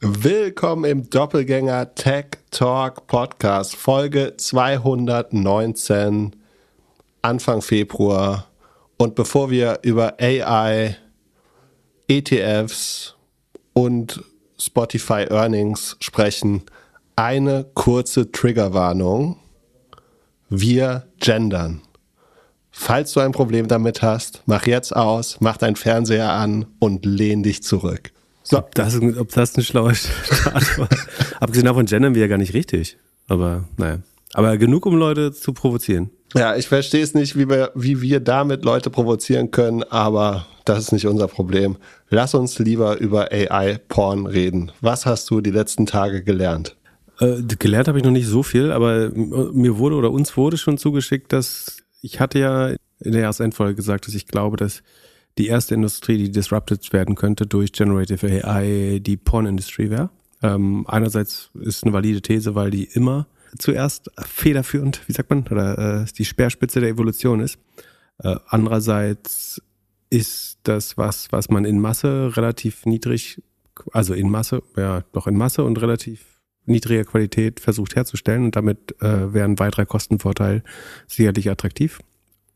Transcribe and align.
Willkommen 0.00 0.84
im 0.84 1.08
Doppelgänger 1.08 1.94
Tech 1.94 2.26
Talk 2.50 3.06
Podcast, 3.06 3.76
Folge 3.76 4.34
219, 4.36 6.36
Anfang 7.22 7.62
Februar. 7.62 8.46
Und 8.98 9.14
bevor 9.14 9.50
wir 9.50 9.78
über 9.80 10.16
AI, 10.20 10.98
ETFs 12.08 13.16
und 13.72 14.22
Spotify 14.58 15.28
Earnings 15.30 15.96
sprechen, 16.00 16.64
eine 17.16 17.64
kurze 17.72 18.30
Triggerwarnung. 18.30 19.38
Wir 20.50 21.06
gendern. 21.20 21.80
Falls 22.70 23.14
du 23.14 23.20
ein 23.20 23.32
Problem 23.32 23.66
damit 23.66 24.02
hast, 24.02 24.42
mach 24.44 24.66
jetzt 24.66 24.94
aus, 24.94 25.38
mach 25.40 25.56
deinen 25.56 25.76
Fernseher 25.76 26.32
an 26.32 26.66
und 26.80 27.06
lehn 27.06 27.42
dich 27.42 27.62
zurück. 27.62 28.12
So. 28.48 28.58
Ob, 28.58 28.74
das, 28.76 28.96
ob 29.00 29.32
das 29.32 29.56
ein 29.56 29.64
schlauer 29.64 29.94
Start 29.94 30.78
war. 30.78 30.88
Abgesehen 31.40 31.66
davon 31.66 31.86
gendern 31.86 32.14
wir 32.14 32.22
ja 32.22 32.28
gar 32.28 32.38
nicht 32.38 32.54
richtig. 32.54 32.96
Aber 33.26 33.64
naja. 33.76 33.98
Aber 34.34 34.56
genug, 34.56 34.86
um 34.86 34.96
Leute 34.96 35.32
zu 35.32 35.52
provozieren. 35.52 36.10
Ja, 36.34 36.54
ich 36.54 36.68
verstehe 36.68 37.02
es 37.02 37.14
nicht, 37.14 37.36
wie 37.36 37.48
wir, 37.48 37.72
wie 37.74 38.00
wir 38.02 38.20
damit 38.20 38.64
Leute 38.64 38.90
provozieren 38.90 39.50
können, 39.50 39.82
aber 39.82 40.46
das 40.64 40.78
ist 40.78 40.92
nicht 40.92 41.06
unser 41.06 41.26
Problem. 41.26 41.76
Lass 42.08 42.34
uns 42.34 42.58
lieber 42.60 42.98
über 42.98 43.32
AI-Porn 43.32 44.26
reden. 44.26 44.70
Was 44.80 45.06
hast 45.06 45.28
du 45.30 45.40
die 45.40 45.50
letzten 45.50 45.86
Tage 45.86 46.22
gelernt? 46.22 46.76
Äh, 47.18 47.42
gelernt 47.58 47.88
habe 47.88 47.98
ich 47.98 48.04
noch 48.04 48.12
nicht 48.12 48.28
so 48.28 48.42
viel, 48.42 48.70
aber 48.70 49.10
mir 49.10 49.78
wurde 49.78 49.96
oder 49.96 50.12
uns 50.12 50.36
wurde 50.36 50.56
schon 50.58 50.78
zugeschickt, 50.78 51.32
dass 51.32 51.78
ich 52.00 52.20
hatte 52.20 52.38
ja 52.38 52.68
in 53.00 53.12
der 53.12 53.22
ersten 53.22 53.52
Folge 53.52 53.74
gesagt, 53.74 54.06
dass 54.06 54.14
ich 54.14 54.26
glaube, 54.26 54.56
dass 54.56 54.82
die 55.38 55.48
erste 55.48 55.74
Industrie, 55.74 56.18
die 56.18 56.30
disrupted 56.30 56.92
werden 56.92 57.14
könnte 57.14 57.46
durch 57.46 57.72
Generative 57.72 58.44
AI, 58.44 59.00
die 59.00 59.16
Porn-Industrie 59.16 59.90
wäre. 59.90 60.10
Ähm, 60.42 60.84
einerseits 60.88 61.50
ist 61.54 61.84
eine 61.84 61.92
valide 61.92 62.22
These, 62.22 62.54
weil 62.54 62.70
die 62.70 62.84
immer 62.84 63.26
zuerst 63.58 64.10
federführend, 64.18 65.00
wie 65.06 65.12
sagt 65.12 65.30
man, 65.30 65.46
oder 65.48 66.02
äh, 66.02 66.06
die 66.16 66.24
Speerspitze 66.24 66.80
der 66.80 66.90
Evolution 66.90 67.40
ist. 67.40 67.58
Äh, 68.18 68.36
andererseits 68.48 69.62
ist 70.10 70.58
das 70.62 70.96
was, 70.96 71.32
was 71.32 71.48
man 71.48 71.64
in 71.64 71.80
Masse 71.80 72.36
relativ 72.36 72.86
niedrig, 72.86 73.42
also 73.92 74.14
in 74.14 74.30
Masse, 74.30 74.62
ja, 74.76 75.02
doch 75.12 75.26
in 75.26 75.36
Masse 75.36 75.64
und 75.64 75.80
relativ 75.80 76.24
niedriger 76.64 77.04
Qualität 77.04 77.60
versucht 77.60 77.94
herzustellen 77.96 78.44
und 78.44 78.56
damit 78.56 79.00
äh, 79.00 79.32
wäre 79.32 79.44
ein 79.44 79.58
weiterer 79.58 79.86
Kostenvorteil 79.86 80.62
sicherlich 81.06 81.50
attraktiv. 81.50 82.00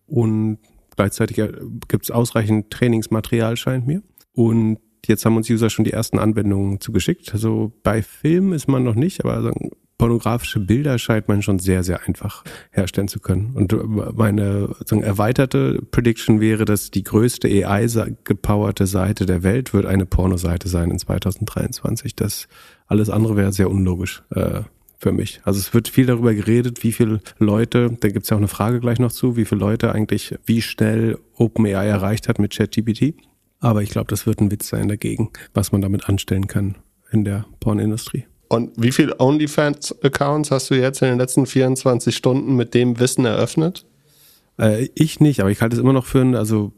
Und 0.06 0.58
Gleichzeitig 1.00 1.38
äh, 1.38 1.50
gibt 1.88 2.04
es 2.04 2.10
ausreichend 2.10 2.70
Trainingsmaterial, 2.70 3.56
scheint 3.56 3.86
mir. 3.86 4.02
Und 4.34 4.80
jetzt 5.06 5.24
haben 5.24 5.34
uns 5.34 5.48
User 5.48 5.70
schon 5.70 5.86
die 5.86 5.94
ersten 5.94 6.18
Anwendungen 6.18 6.78
zugeschickt. 6.78 7.32
Also 7.32 7.72
bei 7.82 8.02
Film 8.02 8.52
ist 8.52 8.68
man 8.68 8.84
noch 8.84 8.94
nicht, 8.94 9.24
aber 9.24 9.50
pornografische 9.96 10.60
Bilder 10.60 10.98
scheint 10.98 11.26
man 11.26 11.40
schon 11.40 11.58
sehr, 11.58 11.84
sehr 11.84 12.06
einfach 12.06 12.44
herstellen 12.70 13.08
zu 13.08 13.18
können. 13.18 13.52
Und 13.54 13.74
meine 14.14 14.74
sagen, 14.84 15.02
erweiterte 15.02 15.80
Prediction 15.90 16.38
wäre, 16.38 16.66
dass 16.66 16.90
die 16.90 17.02
größte 17.02 17.48
AI-gepowerte 17.48 18.86
Seite 18.86 19.24
der 19.24 19.42
Welt 19.42 19.72
wird 19.72 19.86
eine 19.86 20.04
Pornoseite 20.04 20.68
sein 20.68 20.90
in 20.90 20.98
2023. 20.98 22.14
Das 22.14 22.46
alles 22.86 23.08
andere 23.08 23.36
wäre 23.36 23.52
sehr 23.54 23.70
unlogisch. 23.70 24.22
Äh, 24.34 24.64
für 25.00 25.12
mich. 25.12 25.40
Also 25.44 25.58
es 25.58 25.72
wird 25.72 25.88
viel 25.88 26.06
darüber 26.06 26.34
geredet, 26.34 26.84
wie 26.84 26.92
viele 26.92 27.20
Leute, 27.38 27.96
da 28.00 28.08
gibt 28.08 28.24
es 28.24 28.30
ja 28.30 28.36
auch 28.36 28.40
eine 28.40 28.48
Frage 28.48 28.80
gleich 28.80 28.98
noch 28.98 29.10
zu, 29.10 29.34
wie 29.36 29.46
viele 29.46 29.60
Leute 29.60 29.92
eigentlich 29.92 30.34
wie 30.44 30.60
schnell 30.60 31.18
OpenAI 31.36 31.86
erreicht 31.86 32.28
hat 32.28 32.38
mit 32.38 32.54
ChatGPT. 32.54 33.14
Aber 33.60 33.82
ich 33.82 33.90
glaube, 33.90 34.08
das 34.08 34.26
wird 34.26 34.40
ein 34.40 34.50
Witz 34.50 34.68
sein 34.68 34.88
dagegen, 34.88 35.30
was 35.54 35.72
man 35.72 35.80
damit 35.80 36.08
anstellen 36.08 36.46
kann 36.46 36.76
in 37.10 37.24
der 37.24 37.46
Pornindustrie. 37.60 38.26
Und 38.48 38.72
wie 38.76 38.92
viele 38.92 39.18
OnlyFans-Accounts 39.18 40.50
hast 40.50 40.70
du 40.70 40.74
jetzt 40.74 41.00
in 41.02 41.08
den 41.08 41.18
letzten 41.18 41.46
24 41.46 42.14
Stunden 42.14 42.56
mit 42.56 42.74
dem 42.74 42.98
Wissen 42.98 43.24
eröffnet? 43.24 43.86
Äh, 44.58 44.88
ich 44.94 45.20
nicht, 45.20 45.40
aber 45.40 45.50
ich 45.50 45.62
halte 45.62 45.76
es 45.76 45.80
immer 45.80 45.92
noch 45.92 46.04
für 46.04 46.20
ein, 46.20 46.34
also 46.34 46.72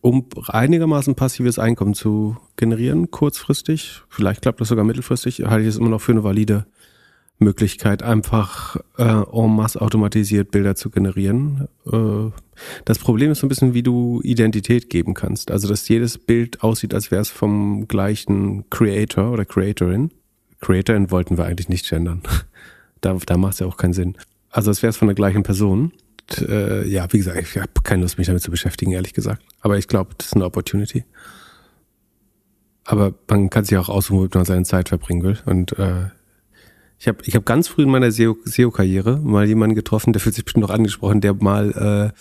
um 0.00 0.26
einigermaßen 0.48 1.14
passives 1.14 1.58
Einkommen 1.58 1.94
zu 1.94 2.36
generieren, 2.56 3.10
kurzfristig, 3.10 4.02
vielleicht 4.08 4.42
klappt 4.42 4.60
das 4.60 4.68
sogar 4.68 4.84
mittelfristig, 4.84 5.44
halte 5.44 5.62
ich 5.62 5.68
es 5.68 5.78
immer 5.78 5.88
noch 5.88 6.00
für 6.00 6.12
eine 6.12 6.24
valide 6.24 6.66
Möglichkeit, 7.38 8.02
einfach 8.02 8.76
äh, 8.98 9.02
en 9.04 9.56
masse 9.56 9.80
automatisiert 9.80 10.50
Bilder 10.50 10.74
zu 10.74 10.90
generieren. 10.90 11.68
Äh, 11.86 12.30
das 12.84 12.98
Problem 12.98 13.32
ist 13.32 13.40
so 13.40 13.46
ein 13.46 13.48
bisschen, 13.48 13.74
wie 13.74 13.82
du 13.82 14.20
Identität 14.22 14.90
geben 14.90 15.14
kannst. 15.14 15.50
Also, 15.50 15.68
dass 15.68 15.88
jedes 15.88 16.18
Bild 16.18 16.62
aussieht, 16.62 16.94
als 16.94 17.10
wäre 17.10 17.22
es 17.22 17.30
vom 17.30 17.88
gleichen 17.88 18.68
Creator 18.70 19.32
oder 19.32 19.44
Creatorin. 19.44 20.10
Creatorin 20.60 21.10
wollten 21.10 21.36
wir 21.36 21.44
eigentlich 21.44 21.68
nicht 21.68 21.88
gendern. 21.88 22.22
da 23.00 23.16
da 23.26 23.36
macht 23.36 23.54
es 23.54 23.58
ja 23.60 23.66
auch 23.66 23.76
keinen 23.76 23.94
Sinn. 23.94 24.16
Also, 24.50 24.70
als 24.70 24.82
wäre 24.82 24.90
es 24.90 24.96
von 24.96 25.08
der 25.08 25.14
gleichen 25.14 25.42
Person. 25.42 25.92
Und, 26.30 26.48
äh, 26.48 26.86
ja, 26.86 27.12
wie 27.12 27.18
gesagt, 27.18 27.38
ich 27.40 27.56
habe 27.56 27.72
keine 27.82 28.02
Lust, 28.02 28.18
mich 28.18 28.26
damit 28.26 28.42
zu 28.42 28.50
beschäftigen, 28.50 28.92
ehrlich 28.92 29.14
gesagt. 29.14 29.42
Aber 29.60 29.76
ich 29.78 29.88
glaube, 29.88 30.10
das 30.16 30.28
ist 30.28 30.34
eine 30.34 30.44
Opportunity. 30.44 31.04
Aber 32.84 33.14
man 33.28 33.50
kann 33.50 33.64
sich 33.64 33.76
auch 33.78 33.88
aussuchen, 33.88 34.18
womit 34.18 34.34
man 34.34 34.44
seine 34.44 34.64
Zeit 34.64 34.88
verbringen 34.88 35.22
will. 35.22 35.38
Und 35.46 35.78
äh, 35.78 36.06
ich 37.02 37.08
habe 37.08 37.18
ich 37.24 37.34
hab 37.34 37.44
ganz 37.44 37.66
früh 37.66 37.82
in 37.82 37.90
meiner 37.90 38.12
SEO-Karriere 38.12 39.18
mal 39.18 39.44
jemanden 39.44 39.74
getroffen, 39.74 40.12
der 40.12 40.20
fühlt 40.20 40.36
sich 40.36 40.44
bestimmt 40.44 40.62
noch 40.62 40.70
angesprochen, 40.70 41.20
der 41.20 41.34
mal 41.34 42.12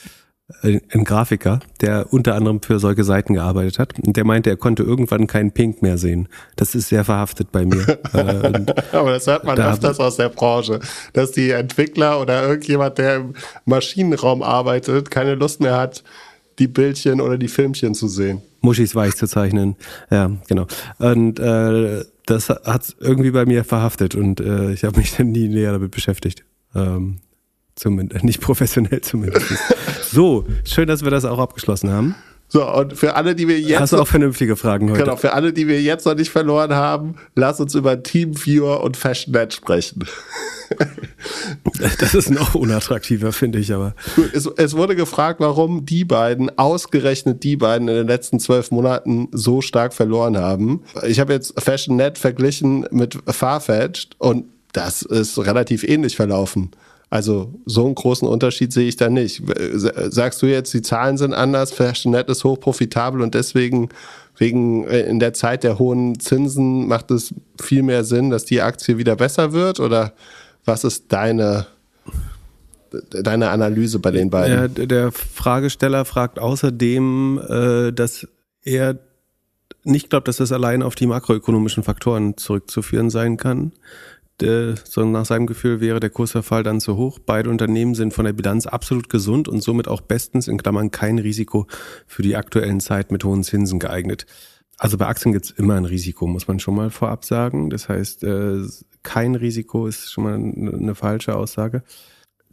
äh, 0.64 0.80
ein 0.92 1.03
Grafiker, 1.03 1.59
der 1.81 2.12
unter 2.12 2.34
anderem 2.34 2.64
für 2.64 2.80
solche 2.80 3.03
Seiten 3.03 3.36
gearbeitet 3.36 3.78
hat. 3.78 4.00
Und 4.00 4.18
der 4.18 4.25
meinte, 4.25 4.50
er 4.50 4.58
konnte 4.58 4.81
irgendwann 4.81 5.28
keinen 5.28 5.52
Pink 5.52 5.84
mehr 5.84 6.00
sehen. 6.00 6.28
Das 6.56 6.74
ist 6.74 6.90
sehr 6.90 7.06
verhaftet 7.06 7.52
bei 7.52 7.64
mir. 7.64 8.00
Äh, 8.14 8.66
Aber 8.92 9.12
das 9.12 9.28
hört 9.28 9.46
man 9.46 9.56
da 9.56 9.72
öfters 9.72 10.00
aus 10.00 10.18
der 10.18 10.30
Branche, 10.30 10.80
dass 11.13 11.31
die 11.31 11.52
Entwickler 11.52 12.19
oder 12.19 12.44
irgendjemand, 12.48 12.98
der 12.98 13.18
im 13.18 13.34
Maschinenraum 13.66 14.42
arbeitet, 14.42 15.12
keine 15.12 15.36
Lust 15.36 15.62
mehr 15.62 15.78
hat, 15.78 16.03
die 16.59 16.68
Bildchen 16.68 17.22
oder 17.22 17.38
die 17.38 17.48
Filmchen 17.48 17.94
zu 17.94 18.08
sehen. 18.08 18.42
Muschis 18.62 18.96
weich 18.96 19.16
zu 19.16 19.28
zeichnen. 19.28 19.75
Ja, 20.09 20.31
genau. 20.48 20.68
Und 21.00 21.40
äh, 21.40 22.03
das 22.26 22.50
hat 22.50 22.96
irgendwie 23.00 23.32
bei 23.32 23.46
mir 23.46 23.64
verhaftet 23.64 24.16
und 24.16 24.40
äh, 24.40 24.72
ich 24.72 24.84
habe 24.84 24.98
mich 24.98 25.14
dann 25.18 25.32
nie 25.32 25.48
näher 25.48 25.72
damit 25.72 25.92
beschäftigt. 25.92 26.44
Ähm, 26.76 27.18
zumindest, 27.76 28.24
nicht 28.24 28.42
professionell 28.42 29.02
zumindest. 29.02 29.48
so, 30.12 30.46
schön, 30.66 30.88
dass 30.88 31.04
wir 31.04 31.12
das 31.12 31.26
auch 31.26 31.40
abgeschlossen 31.40 31.90
haben. 31.90 32.16
So, 32.53 32.69
und 32.69 32.97
für 32.97 33.16
alle, 33.16 33.34
die 33.34 33.47
wir 33.47 33.62
jetzt. 33.62 33.79
Hast 33.79 33.94
du 33.94 33.97
auch 33.97 34.07
vernünftige 34.07 34.57
Fragen 34.57 34.89
heute? 34.91 35.03
Genau, 35.03 35.16
für 35.16 35.31
alle, 35.31 35.53
die 35.53 35.69
wir 35.69 35.81
jetzt 35.81 36.06
noch 36.06 36.16
nicht 36.16 36.31
verloren 36.31 36.73
haben, 36.73 37.16
lass 37.34 37.62
uns 37.62 37.75
über 37.75 38.03
Teamviewer 38.03 38.84
und 38.84 38.97
FashionNet 38.97 39.53
sprechen. 39.53 40.06
Das 42.00 42.16
ist 42.16 42.29
noch 42.29 42.56
unattraktiver, 42.56 43.34
finde 43.34 43.59
ich 43.59 43.73
aber. 43.73 43.94
Es, 44.34 44.45
es, 44.45 44.78
wurde 44.78 44.95
gefragt, 44.95 45.41
warum 45.41 45.85
die 45.85 46.06
beiden, 46.06 46.57
ausgerechnet 46.57 47.44
die 47.44 47.57
beiden 47.57 47.89
in 47.89 47.95
den 47.95 48.07
letzten 48.07 48.39
zwölf 48.39 48.72
Monaten 48.72 49.28
so 49.33 49.62
stark 49.62 49.94
verloren 49.94 50.38
haben. 50.38 50.83
Ich 51.06 51.19
habe 51.19 51.33
jetzt 51.33 51.59
FashionNet 51.59 52.18
verglichen 52.18 52.88
mit 52.91 53.18
Farfetched 53.28 54.16
und 54.18 54.45
das 54.72 55.01
ist 55.01 55.38
relativ 55.39 55.83
ähnlich 55.83 56.16
verlaufen. 56.16 56.72
Also 57.12 57.54
so 57.66 57.86
einen 57.86 57.94
großen 57.94 58.26
Unterschied 58.26 58.72
sehe 58.72 58.88
ich 58.88 58.96
da 58.96 59.10
nicht. 59.10 59.44
Sagst 59.76 60.42
du 60.42 60.46
jetzt, 60.46 60.74
die 60.74 60.82
Zahlen 60.82 61.18
sind 61.18 61.34
anders, 61.34 61.74
FashionNet 61.74 62.30
ist 62.30 62.46
hochprofitabel 62.46 63.22
und 63.22 63.36
deswegen 63.36 63.90
wegen 64.38 64.88
äh, 64.88 65.02
in 65.02 65.20
der 65.20 65.34
Zeit 65.34 65.66
der 65.66 65.78
hohen 65.78 66.22
Zinsen 66.22 66.88
macht 66.88 67.12
es 67.12 67.34
viel 67.62 67.84
mehr 67.84 68.06
Sinn, 68.06 68.30
dass 68.30 68.46
die 68.46 68.62
Aktie 68.62 68.98
wieder 68.98 69.18
besser 69.18 69.52
wird? 69.52 69.82
Oder 69.82 70.14
was 70.64 70.86
ist 70.86 71.12
deine, 71.12 71.68
deine 73.10 73.50
Analyse 73.50 74.00
bei 74.00 74.12
den 74.12 74.30
beiden? 74.30 74.74
Der, 74.74 74.86
der 74.86 75.12
Fragesteller 75.12 76.06
fragt 76.06 76.40
außerdem, 76.40 77.42
äh, 77.46 77.92
dass 77.92 78.26
er 78.64 79.00
nicht 79.84 80.10
glaubt, 80.10 80.30
dass 80.30 80.38
das 80.38 80.54
allein 80.54 80.82
auf 80.82 80.96
die 80.96 81.08
makroökonomischen 81.08 81.84
Faktoren 81.84 82.38
zurückzuführen 82.38 83.10
sein 83.10 83.36
kann. 83.36 83.74
Der, 84.42 84.76
sondern 84.84 85.14
nach 85.14 85.26
seinem 85.26 85.46
Gefühl 85.48 85.80
wäre 85.80 86.00
der 86.00 86.10
Kursverfall 86.10 86.64
dann 86.64 86.80
zu 86.80 86.98
hoch. 86.98 87.20
Beide 87.20 87.50
Unternehmen 87.50 87.96
sind 87.96 88.14
von 88.14 88.26
der 88.26 88.34
Bilanz 88.34 88.66
absolut 88.66 89.10
gesund 89.10 89.48
und 89.48 89.62
somit 89.62 89.88
auch 89.88 90.02
bestens 90.02 90.48
in 90.48 90.58
Klammern 90.58 90.92
kein 90.92 91.20
Risiko 91.20 91.68
für 92.08 92.22
die 92.22 92.36
aktuellen 92.36 92.80
Zeit 92.80 93.12
mit 93.12 93.24
hohen 93.24 93.44
Zinsen 93.44 93.80
geeignet. 93.80 94.26
Also 94.78 94.98
bei 94.98 95.06
Aktien 95.08 95.32
gibt 95.32 95.46
es 95.46 95.52
immer 95.52 95.76
ein 95.76 95.86
Risiko, 95.86 96.26
muss 96.26 96.48
man 96.48 96.60
schon 96.60 96.76
mal 96.76 96.90
vorab 96.90 97.24
sagen. 97.24 97.70
Das 97.70 97.88
heißt, 97.88 98.24
äh, 98.24 98.62
kein 99.04 99.36
Risiko 99.36 99.86
ist 99.88 100.12
schon 100.12 100.24
mal 100.24 100.34
eine 100.34 100.96
falsche 100.96 101.36
Aussage. 101.36 101.84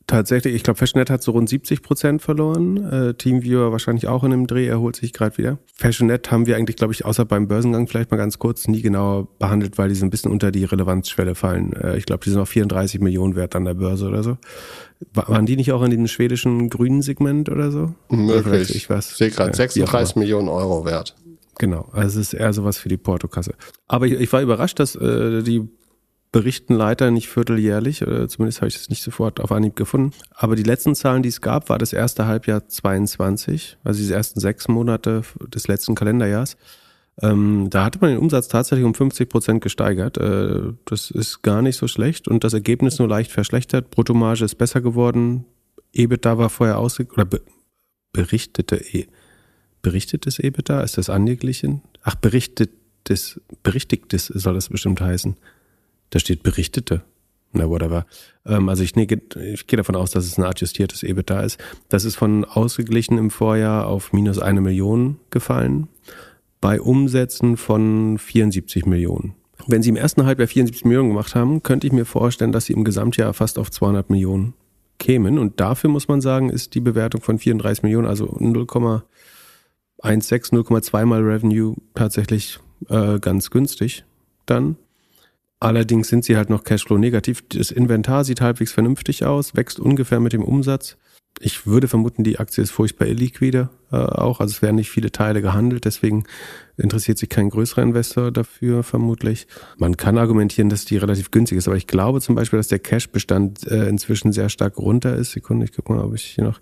Tatsächlich, 0.09 0.55
ich 0.55 0.63
glaube, 0.63 0.79
Fashionet 0.79 1.11
hat 1.11 1.23
so 1.23 1.33
rund 1.33 1.51
70 1.51 1.83
Prozent 1.83 2.23
verloren. 2.23 2.79
Äh, 2.83 3.13
Teamviewer 3.13 3.73
wahrscheinlich 3.73 4.09
auch 4.09 4.25
in 4.25 4.33
einem 4.33 4.47
Dreh, 4.47 4.67
erholt 4.67 4.97
sich 4.97 5.13
gerade 5.13 5.37
wieder. 5.37 5.59
Fashionet 5.75 6.31
haben 6.31 6.47
wir 6.47 6.57
eigentlich, 6.57 6.77
glaube 6.77 6.95
ich, 6.95 7.05
außer 7.05 7.27
beim 7.27 7.47
Börsengang 7.47 7.87
vielleicht 7.87 8.11
mal 8.11 8.17
ganz 8.17 8.39
kurz 8.39 8.69
nie 8.69 8.81
genau 8.81 9.29
behandelt, 9.39 9.77
weil 9.77 9.91
die 9.91 9.95
so 9.95 10.07
ein 10.07 10.11
bisschen 10.11 10.33
unter 10.33 10.51
die 10.51 10.65
Relevanzschwelle 10.65 11.35
fallen. 11.35 11.75
Äh, 11.75 11.99
ich 11.99 12.07
glaube, 12.07 12.25
die 12.25 12.31
sind 12.31 12.41
auch 12.41 12.49
34 12.49 13.03
Millionen 13.03 13.37
wert 13.37 13.55
an 13.55 13.67
der 13.67 13.75
Börse 13.75 14.09
oder 14.09 14.23
so. 14.23 14.39
Waren 15.13 15.45
die 15.45 15.57
nicht 15.57 15.73
auch 15.73 15.83
in 15.83 15.91
dem 15.91 16.09
schwedischen 16.09 16.71
grünen 16.71 17.03
Segment 17.03 17.51
oder 17.51 17.71
so? 17.71 17.95
Möglich. 18.09 18.71
Ich, 18.75 18.89
ich 18.89 19.05
sehe 19.05 19.31
gerade 19.31 19.51
ja, 19.51 19.57
36 19.57 20.17
Millionen 20.17 20.49
Euro 20.49 20.87
wert. 20.87 21.17
Genau, 21.59 21.87
also 21.93 22.19
es 22.19 22.33
ist 22.33 22.41
eher 22.41 22.55
sowas 22.55 22.79
für 22.79 22.89
die 22.89 22.97
Portokasse. 22.97 23.53
Aber 23.89 24.07
ich, 24.07 24.15
ich 24.15 24.33
war 24.33 24.41
überrascht, 24.41 24.79
dass 24.79 24.95
äh, 24.95 25.43
die 25.43 25.69
berichten 26.31 26.75
leider 26.75 27.11
nicht 27.11 27.29
vierteljährlich, 27.29 28.03
oder 28.03 28.29
zumindest 28.29 28.61
habe 28.61 28.69
ich 28.69 28.77
es 28.77 28.91
nicht 28.91 29.03
sofort 29.03 29.41
auf 29.41 29.51
Anhieb 29.53 29.77
gefunden. 29.77 30.13
Aber 30.35 30.57
die 30.57 30.63
letzten 30.63 30.95
Zahlen, 30.95 31.23
die 31.23 31.31
es 31.31 31.41
gab, 31.41 31.69
war 31.69 31.79
das 31.79 31.93
erste 31.93 32.27
Halbjahr 32.27 32.69
22, 32.69 33.79
also 33.85 33.99
diese 33.99 34.15
ersten 34.15 34.41
sechs 34.41 34.69
Monate 34.69 35.23
des 35.53 35.69
letzten 35.69 35.95
Kalenderjahrs. 35.95 36.57
Ähm, 37.21 37.69
da 37.71 37.85
hatte 37.85 37.99
man 38.01 38.11
den 38.11 38.19
Umsatz 38.19 38.49
tatsächlich 38.49 38.85
um 38.85 38.95
50 38.95 39.29
Prozent 39.29 39.61
gesteigert. 39.63 40.19
Äh, 40.19 40.73
das 40.85 41.11
ist 41.11 41.43
gar 41.43 41.63
nicht 41.63 41.77
so 41.77 41.89
schlecht 41.89 42.29
und 42.29 42.45
das 42.45 42.53
Ergebnis 42.53 42.99
nur 42.99 43.09
leicht 43.09 43.33
verschlechtert. 43.33 43.91
Bruttomarge 43.91 44.45
ist 44.45 44.55
besser 44.57 44.81
geworden. 44.81 45.45
EBITDA 45.93 46.39
war 46.39 46.51
vorher 46.51 46.79
ausge 46.79 47.07
oder 47.13 47.25
be 47.25 47.41
berichtete 48.13 48.77
e 48.77 49.07
berichtetes 49.83 50.39
EBITDA 50.39 50.81
ist 50.81 50.99
das 50.99 51.11
angeglichen? 51.11 51.83
Ach 52.03 52.15
berichtetes 52.15 53.41
berichtigtes 53.63 54.27
soll 54.27 54.55
das 54.55 54.69
bestimmt 54.69 55.01
heißen. 55.01 55.37
Da 56.11 56.19
steht 56.19 56.43
berichtete. 56.43 57.03
Na, 57.53 57.69
whatever. 57.69 58.07
Ähm, 58.45 58.69
also 58.69 58.83
ich, 58.83 58.95
nee, 58.95 59.07
ich 59.53 59.67
gehe 59.67 59.77
davon 59.77 59.97
aus, 59.97 60.11
dass 60.11 60.27
es 60.27 60.39
ein 60.39 60.45
adjustiertes 60.45 61.03
EBITDA 61.03 61.41
ist. 61.41 61.59
Das 61.89 62.05
ist 62.05 62.17
von 62.17 62.45
ausgeglichen 62.45 63.17
im 63.19 63.31
Vorjahr 63.31 63.87
auf 63.87 64.13
minus 64.13 64.39
eine 64.39 64.61
Million 64.61 65.19
gefallen 65.31 65.89
bei 66.61 66.81
Umsätzen 66.81 67.57
von 67.57 68.19
74 68.19 68.85
Millionen. 68.87 69.35
Wenn 69.67 69.83
Sie 69.83 69.91
im 69.91 69.97
ersten 69.97 70.25
Halbjahr 70.25 70.49
74 70.49 70.85
Millionen 70.85 71.11
gemacht 71.11 71.35
haben, 71.35 71.63
könnte 71.63 71.87
ich 71.87 71.93
mir 71.93 72.05
vorstellen, 72.05 72.53
dass 72.53 72.67
Sie 72.67 72.73
im 72.73 72.85
Gesamtjahr 72.85 73.35
fast 73.35 73.59
auf 73.59 73.71
200 73.71 74.11
Millionen 74.11 74.55
kämen. 74.99 75.39
Und 75.39 75.61
dafür 75.61 75.91
muss 75.91 76.09
man 76.09 76.21
sagen, 76.21 76.51
ist 76.51 76.75
die 76.75 76.81
Bewertung 76.81 77.21
von 77.21 77.39
34 77.39 77.83
Millionen, 77.83 78.07
also 78.07 78.27
0,16, 78.27 79.03
0,2 80.03 81.05
mal 81.05 81.23
Revenue 81.23 81.77
tatsächlich 81.95 82.59
äh, 82.89 83.19
ganz 83.19 83.51
günstig 83.51 84.05
dann. 84.47 84.77
Allerdings 85.61 86.09
sind 86.09 86.25
sie 86.25 86.37
halt 86.37 86.51
noch 86.51 86.63
Cashflow 86.63 86.99
negativ. 86.99 87.43
Das 87.49 87.71
Inventar 87.71 88.25
sieht 88.25 88.41
halbwegs 88.41 88.73
vernünftig 88.73 89.25
aus, 89.25 89.57
wächst 89.57 89.81
ungefähr 89.81 90.21
mit 90.21 90.33
dem 90.33 90.45
Umsatz. 90.45 90.97
Ich 91.41 91.67
würde 91.67 91.89
vermuten, 91.89 92.25
die 92.25 92.39
Aktie 92.39 92.63
ist 92.63 92.71
furchtbar 92.71 93.07
illiquide 93.07 93.69
äh, 93.93 93.97
auch. 93.97 94.41
Also 94.41 94.53
es 94.53 94.63
werden 94.63 94.77
nicht 94.77 94.91
viele 94.91 95.13
Teile 95.13 95.41
gehandelt, 95.41 95.85
deswegen 95.85 96.25
interessiert 96.77 97.19
sich 97.19 97.29
kein 97.29 97.51
größerer 97.51 97.83
Investor 97.83 98.33
dafür 98.33 98.83
vermutlich. 98.83 99.47
Man 99.77 99.97
kann 99.97 100.19
argumentieren, 100.19 100.69
dass 100.69 100.85
die 100.85 100.97
relativ 100.97 101.31
günstig 101.31 101.59
ist, 101.59 101.69
aber 101.69 101.77
ich 101.77 101.87
glaube 101.87 102.21
zum 102.21 102.35
Beispiel, 102.35 102.59
dass 102.59 102.69
der 102.69 102.81
Cash-Bestand 102.81 103.67
äh, 103.69 103.89
inzwischen 103.89 104.33
sehr 104.33 104.49
stark 104.49 104.79
runter 104.79 105.15
ist. 105.17 105.33
Sekunde, 105.33 105.67
ich 105.67 105.73
gucke 105.73 105.93
mal, 105.93 106.05
ob 106.05 106.15
ich 106.15 106.25
hier 106.25 106.45
noch. 106.45 106.61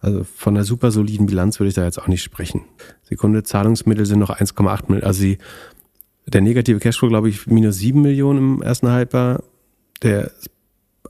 Also 0.00 0.24
von 0.24 0.56
einer 0.56 0.64
super 0.64 0.90
soliden 0.90 1.26
Bilanz 1.26 1.60
würde 1.60 1.68
ich 1.68 1.74
da 1.74 1.84
jetzt 1.84 1.98
auch 1.98 2.08
nicht 2.08 2.22
sprechen. 2.22 2.64
Sekunde, 3.02 3.42
Zahlungsmittel 3.42 4.06
sind 4.06 4.18
noch 4.18 4.30
1,8 4.30 4.84
Millionen. 4.88 5.06
Also 5.06 5.20
sie, 5.20 5.38
der 6.32 6.40
negative 6.40 6.78
Cashflow, 6.78 7.08
glaube 7.08 7.28
ich, 7.28 7.46
minus 7.46 7.78
7 7.78 8.00
Millionen 8.00 8.38
im 8.56 8.62
ersten 8.62 8.88
Halbjahr. 8.88 9.42
Der 10.02 10.30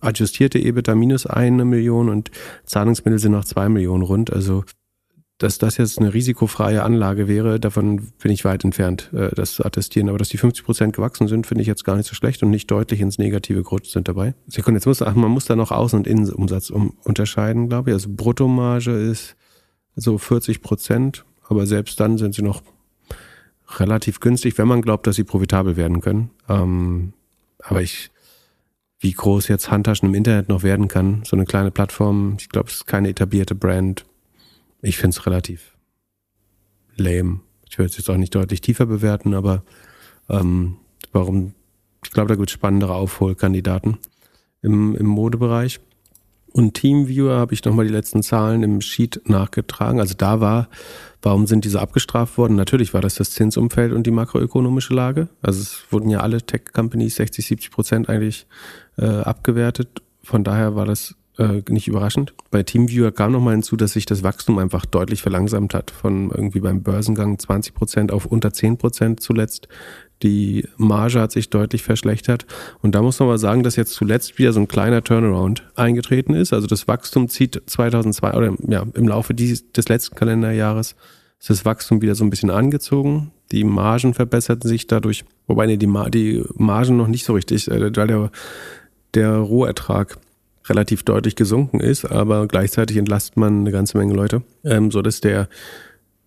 adjustierte 0.00 0.58
EBITDA 0.58 0.94
minus 0.94 1.26
eine 1.26 1.64
Million 1.64 2.08
und 2.08 2.30
Zahlungsmittel 2.64 3.18
sind 3.18 3.32
noch 3.32 3.44
zwei 3.44 3.68
Millionen 3.68 4.02
rund. 4.02 4.32
Also 4.32 4.64
dass 5.40 5.56
das 5.56 5.78
jetzt 5.78 5.98
eine 5.98 6.12
risikofreie 6.12 6.82
Anlage 6.82 7.26
wäre, 7.26 7.58
davon 7.58 8.12
bin 8.22 8.30
ich 8.30 8.44
weit 8.44 8.62
entfernt, 8.62 9.10
äh, 9.14 9.30
das 9.34 9.54
zu 9.54 9.64
attestieren. 9.64 10.10
Aber 10.10 10.18
dass 10.18 10.28
die 10.28 10.36
50 10.36 10.64
Prozent 10.64 10.94
gewachsen 10.94 11.28
sind, 11.28 11.46
finde 11.46 11.62
ich 11.62 11.68
jetzt 11.68 11.84
gar 11.84 11.96
nicht 11.96 12.06
so 12.06 12.14
schlecht 12.14 12.42
und 12.42 12.50
nicht 12.50 12.70
deutlich 12.70 13.00
ins 13.00 13.16
Negative 13.16 13.62
gerutscht 13.62 13.90
sind 13.90 14.06
dabei. 14.06 14.34
Sekunde, 14.46 14.76
jetzt 14.78 14.86
muss, 14.86 15.00
ach, 15.00 15.14
man 15.14 15.30
muss 15.30 15.46
da 15.46 15.56
noch 15.56 15.70
Außen- 15.70 15.96
und 15.96 16.06
Innenumsatz 16.06 16.68
um, 16.68 16.94
unterscheiden, 17.04 17.70
glaube 17.70 17.90
ich. 17.90 17.94
Also 17.94 18.10
Bruttomarge 18.12 18.92
ist 18.92 19.34
so 19.96 20.18
40 20.18 20.60
Prozent, 20.60 21.24
aber 21.48 21.66
selbst 21.66 21.98
dann 22.00 22.18
sind 22.18 22.34
sie 22.34 22.42
noch 22.42 22.62
relativ 23.78 24.20
günstig, 24.20 24.58
wenn 24.58 24.68
man 24.68 24.82
glaubt, 24.82 25.06
dass 25.06 25.16
sie 25.16 25.24
profitabel 25.24 25.76
werden 25.76 26.00
können. 26.00 26.30
Ähm, 26.48 27.12
aber 27.62 27.82
ich, 27.82 28.10
wie 28.98 29.12
groß 29.12 29.48
jetzt 29.48 29.70
Handtaschen 29.70 30.08
im 30.08 30.14
Internet 30.14 30.48
noch 30.48 30.62
werden 30.62 30.88
kann. 30.88 31.22
So 31.24 31.36
eine 31.36 31.46
kleine 31.46 31.70
Plattform, 31.70 32.36
ich 32.38 32.48
glaube, 32.48 32.68
es 32.68 32.76
ist 32.76 32.86
keine 32.86 33.08
etablierte 33.08 33.54
Brand. 33.54 34.04
Ich 34.82 34.98
finde 34.98 35.16
es 35.16 35.26
relativ 35.26 35.76
lame. 36.96 37.40
Ich 37.68 37.78
würde 37.78 37.90
es 37.90 37.96
jetzt 37.96 38.10
auch 38.10 38.16
nicht 38.16 38.34
deutlich 38.34 38.60
tiefer 38.60 38.86
bewerten, 38.86 39.34
aber 39.34 39.62
ähm, 40.28 40.76
warum? 41.12 41.54
Ich 42.02 42.10
glaube, 42.10 42.28
da 42.28 42.34
gibt 42.34 42.48
es 42.48 42.54
spannendere 42.54 42.94
Aufholkandidaten 42.94 43.98
im, 44.62 44.96
im 44.96 45.06
Modebereich. 45.06 45.80
Und 46.52 46.74
Teamviewer 46.74 47.36
habe 47.36 47.54
ich 47.54 47.64
nochmal 47.64 47.86
die 47.86 47.92
letzten 47.92 48.22
Zahlen 48.22 48.62
im 48.62 48.80
Sheet 48.80 49.22
nachgetragen. 49.28 50.00
Also 50.00 50.14
da 50.16 50.40
war, 50.40 50.68
warum 51.22 51.46
sind 51.46 51.64
diese 51.64 51.80
abgestraft 51.80 52.38
worden? 52.38 52.56
Natürlich 52.56 52.94
war 52.94 53.00
das 53.00 53.14
das 53.14 53.30
Zinsumfeld 53.30 53.92
und 53.92 54.06
die 54.06 54.10
makroökonomische 54.10 54.94
Lage. 54.94 55.28
Also 55.42 55.60
es 55.60 55.84
wurden 55.90 56.10
ja 56.10 56.20
alle 56.20 56.42
Tech-Companies 56.42 57.16
60, 57.16 57.46
70 57.46 57.70
Prozent 57.70 58.08
eigentlich 58.08 58.46
äh, 58.96 59.06
abgewertet. 59.06 60.02
Von 60.22 60.44
daher 60.44 60.76
war 60.76 60.86
das 60.86 61.16
äh, 61.38 61.62
nicht 61.68 61.88
überraschend. 61.88 62.34
Bei 62.50 62.62
Teamviewer 62.62 63.12
kam 63.12 63.32
nochmal 63.32 63.54
hinzu, 63.54 63.76
dass 63.76 63.92
sich 63.92 64.06
das 64.06 64.22
Wachstum 64.22 64.58
einfach 64.58 64.84
deutlich 64.86 65.22
verlangsamt 65.22 65.74
hat. 65.74 65.90
Von 65.90 66.30
irgendwie 66.30 66.60
beim 66.60 66.82
Börsengang 66.82 67.38
20 67.38 67.74
Prozent 67.74 68.12
auf 68.12 68.26
unter 68.26 68.52
10 68.52 68.78
Prozent 68.78 69.20
zuletzt. 69.20 69.68
Die 70.22 70.68
Marge 70.76 71.20
hat 71.20 71.32
sich 71.32 71.50
deutlich 71.50 71.82
verschlechtert. 71.82 72.46
Und 72.82 72.94
da 72.94 73.02
muss 73.02 73.18
man 73.18 73.28
mal 73.28 73.38
sagen, 73.38 73.62
dass 73.62 73.76
jetzt 73.76 73.94
zuletzt 73.94 74.38
wieder 74.38 74.52
so 74.52 74.60
ein 74.60 74.68
kleiner 74.68 75.02
Turnaround 75.02 75.64
eingetreten 75.76 76.34
ist. 76.34 76.52
Also 76.52 76.66
das 76.66 76.88
Wachstum 76.88 77.28
zieht 77.28 77.62
2002 77.66 78.34
oder 78.34 78.54
ja, 78.68 78.84
im 78.94 79.08
Laufe 79.08 79.34
dieses, 79.34 79.72
des 79.72 79.88
letzten 79.88 80.16
Kalenderjahres 80.16 80.94
ist 81.38 81.50
das 81.50 81.64
Wachstum 81.64 82.02
wieder 82.02 82.14
so 82.14 82.24
ein 82.24 82.30
bisschen 82.30 82.50
angezogen. 82.50 83.32
Die 83.50 83.64
Margen 83.64 84.14
verbesserten 84.14 84.68
sich 84.68 84.86
dadurch, 84.86 85.24
wobei 85.46 85.66
nee, 85.66 85.78
die, 85.78 85.86
Mar 85.86 86.10
die 86.10 86.44
Margen 86.54 86.96
noch 86.96 87.08
nicht 87.08 87.24
so 87.24 87.32
richtig, 87.32 87.68
äh, 87.68 87.96
weil 87.96 88.06
der, 88.06 88.30
der 89.14 89.36
Rohertrag 89.36 90.18
relativ 90.68 91.02
deutlich 91.02 91.34
gesunken 91.34 91.80
ist, 91.80 92.04
aber 92.04 92.46
gleichzeitig 92.46 92.98
entlastet 92.98 93.38
man 93.38 93.60
eine 93.60 93.72
ganze 93.72 93.96
Menge 93.98 94.14
Leute, 94.14 94.42
ähm, 94.64 94.90
so 94.90 95.00
dass 95.02 95.20
der 95.20 95.48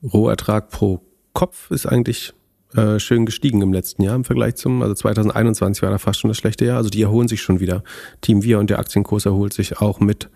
Rohertrag 0.01 0.69
pro 0.69 1.01
Kopf 1.33 1.71
ist 1.71 1.85
eigentlich 1.85 2.33
äh, 2.75 2.99
schön 2.99 3.25
gestiegen 3.25 3.61
im 3.61 3.73
letzten 3.73 4.03
Jahr 4.03 4.15
im 4.15 4.23
Vergleich 4.23 4.55
zum, 4.55 4.81
also 4.81 4.93
2021 4.93 5.81
war 5.83 5.91
da 5.91 5.97
fast 5.97 6.19
schon 6.19 6.29
das 6.29 6.37
schlechte 6.37 6.65
Jahr. 6.65 6.77
Also 6.77 6.89
die 6.89 7.01
erholen 7.01 7.27
sich 7.27 7.41
schon 7.41 7.59
wieder. 7.59 7.83
Team 8.21 8.43
Wir 8.43 8.59
und 8.59 8.69
der 8.69 8.79
Aktienkurs 8.79 9.25
erholt 9.25 9.53
sich 9.53 9.79
auch 9.79 9.99
mit, 9.99 10.29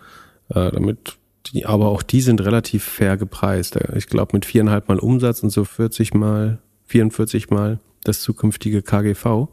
äh, 0.49 0.71
damit 0.71 1.17
die, 1.47 1.65
aber 1.65 1.87
auch 1.87 2.03
die 2.03 2.21
sind 2.21 2.41
relativ 2.41 2.83
fair 2.83 3.17
gepreist. 3.17 3.77
Ich 3.95 4.07
glaube 4.07 4.31
mit 4.33 4.45
viereinhalb 4.45 4.87
Mal 4.87 4.99
Umsatz 4.99 5.43
und 5.43 5.49
so 5.49 5.63
40 5.63 6.13
mal, 6.13 6.59
44 6.87 7.49
mal 7.49 7.79
das 8.03 8.21
zukünftige 8.21 8.81
KGV 8.81 9.47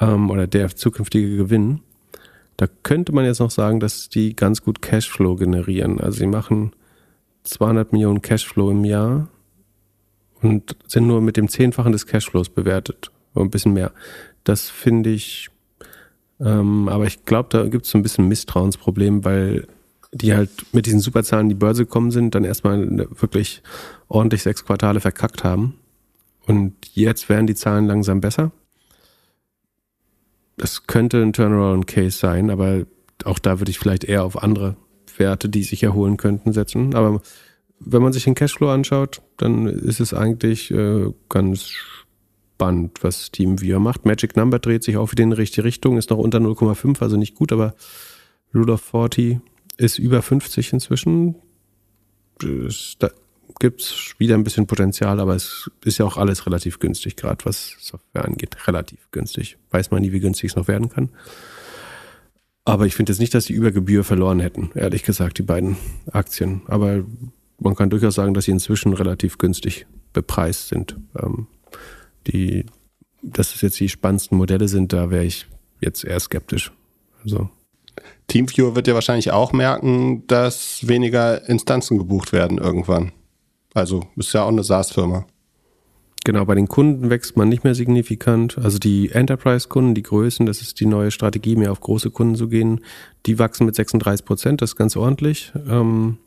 ähm, 0.00 0.30
oder 0.30 0.46
der 0.46 0.74
zukünftige 0.74 1.36
Gewinn. 1.36 1.80
Da 2.56 2.66
könnte 2.82 3.12
man 3.12 3.24
jetzt 3.24 3.40
noch 3.40 3.50
sagen, 3.50 3.80
dass 3.80 4.08
die 4.08 4.36
ganz 4.36 4.62
gut 4.62 4.82
Cashflow 4.82 5.36
generieren. 5.36 6.00
Also 6.00 6.18
sie 6.18 6.26
machen 6.26 6.72
200 7.44 7.92
Millionen 7.92 8.22
Cashflow 8.22 8.70
im 8.70 8.84
Jahr 8.84 9.28
und 10.42 10.76
sind 10.86 11.06
nur 11.06 11.20
mit 11.20 11.36
dem 11.36 11.48
Zehnfachen 11.48 11.92
des 11.92 12.06
Cashflows 12.06 12.50
bewertet. 12.50 13.10
Ein 13.34 13.50
bisschen 13.50 13.72
mehr. 13.72 13.92
Das 14.44 14.68
finde 14.68 15.10
ich, 15.10 15.48
ähm, 16.40 16.88
aber 16.88 17.06
ich 17.06 17.24
glaube, 17.24 17.48
da 17.50 17.64
gibt 17.66 17.86
es 17.86 17.92
so 17.92 17.98
ein 17.98 18.02
bisschen 18.02 18.28
Misstrauensproblem, 18.28 19.24
weil 19.24 19.66
die 20.12 20.34
halt 20.34 20.50
mit 20.72 20.84
diesen 20.86 21.00
Superzahlen 21.00 21.46
in 21.46 21.50
die 21.50 21.54
Börse 21.54 21.84
gekommen 21.84 22.10
sind, 22.10 22.34
dann 22.34 22.44
erstmal 22.44 23.08
wirklich 23.18 23.62
ordentlich 24.08 24.42
sechs 24.42 24.64
Quartale 24.64 25.00
verkackt 25.00 25.42
haben. 25.42 25.78
Und 26.46 26.74
jetzt 26.92 27.28
werden 27.28 27.46
die 27.46 27.54
Zahlen 27.54 27.86
langsam 27.86 28.20
besser. 28.20 28.50
Das 30.58 30.86
könnte 30.86 31.22
ein 31.22 31.32
Turnaround-Case 31.32 32.18
sein, 32.18 32.50
aber 32.50 32.84
auch 33.24 33.38
da 33.38 33.58
würde 33.58 33.70
ich 33.70 33.78
vielleicht 33.78 34.04
eher 34.04 34.24
auf 34.24 34.42
andere 34.42 34.76
Werte, 35.16 35.48
die 35.48 35.62
sich 35.62 35.82
erholen 35.82 36.18
könnten, 36.18 36.52
setzen. 36.52 36.94
Aber 36.94 37.22
wenn 37.84 38.02
man 38.02 38.12
sich 38.12 38.24
den 38.24 38.34
Cashflow 38.34 38.70
anschaut, 38.70 39.22
dann 39.36 39.66
ist 39.66 40.00
es 40.00 40.14
eigentlich 40.14 40.70
äh, 40.70 41.12
ganz 41.28 41.68
spannend, 42.62 43.02
was 43.02 43.30
Team 43.30 43.60
Via 43.60 43.78
macht. 43.78 44.04
Magic 44.04 44.36
Number 44.36 44.58
dreht 44.58 44.84
sich 44.84 44.96
auch 44.96 45.12
wieder 45.12 45.24
in 45.24 45.30
die 45.30 45.36
richtige 45.36 45.64
Richtung, 45.64 45.98
ist 45.98 46.10
noch 46.10 46.18
unter 46.18 46.38
0,5, 46.38 47.00
also 47.00 47.16
nicht 47.16 47.34
gut, 47.34 47.52
aber 47.52 47.74
Rule 48.54 48.74
of 48.74 48.82
40 48.82 49.40
ist 49.78 49.98
über 49.98 50.22
50 50.22 50.72
inzwischen. 50.72 51.36
Da 52.38 53.10
gibt 53.58 53.80
es 53.80 54.14
wieder 54.18 54.34
ein 54.34 54.44
bisschen 54.44 54.66
Potenzial, 54.66 55.20
aber 55.20 55.34
es 55.34 55.70
ist 55.84 55.98
ja 55.98 56.04
auch 56.04 56.16
alles 56.16 56.46
relativ 56.46 56.78
günstig, 56.78 57.16
gerade 57.16 57.44
was 57.44 57.76
Software 57.80 58.24
angeht. 58.24 58.56
Relativ 58.66 59.10
günstig. 59.10 59.58
Weiß 59.70 59.90
man 59.90 60.02
nie, 60.02 60.12
wie 60.12 60.20
günstig 60.20 60.50
es 60.50 60.56
noch 60.56 60.68
werden 60.68 60.88
kann. 60.88 61.10
Aber 62.64 62.86
ich 62.86 62.94
finde 62.94 63.12
jetzt 63.12 63.20
nicht, 63.20 63.34
dass 63.34 63.46
die 63.46 63.54
über 63.54 63.72
Gebühr 63.72 64.04
verloren 64.04 64.40
hätten, 64.40 64.70
ehrlich 64.74 65.02
gesagt, 65.02 65.38
die 65.38 65.42
beiden 65.42 65.76
Aktien. 66.12 66.62
Aber 66.66 67.04
man 67.62 67.74
kann 67.74 67.90
durchaus 67.90 68.14
sagen, 68.14 68.34
dass 68.34 68.44
sie 68.44 68.50
inzwischen 68.50 68.92
relativ 68.92 69.38
günstig 69.38 69.86
bepreist 70.12 70.68
sind. 70.68 70.96
Ähm, 71.20 71.46
die, 72.26 72.66
dass 73.22 73.54
es 73.54 73.60
jetzt 73.62 73.80
die 73.80 73.88
spannendsten 73.88 74.36
Modelle 74.38 74.68
sind, 74.68 74.92
da 74.92 75.10
wäre 75.10 75.24
ich 75.24 75.46
jetzt 75.80 76.04
eher 76.04 76.20
skeptisch. 76.20 76.72
Also. 77.22 77.48
Teamviewer 78.26 78.74
wird 78.74 78.88
ja 78.88 78.94
wahrscheinlich 78.94 79.32
auch 79.32 79.52
merken, 79.52 80.26
dass 80.26 80.86
weniger 80.86 81.48
Instanzen 81.48 81.98
gebucht 81.98 82.32
werden 82.32 82.58
irgendwann. 82.58 83.12
Also 83.74 84.04
ist 84.16 84.32
ja 84.32 84.44
auch 84.44 84.48
eine 84.48 84.64
SaaS-Firma. 84.64 85.26
Genau, 86.24 86.44
bei 86.44 86.54
den 86.54 86.68
Kunden 86.68 87.10
wächst 87.10 87.36
man 87.36 87.48
nicht 87.48 87.64
mehr 87.64 87.74
signifikant. 87.74 88.56
Also 88.58 88.78
die 88.78 89.10
Enterprise-Kunden, 89.10 89.94
die 89.94 90.04
Größen, 90.04 90.46
das 90.46 90.60
ist 90.62 90.78
die 90.78 90.86
neue 90.86 91.10
Strategie, 91.10 91.56
mehr 91.56 91.72
auf 91.72 91.80
große 91.80 92.10
Kunden 92.10 92.36
zu 92.36 92.48
gehen, 92.48 92.80
die 93.26 93.38
wachsen 93.40 93.66
mit 93.66 93.74
36 93.74 94.24
Prozent, 94.24 94.62
das 94.62 94.70
ist 94.70 94.76
ganz 94.76 94.96
ordentlich. 94.96 95.52
Ähm, 95.68 96.18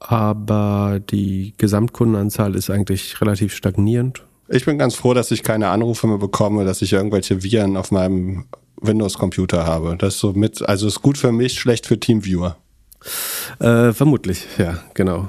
aber 0.00 1.00
die 1.10 1.54
Gesamtkundenanzahl 1.58 2.56
ist 2.56 2.70
eigentlich 2.70 3.20
relativ 3.20 3.54
stagnierend. 3.54 4.24
Ich 4.48 4.64
bin 4.64 4.78
ganz 4.78 4.96
froh, 4.96 5.14
dass 5.14 5.30
ich 5.30 5.44
keine 5.44 5.68
Anrufe 5.68 6.08
mehr 6.08 6.18
bekomme, 6.18 6.64
dass 6.64 6.82
ich 6.82 6.92
irgendwelche 6.92 7.44
Viren 7.44 7.76
auf 7.76 7.92
meinem 7.92 8.46
Windows-Computer 8.80 9.64
habe. 9.64 9.96
Das 9.96 10.14
ist 10.14 10.20
so 10.20 10.32
mit, 10.32 10.66
also 10.68 10.88
ist 10.88 11.02
gut 11.02 11.18
für 11.18 11.30
mich, 11.30 11.60
schlecht 11.60 11.86
für 11.86 12.00
Teamviewer. 12.00 12.56
Äh, 13.60 13.92
vermutlich, 13.92 14.46
ja, 14.58 14.78
genau. 14.94 15.28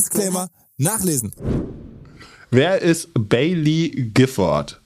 Disclaimer 0.01 0.49
nachlesen. 0.77 1.31
Wer 2.49 2.81
ist 2.81 3.09
Bailey 3.13 4.11
Gifford? 4.13 4.81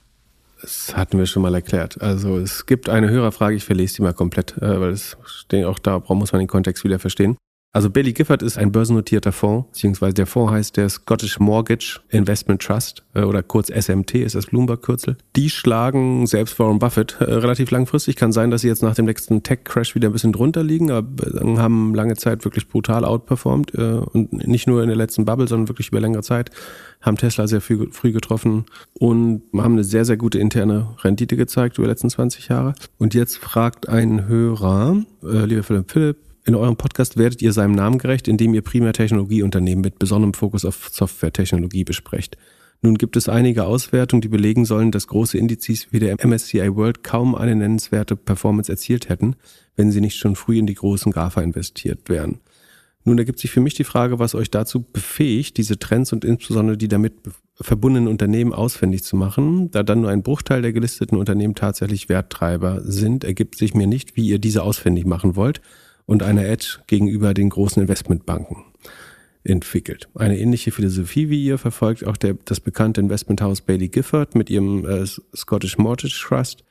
Das 0.61 0.95
hatten 0.95 1.17
wir 1.17 1.25
schon 1.25 1.41
mal 1.41 1.53
erklärt. 1.53 2.01
Also 2.01 2.37
es 2.37 2.65
gibt 2.65 2.89
eine 2.89 3.09
Hörerfrage, 3.09 3.55
ich 3.55 3.63
verlese 3.63 3.95
die 3.95 4.01
mal 4.01 4.13
komplett, 4.13 4.57
äh, 4.57 4.79
weil 4.79 4.89
es 4.89 5.17
steht 5.25 5.65
auch 5.65 5.79
da, 5.79 6.03
muss 6.09 6.31
man 6.31 6.39
den 6.39 6.47
Kontext 6.47 6.83
wieder 6.83 6.99
verstehen. 6.99 7.37
Also 7.75 7.89
Bailey 7.89 8.13
Gifford 8.13 8.41
ist 8.41 8.57
ein 8.57 8.71
börsennotierter 8.71 9.33
Fonds, 9.33 9.67
beziehungsweise 9.67 10.13
der 10.13 10.27
Fonds 10.27 10.53
heißt 10.53 10.77
der 10.77 10.87
Scottish 10.87 11.41
Mortgage 11.41 11.99
Investment 12.07 12.61
Trust 12.61 13.03
äh, 13.13 13.23
oder 13.23 13.43
kurz 13.43 13.67
SMT 13.67 14.15
ist 14.15 14.33
das 14.33 14.45
Bloomberg-Kürzel. 14.45 15.17
Die 15.35 15.49
schlagen 15.49 16.25
selbst 16.25 16.57
Warren 16.57 16.79
Buffett 16.79 17.17
äh, 17.19 17.25
relativ 17.25 17.71
langfristig. 17.71 18.15
Kann 18.15 18.31
sein, 18.31 18.49
dass 18.49 18.61
sie 18.61 18.69
jetzt 18.69 18.81
nach 18.81 18.95
dem 18.95 19.03
nächsten 19.03 19.43
Tech-Crash 19.43 19.93
wieder 19.93 20.07
ein 20.07 20.13
bisschen 20.13 20.31
drunter 20.31 20.63
liegen, 20.63 20.89
aber 20.89 21.27
äh, 21.27 21.57
haben 21.57 21.93
lange 21.93 22.15
Zeit 22.15 22.45
wirklich 22.45 22.69
brutal 22.69 23.03
outperformed 23.03 23.75
und 23.75 24.31
nicht 24.31 24.67
nur 24.67 24.81
in 24.81 24.87
der 24.87 24.95
letzten 24.95 25.25
Bubble, 25.25 25.49
sondern 25.49 25.67
wirklich 25.67 25.89
über 25.89 25.99
längere 25.99 26.23
Zeit. 26.23 26.51
Haben 27.01 27.17
Tesla 27.17 27.45
sehr 27.45 27.59
früh, 27.59 27.87
früh 27.91 28.13
getroffen 28.13 28.67
und 28.93 29.41
haben 29.53 29.73
eine 29.73 29.83
sehr, 29.83 30.05
sehr 30.05 30.15
gute 30.15 30.39
interne 30.39 30.95
Rendite 31.03 31.35
gezeigt 31.35 31.77
über 31.77 31.87
die 31.87 31.91
letzten 31.91 32.09
20 32.09 32.47
Jahre. 32.47 32.73
Und 32.99 33.13
jetzt 33.13 33.37
fragt 33.37 33.89
ein 33.89 34.29
Hörer, 34.29 35.03
äh, 35.23 35.43
lieber 35.43 35.63
Philipp 35.63 35.91
Philipp, 35.91 36.17
in 36.45 36.55
eurem 36.55 36.77
Podcast 36.77 37.17
werdet 37.17 37.41
ihr 37.41 37.51
seinem 37.51 37.73
Namen 37.73 37.97
gerecht, 37.97 38.27
indem 38.27 38.53
ihr 38.53 38.61
primär 38.61 38.93
Technologieunternehmen 38.93 39.81
mit 39.81 39.97
besonderem 39.97 40.35
Fokus 40.35 40.63
auf 40.63 40.89
Softwaretechnologie 40.91 41.83
besprecht. 41.83 42.37
Nun 42.81 42.99
gibt 42.99 43.17
es 43.17 43.27
einige 43.27 43.65
Auswertungen, 43.65 44.21
die 44.21 44.27
belegen 44.27 44.63
sollen, 44.63 44.91
dass 44.91 45.07
große 45.07 45.39
Indizes 45.39 45.87
wie 45.91 45.99
der 45.99 46.23
MSCI 46.23 46.75
World 46.75 47.03
kaum 47.03 47.33
eine 47.33 47.55
nennenswerte 47.55 48.15
Performance 48.15 48.71
erzielt 48.71 49.09
hätten, 49.09 49.35
wenn 49.75 49.89
sie 49.89 50.01
nicht 50.01 50.17
schon 50.17 50.35
früh 50.35 50.59
in 50.59 50.67
die 50.67 50.75
großen 50.75 51.11
GAFA 51.11 51.41
investiert 51.41 52.09
wären. 52.09 52.39
Nun 53.05 53.17
ergibt 53.17 53.39
sich 53.39 53.49
für 53.49 53.61
mich 53.61 53.73
die 53.73 53.83
Frage, 53.83 54.19
was 54.19 54.35
euch 54.35 54.51
dazu 54.51 54.81
befähigt, 54.81 55.57
diese 55.57 55.79
Trends 55.79 56.13
und 56.13 56.23
insbesondere 56.23 56.77
die 56.77 56.87
damit 56.87 57.13
verbundenen 57.59 58.07
Unternehmen 58.07 58.53
ausfindig 58.53 59.03
zu 59.03 59.15
machen. 59.15 59.71
Da 59.71 59.81
dann 59.81 60.01
nur 60.01 60.11
ein 60.11 60.21
Bruchteil 60.21 60.61
der 60.61 60.73
gelisteten 60.73 61.17
Unternehmen 61.17 61.55
tatsächlich 61.55 62.09
Werttreiber 62.09 62.81
sind, 62.83 63.23
ergibt 63.23 63.55
sich 63.57 63.73
mir 63.73 63.87
nicht, 63.87 64.15
wie 64.15 64.27
ihr 64.27 64.37
diese 64.37 64.61
ausfindig 64.61 65.05
machen 65.05 65.35
wollt 65.35 65.61
und 66.05 66.23
eine 66.23 66.47
Edge 66.47 66.79
gegenüber 66.87 67.33
den 67.33 67.49
großen 67.49 67.81
Investmentbanken 67.81 68.63
entwickelt. 69.43 70.09
Eine 70.15 70.39
ähnliche 70.39 70.71
Philosophie 70.71 71.29
wie 71.29 71.43
ihr 71.43 71.57
verfolgt 71.57 72.05
auch 72.05 72.17
der, 72.17 72.35
das 72.45 72.59
bekannte 72.59 73.01
Investmenthaus 73.01 73.61
Bailey 73.61 73.89
Gifford 73.89 74.35
mit 74.35 74.49
ihrem 74.49 74.85
äh, 74.85 75.05
Scottish 75.35 75.77
Mortgage 75.77 76.19
Trust, 76.27 76.63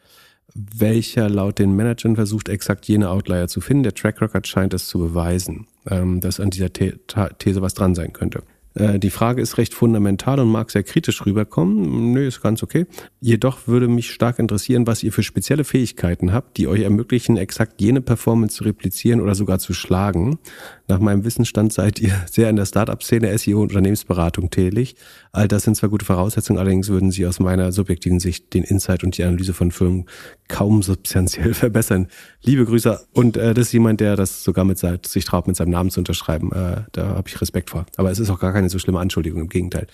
welcher 0.54 1.28
laut 1.28 1.58
den 1.58 1.74
Managern 1.74 2.16
versucht, 2.16 2.48
exakt 2.48 2.86
jene 2.86 3.10
Outlier 3.10 3.48
zu 3.48 3.60
finden. 3.60 3.84
Der 3.84 3.94
Track 3.94 4.20
Record 4.20 4.46
scheint 4.46 4.74
es 4.74 4.86
zu 4.86 4.98
beweisen, 4.98 5.66
ähm, 5.88 6.20
dass 6.20 6.40
an 6.40 6.50
dieser 6.50 6.72
These 6.72 7.62
was 7.62 7.74
dran 7.74 7.94
sein 7.94 8.12
könnte. 8.12 8.42
Äh, 8.74 8.98
die 8.98 9.10
Frage 9.10 9.40
ist 9.40 9.58
recht 9.58 9.74
fundamental 9.74 10.40
und 10.40 10.50
mag 10.50 10.70
sehr 10.70 10.82
kritisch 10.82 11.24
rüberkommen. 11.24 12.12
Nö, 12.12 12.26
ist 12.26 12.42
ganz 12.42 12.62
okay. 12.62 12.86
Jedoch 13.20 13.66
würde 13.66 13.88
mich 13.88 14.10
stark 14.10 14.38
interessieren, 14.38 14.86
was 14.86 15.02
ihr 15.02 15.12
für 15.12 15.22
spezielle 15.22 15.64
Fähigkeiten 15.64 16.32
habt, 16.32 16.56
die 16.56 16.68
euch 16.68 16.82
ermöglichen, 16.82 17.36
exakt 17.36 17.80
jene 17.80 18.00
Performance 18.00 18.56
zu 18.56 18.64
replizieren 18.64 19.20
oder 19.20 19.34
sogar 19.34 19.58
zu 19.58 19.74
schlagen. 19.74 20.38
Nach 20.86 20.98
meinem 20.98 21.24
Wissensstand 21.24 21.72
seid 21.72 21.98
ihr 21.98 22.12
sehr 22.30 22.50
in 22.50 22.56
der 22.56 22.66
Startup-Szene, 22.66 23.36
SEO 23.38 23.62
und 23.62 23.70
Unternehmensberatung 23.70 24.50
tätig. 24.50 24.96
All 25.32 25.48
das 25.48 25.62
sind 25.62 25.76
zwar 25.76 25.88
gute 25.88 26.04
Voraussetzungen, 26.04 26.58
allerdings 26.58 26.88
würden 26.88 27.10
sie 27.10 27.26
aus 27.26 27.40
meiner 27.40 27.72
subjektiven 27.72 28.20
Sicht 28.20 28.52
den 28.52 28.64
Insight 28.64 29.02
und 29.02 29.16
die 29.16 29.24
Analyse 29.24 29.54
von 29.54 29.70
Firmen 29.70 30.06
kaum 30.48 30.82
substanziell 30.82 31.54
verbessern. 31.54 32.08
Liebe 32.42 32.66
Grüße. 32.66 33.00
Und 33.12 33.36
äh, 33.36 33.54
das 33.54 33.68
ist 33.68 33.72
jemand, 33.72 34.00
der 34.00 34.16
das 34.16 34.44
sogar 34.44 34.64
mit 34.64 34.78
sich 34.78 35.24
traut, 35.24 35.46
mit 35.46 35.56
seinem 35.56 35.70
Namen 35.70 35.90
zu 35.90 36.00
unterschreiben. 36.00 36.52
Äh, 36.52 36.82
da 36.92 37.06
habe 37.08 37.28
ich 37.28 37.40
Respekt 37.40 37.70
vor. 37.70 37.86
Aber 37.96 38.10
es 38.10 38.18
ist 38.18 38.30
auch 38.30 38.40
gar 38.40 38.52
keine 38.52 38.68
so 38.68 38.78
schlimme 38.78 39.00
Anschuldigung, 39.00 39.40
im 39.40 39.48
Gegenteil. 39.48 39.86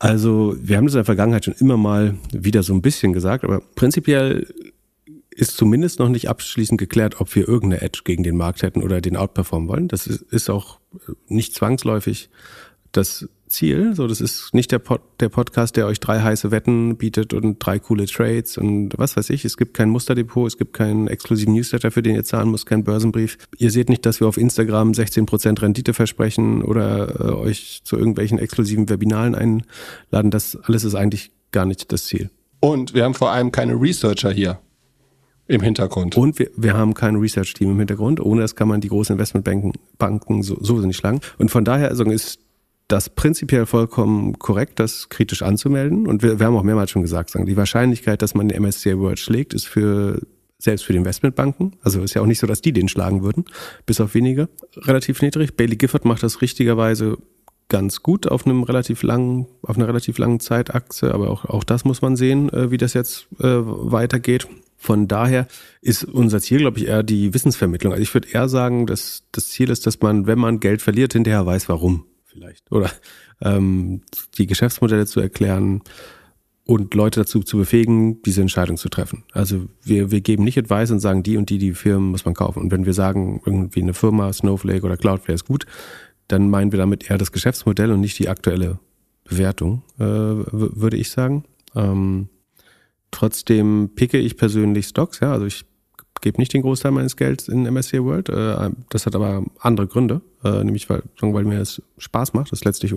Also, 0.00 0.56
wir 0.60 0.76
haben 0.76 0.84
das 0.84 0.94
in 0.94 0.98
der 0.98 1.04
Vergangenheit 1.04 1.44
schon 1.44 1.54
immer 1.58 1.76
mal 1.76 2.14
wieder 2.32 2.62
so 2.62 2.72
ein 2.72 2.82
bisschen 2.82 3.12
gesagt, 3.12 3.42
aber 3.42 3.60
prinzipiell 3.74 4.46
ist 5.38 5.56
zumindest 5.56 6.00
noch 6.00 6.08
nicht 6.08 6.28
abschließend 6.28 6.78
geklärt, 6.78 7.20
ob 7.20 7.34
wir 7.36 7.46
irgendeine 7.46 7.82
Edge 7.82 8.00
gegen 8.04 8.24
den 8.24 8.36
Markt 8.36 8.62
hätten 8.62 8.82
oder 8.82 9.00
den 9.00 9.16
outperformen 9.16 9.68
wollen. 9.68 9.88
Das 9.88 10.06
ist, 10.08 10.22
ist 10.32 10.50
auch 10.50 10.80
nicht 11.28 11.54
zwangsläufig 11.54 12.28
das 12.90 13.28
Ziel. 13.46 13.94
So, 13.94 14.08
das 14.08 14.20
ist 14.20 14.52
nicht 14.52 14.72
der, 14.72 14.80
Pod, 14.80 15.00
der 15.20 15.28
Podcast, 15.28 15.76
der 15.76 15.86
euch 15.86 16.00
drei 16.00 16.20
heiße 16.20 16.50
Wetten 16.50 16.96
bietet 16.96 17.34
und 17.34 17.58
drei 17.60 17.78
coole 17.78 18.06
Trades 18.06 18.58
und 18.58 18.94
was 18.98 19.16
weiß 19.16 19.30
ich. 19.30 19.44
Es 19.44 19.56
gibt 19.56 19.74
kein 19.74 19.90
Musterdepot, 19.90 20.48
es 20.48 20.58
gibt 20.58 20.72
keinen 20.72 21.06
exklusiven 21.06 21.54
Newsletter, 21.54 21.92
für 21.92 22.02
den 22.02 22.16
ihr 22.16 22.24
zahlen 22.24 22.50
müsst, 22.50 22.66
keinen 22.66 22.82
Börsenbrief. 22.82 23.38
Ihr 23.58 23.70
seht 23.70 23.90
nicht, 23.90 24.04
dass 24.06 24.18
wir 24.18 24.26
auf 24.26 24.38
Instagram 24.38 24.90
16% 24.90 25.62
Rendite 25.62 25.94
versprechen 25.94 26.62
oder 26.62 27.20
äh, 27.20 27.32
euch 27.32 27.82
zu 27.84 27.96
irgendwelchen 27.96 28.40
exklusiven 28.40 28.88
Webinaren 28.88 29.36
einladen. 29.36 30.30
Das 30.30 30.56
alles 30.56 30.82
ist 30.82 30.96
eigentlich 30.96 31.30
gar 31.52 31.64
nicht 31.64 31.92
das 31.92 32.06
Ziel. 32.06 32.30
Und 32.58 32.92
wir 32.92 33.04
haben 33.04 33.14
vor 33.14 33.30
allem 33.30 33.52
keine 33.52 33.80
Researcher 33.80 34.32
hier 34.32 34.58
im 35.48 35.62
Hintergrund. 35.62 36.16
Und 36.16 36.38
wir, 36.38 36.50
wir 36.56 36.74
haben 36.74 36.94
kein 36.94 37.16
Research-Team 37.16 37.70
im 37.70 37.78
Hintergrund. 37.78 38.20
Ohne 38.20 38.42
das 38.42 38.54
kann 38.54 38.68
man 38.68 38.80
die 38.80 38.88
großen 38.88 39.14
Investmentbanken 39.14 39.72
Banken 39.96 40.42
so, 40.42 40.58
so 40.60 40.76
nicht 40.78 40.98
schlagen. 40.98 41.20
Und 41.38 41.50
von 41.50 41.64
daher 41.64 41.88
also 41.88 42.04
ist 42.04 42.38
das 42.86 43.10
prinzipiell 43.10 43.66
vollkommen 43.66 44.38
korrekt, 44.38 44.78
das 44.78 45.08
kritisch 45.08 45.42
anzumelden. 45.42 46.06
Und 46.06 46.22
wir, 46.22 46.38
wir 46.38 46.46
haben 46.46 46.56
auch 46.56 46.62
mehrmals 46.62 46.90
schon 46.90 47.02
gesagt, 47.02 47.30
sagen, 47.30 47.46
die 47.46 47.56
Wahrscheinlichkeit, 47.56 48.22
dass 48.22 48.34
man 48.34 48.48
den 48.48 48.62
MSCI 48.62 48.98
World 48.98 49.18
schlägt, 49.18 49.54
ist 49.54 49.66
für 49.66 50.20
selbst 50.60 50.84
für 50.84 50.92
die 50.92 50.98
Investmentbanken, 50.98 51.76
also 51.82 52.02
ist 52.02 52.14
ja 52.14 52.22
auch 52.22 52.26
nicht 52.26 52.40
so, 52.40 52.46
dass 52.48 52.60
die 52.60 52.72
den 52.72 52.88
schlagen 52.88 53.22
würden, 53.22 53.44
bis 53.86 54.00
auf 54.00 54.14
wenige, 54.14 54.48
relativ 54.76 55.22
niedrig. 55.22 55.56
Bailey 55.56 55.76
Gifford 55.76 56.04
macht 56.04 56.24
das 56.24 56.42
richtigerweise 56.42 57.16
ganz 57.68 58.02
gut 58.02 58.26
auf 58.26 58.44
einem 58.44 58.64
relativ 58.64 59.02
langen, 59.04 59.46
auf 59.62 59.76
einer 59.76 59.86
relativ 59.86 60.18
langen 60.18 60.40
Zeitachse, 60.40 61.14
aber 61.14 61.30
auch, 61.30 61.44
auch 61.44 61.62
das 61.62 61.84
muss 61.84 62.02
man 62.02 62.16
sehen, 62.16 62.52
äh, 62.52 62.72
wie 62.72 62.76
das 62.76 62.94
jetzt 62.94 63.28
äh, 63.38 63.44
weitergeht. 63.46 64.48
Von 64.80 65.08
daher 65.08 65.48
ist 65.82 66.04
unser 66.04 66.40
Ziel, 66.40 66.58
glaube 66.58 66.78
ich, 66.78 66.86
eher 66.86 67.02
die 67.02 67.34
Wissensvermittlung. 67.34 67.92
Also 67.92 68.02
ich 68.02 68.14
würde 68.14 68.28
eher 68.28 68.48
sagen, 68.48 68.86
dass 68.86 69.24
das 69.32 69.48
Ziel 69.48 69.70
ist, 69.70 69.86
dass 69.86 70.00
man, 70.00 70.26
wenn 70.26 70.38
man 70.38 70.60
Geld 70.60 70.82
verliert, 70.82 71.12
hinterher 71.12 71.44
weiß, 71.44 71.68
warum 71.68 72.06
vielleicht. 72.24 72.70
Oder 72.70 72.90
ähm, 73.42 74.02
die 74.38 74.46
Geschäftsmodelle 74.46 75.06
zu 75.06 75.20
erklären 75.20 75.82
und 76.64 76.94
Leute 76.94 77.20
dazu 77.20 77.40
zu 77.40 77.56
befähigen, 77.56 78.22
diese 78.22 78.40
Entscheidung 78.40 78.76
zu 78.76 78.88
treffen. 78.88 79.24
Also 79.32 79.66
wir, 79.82 80.10
wir 80.10 80.20
geben 80.20 80.44
nicht 80.44 80.58
Advice 80.58 80.90
und 80.90 81.00
sagen, 81.00 81.22
die 81.22 81.36
und 81.36 81.50
die, 81.50 81.58
die 81.58 81.72
Firmen 81.72 82.10
muss 82.10 82.24
man 82.24 82.34
kaufen. 82.34 82.60
Und 82.60 82.70
wenn 82.70 82.86
wir 82.86 82.94
sagen, 82.94 83.40
irgendwie 83.44 83.82
eine 83.82 83.94
Firma, 83.94 84.32
Snowflake 84.32 84.84
oder 84.84 84.96
Cloudflare 84.96 85.34
ist 85.34 85.46
gut, 85.46 85.66
dann 86.28 86.50
meinen 86.50 86.70
wir 86.70 86.78
damit 86.78 87.10
eher 87.10 87.18
das 87.18 87.32
Geschäftsmodell 87.32 87.90
und 87.90 88.00
nicht 88.00 88.18
die 88.18 88.28
aktuelle 88.28 88.78
Bewertung, 89.24 89.82
äh, 89.98 90.04
würde 90.04 90.98
ich 90.98 91.10
sagen. 91.10 91.44
Ähm, 91.74 92.28
Trotzdem 93.10 93.90
picke 93.94 94.18
ich 94.18 94.36
persönlich 94.36 94.86
Stocks, 94.86 95.20
ja, 95.20 95.32
also 95.32 95.46
ich 95.46 95.64
gebe 96.20 96.38
nicht 96.38 96.52
den 96.52 96.62
Großteil 96.62 96.92
meines 96.92 97.16
Gelds 97.16 97.48
in 97.48 97.62
MSCI 97.62 98.02
World. 98.02 98.28
Äh, 98.28 98.70
das 98.90 99.06
hat 99.06 99.14
aber 99.14 99.44
andere 99.60 99.86
Gründe, 99.86 100.20
äh, 100.44 100.64
nämlich 100.64 100.88
weil, 100.90 101.02
weil 101.20 101.44
mir 101.44 101.60
es 101.60 101.82
Spaß 101.98 102.34
macht. 102.34 102.52
Das 102.52 102.60
ist 102.60 102.64
letztlich 102.64 102.94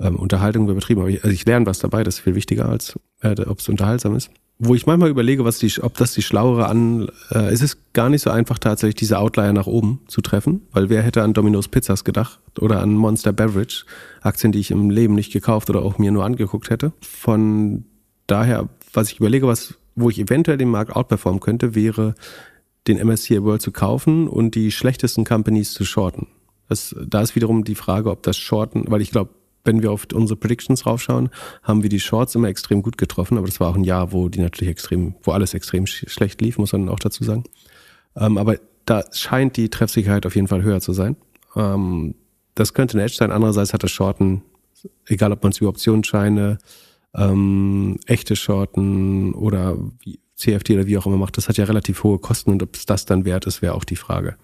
ähm, 0.00 0.16
Unterhaltung 0.16 0.68
übertrieben. 0.68 1.00
Aber 1.00 1.10
ich, 1.10 1.22
also 1.24 1.32
ich 1.32 1.46
lerne 1.46 1.66
was 1.66 1.78
dabei, 1.78 2.04
das 2.04 2.16
ist 2.16 2.20
viel 2.20 2.34
wichtiger 2.34 2.68
als 2.68 2.98
äh, 3.22 3.40
ob 3.46 3.60
es 3.60 3.68
unterhaltsam 3.68 4.14
ist. 4.14 4.30
wo 4.58 4.74
ich 4.74 4.86
manchmal 4.86 5.10
überlege, 5.10 5.44
was 5.44 5.58
die, 5.58 5.72
ob 5.82 5.96
das 5.96 6.14
die 6.14 6.22
schlauere 6.22 6.66
an, 6.68 7.08
äh, 7.30 7.50
es 7.52 7.62
ist 7.62 7.92
gar 7.92 8.08
nicht 8.08 8.22
so 8.22 8.30
einfach 8.30 8.58
tatsächlich 8.58 8.96
diese 8.96 9.18
Outlier 9.18 9.52
nach 9.52 9.66
oben 9.66 10.00
zu 10.06 10.20
treffen, 10.20 10.62
weil 10.72 10.88
wer 10.88 11.02
hätte 11.02 11.22
an 11.22 11.34
Domino's 11.34 11.68
Pizzas 11.68 12.04
gedacht 12.04 12.40
oder 12.60 12.80
an 12.80 12.94
Monster 12.94 13.32
Beverage, 13.32 13.84
Aktien, 14.22 14.52
die 14.52 14.60
ich 14.60 14.70
im 14.70 14.90
Leben 14.90 15.14
nicht 15.14 15.32
gekauft 15.32 15.70
oder 15.70 15.82
auch 15.82 15.98
mir 15.98 16.10
nur 16.10 16.24
angeguckt 16.24 16.70
hätte. 16.70 16.92
Von 17.00 17.84
daher, 18.26 18.68
was 18.96 19.12
ich 19.12 19.18
überlege, 19.18 19.46
was, 19.46 19.74
wo 19.94 20.10
ich 20.10 20.18
eventuell 20.18 20.58
den 20.58 20.70
Markt 20.70 20.94
outperformen 20.94 21.40
könnte, 21.40 21.74
wäre 21.74 22.14
den 22.86 23.04
MSCI 23.04 23.42
World 23.42 23.62
zu 23.62 23.72
kaufen 23.72 24.28
und 24.28 24.54
die 24.54 24.70
schlechtesten 24.70 25.24
Companies 25.24 25.72
zu 25.72 25.84
shorten. 25.84 26.28
Das, 26.68 26.94
da 27.06 27.20
ist 27.20 27.36
wiederum 27.36 27.64
die 27.64 27.74
Frage, 27.74 28.10
ob 28.10 28.22
das 28.22 28.36
Shorten, 28.36 28.84
weil 28.88 29.00
ich 29.00 29.10
glaube, 29.10 29.30
wenn 29.64 29.82
wir 29.82 29.90
auf 29.90 30.06
unsere 30.14 30.38
Predictions 30.38 30.86
raufschauen, 30.86 31.28
haben 31.62 31.82
wir 31.82 31.90
die 31.90 32.00
Shorts 32.00 32.34
immer 32.34 32.48
extrem 32.48 32.82
gut 32.82 32.98
getroffen, 32.98 33.36
aber 33.36 33.46
das 33.46 33.58
war 33.58 33.68
auch 33.68 33.74
ein 33.74 33.84
Jahr, 33.84 34.12
wo 34.12 34.28
die 34.28 34.40
natürlich 34.40 34.70
extrem, 34.70 35.14
wo 35.22 35.32
alles 35.32 35.54
extrem 35.54 35.86
sch 35.86 36.04
schlecht 36.08 36.40
lief, 36.40 36.58
muss 36.58 36.72
man 36.72 36.88
auch 36.88 37.00
dazu 37.00 37.24
sagen. 37.24 37.44
Ähm, 38.16 38.38
aber 38.38 38.58
da 38.84 39.04
scheint 39.12 39.56
die 39.56 39.68
Treffsicherheit 39.68 40.24
auf 40.24 40.36
jeden 40.36 40.46
Fall 40.46 40.62
höher 40.62 40.80
zu 40.80 40.92
sein. 40.92 41.16
Ähm, 41.56 42.14
das 42.54 42.74
könnte 42.74 42.96
ein 42.96 43.00
Edge 43.00 43.16
sein. 43.16 43.32
Andererseits 43.32 43.72
hat 43.72 43.82
das 43.82 43.90
Shorten, 43.90 44.42
egal 45.06 45.32
ob 45.32 45.42
man 45.42 45.50
es 45.50 45.58
über 45.58 45.70
Optionsscheine, 45.70 46.58
ähm, 47.16 47.98
echte 48.06 48.36
Shorten 48.36 49.34
oder 49.34 49.76
CFD 50.36 50.74
oder 50.74 50.86
wie 50.86 50.98
auch 50.98 51.06
immer 51.06 51.16
macht, 51.16 51.36
das 51.36 51.48
hat 51.48 51.56
ja 51.56 51.64
relativ 51.64 52.02
hohe 52.04 52.18
Kosten 52.18 52.50
und 52.50 52.62
ob 52.62 52.76
es 52.76 52.86
das 52.86 53.06
dann 53.06 53.24
wert 53.24 53.46
ist, 53.46 53.62
wäre 53.62 53.74
auch 53.74 53.84
die 53.84 53.96
Frage. 53.96 54.36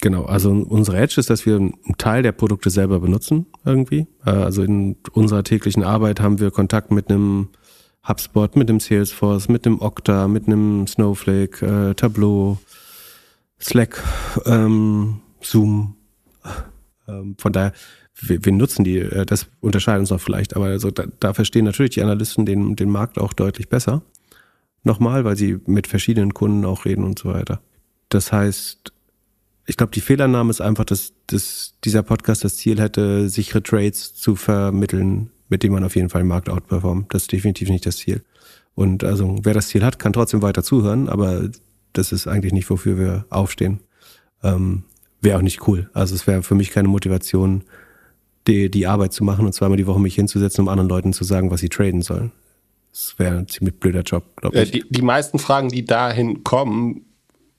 Genau, 0.00 0.24
also 0.24 0.50
unsere 0.50 0.98
Edge 0.98 1.18
ist, 1.18 1.28
dass 1.28 1.44
wir 1.44 1.56
einen 1.56 1.74
Teil 1.96 2.22
der 2.22 2.32
Produkte 2.32 2.70
selber 2.70 3.00
benutzen 3.00 3.46
irgendwie. 3.64 4.06
Äh, 4.24 4.30
also 4.30 4.62
in 4.62 4.96
unserer 5.12 5.42
täglichen 5.42 5.82
Arbeit 5.82 6.20
haben 6.20 6.38
wir 6.38 6.50
Kontakt 6.50 6.92
mit 6.92 7.10
einem 7.10 7.48
HubSpot, 8.06 8.54
mit 8.54 8.70
einem 8.70 8.80
Salesforce, 8.80 9.48
mit 9.48 9.66
einem 9.66 9.80
Okta, 9.80 10.28
mit 10.28 10.46
einem 10.46 10.86
Snowflake, 10.86 11.66
äh, 11.66 11.94
Tableau, 11.94 12.58
Slack, 13.60 14.02
ähm, 14.46 15.20
Zoom. 15.40 15.96
Ähm, 17.08 17.34
von 17.38 17.52
daher, 17.52 17.72
wir, 18.20 18.44
wir 18.44 18.52
nutzen 18.52 18.84
die, 18.84 18.98
äh, 18.98 19.26
das 19.26 19.46
unterscheidet 19.60 20.00
uns 20.00 20.12
auch 20.12 20.20
vielleicht, 20.20 20.56
aber 20.56 20.66
also 20.66 20.90
da, 20.90 21.04
da 21.20 21.34
verstehen 21.34 21.64
natürlich 21.64 21.92
die 21.92 22.02
Analysten 22.02 22.46
den, 22.46 22.76
den 22.76 22.90
Markt 22.90 23.18
auch 23.18 23.32
deutlich 23.32 23.68
besser. 23.68 24.02
Nochmal, 24.84 25.24
weil 25.24 25.36
sie 25.36 25.58
mit 25.66 25.86
verschiedenen 25.86 26.34
Kunden 26.34 26.64
auch 26.64 26.84
reden 26.84 27.04
und 27.04 27.18
so 27.18 27.28
weiter. 27.28 27.60
Das 28.08 28.32
heißt, 28.32 28.92
ich 29.66 29.76
glaube, 29.76 29.92
die 29.92 30.00
Fehlannahme 30.00 30.50
ist 30.50 30.60
einfach, 30.60 30.84
dass, 30.84 31.12
dass 31.26 31.74
dieser 31.84 32.02
Podcast 32.02 32.44
das 32.44 32.56
Ziel 32.56 32.80
hätte, 32.80 33.28
sichere 33.28 33.62
Trades 33.62 34.14
zu 34.14 34.34
vermitteln, 34.34 35.30
mit 35.48 35.62
denen 35.62 35.74
man 35.74 35.84
auf 35.84 35.94
jeden 35.94 36.08
Fall 36.08 36.22
den 36.22 36.28
Markt 36.28 36.48
outperformt. 36.48 37.12
Das 37.12 37.22
ist 37.22 37.32
definitiv 37.32 37.68
nicht 37.68 37.84
das 37.84 37.98
Ziel. 37.98 38.22
Und 38.74 39.04
also, 39.04 39.36
wer 39.42 39.54
das 39.54 39.68
Ziel 39.68 39.84
hat, 39.84 39.98
kann 39.98 40.12
trotzdem 40.12 40.40
weiter 40.40 40.62
zuhören, 40.62 41.08
aber 41.08 41.50
das 41.92 42.12
ist 42.12 42.28
eigentlich 42.28 42.52
nicht, 42.52 42.70
wofür 42.70 42.96
wir 42.96 43.26
aufstehen. 43.28 43.80
Ähm, 44.42 44.84
wäre 45.20 45.38
auch 45.38 45.42
nicht 45.42 45.66
cool. 45.66 45.90
Also 45.92 46.14
es 46.14 46.26
wäre 46.26 46.42
für 46.42 46.54
mich 46.54 46.70
keine 46.70 46.88
Motivation, 46.88 47.64
die, 48.48 48.70
die 48.70 48.86
Arbeit 48.86 49.12
zu 49.12 49.22
machen 49.22 49.46
und 49.46 49.52
zweimal 49.52 49.76
die 49.76 49.86
Woche 49.86 50.00
mich 50.00 50.14
hinzusetzen, 50.14 50.62
um 50.62 50.68
anderen 50.68 50.88
Leuten 50.88 51.12
zu 51.12 51.24
sagen, 51.24 51.50
was 51.50 51.60
sie 51.60 51.68
traden 51.68 52.02
sollen. 52.02 52.32
Das 52.90 53.14
wäre 53.18 53.38
ein 53.38 53.48
ziemlich 53.48 53.78
blöder 53.78 54.02
Job, 54.02 54.24
glaube 54.36 54.60
ich. 54.60 54.70
Die, 54.70 54.84
die 54.88 55.02
meisten 55.02 55.38
Fragen, 55.38 55.68
die 55.68 55.84
dahin 55.84 56.42
kommen, 56.42 57.04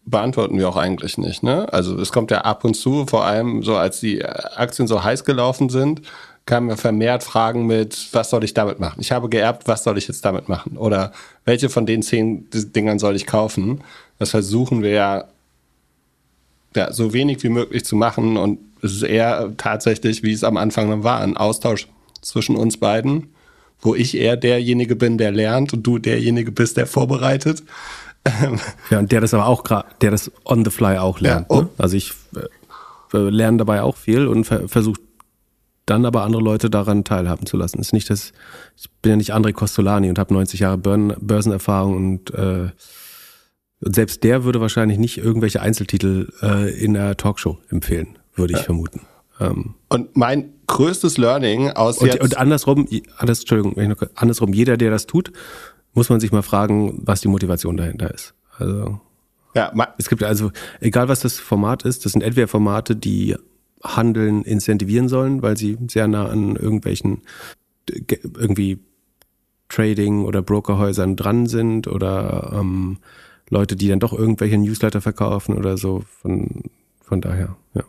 beantworten 0.05 0.57
wir 0.57 0.67
auch 0.67 0.75
eigentlich 0.75 1.17
nicht. 1.17 1.43
Ne? 1.43 1.71
Also 1.71 1.97
es 1.99 2.11
kommt 2.11 2.31
ja 2.31 2.41
ab 2.41 2.65
und 2.65 2.73
zu, 2.73 3.05
vor 3.05 3.25
allem 3.25 3.63
so 3.63 3.75
als 3.75 3.99
die 3.99 4.25
Aktien 4.25 4.87
so 4.87 5.03
heiß 5.03 5.23
gelaufen 5.23 5.69
sind, 5.69 6.01
kamen 6.45 6.67
wir 6.67 6.77
vermehrt 6.77 7.23
Fragen 7.23 7.67
mit, 7.67 8.09
was 8.11 8.31
soll 8.31 8.43
ich 8.43 8.55
damit 8.55 8.79
machen? 8.79 8.99
Ich 8.99 9.11
habe 9.11 9.29
geerbt, 9.29 9.67
was 9.67 9.83
soll 9.83 9.97
ich 9.99 10.07
jetzt 10.07 10.25
damit 10.25 10.49
machen? 10.49 10.77
Oder 10.77 11.11
welche 11.45 11.69
von 11.69 11.85
den 11.85 12.01
zehn 12.01 12.49
Dingern 12.51 12.97
soll 12.97 13.15
ich 13.15 13.27
kaufen? 13.27 13.83
Das 14.17 14.31
versuchen 14.31 14.81
wir 14.81 14.89
ja, 14.89 15.25
ja 16.75 16.91
so 16.91 17.13
wenig 17.13 17.43
wie 17.43 17.49
möglich 17.49 17.85
zu 17.85 17.95
machen 17.95 18.37
und 18.37 18.59
es 18.81 18.93
ist 18.93 19.03
eher 19.03 19.53
tatsächlich, 19.57 20.23
wie 20.23 20.31
es 20.31 20.43
am 20.43 20.57
Anfang 20.57 20.89
dann 20.89 21.03
war, 21.03 21.19
ein 21.19 21.35
Austausch 21.35 21.87
zwischen 22.21 22.55
uns 22.55 22.77
beiden, 22.77 23.33
wo 23.81 23.95
ich 23.95 24.15
eher 24.15 24.37
derjenige 24.37 24.95
bin, 24.95 25.17
der 25.17 25.31
lernt 25.31 25.73
und 25.73 25.83
du 25.83 25.99
derjenige 25.99 26.51
bist, 26.51 26.77
der 26.77 26.87
vorbereitet 26.87 27.63
ja, 28.89 28.99
und 28.99 29.11
der 29.11 29.21
das 29.21 29.33
aber 29.33 29.47
auch 29.47 29.63
gerade, 29.63 29.87
der 30.01 30.11
das 30.11 30.31
on 30.45 30.63
the 30.65 30.71
fly 30.71 30.97
auch 30.97 31.19
lernt. 31.19 31.47
Ja, 31.49 31.57
oh. 31.57 31.61
ne? 31.61 31.69
Also 31.77 31.95
ich 31.95 32.13
äh, 33.13 33.17
lerne 33.17 33.57
dabei 33.57 33.81
auch 33.81 33.97
viel 33.97 34.27
und 34.27 34.45
ver 34.45 34.67
versuche 34.67 34.99
dann 35.85 36.05
aber 36.05 36.23
andere 36.23 36.43
Leute 36.43 36.69
daran 36.69 37.03
teilhaben 37.03 37.47
zu 37.47 37.57
lassen. 37.57 37.79
Ist 37.79 37.93
nicht 37.93 38.09
das, 38.11 38.31
ich 38.77 38.91
bin 39.01 39.11
ja 39.11 39.15
nicht 39.15 39.33
André 39.33 39.53
Costolani 39.53 40.09
und 40.09 40.19
habe 40.19 40.33
90 40.33 40.59
Jahre 40.59 40.77
Börn 40.77 41.15
Börsenerfahrung 41.19 41.95
und 41.95 42.33
äh, 42.33 42.69
selbst 43.81 44.23
der 44.23 44.43
würde 44.43 44.61
wahrscheinlich 44.61 44.97
nicht 44.97 45.17
irgendwelche 45.17 45.61
Einzeltitel 45.61 46.31
äh, 46.41 46.69
in 46.83 46.93
der 46.93 47.17
Talkshow 47.17 47.57
empfehlen, 47.69 48.19
würde 48.35 48.53
ich 48.53 48.59
ja. 48.59 48.65
vermuten. 48.65 49.01
Ähm, 49.39 49.75
und 49.89 50.15
mein 50.15 50.53
größtes 50.67 51.17
Learning 51.17 51.71
aus 51.71 51.97
und, 51.99 52.07
jetzt 52.07 52.21
und 52.21 52.37
andersrum, 52.37 52.87
anders, 53.17 53.39
Entschuldigung, 53.39 53.95
andersrum, 54.15 54.53
jeder, 54.53 54.77
der 54.77 54.91
das 54.91 55.07
tut, 55.07 55.31
muss 55.93 56.09
man 56.09 56.19
sich 56.19 56.31
mal 56.31 56.43
fragen, 56.43 57.01
was 57.03 57.21
die 57.21 57.27
Motivation 57.27 57.77
dahinter 57.77 58.13
ist. 58.13 58.33
Also 58.57 58.99
ja, 59.55 59.73
es 59.97 60.09
gibt 60.09 60.23
also, 60.23 60.51
egal 60.79 61.07
was 61.07 61.21
das 61.21 61.39
Format 61.39 61.83
ist, 61.83 62.05
das 62.05 62.11
sind 62.11 62.21
entweder 62.21 62.47
Formate, 62.47 62.95
die 62.95 63.35
Handeln 63.83 64.43
incentivieren 64.43 65.09
sollen, 65.09 65.41
weil 65.41 65.57
sie 65.57 65.77
sehr 65.87 66.07
nah 66.07 66.27
an 66.27 66.55
irgendwelchen 66.55 67.21
irgendwie 67.89 68.79
Trading 69.69 70.25
oder 70.25 70.41
Brokerhäusern 70.41 71.15
dran 71.15 71.47
sind 71.47 71.87
oder 71.87 72.51
ähm, 72.53 72.97
Leute, 73.49 73.75
die 73.75 73.87
dann 73.87 73.99
doch 73.99 74.13
irgendwelche 74.13 74.57
Newsletter 74.57 75.01
verkaufen 75.01 75.57
oder 75.57 75.77
so. 75.77 76.03
Von, 76.21 76.63
von 77.01 77.21
daher, 77.21 77.55
ja. 77.73 77.83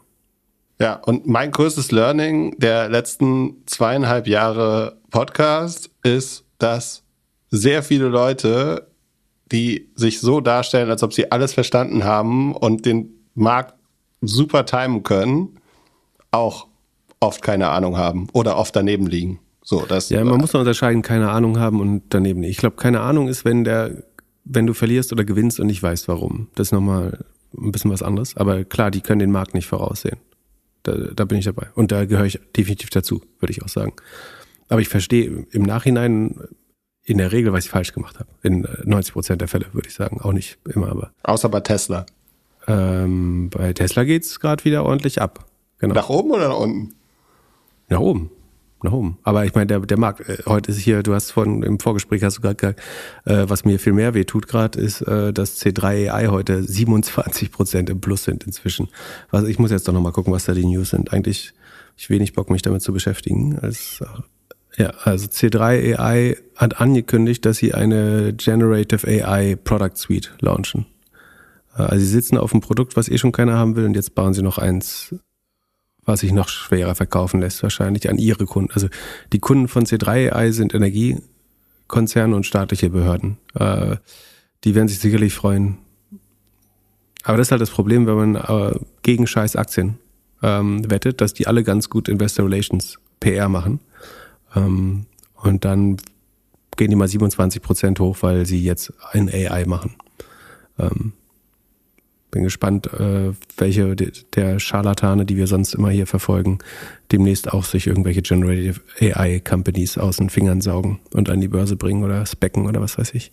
Ja, 0.81 0.95
und 0.95 1.27
mein 1.27 1.51
größtes 1.51 1.93
Learning 1.93 2.59
der 2.59 2.89
letzten 2.89 3.57
zweieinhalb 3.67 4.27
Jahre 4.27 4.97
Podcast 5.11 5.91
ist, 6.03 6.45
dass 6.57 7.03
sehr 7.51 7.83
viele 7.83 8.09
Leute, 8.09 8.89
die 9.53 9.91
sich 9.95 10.21
so 10.21 10.41
darstellen, 10.41 10.89
als 10.89 11.03
ob 11.03 11.13
sie 11.13 11.31
alles 11.31 11.53
verstanden 11.53 12.05
haben 12.05 12.55
und 12.55 12.87
den 12.87 13.11
Markt 13.35 13.75
super 14.23 14.65
timen 14.65 15.03
können, 15.03 15.59
auch 16.31 16.67
oft 17.21 17.43
keine 17.43 17.69
Ahnung 17.69 17.99
haben 17.99 18.29
oder 18.33 18.57
oft 18.57 18.75
daneben 18.75 19.07
liegen. 19.07 19.41
So, 19.63 19.85
das, 19.87 20.09
ja, 20.09 20.25
man 20.25 20.41
muss 20.41 20.53
noch 20.53 20.61
unterscheiden, 20.61 21.03
keine 21.03 21.31
Ahnung 21.31 21.59
haben 21.59 21.81
und 21.81 22.05
daneben. 22.09 22.43
Ich 22.43 22.57
glaube, 22.57 22.77
keine 22.77 23.03
Ahnung 23.03 23.29
ist, 23.29 23.45
wenn 23.45 23.65
der, 23.65 24.03
wenn 24.45 24.67
du 24.67 24.75
verlierst 24.75 25.13
oder 25.13 25.25
gewinnst 25.25 25.61
und 25.61 25.67
nicht 25.67 25.83
weißt, 25.83 26.09
warum. 26.09 26.49
Das 26.55 26.69
ist 26.69 26.73
nochmal 26.73 27.25
ein 27.57 27.73
bisschen 27.73 27.91
was 27.91 28.03
anderes. 28.03 28.37
Aber 28.37 28.65
klar, 28.65 28.91
die 28.91 29.01
können 29.01 29.19
den 29.19 29.31
Markt 29.31 29.55
nicht 29.55 29.67
voraussehen. 29.67 30.19
Da, 30.83 30.93
da 30.93 31.25
bin 31.25 31.39
ich 31.39 31.45
dabei. 31.45 31.69
Und 31.75 31.93
da 31.93 32.05
gehöre 32.07 32.27
ich 32.27 32.41
definitiv 32.57 32.91
dazu, 32.91 33.23
würde 33.39 33.53
ich 33.53 33.63
auch 33.63 33.69
sagen. 33.69 33.93
Aber 34.69 34.81
ich 34.81 34.89
verstehe 34.89 35.47
im 35.51 35.63
Nachhinein 35.63 36.41
in 37.05 37.19
der 37.19 37.33
Regel, 37.33 37.53
was 37.53 37.65
ich 37.65 37.71
falsch 37.71 37.93
gemacht 37.93 38.19
habe. 38.19 38.31
In 38.43 38.67
90 38.85 39.11
äh, 39.11 39.13
Prozent 39.13 39.41
der 39.41 39.49
Fälle, 39.49 39.67
würde 39.73 39.89
ich 39.89 39.95
sagen. 39.95 40.21
Auch 40.21 40.33
nicht 40.33 40.59
immer, 40.73 40.89
aber. 40.89 41.13
Außer 41.23 41.49
bei 41.49 41.61
Tesla. 41.61 42.07
Ähm, 42.67 43.51
bei 43.51 43.73
Tesla 43.73 44.05
geht's 44.05 44.39
gerade 44.39 44.65
wieder 44.65 44.85
ordentlich 44.85 45.21
ab. 45.21 45.47
Genau. 45.79 45.95
Nach 45.95 46.09
oben 46.09 46.31
oder 46.31 46.49
nach 46.49 46.59
unten? 46.59 46.95
Nach 47.89 48.01
oben. 48.01 48.31
Nach 48.83 48.93
oben. 48.93 49.19
Aber 49.25 49.45
ich 49.45 49.55
meine, 49.55 49.67
der, 49.67 49.81
der 49.81 49.99
Markt, 49.99 50.27
äh, 50.29 50.39
heute 50.47 50.71
ist 50.71 50.79
hier, 50.79 51.03
du 51.03 51.13
hast 51.13 51.33
von 51.33 51.63
im 51.63 51.79
Vorgespräch 51.79 52.23
hast 52.23 52.39
du 52.39 52.41
gerade 52.41 52.57
gesagt, 52.57 52.81
äh, 53.27 53.45
was 53.47 53.65
mir 53.65 53.79
viel 53.79 53.93
mehr 53.93 54.15
weh 54.15 54.25
tut 54.25 54.49
gerade, 54.49 54.81
ist, 54.81 55.03
äh, 55.03 55.33
dass 55.33 55.61
C3 55.61 56.11
AI 56.11 56.29
heute 56.29 56.63
27 56.63 57.53
Prozent 57.53 57.91
im 57.91 58.01
Plus 58.01 58.25
sind 58.25 58.45
inzwischen. 58.45 58.89
Also 59.31 59.47
ich 59.49 59.59
muss 59.59 59.71
jetzt 59.71 59.87
doch 59.87 59.93
nochmal 59.93 60.13
gucken, 60.13 60.33
was 60.33 60.47
da 60.47 60.55
die 60.55 60.65
News 60.65 60.91
sind. 60.91 61.13
Eigentlich 61.13 61.53
ich 62.01 62.09
wenig 62.09 62.33
Bock, 62.33 62.49
mich 62.49 62.63
damit 62.63 62.81
zu 62.81 62.95
beschäftigen. 62.95 63.59
Als, 63.59 64.03
ja, 64.77 64.91
also 65.05 65.27
C3 65.27 65.99
AI 65.99 66.37
hat 66.57 66.81
angekündigt, 66.81 67.45
dass 67.45 67.59
sie 67.59 67.75
eine 67.75 68.33
Generative 68.33 69.07
AI 69.07 69.57
Product 69.57 69.97
Suite 69.97 70.33
launchen. 70.41 70.87
Äh, 71.77 71.83
also 71.83 72.05
sie 72.05 72.11
sitzen 72.11 72.39
auf 72.39 72.53
einem 72.53 72.63
Produkt, 72.63 72.97
was 72.97 73.09
eh 73.09 73.19
schon 73.19 73.33
keiner 73.33 73.55
haben 73.55 73.77
will 73.77 73.85
und 73.85 73.95
jetzt 73.95 74.15
bauen 74.15 74.33
sie 74.33 74.43
noch 74.43 74.57
eins, 74.57 75.15
was 76.11 76.21
sich 76.21 76.33
noch 76.33 76.49
schwerer 76.49 76.95
verkaufen 76.95 77.41
lässt, 77.41 77.63
wahrscheinlich 77.63 78.11
an 78.11 78.19
ihre 78.19 78.47
Kunden. 78.47 78.73
Also 78.73 78.89
die 79.33 79.39
Kunden 79.39 79.69
von 79.69 79.85
C3 79.85 80.33
AI 80.33 80.51
sind 80.51 80.75
Energiekonzerne 80.75 82.35
und 82.35 82.45
staatliche 82.45 82.91
Behörden. 82.91 83.39
Äh, 83.55 83.97
die 84.65 84.75
werden 84.75 84.89
sich 84.89 84.99
sicherlich 84.99 85.33
freuen. 85.33 85.79
Aber 87.23 87.37
das 87.37 87.49
ist 87.49 87.53
halt 87.53 87.63
das 87.63 87.71
Problem, 87.71 88.07
wenn 88.07 88.33
man 88.33 88.35
äh, 88.35 88.79
gegen 89.03 89.27
scheiß 89.27 89.57
Aktien 89.57 89.99
ähm, 90.43 90.91
wettet, 90.91 91.21
dass 91.21 91.35
die 91.35 91.47
alle 91.47 91.65
ganz 91.65 91.89
gut 91.91 92.09
Investor 92.09 92.47
Relations 92.47 92.99
PR 93.21 93.49
machen 93.49 93.81
ähm, 94.55 95.07
und 95.35 95.65
dann 95.65 95.99
gehen 96.77 96.91
die 96.91 96.97
mal 96.97 97.09
27 97.09 97.63
Prozent 97.63 98.01
hoch, 98.01 98.19
weil 98.21 98.47
sie 98.47 98.63
jetzt 98.63 98.93
ein 99.13 99.29
AI 99.29 99.65
machen. 99.67 99.97
Ähm, 100.79 101.13
bin 102.31 102.43
gespannt, 102.43 102.87
äh, 102.93 103.33
welche 103.57 103.97
der 103.97 104.59
Scharlatane, 104.59 105.25
die 105.25 105.37
wir 105.37 105.47
sonst 105.47 105.75
immer 105.75 105.91
hier 105.91 106.07
verfolgen, 106.07 106.59
demnächst 107.13 107.53
auch 107.53 107.65
sich 107.65 107.87
irgendwelche 107.87 108.23
Generative 108.23 108.81
AI 109.01 109.41
Companies 109.41 109.99
aus 109.99 110.17
den 110.17 110.31
Fingern 110.31 110.61
saugen 110.61 111.01
und 111.13 111.29
an 111.31 111.41
die 111.41 111.49
Börse 111.49 111.77
bringen 111.77 112.05
oder 112.05 112.25
specken 112.27 112.67
oder 112.67 112.81
was 112.81 112.99
weiß 112.99 113.15
ich. 113.15 113.33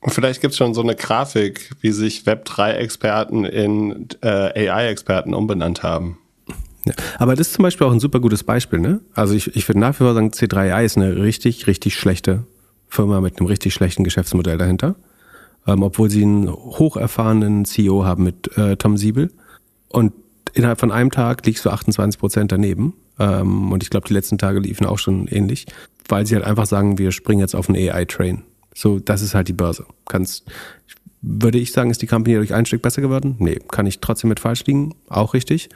Und 0.00 0.12
vielleicht 0.12 0.42
gibt 0.42 0.52
es 0.52 0.58
schon 0.58 0.74
so 0.74 0.82
eine 0.82 0.94
Grafik, 0.94 1.70
wie 1.80 1.90
sich 1.90 2.24
Web3-Experten 2.24 3.46
in 3.46 4.08
äh, 4.20 4.68
AI-Experten 4.68 5.32
umbenannt 5.32 5.82
haben. 5.82 6.18
Ja, 6.84 6.92
aber 7.18 7.34
das 7.34 7.48
ist 7.48 7.54
zum 7.54 7.62
Beispiel 7.62 7.86
auch 7.86 7.92
ein 7.92 8.00
super 8.00 8.20
gutes 8.20 8.44
Beispiel. 8.44 8.80
Ne? 8.80 9.00
Also 9.14 9.34
ich, 9.34 9.56
ich 9.56 9.66
würde 9.66 9.80
nach 9.80 9.94
wie 9.94 10.04
vor 10.04 10.12
sagen, 10.12 10.30
C3i 10.30 10.84
ist 10.84 10.98
eine 10.98 11.16
richtig, 11.16 11.66
richtig 11.66 11.94
schlechte 11.94 12.44
Firma 12.86 13.22
mit 13.22 13.38
einem 13.38 13.46
richtig 13.46 13.72
schlechten 13.72 14.04
Geschäftsmodell 14.04 14.58
dahinter. 14.58 14.94
Ähm, 15.66 15.82
obwohl 15.82 16.10
sie 16.10 16.22
einen 16.22 16.50
hocherfahrenen 16.50 17.64
CEO 17.64 18.04
haben 18.04 18.24
mit 18.24 18.56
äh, 18.58 18.76
Tom 18.76 18.96
Siebel. 18.96 19.30
Und 19.88 20.12
innerhalb 20.52 20.80
von 20.80 20.92
einem 20.92 21.10
Tag 21.10 21.46
liegst 21.46 21.64
du 21.64 21.70
28 21.70 22.18
Prozent 22.18 22.52
daneben. 22.52 22.94
Ähm, 23.18 23.72
und 23.72 23.82
ich 23.82 23.90
glaube, 23.90 24.08
die 24.08 24.14
letzten 24.14 24.38
Tage 24.38 24.60
liefen 24.60 24.86
auch 24.86 24.98
schon 24.98 25.26
ähnlich, 25.28 25.66
weil 26.08 26.26
sie 26.26 26.34
halt 26.34 26.44
einfach 26.44 26.66
sagen, 26.66 26.98
wir 26.98 27.12
springen 27.12 27.40
jetzt 27.40 27.54
auf 27.54 27.68
einen 27.68 27.78
AI-Train. 27.78 28.42
So, 28.74 28.98
das 28.98 29.22
ist 29.22 29.34
halt 29.34 29.48
die 29.48 29.52
Börse. 29.52 29.86
Kannst, 30.08 30.44
würde 31.22 31.58
ich 31.58 31.72
sagen, 31.72 31.90
ist 31.90 32.02
die 32.02 32.06
Company 32.06 32.36
durch 32.36 32.52
ein 32.52 32.66
Stück 32.66 32.82
besser 32.82 33.00
geworden? 33.00 33.36
Nee, 33.38 33.60
kann 33.70 33.86
ich 33.86 34.00
trotzdem 34.00 34.28
mit 34.28 34.40
falsch 34.40 34.64
liegen. 34.66 34.94
Auch 35.08 35.32
richtig. 35.32 35.68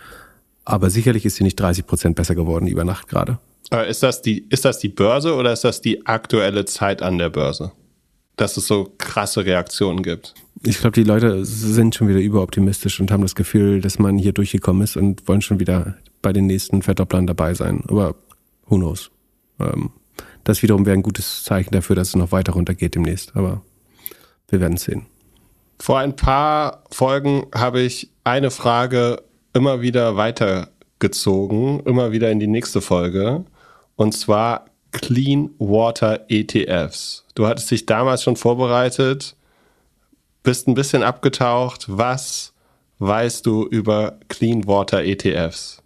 Aber 0.65 0.91
sicherlich 0.91 1.25
ist 1.25 1.37
sie 1.37 1.45
nicht 1.45 1.59
30 1.59 1.87
Prozent 1.87 2.17
besser 2.17 2.35
geworden 2.35 2.67
über 2.67 2.85
Nacht 2.85 3.09
gerade. 3.09 3.39
Äh, 3.71 3.89
ist 3.89 4.03
das 4.03 4.21
die, 4.21 4.47
ist 4.51 4.65
das 4.65 4.79
die 4.79 4.89
Börse 4.89 5.35
oder 5.35 5.53
ist 5.53 5.65
das 5.65 5.81
die 5.81 6.07
aktuelle 6.07 6.65
Zeit 6.65 7.03
an 7.03 7.19
der 7.19 7.31
Börse? 7.31 7.73
Dass 8.39 8.57
es 8.57 8.67
so 8.67 8.95
krasse 8.97 9.45
Reaktionen 9.45 10.03
gibt. 10.03 10.35
Ich 10.63 10.79
glaube, 10.79 10.95
die 10.95 11.05
Leute 11.05 11.45
sind 11.45 11.95
schon 11.95 12.09
wieder 12.09 12.21
überoptimistisch 12.21 12.99
und 12.99 13.11
haben 13.11 13.23
das 13.23 13.35
Gefühl, 13.35 13.81
dass 13.81 13.99
man 13.99 14.17
hier 14.17 14.33
durchgekommen 14.33 14.83
ist 14.83 14.97
und 14.97 15.29
wollen 15.29 15.43
schon 15.43 15.61
wieder 15.61 15.97
bei 16.23 16.33
den 16.33 16.47
nächsten 16.47 16.83
Verdopplern 16.83 17.27
dabei 17.27 17.55
sein. 17.55 17.85
Aber 17.89 18.15
who 18.67 18.77
knows? 18.77 19.11
Ähm, 19.61 19.91
das 20.45 20.63
wiederum 20.63 20.87
wäre 20.87 20.97
ein 20.97 21.03
gutes 21.03 21.45
Zeichen 21.45 21.73
dafür, 21.73 21.95
dass 21.95 22.09
es 22.09 22.17
noch 22.17 22.33
weiter 22.33 22.53
runtergeht 22.53 22.95
demnächst. 22.95 23.37
Aber 23.37 23.63
wir 24.49 24.61
werden 24.61 24.75
es 24.75 24.85
sehen. 24.85 25.07
Vor 25.79 25.99
ein 25.99 26.17
paar 26.17 26.85
Folgen 26.91 27.47
habe 27.55 27.81
ich 27.81 28.11
eine 28.25 28.51
Frage 28.51 29.23
immer 29.53 29.81
wieder 29.81 30.17
weitergezogen, 30.17 31.81
immer 31.81 32.13
wieder 32.13 32.31
in 32.31 32.41
die 32.41 32.47
nächste 32.47 32.81
Folge. 32.81 33.45
Und 33.97 34.13
zwar 34.13 34.67
Clean 34.93 35.51
Water 35.59 36.25
ETFs. 36.29 37.25
Du 37.39 37.47
hattest 37.47 37.71
dich 37.71 37.87
damals 37.87 38.25
schon 38.25 38.35
vorbereitet, 38.35 39.37
bist 40.43 40.67
ein 40.67 40.75
bisschen 40.75 41.05
abgetaucht. 41.05 41.85
Was 41.87 42.53
weißt 42.99 43.47
du 43.47 43.65
über 43.65 44.19
Clean 44.27 44.67
Water 44.67 45.05
ETFs? 45.05 45.81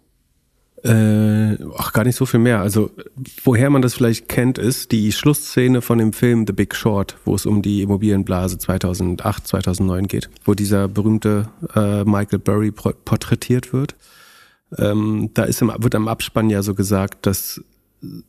Äh, 0.83 1.55
ach, 1.77 1.93
gar 1.93 2.05
nicht 2.05 2.15
so 2.15 2.25
viel 2.25 2.39
mehr. 2.39 2.59
Also, 2.59 2.89
woher 3.43 3.69
man 3.69 3.83
das 3.83 3.93
vielleicht 3.93 4.29
kennt, 4.29 4.57
ist 4.57 4.91
die 4.91 5.11
Schlussszene 5.11 5.83
von 5.83 5.99
dem 5.99 6.11
Film 6.11 6.47
The 6.47 6.53
Big 6.53 6.73
Short, 6.73 7.17
wo 7.23 7.35
es 7.35 7.45
um 7.45 7.61
die 7.61 7.83
Immobilienblase 7.83 8.57
2008, 8.57 9.45
2009 9.45 10.07
geht, 10.07 10.31
wo 10.45 10.55
dieser 10.55 10.87
berühmte 10.87 11.49
äh, 11.75 12.03
Michael 12.03 12.39
Burry 12.39 12.71
porträtiert 12.71 13.73
wird. 13.73 13.95
Ähm, 14.79 15.29
da 15.35 15.43
ist 15.43 15.61
im, 15.61 15.71
wird 15.77 15.93
am 15.93 16.07
Abspann 16.07 16.49
ja 16.49 16.63
so 16.63 16.73
gesagt, 16.73 17.27
dass 17.27 17.61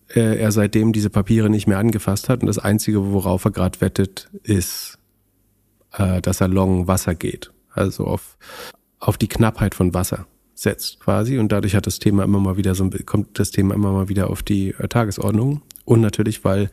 er, 0.09 0.39
er 0.39 0.53
seitdem 0.53 0.93
diese 0.93 1.11
Papiere 1.11 1.51
nicht 1.51 1.67
mehr 1.67 1.79
angefasst 1.79 2.29
hat 2.29 2.43
und 2.43 2.47
das 2.47 2.59
Einzige, 2.59 3.13
worauf 3.13 3.45
er 3.45 3.51
gerade 3.51 3.81
wettet, 3.81 4.29
ist, 4.43 4.99
äh, 5.93 6.21
dass 6.21 6.41
er 6.41 6.49
long 6.49 6.87
Wasser 6.87 7.15
geht. 7.15 7.53
Also 7.73 8.05
auf, 8.05 8.37
auf 8.99 9.19
die 9.19 9.29
Knappheit 9.29 9.75
von 9.75 9.95
Wasser 9.95 10.27
setzt 10.55 11.01
quasi 11.01 11.39
und 11.39 11.51
dadurch 11.51 11.75
hat 11.75 11.87
das 11.87 11.99
Thema 11.99 12.23
immer 12.23 12.39
mal 12.39 12.57
wieder 12.57 12.75
so 12.77 12.89
kommt 13.05 13.39
das 13.41 13.51
Thema 13.51 13.75
immer 13.75 13.93
mal 13.93 14.09
wieder 14.09 14.31
auf 14.31 14.43
die 14.43 14.71
äh, 14.79 14.89
Tagesordnung 14.89 15.63
und 15.85 16.01
natürlich 16.01 16.45
weil 16.45 16.71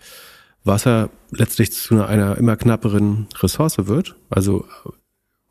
Wasser 0.64 1.10
letztlich 1.32 1.72
zu 1.72 1.96
einer, 1.96 2.08
einer 2.08 2.38
immer 2.38 2.56
knapperen 2.56 3.28
Ressource 3.42 3.88
wird. 3.88 4.16
Also 4.30 4.66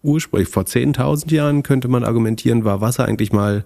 ursprünglich 0.02 0.48
vor 0.48 0.62
10.000 0.62 1.32
Jahren 1.32 1.62
könnte 1.64 1.88
man 1.88 2.04
argumentieren, 2.04 2.64
war 2.64 2.80
Wasser 2.80 3.06
eigentlich 3.06 3.32
mal 3.32 3.64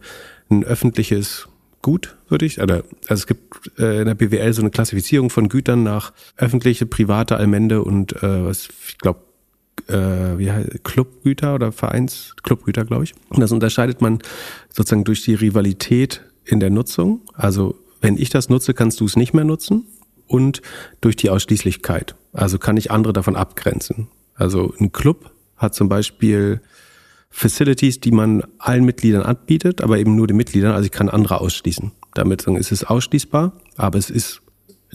ein 0.49 0.65
öffentliches 0.65 1.49
Gut, 1.85 2.17
würde 2.31 2.47
ich. 2.47 2.63
Also, 2.63 2.77
also 2.77 2.85
es 3.11 3.27
gibt 3.27 3.79
äh, 3.79 4.01
in 4.01 4.07
der 4.07 4.15
BWL 4.15 4.55
so 4.55 4.63
eine 4.63 4.71
Klassifizierung 4.71 5.29
von 5.29 5.51
Gütern 5.51 5.83
nach 5.83 6.15
öffentliche, 6.39 6.87
private, 6.87 7.37
Allmende 7.37 7.83
und 7.83 8.15
äh, 8.23 8.47
was 8.47 8.71
ich 8.89 8.97
glaube 8.97 9.21
äh, 9.89 10.39
wie 10.39 10.51
heißt, 10.51 10.83
Clubgüter 10.83 11.55
oder 11.55 11.73
Vereins 11.73 12.37
Clubgüter, 12.43 12.87
glaube 12.87 13.05
ich. 13.05 13.13
Und 13.29 13.41
das 13.41 13.53
unterscheidet 13.53 14.01
man 14.01 14.21
sozusagen 14.71 15.05
durch 15.05 15.25
die 15.25 15.35
Rivalität 15.35 16.23
in 16.47 16.59
der 16.59 16.71
Nutzung. 16.71 17.21
Also 17.35 17.75
wenn 18.01 18.17
ich 18.17 18.31
das 18.31 18.49
nutze, 18.49 18.73
kannst 18.73 19.01
du 19.01 19.05
es 19.05 19.15
nicht 19.15 19.35
mehr 19.35 19.45
nutzen. 19.45 19.85
Und 20.27 20.63
durch 21.03 21.17
die 21.17 21.29
Ausschließlichkeit. 21.29 22.15
Also 22.33 22.59
kann 22.59 22.79
ich 22.79 22.91
andere 22.93 23.13
davon 23.13 23.37
abgrenzen. 23.37 24.09
Also 24.35 24.73
ein 24.81 24.91
Club 24.91 25.33
hat 25.59 25.75
zum 25.75 25.91
Beispiel 25.91 26.63
Facilities, 27.37 27.99
die 27.99 28.13
man 28.13 28.45
allen 28.59 28.85
Mitgliedern 28.85 29.23
anbietet, 29.23 29.83
aber 29.83 29.99
eben 29.99 30.15
nur 30.15 30.29
den 30.29 30.37
Mitgliedern. 30.37 30.73
Also 30.73 30.87
ich 30.87 30.93
kann 30.93 31.09
andere 31.09 31.41
ausschließen. 31.41 31.91
Damit 32.15 32.47
ist 32.47 32.71
es 32.71 32.85
ausschließbar, 32.85 33.53
aber 33.77 33.99
es 33.99 34.09
ist 34.09 34.41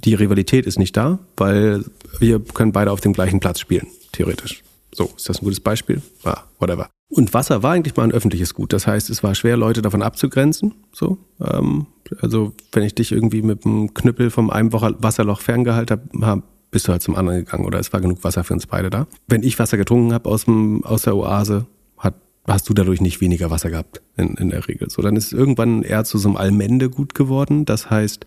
die 0.05 0.13
Rivalität 0.13 0.65
ist 0.65 0.79
nicht 0.79 0.95
da, 0.95 1.19
weil 1.35 1.83
wir 2.19 2.39
können 2.39 2.71
beide 2.71 2.93
auf 2.93 3.01
dem 3.01 3.11
gleichen 3.11 3.41
Platz 3.41 3.59
spielen, 3.59 3.87
theoretisch. 4.13 4.63
So, 4.95 5.11
ist 5.17 5.27
das 5.27 5.41
ein 5.41 5.43
gutes 5.43 5.59
Beispiel? 5.59 6.01
Ah, 6.23 6.43
whatever. 6.59 6.89
Und 7.09 7.33
Wasser 7.33 7.61
war 7.61 7.73
eigentlich 7.73 7.97
mal 7.97 8.03
ein 8.03 8.13
öffentliches 8.13 8.53
Gut. 8.53 8.71
Das 8.71 8.87
heißt, 8.87 9.09
es 9.09 9.21
war 9.21 9.35
schwer, 9.35 9.57
Leute 9.57 9.81
davon 9.81 10.01
abzugrenzen. 10.01 10.75
So, 10.93 11.17
ähm, 11.41 11.87
also 12.21 12.53
wenn 12.71 12.83
ich 12.83 12.95
dich 12.95 13.11
irgendwie 13.11 13.41
mit 13.41 13.65
einem 13.65 13.93
Knüppel 13.93 14.29
vom 14.29 14.49
einem 14.49 14.71
Wasserloch 14.71 15.41
ferngehalten 15.41 16.25
habe, 16.25 16.43
bist 16.71 16.87
du 16.87 16.93
halt 16.93 17.01
zum 17.01 17.15
anderen 17.15 17.39
gegangen 17.39 17.65
oder 17.65 17.79
es 17.79 17.91
war 17.91 17.99
genug 17.99 18.23
Wasser 18.23 18.45
für 18.45 18.53
uns 18.53 18.65
beide 18.65 18.89
da. 18.89 19.07
Wenn 19.27 19.43
ich 19.43 19.59
Wasser 19.59 19.75
getrunken 19.75 20.13
habe 20.13 20.29
aus, 20.29 20.45
aus 20.83 21.01
der 21.01 21.17
Oase, 21.17 21.65
hat, 21.97 22.15
hast 22.47 22.69
du 22.69 22.73
dadurch 22.73 23.01
nicht 23.01 23.21
weniger 23.21 23.51
Wasser 23.51 23.69
gehabt 23.69 24.01
in, 24.17 24.35
in 24.35 24.49
der 24.49 24.67
Regel. 24.67 24.89
So, 24.89 25.01
dann 25.01 25.15
ist 25.15 25.27
es 25.27 25.33
irgendwann 25.33 25.83
eher 25.83 26.03
zu 26.03 26.17
so 26.17 26.29
einem 26.29 26.37
Allmende-Gut 26.37 27.13
geworden. 27.13 27.65
Das 27.65 27.89
heißt, 27.89 28.25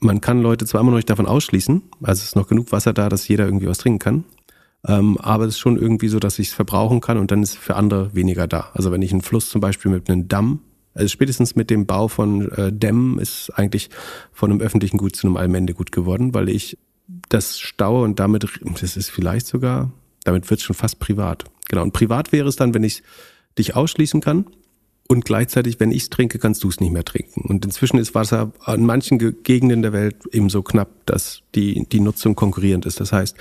man 0.00 0.20
kann 0.20 0.42
Leute 0.42 0.66
zwar 0.66 0.80
immer 0.80 0.90
noch 0.90 0.98
nicht 0.98 1.10
davon 1.10 1.26
ausschließen, 1.26 1.82
also 2.02 2.20
es 2.20 2.28
ist 2.28 2.36
noch 2.36 2.48
genug 2.48 2.72
Wasser 2.72 2.92
da, 2.92 3.08
dass 3.08 3.28
jeder 3.28 3.44
irgendwie 3.44 3.66
was 3.66 3.78
trinken 3.78 3.98
kann, 3.98 4.24
ähm, 4.86 5.18
aber 5.18 5.44
es 5.44 5.54
ist 5.54 5.58
schon 5.58 5.76
irgendwie 5.76 6.08
so, 6.08 6.18
dass 6.18 6.38
ich 6.38 6.48
es 6.48 6.54
verbrauchen 6.54 7.00
kann 7.00 7.18
und 7.18 7.30
dann 7.30 7.42
ist 7.42 7.56
für 7.56 7.76
andere 7.76 8.14
weniger 8.14 8.48
da. 8.48 8.70
Also 8.72 8.90
wenn 8.92 9.02
ich 9.02 9.12
einen 9.12 9.20
Fluss 9.20 9.50
zum 9.50 9.60
Beispiel 9.60 9.90
mit 9.90 10.08
einem 10.08 10.26
Damm, 10.26 10.60
also 10.94 11.08
spätestens 11.08 11.54
mit 11.54 11.70
dem 11.70 11.86
Bau 11.86 12.08
von 12.08 12.50
äh, 12.52 12.72
Dämmen 12.72 13.18
ist 13.18 13.50
eigentlich 13.50 13.90
von 14.32 14.50
einem 14.50 14.60
öffentlichen 14.60 14.96
Gut 14.96 15.14
zu 15.14 15.26
einem 15.26 15.36
Allmendegut 15.36 15.92
geworden, 15.92 16.34
weil 16.34 16.48
ich 16.48 16.78
das 17.28 17.60
staue 17.60 18.04
und 18.04 18.18
damit, 18.18 18.46
das 18.80 18.96
ist 18.96 19.10
vielleicht 19.10 19.46
sogar, 19.46 19.92
damit 20.24 20.48
wird 20.50 20.60
es 20.60 20.64
schon 20.64 20.76
fast 20.76 20.98
privat. 20.98 21.44
Genau. 21.70 21.82
Und 21.82 21.92
privat 21.92 22.32
wäre 22.32 22.48
es 22.48 22.56
dann, 22.56 22.74
wenn 22.74 22.82
ich 22.82 23.04
dich 23.56 23.76
ausschließen 23.76 24.20
kann 24.20 24.46
und 25.06 25.24
gleichzeitig, 25.24 25.78
wenn 25.78 25.92
ich 25.92 26.02
es 26.02 26.10
trinke, 26.10 26.40
kannst 26.40 26.64
du 26.64 26.68
es 26.68 26.80
nicht 26.80 26.92
mehr 26.92 27.04
trinken. 27.04 27.42
Und 27.42 27.64
inzwischen 27.64 27.96
ist 27.98 28.12
Wasser 28.16 28.52
in 28.66 28.84
manchen 28.84 29.18
Gegenden 29.44 29.82
der 29.82 29.92
Welt 29.92 30.16
eben 30.32 30.50
so 30.50 30.62
knapp, 30.62 31.06
dass 31.06 31.42
die, 31.54 31.86
die 31.90 32.00
Nutzung 32.00 32.34
konkurrierend 32.34 32.86
ist. 32.86 32.98
Das 32.98 33.12
heißt, 33.12 33.36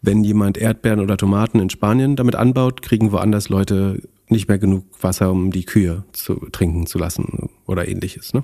wenn 0.00 0.24
jemand 0.24 0.58
Erdbeeren 0.58 0.98
oder 0.98 1.16
Tomaten 1.16 1.60
in 1.60 1.70
Spanien 1.70 2.16
damit 2.16 2.34
anbaut, 2.34 2.82
kriegen 2.82 3.12
woanders 3.12 3.48
Leute 3.48 4.02
nicht 4.28 4.48
mehr 4.48 4.58
genug 4.58 4.84
Wasser, 5.00 5.30
um 5.30 5.52
die 5.52 5.64
Kühe 5.64 6.02
zu 6.10 6.34
trinken 6.50 6.86
zu 6.86 6.98
lassen 6.98 7.48
oder 7.66 7.86
ähnliches. 7.86 8.34
Ne? 8.34 8.42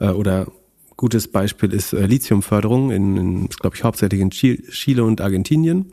Äh, 0.00 0.08
oder 0.08 0.48
gutes 0.96 1.28
Beispiel 1.28 1.72
ist 1.72 1.92
äh, 1.92 2.06
Lithiumförderung 2.06 2.90
in, 2.90 3.16
in 3.16 3.48
glaube 3.48 3.76
ich, 3.76 3.84
hauptsächlich 3.84 4.20
in 4.20 4.30
Chile 4.30 5.04
und 5.04 5.20
Argentinien. 5.20 5.92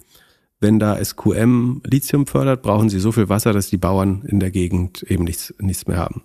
Wenn 0.59 0.79
da 0.79 1.03
SQM 1.03 1.81
Lithium 1.83 2.27
fördert, 2.27 2.61
brauchen 2.61 2.89
sie 2.89 2.99
so 2.99 3.11
viel 3.11 3.29
Wasser, 3.29 3.53
dass 3.53 3.69
die 3.69 3.77
Bauern 3.77 4.23
in 4.27 4.39
der 4.39 4.51
Gegend 4.51 5.03
eben 5.03 5.25
nichts, 5.25 5.53
nichts 5.59 5.87
mehr 5.87 5.97
haben. 5.97 6.21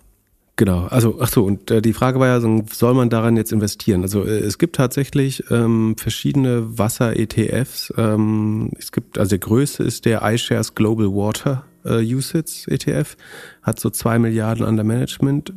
Genau, 0.61 0.85
also 0.85 1.17
ach 1.19 1.29
so, 1.29 1.43
und 1.43 1.71
äh, 1.71 1.81
die 1.81 1.93
Frage 1.93 2.19
war 2.19 2.27
ja, 2.27 2.39
soll 2.39 2.93
man 2.93 3.09
daran 3.09 3.35
jetzt 3.35 3.51
investieren? 3.51 4.03
Also 4.03 4.23
äh, 4.23 4.39
es 4.39 4.57
gibt 4.57 4.75
tatsächlich 4.75 5.43
ähm, 5.49 5.95
verschiedene 5.97 6.77
Wasser-ETFs. 6.77 7.93
Ähm, 7.97 8.69
es 8.77 8.91
gibt, 8.91 9.17
also 9.17 9.29
der 9.29 9.39
größte 9.39 9.83
ist 9.83 10.05
der 10.05 10.21
iShares 10.23 10.75
Global 10.75 11.07
Water 11.07 11.65
äh, 11.83 12.03
Usage 12.03 12.65
ETF, 12.67 13.17
hat 13.63 13.79
so 13.79 13.89
zwei 13.89 14.19
Milliarden 14.19 14.65
under 14.65 14.83
Management 14.83 15.51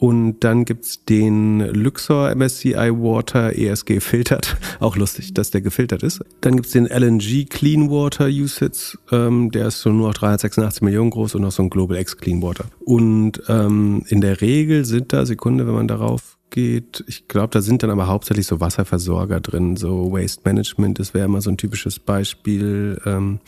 und 0.00 0.40
dann 0.40 0.64
gibt's 0.64 1.04
den 1.04 1.60
Luxor 1.60 2.34
MSCI 2.34 2.90
Water 2.90 3.54
ESG 3.54 4.00
filtert. 4.00 4.56
Auch 4.80 4.96
lustig, 4.96 5.34
dass 5.34 5.50
der 5.50 5.60
gefiltert 5.60 6.02
ist. 6.02 6.24
Dann 6.40 6.56
gibt's 6.56 6.72
den 6.72 6.86
LNG 6.86 7.44
Clean 7.50 7.90
Water 7.90 8.26
Usage. 8.26 8.98
Ähm, 9.12 9.50
der 9.50 9.66
ist 9.66 9.82
so 9.82 9.90
nur 9.90 10.08
noch 10.08 10.14
386 10.14 10.80
Millionen 10.80 11.10
groß 11.10 11.34
und 11.34 11.42
noch 11.42 11.52
so 11.52 11.62
ein 11.62 11.68
Global 11.68 11.98
X 11.98 12.16
Clean 12.16 12.40
Water. 12.40 12.64
Und 12.82 13.42
ähm, 13.48 14.02
in 14.08 14.22
der 14.22 14.40
Regel 14.40 14.86
sind 14.86 15.12
da, 15.12 15.26
Sekunde, 15.26 15.66
wenn 15.66 15.74
man 15.74 15.88
darauf 15.88 16.38
geht, 16.48 17.04
ich 17.06 17.28
glaube, 17.28 17.50
da 17.50 17.60
sind 17.60 17.82
dann 17.82 17.90
aber 17.90 18.06
hauptsächlich 18.06 18.46
so 18.46 18.58
Wasserversorger 18.58 19.40
drin, 19.40 19.76
so 19.76 20.10
Waste 20.12 20.40
Management, 20.46 20.98
das 20.98 21.12
wäre 21.12 21.26
immer 21.26 21.42
so 21.42 21.50
ein 21.50 21.58
typisches 21.58 21.98
Beispiel. 21.98 22.98
Ähm, 23.04 23.38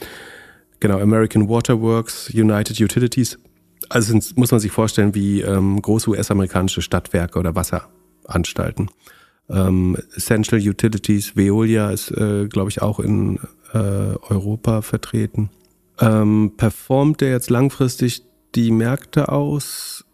genau, 0.80 0.98
American 0.98 1.48
Water 1.48 1.80
Works, 1.80 2.28
United 2.28 2.78
Utilities 2.78 3.38
also 3.92 4.18
muss 4.36 4.50
man 4.50 4.60
sich 4.60 4.72
vorstellen 4.72 5.14
wie 5.14 5.42
ähm, 5.42 5.80
große 5.80 6.10
US-amerikanische 6.10 6.82
Stadtwerke 6.82 7.38
oder 7.38 7.54
Wasseranstalten. 7.54 8.90
Ähm, 9.50 9.96
Essential 10.16 10.60
Utilities, 10.60 11.36
Veolia 11.36 11.90
ist, 11.90 12.10
äh, 12.10 12.48
glaube 12.48 12.70
ich, 12.70 12.80
auch 12.80 13.00
in 13.00 13.38
äh, 13.72 13.78
Europa 13.78 14.82
vertreten. 14.82 15.50
Ähm, 16.00 16.52
performt 16.56 17.20
der 17.20 17.30
jetzt 17.30 17.50
langfristig 17.50 18.22
die 18.54 18.70
Märkte 18.70 19.28
aus? 19.28 20.04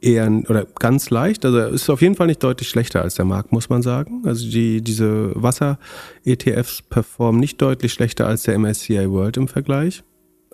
Eher 0.00 0.28
oder 0.48 0.64
ganz 0.64 1.10
leicht. 1.10 1.44
Also 1.44 1.60
ist 1.60 1.88
auf 1.88 2.02
jeden 2.02 2.16
Fall 2.16 2.26
nicht 2.26 2.42
deutlich 2.42 2.68
schlechter 2.68 3.02
als 3.02 3.14
der 3.14 3.24
Markt, 3.24 3.52
muss 3.52 3.68
man 3.68 3.82
sagen. 3.82 4.22
Also 4.24 4.48
die, 4.50 4.82
diese 4.82 5.30
Wasser-ETFs 5.40 6.82
performen 6.82 7.40
nicht 7.40 7.62
deutlich 7.62 7.92
schlechter 7.92 8.26
als 8.26 8.42
der 8.42 8.58
MSCI 8.58 9.08
World 9.10 9.36
im 9.36 9.46
Vergleich. 9.46 10.02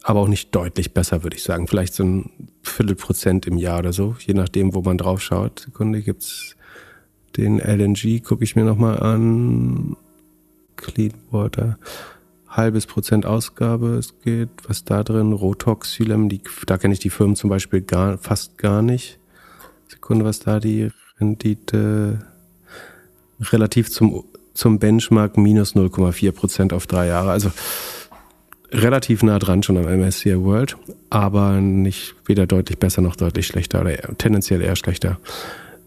Aber 0.02 0.20
auch 0.20 0.28
nicht 0.28 0.54
deutlich 0.54 0.94
besser, 0.94 1.22
würde 1.22 1.36
ich 1.36 1.42
sagen. 1.42 1.66
Vielleicht 1.66 1.94
so 1.94 2.04
ein 2.04 2.30
Viertelprozent 2.62 3.46
im 3.46 3.58
Jahr 3.58 3.80
oder 3.80 3.92
so, 3.92 4.16
je 4.20 4.34
nachdem, 4.34 4.74
wo 4.74 4.82
man 4.82 4.98
drauf 4.98 5.20
schaut. 5.20 5.60
Sekunde, 5.60 6.02
gibt's 6.02 6.56
den 7.36 7.58
LNG, 7.58 8.22
gucke 8.22 8.44
ich 8.44 8.56
mir 8.56 8.64
nochmal 8.64 9.00
an. 9.00 9.96
Clean 10.76 11.12
Water 11.30 11.78
halbes 12.48 12.86
Prozent 12.86 13.26
Ausgabe 13.26 13.96
es 13.96 14.18
geht. 14.20 14.48
Was 14.66 14.84
da 14.84 15.02
drin? 15.04 15.32
Rotox, 15.32 15.92
Xylem, 15.92 16.28
die, 16.28 16.40
da 16.66 16.78
kenne 16.78 16.94
ich 16.94 17.00
die 17.00 17.10
Firmen 17.10 17.36
zum 17.36 17.50
Beispiel 17.50 17.80
gar, 17.80 18.18
fast 18.18 18.58
gar 18.58 18.82
nicht. 18.82 19.18
Sekunde, 19.88 20.24
was 20.24 20.40
da 20.40 20.60
die 20.60 20.90
Rendite 21.18 22.26
relativ 23.40 23.90
zum, 23.90 24.24
zum 24.54 24.78
Benchmark 24.78 25.36
minus 25.36 25.74
0,4 25.74 26.32
Prozent 26.32 26.72
auf 26.72 26.86
drei 26.86 27.06
Jahre. 27.06 27.30
Also 27.30 27.50
relativ 28.70 29.22
nah 29.22 29.38
dran 29.38 29.62
schon 29.62 29.76
am 29.78 29.84
MSCI 29.84 30.42
World, 30.42 30.76
aber 31.10 31.60
nicht 31.60 32.14
weder 32.26 32.46
deutlich 32.46 32.78
besser 32.78 33.02
noch 33.02 33.16
deutlich 33.16 33.46
schlechter 33.46 33.80
oder 33.80 33.96
tendenziell 34.18 34.60
eher 34.60 34.76
schlechter, 34.76 35.18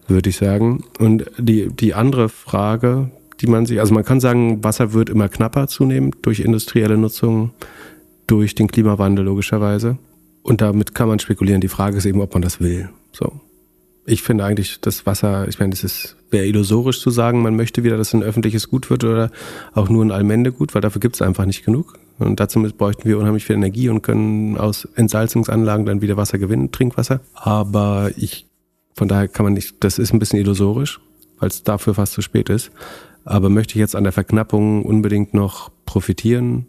würde 0.07 0.29
ich 0.29 0.37
sagen. 0.37 0.83
Und 0.99 1.25
die, 1.37 1.67
die 1.67 1.93
andere 1.93 2.29
Frage, 2.29 3.11
die 3.39 3.47
man 3.47 3.65
sich, 3.65 3.79
also 3.79 3.93
man 3.93 4.05
kann 4.05 4.19
sagen, 4.19 4.63
Wasser 4.63 4.93
wird 4.93 5.09
immer 5.09 5.29
knapper 5.29 5.67
zunehmend 5.67 6.17
durch 6.23 6.39
industrielle 6.39 6.97
Nutzung, 6.97 7.51
durch 8.27 8.55
den 8.55 8.67
Klimawandel 8.67 9.25
logischerweise. 9.25 9.97
Und 10.43 10.61
damit 10.61 10.95
kann 10.95 11.07
man 11.07 11.19
spekulieren. 11.19 11.61
Die 11.61 11.67
Frage 11.67 11.97
ist 11.97 12.05
eben, 12.05 12.21
ob 12.21 12.33
man 12.33 12.41
das 12.41 12.59
will. 12.59 12.89
So. 13.11 13.41
Ich 14.05 14.23
finde 14.23 14.45
eigentlich, 14.45 14.81
das 14.81 15.05
Wasser, 15.05 15.47
ich 15.47 15.59
meine, 15.59 15.73
es 15.73 16.15
wäre 16.31 16.45
illusorisch 16.45 17.01
zu 17.01 17.11
sagen, 17.11 17.41
man 17.41 17.55
möchte 17.55 17.83
wieder, 17.83 17.97
dass 17.97 18.13
ein 18.13 18.23
öffentliches 18.23 18.69
Gut 18.69 18.89
wird 18.89 19.03
oder 19.03 19.31
auch 19.73 19.89
nur 19.89 20.03
ein 20.03 20.11
Allmendegut, 20.11 20.73
weil 20.73 20.81
dafür 20.81 20.99
gibt 20.99 21.15
es 21.15 21.21
einfach 21.21 21.45
nicht 21.45 21.63
genug. 21.63 21.99
Und 22.17 22.39
dazu 22.39 22.61
bräuchten 22.61 23.07
wir 23.07 23.19
unheimlich 23.19 23.45
viel 23.45 23.55
Energie 23.55 23.89
und 23.89 24.01
können 24.01 24.57
aus 24.57 24.85
Entsalzungsanlagen 24.95 25.85
dann 25.85 26.01
wieder 26.01 26.17
Wasser 26.17 26.39
gewinnen, 26.39 26.71
Trinkwasser. 26.71 27.21
Aber 27.33 28.11
ich, 28.15 28.47
von 28.95 29.07
daher 29.07 29.27
kann 29.27 29.43
man 29.43 29.53
nicht, 29.53 29.83
das 29.83 29.99
ist 29.99 30.13
ein 30.13 30.19
bisschen 30.19 30.39
illusorisch, 30.39 30.99
weil 31.39 31.49
es 31.49 31.63
dafür 31.63 31.93
fast 31.93 32.13
zu 32.13 32.21
spät 32.21 32.49
ist. 32.49 32.71
Aber 33.23 33.49
möchte 33.49 33.73
ich 33.73 33.79
jetzt 33.79 33.95
an 33.95 34.03
der 34.03 34.13
Verknappung 34.13 34.83
unbedingt 34.83 35.33
noch 35.33 35.71
profitieren? 35.85 36.67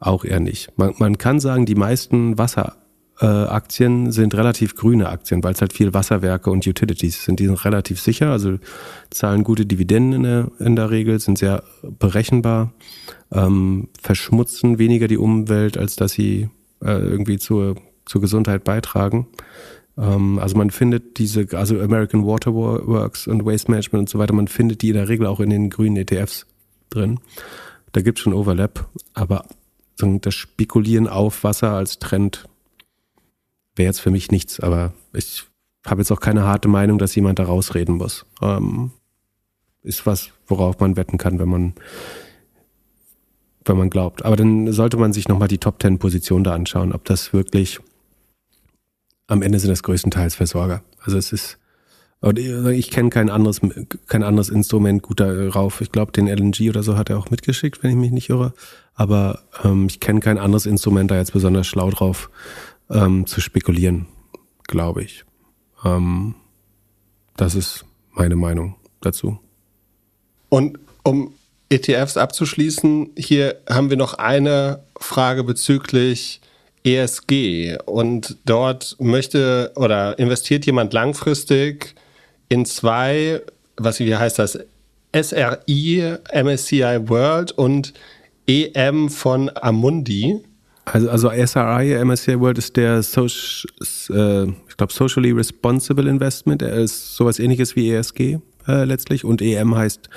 Auch 0.00 0.24
eher 0.24 0.40
nicht. 0.40 0.76
Man, 0.76 0.94
man 0.98 1.16
kann 1.16 1.38
sagen, 1.38 1.64
die 1.64 1.76
meisten 1.76 2.38
Wasseraktien 2.38 2.81
äh, 3.22 4.10
sind 4.10 4.34
relativ 4.34 4.74
grüne 4.74 5.08
Aktien, 5.08 5.44
weil 5.44 5.52
es 5.52 5.60
halt 5.60 5.72
viel 5.72 5.94
Wasserwerke 5.94 6.50
und 6.50 6.66
Utilities 6.66 7.24
sind. 7.24 7.38
Die 7.38 7.46
sind 7.46 7.64
relativ 7.64 8.00
sicher, 8.00 8.30
also 8.30 8.58
zahlen 9.10 9.44
gute 9.44 9.64
Dividenden 9.64 10.12
in 10.12 10.22
der, 10.24 10.50
in 10.58 10.76
der 10.76 10.90
Regel, 10.90 11.20
sind 11.20 11.38
sehr 11.38 11.62
berechenbar, 12.00 12.72
ähm, 13.30 13.88
verschmutzen 14.02 14.78
weniger 14.78 15.06
die 15.06 15.18
Umwelt, 15.18 15.78
als 15.78 15.94
dass 15.94 16.12
sie 16.12 16.50
äh, 16.82 16.98
irgendwie 16.98 17.38
zur, 17.38 17.76
zur 18.06 18.20
Gesundheit 18.20 18.64
beitragen. 18.64 19.28
Ähm, 19.96 20.40
also 20.40 20.56
man 20.56 20.70
findet 20.70 21.18
diese, 21.18 21.46
also 21.52 21.80
American 21.80 22.26
Water 22.26 22.52
Works 22.54 23.28
und 23.28 23.46
Waste 23.46 23.70
Management 23.70 24.00
und 24.00 24.08
so 24.08 24.18
weiter, 24.18 24.34
man 24.34 24.48
findet 24.48 24.82
die 24.82 24.88
in 24.88 24.94
der 24.94 25.08
Regel 25.08 25.26
auch 25.26 25.38
in 25.38 25.50
den 25.50 25.70
grünen 25.70 25.96
ETFs 25.96 26.46
drin. 26.90 27.20
Da 27.92 28.00
gibt 28.00 28.18
es 28.18 28.24
schon 28.24 28.34
Overlap, 28.34 28.88
aber 29.14 29.44
das 29.96 30.34
Spekulieren 30.34 31.06
auf 31.06 31.44
Wasser 31.44 31.70
als 31.70 32.00
Trend 32.00 32.48
wäre 33.76 33.86
jetzt 33.86 34.00
für 34.00 34.10
mich 34.10 34.30
nichts, 34.30 34.60
aber 34.60 34.92
ich 35.12 35.44
habe 35.86 36.00
jetzt 36.00 36.10
auch 36.10 36.20
keine 36.20 36.44
harte 36.44 36.68
Meinung, 36.68 36.98
dass 36.98 37.14
jemand 37.14 37.38
da 37.38 37.44
rausreden 37.44 37.96
muss. 37.96 38.26
Ähm, 38.40 38.92
ist 39.82 40.06
was, 40.06 40.30
worauf 40.46 40.78
man 40.78 40.96
wetten 40.96 41.18
kann, 41.18 41.38
wenn 41.38 41.48
man 41.48 41.74
wenn 43.64 43.76
man 43.76 43.90
glaubt. 43.90 44.24
Aber 44.24 44.36
dann 44.36 44.72
sollte 44.72 44.96
man 44.96 45.12
sich 45.12 45.28
nochmal 45.28 45.48
die 45.48 45.58
Top 45.58 45.78
Ten 45.78 45.98
Position 45.98 46.44
da 46.44 46.52
anschauen, 46.54 46.92
ob 46.92 47.04
das 47.04 47.32
wirklich 47.32 47.78
am 49.26 49.42
Ende 49.42 49.58
sind 49.58 49.70
das 49.70 49.82
größtenteils 49.82 50.34
Versorger. 50.34 50.82
Also 51.00 51.16
es 51.16 51.32
ist, 51.32 51.58
ich 52.34 52.90
kenne 52.90 53.10
kein 53.10 53.30
anderes, 53.30 53.60
kein 54.06 54.22
anderes 54.22 54.48
Instrument 54.48 55.02
gut 55.02 55.20
darauf. 55.20 55.80
Ich 55.80 55.92
glaube, 55.92 56.12
den 56.12 56.26
LNG 56.26 56.68
oder 56.68 56.82
so 56.82 56.96
hat 56.96 57.10
er 57.10 57.18
auch 57.18 57.30
mitgeschickt, 57.30 57.82
wenn 57.82 57.90
ich 57.90 57.96
mich 57.96 58.10
nicht 58.10 58.30
irre. 58.30 58.52
Aber 58.94 59.40
ähm, 59.64 59.86
ich 59.86 60.00
kenne 60.00 60.20
kein 60.20 60.38
anderes 60.38 60.66
Instrument 60.66 61.10
da 61.10 61.16
jetzt 61.16 61.32
besonders 61.32 61.66
schlau 61.66 61.90
drauf 61.90 62.30
ähm, 62.90 63.26
zu 63.26 63.40
spekulieren, 63.40 64.06
glaube 64.64 65.02
ich. 65.02 65.24
Ähm, 65.84 66.34
das 67.36 67.54
ist 67.54 67.84
meine 68.12 68.36
Meinung 68.36 68.76
dazu. 69.00 69.38
Und 70.48 70.78
um 71.02 71.32
ETFs 71.68 72.16
abzuschließen, 72.16 73.12
hier 73.16 73.56
haben 73.68 73.90
wir 73.90 73.96
noch 73.96 74.14
eine 74.14 74.82
Frage 74.98 75.42
bezüglich 75.44 76.40
ESG 76.84 77.78
und 77.86 78.36
dort 78.44 78.96
möchte 78.98 79.72
oder 79.76 80.18
investiert 80.18 80.66
jemand 80.66 80.92
langfristig 80.92 81.94
in 82.48 82.66
zwei, 82.66 83.40
was 83.76 84.00
wie 84.00 84.14
heißt 84.14 84.38
das, 84.38 84.58
SRI, 85.14 86.16
MSCI 86.34 87.08
World 87.08 87.52
und 87.52 87.94
EM 88.46 89.08
von 89.08 89.50
Amundi. 89.54 90.42
Also, 90.84 91.10
also 91.10 91.30
SRI, 91.30 92.04
MSCI 92.04 92.40
World 92.40 92.58
ist 92.58 92.76
der 92.76 93.02
Social, 93.02 93.68
äh, 94.10 94.48
ich 94.68 94.76
glaube 94.76 94.92
Socially 94.92 95.30
Responsible 95.30 96.08
Investment. 96.08 96.62
Er 96.62 96.74
ist 96.74 97.14
sowas 97.14 97.38
ähnliches 97.38 97.76
wie 97.76 97.90
ESG 97.90 98.40
äh, 98.66 98.84
letztlich 98.84 99.24
und 99.24 99.40
EM 99.40 99.76
heißt 99.76 100.08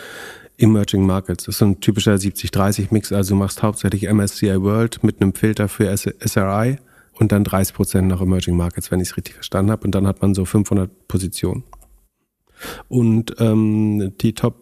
Emerging 0.58 1.06
Markets. 1.06 1.45
Das 1.45 1.56
ist 1.56 1.62
ein 1.62 1.80
typischer 1.82 2.15
70-30-Mix. 2.15 3.12
Also 3.12 3.36
du 3.36 3.39
machst 3.39 3.62
hauptsächlich 3.62 4.12
MSCI 4.12 4.62
World 4.62 5.04
mit 5.04 5.21
einem 5.21 5.34
Filter 5.34 5.67
für 5.67 5.95
SRI 5.95 6.78
und 7.13 7.32
dann 7.32 7.43
30 7.43 7.75
Prozent 7.75 8.08
nach 8.08 8.21
Emerging 8.21 8.56
Markets, 8.56 8.91
wenn 8.91 8.99
ich 8.99 9.10
es 9.10 9.17
richtig 9.17 9.36
verstanden 9.36 9.71
habe. 9.71 9.84
Und 9.84 9.93
dann 9.93 10.08
hat 10.08 10.21
man 10.21 10.34
so 10.34 10.45
500 10.45 11.08
Positionen. 11.08 11.63
Und 12.88 13.36
ähm, 13.39 14.13
die 14.21 14.34
Top, 14.34 14.56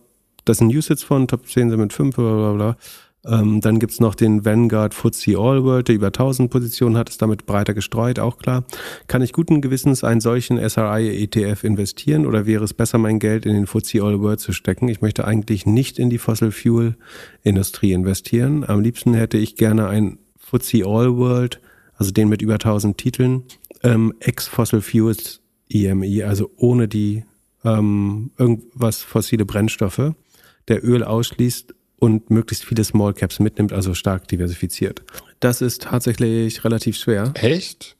das 0.45 0.57
sind 0.57 0.73
Usage 0.73 1.05
von 1.05 1.27
Top 1.27 1.47
10 1.47 1.69
sind 1.69 1.79
mit 1.79 1.93
5, 1.93 2.15
bla 2.15 2.33
bla 2.33 2.53
bla. 2.53 2.77
Ähm, 3.25 3.61
dann 3.61 3.79
gibt's 3.79 4.01
noch 4.01 4.15
den 4.15 4.43
Vanguard 4.43 4.93
FTSE 4.93 5.37
All 5.37 5.63
World, 5.63 5.87
der 5.87 5.95
über 5.95 6.07
1000 6.07 6.51
Positionen 6.51 6.97
hat, 6.97 7.09
ist 7.09 7.21
damit 7.21 7.45
breiter 7.45 7.73
gestreut, 7.73 8.19
auch 8.19 8.37
klar. 8.37 8.65
Kann 9.07 9.21
ich 9.21 9.31
guten 9.31 9.61
Gewissens 9.61 10.03
einen 10.03 10.19
solchen 10.19 10.57
SRI-ETF 10.57 11.63
investieren 11.63 12.25
oder 12.25 12.45
wäre 12.45 12.65
es 12.65 12.73
besser, 12.73 12.97
mein 12.97 13.19
Geld 13.19 13.45
in 13.45 13.53
den 13.53 13.67
FTSE 13.67 14.03
All 14.03 14.19
World 14.19 14.41
zu 14.41 14.51
stecken? 14.51 14.89
Ich 14.89 15.01
möchte 15.01 15.25
eigentlich 15.25 15.65
nicht 15.65 15.99
in 15.99 16.09
die 16.09 16.17
Fossil 16.17 16.51
Fuel 16.51 16.95
Industrie 17.43 17.93
investieren. 17.93 18.65
Am 18.67 18.81
liebsten 18.81 19.13
hätte 19.13 19.37
ich 19.37 19.55
gerne 19.55 19.87
ein 19.87 20.19
FTSE 20.37 20.85
All 20.85 21.15
World, 21.15 21.61
also 21.95 22.11
den 22.11 22.27
mit 22.27 22.41
über 22.41 22.55
1000 22.55 22.97
Titeln, 22.97 23.43
ähm, 23.83 24.13
ex-Fossil 24.19 24.81
Fuels 24.81 25.39
EMI, 25.69 26.23
also 26.23 26.51
ohne 26.57 26.89
die 26.89 27.23
ähm, 27.63 28.31
irgendwas 28.37 29.01
fossile 29.01 29.45
Brennstoffe, 29.45 30.13
der 30.67 30.83
Öl 30.83 31.03
ausschließt 31.05 31.73
und 32.03 32.29
möglichst 32.29 32.65
viele 32.65 32.83
Small 32.83 33.13
Caps 33.13 33.39
mitnimmt, 33.39 33.71
also 33.71 33.93
stark 33.93 34.27
diversifiziert. 34.27 35.01
Das 35.39 35.61
ist 35.61 35.83
tatsächlich 35.83 36.65
relativ 36.65 36.97
schwer. 36.97 37.31
Echt? 37.35 37.95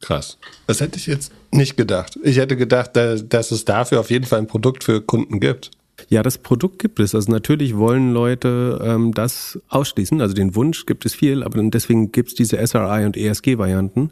Krass. 0.00 0.38
Das 0.66 0.80
hätte 0.80 0.98
ich 0.98 1.06
jetzt 1.06 1.30
nicht 1.52 1.76
gedacht. 1.76 2.18
Ich 2.24 2.38
hätte 2.38 2.56
gedacht, 2.56 2.96
dass 2.96 3.52
es 3.52 3.64
dafür 3.64 4.00
auf 4.00 4.10
jeden 4.10 4.24
Fall 4.24 4.40
ein 4.40 4.48
Produkt 4.48 4.82
für 4.82 5.00
Kunden 5.00 5.38
gibt. 5.38 5.70
Ja, 6.08 6.24
das 6.24 6.38
Produkt 6.38 6.80
gibt 6.80 6.98
es. 6.98 7.14
Also 7.14 7.30
natürlich 7.30 7.76
wollen 7.76 8.12
Leute 8.12 8.80
ähm, 8.82 9.14
das 9.14 9.60
ausschließen. 9.68 10.20
Also 10.20 10.34
den 10.34 10.56
Wunsch 10.56 10.84
gibt 10.84 11.06
es 11.06 11.14
viel, 11.14 11.44
aber 11.44 11.62
deswegen 11.70 12.10
gibt 12.10 12.30
es 12.30 12.34
diese 12.34 12.56
SRI 12.66 13.04
und 13.04 13.16
ESG-Varianten. 13.16 14.10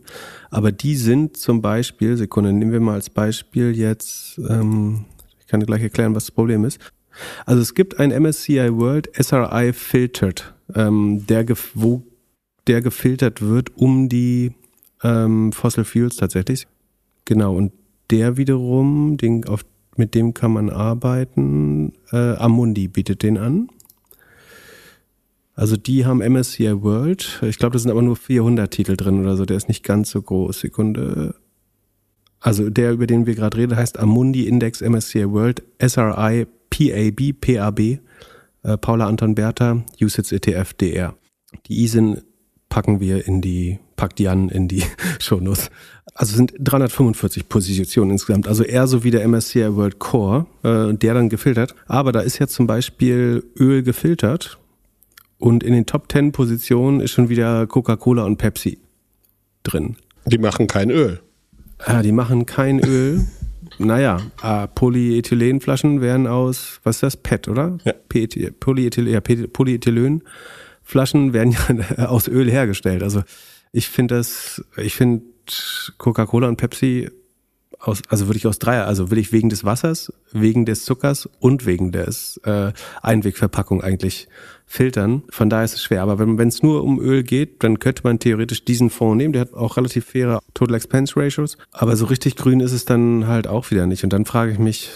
Aber 0.51 0.71
die 0.71 0.95
sind 0.95 1.37
zum 1.37 1.61
Beispiel, 1.61 2.17
Sekunde, 2.17 2.53
nehmen 2.53 2.71
wir 2.71 2.79
mal 2.79 2.95
als 2.95 3.11
Beispiel 3.11 3.77
jetzt, 3.77 4.39
ähm, 4.49 5.07
ich 5.41 5.49
kann 5.49 5.59
dir 5.59 5.67
gleich 5.67 5.83
erklären, 5.83 6.15
was 6.15 6.27
das 6.27 6.31
Problem 6.31 6.65
ist. 6.65 6.79
Also 7.47 7.63
es 7.63 7.75
gibt 7.75 7.99
ein 7.99 8.11
MSCI 8.11 8.77
World 8.77 9.11
SRI 9.15 9.73
Filtered, 9.73 10.55
ähm, 10.75 11.27
der, 11.27 11.47
wo 11.75 12.03
der 12.67 12.81
gefiltert 12.81 13.43
wird 13.43 13.77
um 13.77 14.09
die 14.09 14.53
ähm, 15.03 15.53
Fossil 15.53 15.85
Fuels 15.85 16.17
tatsächlich. 16.17 16.67
Genau, 17.25 17.55
und 17.55 17.73
der 18.11 18.37
wiederum, 18.37 19.17
den, 19.17 19.47
auf, 19.47 19.65
mit 19.97 20.15
dem 20.15 20.35
kann 20.35 20.53
man 20.53 20.71
arbeiten. 20.71 21.93
Äh, 22.13 22.35
Amundi 22.37 22.89
bietet 22.89 23.23
den 23.23 23.39
an. 23.39 23.69
Also 25.55 25.77
die 25.77 26.05
haben 26.05 26.19
MSCI 26.19 26.83
World. 26.83 27.41
Ich 27.43 27.59
glaube, 27.59 27.75
da 27.75 27.79
sind 27.79 27.91
aber 27.91 28.03
nur 28.03 28.17
400 28.17 28.71
Titel 28.71 28.97
drin 28.97 29.21
oder 29.21 29.37
so. 29.37 29.45
Der 29.45 29.57
ist 29.57 29.69
nicht 29.69 29.85
ganz 29.85 30.11
so 30.11 30.21
groß. 30.21 30.61
Sekunde. 30.61 31.37
Also 32.41 32.69
der, 32.71 32.93
über 32.93 33.07
den 33.07 33.27
wir 33.27 33.35
gerade 33.35 33.57
reden, 33.57 33.77
heißt 33.77 33.99
Amundi 33.99 34.49
Index 34.49 34.81
MSCI 34.81 35.31
World 35.31 35.63
SRI 35.81 36.47
PAB, 36.75 37.33
PAB. 37.41 38.01
äh, 38.65 38.79
Paula 38.79 39.07
Anton 39.07 39.35
Bertha, 39.35 39.85
USITS 40.01 40.33
ETF 40.33 40.73
DR. 40.75 41.15
Die 41.67 41.85
ISIN 41.85 42.23
packen 42.69 42.99
wir 42.99 43.27
in 43.29 43.41
die, 43.41 43.79
packt 43.95 44.19
Jan 44.19 44.49
in 44.49 44.67
die 44.67 44.83
Shownotes. 45.21 45.71
Also 46.15 46.37
sind 46.37 46.53
345 46.59 47.49
Positionen 47.49 48.13
insgesamt, 48.13 48.49
also 48.49 48.65
eher 48.65 48.87
so 48.87 49.05
wie 49.05 49.11
der 49.11 49.27
MSCI 49.27 49.77
World 49.77 49.99
Core, 49.99 50.47
äh, 50.63 50.95
der 50.95 51.15
dann 51.15 51.29
gefiltert. 51.29 51.75
Aber 51.87 52.13
da 52.13 52.21
ist 52.21 52.39
ja 52.39 52.47
zum 52.47 52.67
Beispiel 52.67 53.45
Öl 53.59 53.83
gefiltert 53.83 54.59
und 55.39 55.63
in 55.63 55.73
den 55.73 55.87
Top 55.87 56.11
10 56.11 56.33
Positionen 56.33 57.01
ist 57.01 57.11
schon 57.13 57.29
wieder 57.29 57.67
Coca-Cola 57.67 58.25
und 58.25 58.39
Pepsi 58.39 58.79
drin. 59.63 59.97
Die 60.27 60.39
machen 60.39 60.67
kein 60.67 60.91
Öl. 60.91 61.21
Ja, 61.87 62.03
die 62.03 62.13
machen 62.13 62.47
kein 62.47 62.81
Öl. 62.81 63.25
naja, 63.79 64.21
äh, 64.43 64.69
Polyethylenflaschen 64.69 66.01
werden 66.01 66.27
aus, 66.27 66.81
was 66.83 66.97
ist 66.97 67.03
das? 67.03 67.17
PET, 67.17 67.49
oder? 67.49 67.79
Ja. 67.85 67.93
PET, 68.09 68.59
Polyethylen, 68.61 69.13
ja, 69.13 69.21
Polyethylenflaschen 69.21 71.33
werden 71.33 71.53
ja 71.53 72.07
aus 72.09 72.29
Öl 72.29 72.51
hergestellt. 72.51 73.03
Also 73.03 73.23
ich 73.73 73.89
finde 73.89 74.17
das, 74.17 74.65
ich 74.77 74.95
finde 74.95 75.25
Coca-Cola 75.99 76.49
und 76.49 76.57
Pepsi 76.57 77.11
aus, 77.87 78.03
also 78.09 78.27
würde 78.27 78.39
ich 78.39 78.47
aus 78.47 78.59
drei, 78.59 78.83
also 78.83 79.11
will 79.11 79.19
ich 79.19 79.33
wegen 79.33 79.49
des 79.49 79.65
Wassers, 79.65 80.13
wegen 80.33 80.65
des 80.65 80.85
Zuckers 80.85 81.29
und 81.41 81.67
wegen 81.67 81.93
des 81.93 82.39
äh, 82.45 82.73
Einwegverpackung 83.03 83.83
eigentlich 83.83 84.29
filtern. 84.67 85.23
Von 85.31 85.51
daher 85.51 85.65
ist 85.65 85.75
es 85.75 85.83
schwer. 85.83 86.03
Aber 86.03 86.19
wenn 86.19 86.49
es 86.49 86.63
nur 86.63 86.83
um 86.83 87.01
Öl 87.01 87.23
geht, 87.23 87.63
dann 87.63 87.79
könnte 87.79 88.03
man 88.05 88.19
theoretisch 88.19 88.65
diesen 88.65 88.91
Fonds 88.91 89.17
nehmen. 89.17 89.33
Der 89.33 89.43
hat 89.43 89.55
auch 89.55 89.77
relativ 89.77 90.07
faire 90.07 90.41
Total 90.55 90.75
Expense 90.77 91.15
Ratios. 91.17 91.57
Aber 91.73 91.97
so 91.97 92.07
richtig 92.07 92.37
grün 92.37 92.61
ist 92.61 92.73
es 92.73 92.85
dann 92.85 93.27
halt 93.27 93.47
auch 93.47 93.71
wieder 93.71 93.87
nicht. 93.87 94.05
Und 94.05 94.13
dann 94.13 94.25
frage 94.25 94.53
ich 94.53 94.59
mich, 94.59 94.91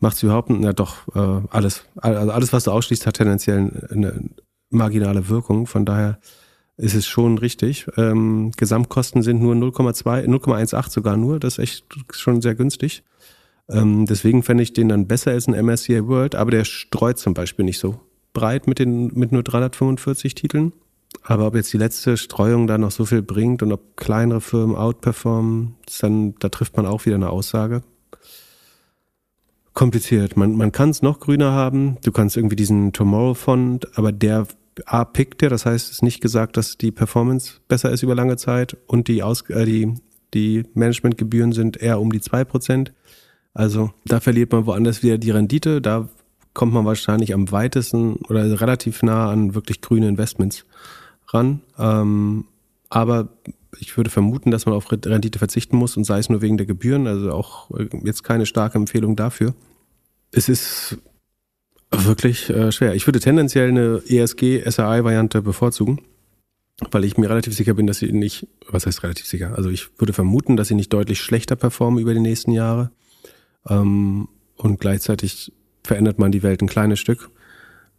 macht 0.00 0.16
es 0.16 0.22
überhaupt, 0.22 0.50
na 0.50 0.72
doch, 0.72 1.08
äh, 1.14 1.46
alles, 1.50 1.84
also 1.96 2.30
alles, 2.30 2.52
was 2.52 2.64
du 2.64 2.70
ausschließt, 2.70 3.06
hat 3.06 3.14
tendenziell 3.14 3.88
eine 3.90 4.30
marginale 4.70 5.28
Wirkung. 5.28 5.66
Von 5.66 5.84
daher 5.84 6.18
ist 6.76 6.94
es 6.94 7.06
schon 7.06 7.38
richtig. 7.38 7.86
Ähm, 7.96 8.52
Gesamtkosten 8.56 9.22
sind 9.22 9.42
nur 9.42 9.54
0,2, 9.54 10.26
0,18 10.26 10.90
sogar 10.90 11.16
nur. 11.16 11.38
Das 11.38 11.54
ist 11.54 11.58
echt 11.58 11.86
schon 12.12 12.40
sehr 12.40 12.54
günstig. 12.54 13.02
Ähm, 13.68 14.06
deswegen 14.06 14.42
fände 14.42 14.62
ich 14.62 14.72
den 14.72 14.88
dann 14.88 15.06
besser 15.06 15.32
als 15.32 15.48
ein 15.48 15.64
MSCI 15.64 16.06
World, 16.06 16.34
aber 16.34 16.50
der 16.50 16.64
streut 16.64 17.18
zum 17.18 17.34
Beispiel 17.34 17.64
nicht 17.64 17.78
so 17.78 18.00
breit 18.32 18.66
mit 18.66 18.78
den 18.78 19.12
mit 19.14 19.32
nur 19.32 19.42
345 19.42 20.34
Titeln. 20.34 20.72
Aber 21.22 21.46
ob 21.46 21.54
jetzt 21.54 21.72
die 21.72 21.78
letzte 21.78 22.16
Streuung 22.16 22.66
da 22.66 22.78
noch 22.78 22.90
so 22.90 23.04
viel 23.04 23.22
bringt 23.22 23.62
und 23.62 23.70
ob 23.70 23.96
kleinere 23.96 24.40
Firmen 24.40 24.76
outperformen, 24.76 25.76
dann, 26.00 26.34
da 26.38 26.48
trifft 26.48 26.76
man 26.76 26.86
auch 26.86 27.04
wieder 27.04 27.16
eine 27.16 27.30
Aussage. 27.30 27.82
Kompliziert. 29.74 30.36
Man, 30.36 30.56
man 30.56 30.72
kann 30.72 30.90
es 30.90 31.02
noch 31.02 31.20
grüner 31.20 31.52
haben. 31.52 31.98
Du 32.02 32.12
kannst 32.12 32.36
irgendwie 32.36 32.56
diesen 32.56 32.92
Tomorrow 32.92 33.34
Fund, 33.34 33.96
aber 33.96 34.10
der 34.10 34.46
A 34.86 35.04
pickt 35.04 35.40
der, 35.42 35.50
das 35.50 35.66
heißt, 35.66 35.86
es 35.86 35.92
ist 35.92 36.02
nicht 36.02 36.20
gesagt, 36.20 36.56
dass 36.56 36.78
die 36.78 36.90
Performance 36.90 37.54
besser 37.68 37.90
ist 37.90 38.02
über 38.02 38.14
lange 38.14 38.36
Zeit 38.36 38.76
und 38.86 39.08
die, 39.08 39.22
Aus 39.22 39.42
äh, 39.50 39.64
die, 39.64 39.94
die 40.34 40.64
Managementgebühren 40.74 41.52
sind 41.52 41.76
eher 41.76 42.00
um 42.00 42.10
die 42.10 42.20
2%. 42.20 42.88
Also 43.54 43.90
da 44.04 44.20
verliert 44.20 44.52
man 44.52 44.66
woanders 44.66 45.02
wieder 45.02 45.18
die 45.18 45.30
Rendite. 45.30 45.82
Da 45.82 46.08
kommt 46.54 46.72
man 46.72 46.84
wahrscheinlich 46.84 47.34
am 47.34 47.50
weitesten 47.50 48.16
oder 48.28 48.60
relativ 48.60 49.02
nah 49.02 49.30
an 49.30 49.54
wirklich 49.54 49.80
grüne 49.80 50.08
Investments 50.08 50.64
ran. 51.28 51.60
Ähm, 51.78 52.46
aber 52.88 53.28
ich 53.78 53.96
würde 53.96 54.10
vermuten, 54.10 54.50
dass 54.50 54.66
man 54.66 54.74
auf 54.74 54.90
Rendite 54.90 55.38
verzichten 55.38 55.76
muss 55.76 55.96
und 55.96 56.04
sei 56.04 56.18
es 56.18 56.28
nur 56.28 56.42
wegen 56.42 56.56
der 56.56 56.66
Gebühren. 56.66 57.06
Also 57.06 57.32
auch 57.32 57.70
jetzt 58.04 58.22
keine 58.22 58.46
starke 58.46 58.78
Empfehlung 58.78 59.16
dafür. 59.16 59.54
Es 60.30 60.48
ist 60.48 60.98
wirklich 61.92 62.50
äh, 62.50 62.72
schwer. 62.72 62.94
Ich 62.94 63.06
würde 63.06 63.20
tendenziell 63.20 63.68
eine 63.68 64.02
E 64.06 64.18
ESG-SRI-Variante 64.18 65.42
bevorzugen, 65.42 66.00
weil 66.90 67.04
ich 67.04 67.16
mir 67.16 67.28
relativ 67.28 67.54
sicher 67.54 67.74
bin, 67.74 67.86
dass 67.86 67.98
sie 67.98 68.12
nicht, 68.12 68.46
was 68.68 68.86
heißt 68.86 69.02
relativ 69.02 69.26
sicher? 69.26 69.54
Also 69.56 69.70
ich 69.70 69.88
würde 69.98 70.12
vermuten, 70.12 70.56
dass 70.56 70.68
sie 70.68 70.74
nicht 70.74 70.92
deutlich 70.92 71.20
schlechter 71.20 71.56
performen 71.56 72.00
über 72.00 72.14
die 72.14 72.20
nächsten 72.20 72.52
Jahre. 72.52 72.90
Ähm, 73.68 74.28
und 74.56 74.80
gleichzeitig 74.80 75.52
verändert 75.84 76.18
man 76.18 76.32
die 76.32 76.42
Welt 76.42 76.62
ein 76.62 76.68
kleines 76.68 77.00
Stück. 77.00 77.30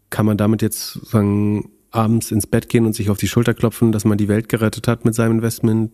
Kann 0.10 0.26
man 0.26 0.38
damit 0.38 0.62
jetzt 0.62 0.94
sagen, 1.06 1.72
abends 1.92 2.32
ins 2.32 2.48
Bett 2.48 2.70
gehen 2.70 2.86
und 2.86 2.94
sich 2.94 3.10
auf 3.10 3.18
die 3.18 3.28
Schulter 3.28 3.54
klopfen, 3.54 3.92
dass 3.92 4.06
man 4.06 4.18
die 4.18 4.28
Welt 4.28 4.50
gerettet 4.50 4.88
hat 4.88 5.06
mit 5.06 5.14
seinem 5.14 5.34
Investment? 5.34 5.94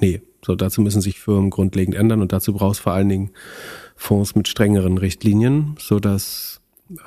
Nee, 0.00 0.22
so 0.44 0.54
dazu 0.54 0.80
müssen 0.80 1.00
sich 1.00 1.18
Firmen 1.18 1.50
grundlegend 1.50 1.96
ändern 1.96 2.22
und 2.22 2.32
dazu 2.32 2.52
brauchst 2.52 2.80
vor 2.80 2.92
allen 2.92 3.08
Dingen 3.08 3.30
Fonds 3.96 4.34
mit 4.34 4.48
strengeren 4.48 4.96
Richtlinien, 4.96 5.76
so 5.78 5.98
dass 5.98 6.57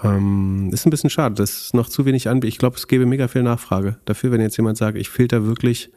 ähm, 0.03 0.69
ist 0.71 0.85
ein 0.85 0.91
bisschen 0.91 1.09
schade, 1.09 1.35
das 1.35 1.65
ist 1.65 1.73
noch 1.73 1.89
zu 1.89 2.05
wenig 2.05 2.29
an. 2.29 2.41
Ich 2.43 2.57
glaube, 2.57 2.77
es 2.77 2.87
gäbe 2.87 3.05
mega 3.05 3.27
viel 3.27 3.43
Nachfrage 3.43 3.97
dafür, 4.05 4.31
wenn 4.31 4.41
jetzt 4.41 4.57
jemand 4.57 4.77
sagt, 4.77 4.97
ich 4.97 5.09
filter 5.09 5.45
wirklich, 5.45 5.91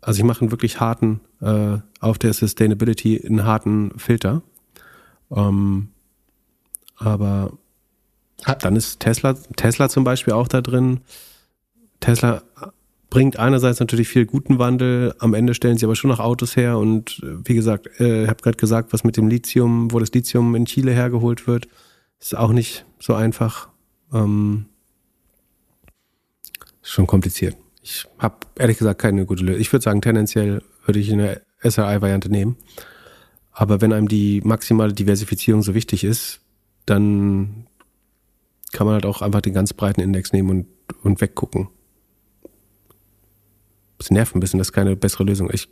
also 0.00 0.18
ich 0.18 0.24
mache 0.24 0.42
einen 0.42 0.50
wirklich 0.50 0.80
harten, 0.80 1.20
äh, 1.40 1.78
auf 2.00 2.18
der 2.18 2.32
Sustainability 2.32 3.24
einen 3.26 3.44
harten 3.44 3.98
Filter. 3.98 4.42
Ähm, 5.34 5.88
aber 6.96 7.52
dann 8.60 8.76
ist 8.76 9.00
Tesla, 9.00 9.34
Tesla 9.56 9.88
zum 9.88 10.04
Beispiel 10.04 10.34
auch 10.34 10.48
da 10.48 10.60
drin. 10.60 11.00
Tesla 12.00 12.42
bringt 13.08 13.38
einerseits 13.38 13.78
natürlich 13.78 14.08
viel 14.08 14.26
guten 14.26 14.58
Wandel, 14.58 15.14
am 15.18 15.34
Ende 15.34 15.54
stellen 15.54 15.76
sie 15.76 15.84
aber 15.84 15.96
schon 15.96 16.10
noch 16.10 16.18
Autos 16.18 16.56
her 16.56 16.78
und 16.78 17.20
wie 17.22 17.54
gesagt, 17.54 17.88
äh, 18.00 18.24
ich 18.24 18.28
habe 18.28 18.42
gerade 18.42 18.56
gesagt, 18.56 18.92
was 18.92 19.04
mit 19.04 19.16
dem 19.16 19.28
Lithium, 19.28 19.92
wo 19.92 19.98
das 19.98 20.12
Lithium 20.12 20.54
in 20.54 20.64
Chile 20.64 20.92
hergeholt 20.92 21.46
wird, 21.46 21.68
ist 22.22 22.36
auch 22.36 22.52
nicht 22.52 22.86
so 22.98 23.14
einfach. 23.14 23.68
Ähm, 24.12 24.66
schon 26.82 27.06
kompliziert. 27.06 27.56
Ich 27.82 28.06
habe 28.18 28.36
ehrlich 28.56 28.78
gesagt 28.78 29.00
keine 29.00 29.26
gute 29.26 29.44
Lösung. 29.44 29.60
Ich 29.60 29.72
würde 29.72 29.82
sagen, 29.82 30.02
tendenziell 30.02 30.62
würde 30.84 31.00
ich 31.00 31.12
eine 31.12 31.42
SRI-Variante 31.62 32.28
nehmen. 32.28 32.56
Aber 33.52 33.80
wenn 33.80 33.92
einem 33.92 34.08
die 34.08 34.40
maximale 34.42 34.92
Diversifizierung 34.92 35.62
so 35.62 35.74
wichtig 35.74 36.04
ist, 36.04 36.40
dann 36.86 37.66
kann 38.72 38.86
man 38.86 38.94
halt 38.94 39.06
auch 39.06 39.22
einfach 39.22 39.42
den 39.42 39.52
ganz 39.52 39.72
breiten 39.72 40.00
Index 40.00 40.32
nehmen 40.32 40.50
und, 40.50 40.66
und 41.02 41.20
weggucken. 41.20 41.68
Das 43.98 44.10
nervt 44.10 44.34
ein 44.34 44.40
bisschen, 44.40 44.58
das 44.58 44.68
ist 44.68 44.72
keine 44.72 44.96
bessere 44.96 45.24
Lösung. 45.24 45.50
Ich, 45.52 45.68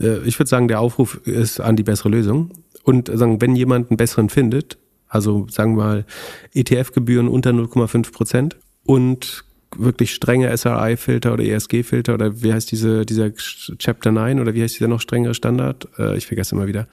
äh, 0.00 0.18
ich 0.26 0.38
würde 0.38 0.48
sagen, 0.48 0.68
der 0.68 0.80
Aufruf 0.80 1.20
ist 1.26 1.60
an 1.60 1.76
die 1.76 1.84
bessere 1.84 2.10
Lösung. 2.10 2.50
Und 2.82 3.08
sagen, 3.12 3.40
wenn 3.40 3.54
jemand 3.54 3.90
einen 3.90 3.96
besseren 3.96 4.28
findet, 4.28 4.76
also 5.12 5.46
sagen 5.50 5.76
wir 5.76 5.84
mal 5.84 6.06
ETF-Gebühren 6.54 7.28
unter 7.28 7.50
0,5 7.50 8.12
Prozent 8.12 8.56
und 8.84 9.44
wirklich 9.76 10.14
strenge 10.14 10.56
SRI-Filter 10.56 11.34
oder 11.34 11.44
ESG-Filter 11.44 12.14
oder 12.14 12.42
wie 12.42 12.52
heißt 12.52 12.72
diese, 12.72 13.04
dieser 13.04 13.30
Chapter 13.34 14.10
9 14.10 14.40
oder 14.40 14.54
wie 14.54 14.62
heißt 14.62 14.74
dieser 14.74 14.88
noch 14.88 15.02
strengere 15.02 15.34
Standard? 15.34 15.86
Äh, 15.98 16.16
ich 16.16 16.26
vergesse 16.26 16.54
immer 16.54 16.66
wieder. 16.66 16.88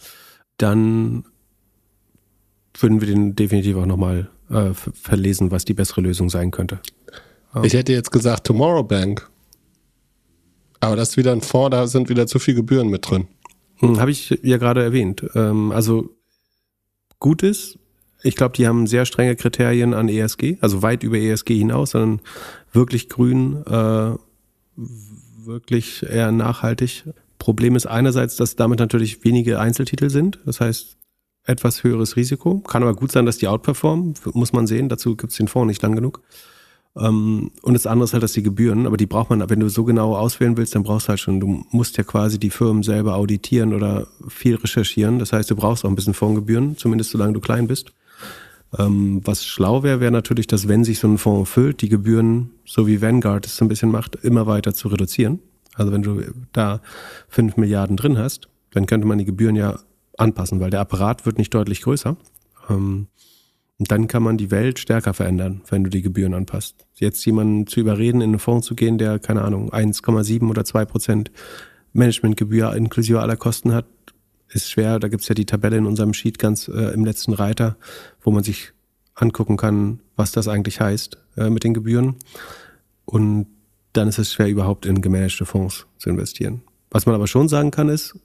Dann 0.58 1.23
würden 2.77 2.99
wir 2.99 3.08
den 3.08 3.36
definitiv 3.36 3.77
auch 3.77 3.86
nochmal 3.86 4.29
äh, 4.49 4.73
verlesen, 4.73 5.49
was 5.51 5.63
die 5.63 5.73
bessere 5.73 6.01
Lösung 6.01 6.29
sein 6.29 6.51
könnte. 6.51 6.79
Ja. 7.55 7.63
Ich 7.63 7.73
hätte 7.73 7.93
jetzt 7.93 8.12
gesagt 8.12 8.47
Tomorrow 8.47 8.84
Bank. 8.84 9.29
Aber 10.82 10.97
das 10.97 11.12
ist 11.12 11.17
wieder 11.17 11.32
ein 11.32 11.41
Fonds, 11.41 11.71
da 11.71 11.88
sind 11.88 12.10
wieder 12.10 12.27
zu 12.27 12.38
viel 12.38 12.53
Gebühren 12.55 12.89
mit 12.89 13.10
drin. 13.10 13.27
Hm, 13.77 13.97
Habe 13.97 14.12
ich 14.12 14.38
ja 14.43 14.58
gerade 14.58 14.84
erwähnt. 14.84 15.23
Ähm, 15.36 15.71
also 15.71 16.10
gut 17.19 17.43
ist, 17.43 17.79
ich 18.21 18.36
glaube, 18.36 18.55
die 18.55 18.67
haben 18.67 18.88
sehr 18.88 19.05
strenge 19.05 19.36
Kriterien 19.36 19.93
an 19.93 20.10
ESG, 20.10 20.58
also 20.62 20.82
weit 20.82 21.03
über 21.03 21.17
ESG 21.17 21.58
hinaus, 21.58 21.91
sondern 21.91 22.21
wirklich 22.73 23.10
grün, 23.10 23.63
äh, 23.65 24.12
wirklich 25.45 26.03
eher 26.03 26.32
nachhaltig. 26.32 27.05
Problem 27.38 27.75
ist 27.75 27.86
einerseits, 27.86 28.36
dass 28.36 28.55
damit 28.55 28.79
natürlich 28.79 29.23
wenige 29.23 29.60
Einzeltitel 29.60 30.10
sind. 30.10 30.39
Das 30.45 30.60
heißt, 30.60 30.97
etwas 31.45 31.84
höheres 31.84 32.15
Risiko. 32.15 32.60
Kann 32.60 32.84
aber 32.84 32.93
gut 32.93 33.12
sein, 33.12 33.25
dass 33.25 33.38
die 33.38 33.47
outperformen, 33.47 34.13
muss 34.34 34.53
man 34.53 34.67
sehen. 34.67 34.89
Dazu 34.89 35.15
gibt 35.15 35.32
es 35.32 35.38
den 35.38 35.47
Fonds 35.47 35.67
nicht 35.67 35.82
lang 35.82 35.95
genug. 35.95 36.21
Ähm, 36.97 37.51
und 37.62 37.73
das 37.73 37.88
andere 37.88 38.05
ist 38.05 38.13
halt, 38.13 38.23
dass 38.23 38.34
die 38.34 38.43
Gebühren, 38.43 38.86
aber 38.86 38.97
die 38.97 39.05
braucht 39.05 39.29
man, 39.29 39.49
wenn 39.49 39.60
du 39.60 39.69
so 39.69 39.84
genau 39.84 40.15
auswählen 40.15 40.58
willst, 40.58 40.75
dann 40.75 40.84
brauchst 40.84 41.08
du 41.08 41.10
halt 41.10 41.19
schon, 41.19 41.39
du 41.39 41.63
musst 41.71 41.97
ja 41.97 42.03
quasi 42.03 42.39
die 42.39 42.49
Firmen 42.49 42.84
selber 42.84 43.15
auditieren 43.15 43.73
oder 43.73 44.08
viel 44.27 44.55
recherchieren. 44.55 45.19
Das 45.19 45.32
heißt, 45.32 45.49
du 45.49 45.55
brauchst 45.55 45.86
auch 45.86 45.89
ein 45.89 45.95
bisschen 45.95 46.13
Fondsgebühren, 46.13 46.77
zumindest 46.77 47.12
solange 47.12 47.33
du 47.33 47.39
klein 47.39 47.67
bist. 47.67 47.94
Ähm, 48.78 49.22
was 49.24 49.46
schlau 49.46 49.84
wäre, 49.84 50.00
wäre 50.00 50.12
natürlich, 50.12 50.48
dass 50.48 50.67
wenn 50.67 50.84
sich 50.84 51.00
so 51.00 51.08
ein 51.08 51.17
Fonds 51.17 51.50
füllt, 51.50 51.82
die 51.82 51.90
Gebühren, 51.90 52.52
so 52.65 52.88
wie 52.88 53.02
Vanguard 53.02 53.46
es 53.46 53.58
so 53.58 53.65
ein 53.65 53.67
bisschen 53.67 53.90
macht, 53.90 54.15
immer 54.15 54.46
weiter 54.46 54.74
zu 54.74 54.90
reduzieren. 54.90 55.40
Also 55.76 55.92
wenn 55.92 56.04
du 56.04 56.22
da 56.52 56.82
fünf 57.28 57.58
Milliarden 57.58 57.98
drin 57.98 58.17
hast, 58.17 58.50
dann 58.72 58.86
könnte 58.86 59.08
man 59.08 59.17
die 59.17 59.26
Gebühren 59.26 59.56
ja 59.56 59.80
anpassen, 60.17 60.60
weil 60.60 60.70
der 60.70 60.82
Apparat 60.82 61.26
wird 61.26 61.38
nicht 61.38 61.54
deutlich 61.54 61.82
größer. 61.82 62.17
Ähm, 62.70 63.08
und 63.80 63.92
dann 63.92 64.08
kann 64.08 64.24
man 64.24 64.38
die 64.38 64.52
Welt 64.52 64.78
stärker 64.78 65.13
verändern, 65.13 65.62
wenn 65.70 65.86
du 65.86 65.90
die 65.90 66.02
Gebühren 66.02 66.34
anpasst. 66.34 66.86
Jetzt 66.96 67.26
jemanden 67.26 67.65
zu 67.65 67.80
überreden, 67.80 68.20
in 68.20 68.32
einen 68.32 68.40
Fonds 68.40 68.67
zu 68.67 68.76
gehen, 68.76 68.98
der, 68.98 69.20
keine 69.20 69.42
Ahnung, 69.42 69.72
1,7 69.72 70.50
oder 70.50 70.65
2 70.65 70.86
Prozent 70.86 71.32
Managementgebühr 71.94 72.76
inklusive 72.76 73.22
aller 73.22 73.38
Kosten 73.38 73.74
hat, 73.74 73.86
ist 74.50 74.69
schwer. 74.69 75.00
Da 75.00 75.08
gibt's 75.08 75.27
ja 75.27 75.35
die 75.35 75.45
Tabelle 75.45 75.77
in 75.77 75.85
unserem 75.85 76.13
Sheet 76.13 76.39
ganz 76.39 76.67
äh, 76.67 76.93
im 76.93 77.06
letzten 77.06 77.33
Reiter, 77.33 77.77
wo 78.21 78.31
man 78.31 78.43
sich 78.43 78.73
angucken 79.15 79.58
kann, 79.58 80.00
was 80.15 80.31
das 80.31 80.47
eigentlich 80.47 80.79
heißt 80.79 81.17
äh, 81.37 81.50
mit 81.50 81.63
den 81.63 81.73
Gebühren. 81.73 82.15
Und 83.06 83.47
dann 83.93 84.08
ist 84.08 84.19
es 84.19 84.33
schwer, 84.33 84.47
überhaupt 84.47 84.85
in 84.85 85.02
gemanagte 85.02 85.45
Fonds 85.45 85.87
zu 85.97 86.10
investieren. 86.10 86.62
Was 86.91 87.06
man 87.06 87.15
aber 87.15 87.27
schon 87.27 87.50
sagen 87.50 87.71
kann, 87.71 87.89
ist, 87.89 88.17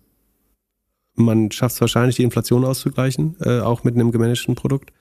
man 1.14 1.50
schafft 1.50 1.76
es 1.76 1.80
wahrscheinlich, 1.80 2.16
die 2.16 2.22
Inflation 2.22 2.64
auszugleichen, 2.64 3.36
äh, 3.40 3.60
auch 3.60 3.84
mit 3.84 3.94
einem 3.94 4.10
gemanagten 4.10 4.54
Produkt. 4.54 4.92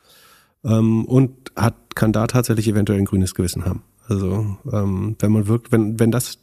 Ähm, 0.64 1.06
und 1.06 1.52
hat, 1.56 1.96
kann 1.96 2.14
da 2.14 2.28
tatsächlich 2.28 2.68
eventuell 2.68 3.00
ein 3.00 3.06
grünes 3.06 3.36
Gewissen 3.36 3.66
haben. 3.66 3.84
Also 4.08 4.58
ähm, 4.72 5.16
wenn 5.20 5.32
man 5.32 5.48
wirkt, 5.48 5.72
wenn, 5.72 6.00
wenn 6.00 6.12
das 6.12 6.38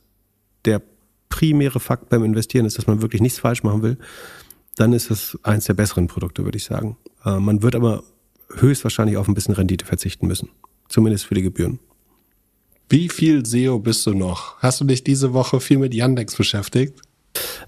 der 0.64 0.83
primäre 1.28 1.81
Fakt 1.81 2.09
beim 2.09 2.24
Investieren 2.24 2.66
ist, 2.66 2.76
dass 2.76 2.87
man 2.87 3.03
wirklich 3.03 3.22
nichts 3.22 3.39
falsch 3.39 3.62
machen 3.62 3.83
will, 3.83 3.99
dann 4.77 4.93
ist 4.93 5.11
es 5.11 5.39
eins 5.43 5.66
der 5.66 5.75
besseren 5.75 6.07
Produkte, 6.07 6.45
würde 6.45 6.57
ich 6.57 6.64
sagen. 6.64 6.97
Äh, 7.25 7.39
man 7.39 7.62
wird 7.62 7.75
aber 7.75 8.03
höchstwahrscheinlich 8.57 9.16
auf 9.16 9.29
ein 9.29 9.35
bisschen 9.35 9.55
Rendite 9.55 9.85
verzichten 9.85 10.27
müssen. 10.27 10.51
Zumindest 10.89 11.27
für 11.27 11.35
die 11.35 11.43
Gebühren. 11.43 11.79
Wie 12.89 13.09
viel 13.09 13.47
SEO 13.47 13.79
bist 13.79 14.05
du 14.07 14.14
noch? 14.14 14.59
Hast 14.59 14.81
du 14.81 14.85
dich 14.85 15.05
diese 15.05 15.33
Woche 15.33 15.61
viel 15.61 15.79
mit 15.79 15.95
Yandex 15.95 16.35
beschäftigt? 16.35 17.01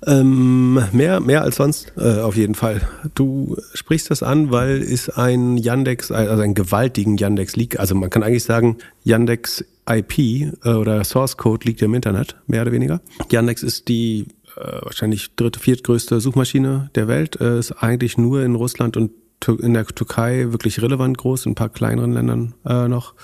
Ähm, 0.04 0.82
mehr, 0.92 1.20
mehr 1.20 1.42
als 1.42 1.56
sonst, 1.56 1.92
äh, 1.96 2.20
auf 2.20 2.36
jeden 2.36 2.56
Fall. 2.56 2.80
Du 3.14 3.56
sprichst 3.74 4.10
das 4.10 4.24
an, 4.24 4.50
weil 4.50 4.82
es 4.82 5.08
ein 5.08 5.56
Yandex, 5.56 6.10
also 6.10 6.42
einen 6.42 6.54
gewaltigen 6.54 7.16
Yandex 7.16 7.54
Leak, 7.54 7.78
also 7.78 7.94
man 7.94 8.10
kann 8.10 8.24
eigentlich 8.24 8.42
sagen, 8.42 8.78
Yandex 9.04 9.64
IP 9.88 10.18
äh, 10.18 10.68
oder 10.70 11.04
Source 11.04 11.36
Code 11.36 11.66
liegt 11.66 11.82
im 11.82 11.94
Internet, 11.94 12.36
mehr 12.48 12.62
oder 12.62 12.72
weniger. 12.72 13.00
Yandex 13.30 13.62
ist 13.62 13.86
die 13.86 14.26
wahrscheinlich 14.56 15.34
dritte, 15.34 15.58
viertgrößte 15.58 16.20
Suchmaschine 16.20 16.90
der 16.94 17.08
Welt, 17.08 17.40
äh, 17.40 17.58
ist 17.58 17.72
eigentlich 17.72 18.18
nur 18.18 18.42
in 18.42 18.54
Russland 18.54 18.96
und 18.96 19.12
in 19.60 19.74
der 19.74 19.86
Türkei 19.86 20.52
wirklich 20.52 20.80
relevant 20.80 21.18
groß, 21.18 21.46
in 21.46 21.52
ein 21.52 21.56
paar 21.56 21.68
kleineren 21.68 22.12
Ländern 22.12 22.54
äh, 22.64 22.86
noch. 22.86 23.14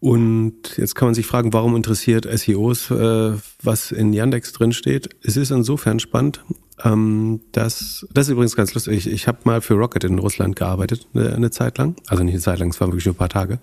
Und 0.00 0.76
jetzt 0.76 0.94
kann 0.94 1.08
man 1.08 1.14
sich 1.14 1.26
fragen, 1.26 1.52
warum 1.52 1.74
interessiert 1.74 2.28
SEOs, 2.30 2.90
äh, 2.90 3.32
was 3.62 3.92
in 3.92 4.12
Yandex 4.12 4.52
drin 4.52 4.72
steht? 4.72 5.08
Es 5.22 5.36
ist 5.36 5.50
insofern 5.50 5.98
spannend, 5.98 6.44
ähm, 6.84 7.40
dass 7.52 8.06
das 8.12 8.26
ist 8.26 8.32
übrigens 8.32 8.54
ganz 8.56 8.74
lustig. 8.74 8.98
Ich, 8.98 9.12
ich 9.12 9.26
habe 9.26 9.38
mal 9.44 9.62
für 9.62 9.74
Rocket 9.74 10.04
in 10.04 10.18
Russland 10.18 10.56
gearbeitet 10.56 11.08
eine, 11.14 11.34
eine, 11.34 11.50
Zeit 11.50 11.78
lang, 11.78 11.96
also 12.06 12.22
nicht 12.22 12.34
eine 12.34 12.42
Zeit 12.42 12.58
lang, 12.58 12.68
es 12.68 12.80
waren 12.80 12.90
wirklich 12.90 13.06
nur 13.06 13.14
ein 13.14 13.18
paar 13.18 13.30
Tage. 13.30 13.58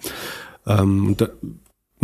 Ähm, 0.66 1.14
da, 1.18 1.30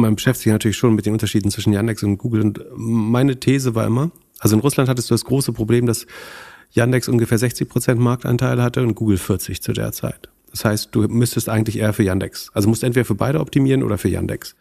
man 0.02 0.16
beschäftigt 0.16 0.44
sich 0.44 0.52
natürlich 0.52 0.78
schon 0.78 0.96
mit 0.96 1.06
den 1.06 1.14
Unterschieden 1.14 1.52
zwischen 1.52 1.74
Yandex 1.74 2.04
und 2.04 2.18
Google. 2.18 2.42
Und 2.42 2.64
meine 2.76 3.40
These 3.40 3.76
war 3.76 3.86
immer, 3.86 4.12
also 4.40 4.56
in 4.56 4.62
Russland 4.62 4.90
hattest 4.90 5.10
du 5.10 5.14
das 5.14 5.26
große 5.26 5.54
Problem, 5.54 5.86
dass 5.86 6.08
Yandex 6.72 7.08
ungefähr 7.08 7.38
60 7.38 7.68
Prozent 7.68 8.00
Marktanteil 8.00 8.62
hatte 8.62 8.84
und 8.84 8.96
Google 8.96 9.18
40 9.18 9.62
zu 9.62 9.74
der 9.74 9.92
Zeit. 9.92 10.30
Das 10.52 10.66
heißt, 10.66 10.90
du 10.94 11.02
müsstest 11.08 11.50
eigentlich 11.50 11.78
eher 11.80 11.94
für 11.94 12.04
Yandex. 12.04 12.50
Also 12.54 12.70
musst 12.70 12.84
entweder 12.84 13.06
für 13.06 13.16
beide 13.16 13.40
optimieren 13.40 13.84
oder 13.84 13.98
für 13.98 14.10
Yandex. 14.10 14.56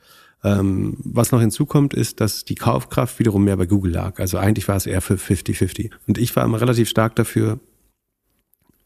Ähm, 0.45 0.97
was 1.03 1.33
noch 1.33 1.41
hinzukommt, 1.41 1.95
ist, 1.95 2.21
dass 2.21 2.45
die 2.45 2.55
Kaufkraft 2.55 3.19
wiederum 3.19 3.45
mehr 3.45 3.57
bei 3.57 3.67
Google 3.67 3.93
lag. 3.93 4.21
Also 4.21 4.39
eigentlich 4.39 4.69
war 4.69 4.77
es 4.77 4.87
eher 4.87 5.01
für 5.01 5.15
50-50. 5.15 5.91
Und 6.07 6.19
ich 6.19 6.35
war 6.37 6.45
immer 6.45 6.61
relativ 6.61 6.89
stark 6.89 7.17
dafür, 7.17 7.59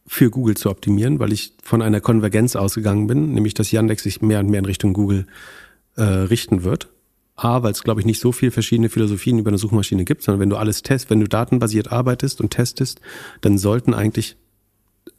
für 0.06 0.30
Google 0.30 0.56
zu 0.56 0.70
optimieren, 0.70 1.18
weil 1.18 1.32
ich 1.32 1.54
von 1.62 1.80
einer 1.80 2.00
Konvergenz 2.00 2.56
ausgegangen 2.56 3.06
bin, 3.06 3.32
nämlich 3.32 3.54
dass 3.54 3.70
Yandex 3.70 4.02
sich 4.02 4.20
mehr 4.20 4.40
und 4.40 4.50
mehr 4.50 4.58
in 4.58 4.64
Richtung 4.64 4.92
Google 4.92 5.26
äh, 5.96 6.02
richten 6.02 6.64
wird. 6.64 6.88
A, 7.34 7.62
weil 7.62 7.72
es, 7.72 7.82
glaube 7.82 8.00
ich, 8.00 8.06
nicht 8.06 8.20
so 8.20 8.30
viel 8.30 8.50
verschiedene 8.50 8.88
Philosophien 8.88 9.38
über 9.38 9.48
eine 9.48 9.58
Suchmaschine 9.58 10.04
gibt, 10.04 10.22
sondern 10.22 10.40
wenn 10.40 10.50
du 10.50 10.56
alles 10.56 10.82
test, 10.82 11.10
wenn 11.10 11.20
du 11.20 11.26
datenbasiert 11.26 11.90
arbeitest 11.90 12.40
und 12.40 12.50
testest, 12.50 13.00
dann 13.40 13.58
sollten 13.58 13.94
eigentlich 13.94 14.36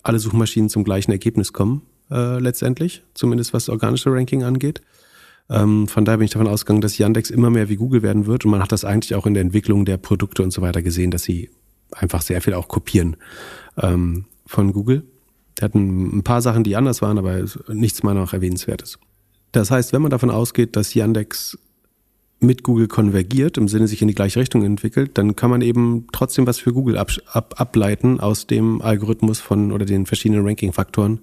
alle 0.04 0.20
Suchmaschinen 0.20 0.70
zum 0.70 0.84
gleichen 0.84 1.12
Ergebnis 1.12 1.54
kommen, 1.54 1.82
äh, 2.12 2.40
letztendlich, 2.40 3.04
zumindest 3.14 3.54
was 3.54 3.68
organische 3.68 4.12
Ranking 4.12 4.44
angeht. 4.44 4.82
Ähm, 5.50 5.88
von 5.88 6.06
daher 6.06 6.18
bin 6.18 6.26
ich 6.26 6.32
davon 6.32 6.48
ausgegangen, 6.48 6.82
dass 6.82 6.98
Yandex 6.98 7.30
immer 7.30 7.50
mehr 7.50 7.68
wie 7.68 7.76
Google 7.76 8.02
werden 8.02 8.26
wird 8.26 8.46
und 8.46 8.52
man 8.52 8.62
hat 8.62 8.72
das 8.72 8.86
eigentlich 8.86 9.16
auch 9.16 9.26
in 9.26 9.34
der 9.34 9.42
Entwicklung 9.42 9.84
der 9.84 9.98
Produkte 9.98 10.44
und 10.44 10.52
so 10.52 10.62
weiter 10.62 10.82
gesehen, 10.82 11.12
dass 11.12 11.24
sie 11.24 11.50
einfach 11.92 12.22
sehr 12.22 12.42
viel 12.42 12.54
auch 12.54 12.68
kopieren 12.68 13.18
ähm, 13.82 14.26
von 14.46 14.72
Google. 14.72 15.04
Die 15.60 15.64
hatten 15.64 16.18
ein 16.18 16.24
paar 16.24 16.42
Sachen, 16.42 16.64
die 16.64 16.76
anders 16.76 17.02
waren, 17.02 17.18
aber 17.18 17.44
nichts 17.68 18.04
meiner 18.04 18.22
noch 18.22 18.34
erwähnenswertes. 18.34 19.00
Das 19.54 19.72
heißt, 19.72 19.94
wenn 19.94 20.02
man 20.02 20.12
davon 20.12 20.32
ausgeht, 20.32 20.76
dass 20.76 20.94
Yandex 20.94 21.58
mit 22.40 22.64
Google 22.64 22.88
konvergiert, 22.88 23.58
im 23.58 23.70
Sinne 23.70 23.88
sich 23.88 24.02
in 24.02 24.10
die 24.10 24.16
gleiche 24.16 24.40
Richtung 24.40 24.64
entwickelt, 24.64 25.12
dann 25.18 25.36
kann 25.36 25.50
man 25.50 25.62
eben 25.62 26.08
trotzdem 26.12 26.46
was 26.46 26.60
für 26.60 26.74
Google 26.74 26.98
ab, 26.98 27.12
ab, 27.32 27.56
ableiten 27.58 28.20
aus 28.20 28.48
dem 28.48 28.82
Algorithmus 28.82 29.40
von 29.40 29.72
oder 29.72 29.86
den 29.86 30.06
verschiedenen 30.06 30.46
Ranking-Faktoren. 30.46 31.22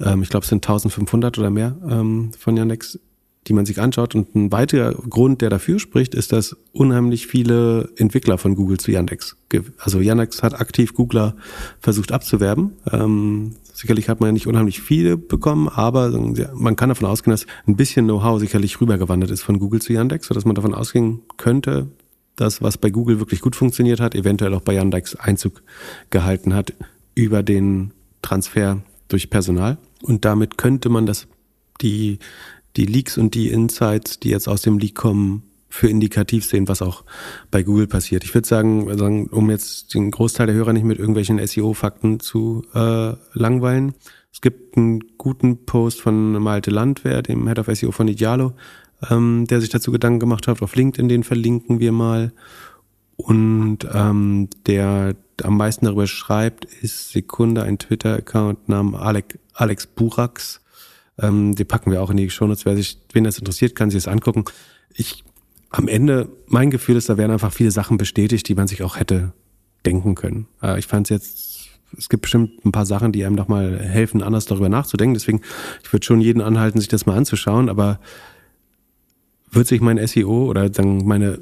Ähm, 0.00 0.22
ich 0.22 0.28
glaube, 0.28 0.44
es 0.44 0.50
sind 0.50 0.64
1500 0.64 1.38
oder 1.38 1.50
mehr 1.50 1.76
ähm, 1.88 2.32
von 2.36 2.56
Yandex, 2.56 2.98
die 3.46 3.52
man 3.52 3.66
sich 3.66 3.80
anschaut. 3.80 4.14
Und 4.14 4.34
ein 4.34 4.50
weiterer 4.52 4.92
Grund, 4.92 5.40
der 5.40 5.50
dafür 5.50 5.78
spricht, 5.78 6.14
ist, 6.14 6.32
dass 6.32 6.56
unheimlich 6.72 7.26
viele 7.26 7.90
Entwickler 7.96 8.38
von 8.38 8.54
Google 8.54 8.78
zu 8.78 8.90
Yandex, 8.90 9.36
also 9.78 10.00
Yandex 10.00 10.42
hat 10.42 10.58
aktiv 10.58 10.94
Googler 10.94 11.36
versucht 11.78 12.10
abzuwerben. 12.10 12.72
Ähm, 12.90 13.56
sicherlich 13.80 14.08
hat 14.08 14.20
man 14.20 14.28
ja 14.28 14.32
nicht 14.32 14.46
unheimlich 14.46 14.80
viele 14.80 15.16
bekommen, 15.16 15.68
aber 15.68 16.10
man 16.54 16.76
kann 16.76 16.90
davon 16.90 17.06
ausgehen, 17.06 17.32
dass 17.32 17.46
ein 17.66 17.76
bisschen 17.76 18.06
Know-how 18.06 18.38
sicherlich 18.38 18.80
rübergewandert 18.80 19.30
ist 19.30 19.42
von 19.42 19.58
Google 19.58 19.80
zu 19.80 19.92
Yandex, 19.92 20.26
sodass 20.26 20.44
man 20.44 20.54
davon 20.54 20.74
ausgehen 20.74 21.22
könnte, 21.36 21.88
dass 22.36 22.62
was 22.62 22.78
bei 22.78 22.90
Google 22.90 23.18
wirklich 23.18 23.40
gut 23.40 23.56
funktioniert 23.56 24.00
hat, 24.00 24.14
eventuell 24.14 24.54
auch 24.54 24.60
bei 24.60 24.74
Yandex 24.74 25.16
Einzug 25.16 25.62
gehalten 26.10 26.54
hat 26.54 26.74
über 27.14 27.42
den 27.42 27.92
Transfer 28.22 28.82
durch 29.08 29.30
Personal. 29.30 29.78
Und 30.02 30.24
damit 30.24 30.58
könnte 30.58 30.88
man 30.88 31.06
das, 31.06 31.26
die 31.80 32.18
die 32.76 32.86
Leaks 32.86 33.18
und 33.18 33.34
die 33.34 33.48
Insights, 33.48 34.20
die 34.20 34.30
jetzt 34.30 34.48
aus 34.48 34.62
dem 34.62 34.78
Leak 34.78 34.94
kommen, 34.94 35.42
für 35.70 35.88
indikativ 35.88 36.44
sehen, 36.44 36.68
was 36.68 36.82
auch 36.82 37.04
bei 37.50 37.62
Google 37.62 37.86
passiert. 37.86 38.24
Ich 38.24 38.34
würde 38.34 38.46
sagen, 38.46 39.28
um 39.28 39.50
jetzt 39.50 39.94
den 39.94 40.10
Großteil 40.10 40.48
der 40.48 40.56
Hörer 40.56 40.72
nicht 40.72 40.84
mit 40.84 40.98
irgendwelchen 40.98 41.44
SEO-Fakten 41.44 42.20
zu 42.20 42.64
äh, 42.74 43.14
langweilen. 43.32 43.94
Es 44.32 44.40
gibt 44.40 44.76
einen 44.76 45.16
guten 45.16 45.64
Post 45.64 46.00
von 46.00 46.32
Malte 46.42 46.70
Landwehr, 46.70 47.22
dem 47.22 47.46
Head 47.46 47.60
of 47.60 47.68
SEO 47.72 47.92
von 47.92 48.08
Idealo, 48.08 48.52
ähm, 49.10 49.46
der 49.48 49.60
sich 49.60 49.70
dazu 49.70 49.92
Gedanken 49.92 50.20
gemacht 50.20 50.48
hat. 50.48 50.60
Auf 50.60 50.74
LinkedIn, 50.74 51.08
den 51.08 51.24
verlinken 51.24 51.80
wir 51.80 51.92
mal. 51.92 52.32
Und 53.16 53.78
ähm, 53.92 54.48
der 54.66 55.14
am 55.42 55.56
meisten 55.56 55.84
darüber 55.84 56.06
schreibt, 56.06 56.64
ist 56.64 57.10
Sekunde 57.10 57.62
ein 57.62 57.78
Twitter-Account 57.78 58.68
namens 58.68 58.98
Alex, 58.98 59.38
Alex 59.52 59.86
Burax. 59.86 60.60
Ähm, 61.18 61.54
die 61.54 61.64
packen 61.64 61.90
wir 61.90 62.02
auch 62.02 62.10
in 62.10 62.16
die 62.16 62.30
Shownotes. 62.30 62.64
Wer 62.64 62.76
sich, 62.76 62.98
wen 63.12 63.24
das 63.24 63.38
interessiert, 63.38 63.74
kann 63.74 63.90
sich 63.90 64.02
das 64.02 64.12
angucken. 64.12 64.44
Ich, 64.94 65.24
am 65.70 65.88
Ende, 65.88 66.28
mein 66.46 66.70
Gefühl 66.70 66.96
ist, 66.96 67.08
da 67.08 67.16
werden 67.16 67.30
einfach 67.30 67.52
viele 67.52 67.70
Sachen 67.70 67.96
bestätigt, 67.96 68.48
die 68.48 68.54
man 68.54 68.66
sich 68.66 68.82
auch 68.82 68.96
hätte 68.96 69.32
denken 69.86 70.14
können. 70.14 70.46
Äh, 70.62 70.78
ich 70.78 70.86
fand 70.86 71.06
es 71.06 71.10
jetzt, 71.10 71.68
es 71.96 72.08
gibt 72.08 72.22
bestimmt 72.22 72.64
ein 72.64 72.72
paar 72.72 72.86
Sachen, 72.86 73.12
die 73.12 73.24
einem 73.24 73.36
doch 73.36 73.48
mal 73.48 73.78
helfen, 73.78 74.22
anders 74.22 74.46
darüber 74.46 74.68
nachzudenken. 74.68 75.14
Deswegen, 75.14 75.40
ich 75.82 75.92
würde 75.92 76.04
schon 76.04 76.20
jeden 76.20 76.42
anhalten, 76.42 76.80
sich 76.80 76.88
das 76.88 77.06
mal 77.06 77.16
anzuschauen, 77.16 77.68
aber 77.68 78.00
wird 79.50 79.66
sich 79.66 79.80
mein 79.80 80.04
SEO 80.06 80.48
oder 80.48 80.72
sagen 80.72 81.06
meine, 81.06 81.40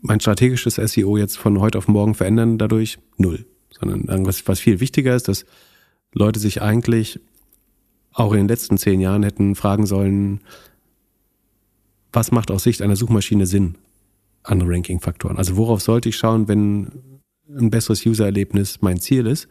mein 0.00 0.20
strategisches 0.20 0.76
SEO 0.76 1.16
jetzt 1.16 1.36
von 1.36 1.60
heute 1.60 1.78
auf 1.78 1.88
morgen 1.88 2.14
verändern 2.14 2.58
dadurch? 2.58 2.98
Null. 3.16 3.44
Sondern 3.78 4.26
was, 4.26 4.46
was 4.46 4.60
viel 4.60 4.80
wichtiger 4.80 5.14
ist, 5.14 5.28
dass 5.28 5.44
Leute 6.12 6.40
sich 6.40 6.62
eigentlich 6.62 7.20
auch 8.12 8.32
in 8.32 8.38
den 8.38 8.48
letzten 8.48 8.78
zehn 8.78 9.00
Jahren 9.00 9.22
hätten 9.22 9.54
fragen 9.54 9.86
sollen, 9.86 10.40
was 12.12 12.32
macht 12.32 12.50
aus 12.50 12.64
Sicht 12.64 12.82
einer 12.82 12.96
Suchmaschine 12.96 13.46
Sinn 13.46 13.76
an 14.42 14.62
Ranking-Faktoren? 14.62 15.36
Also 15.36 15.56
worauf 15.56 15.80
sollte 15.80 16.08
ich 16.08 16.16
schauen, 16.16 16.48
wenn 16.48 17.20
ein 17.48 17.70
besseres 17.70 18.04
User-Erlebnis 18.04 18.78
mein 18.80 19.00
Ziel 19.00 19.26
ist? 19.26 19.48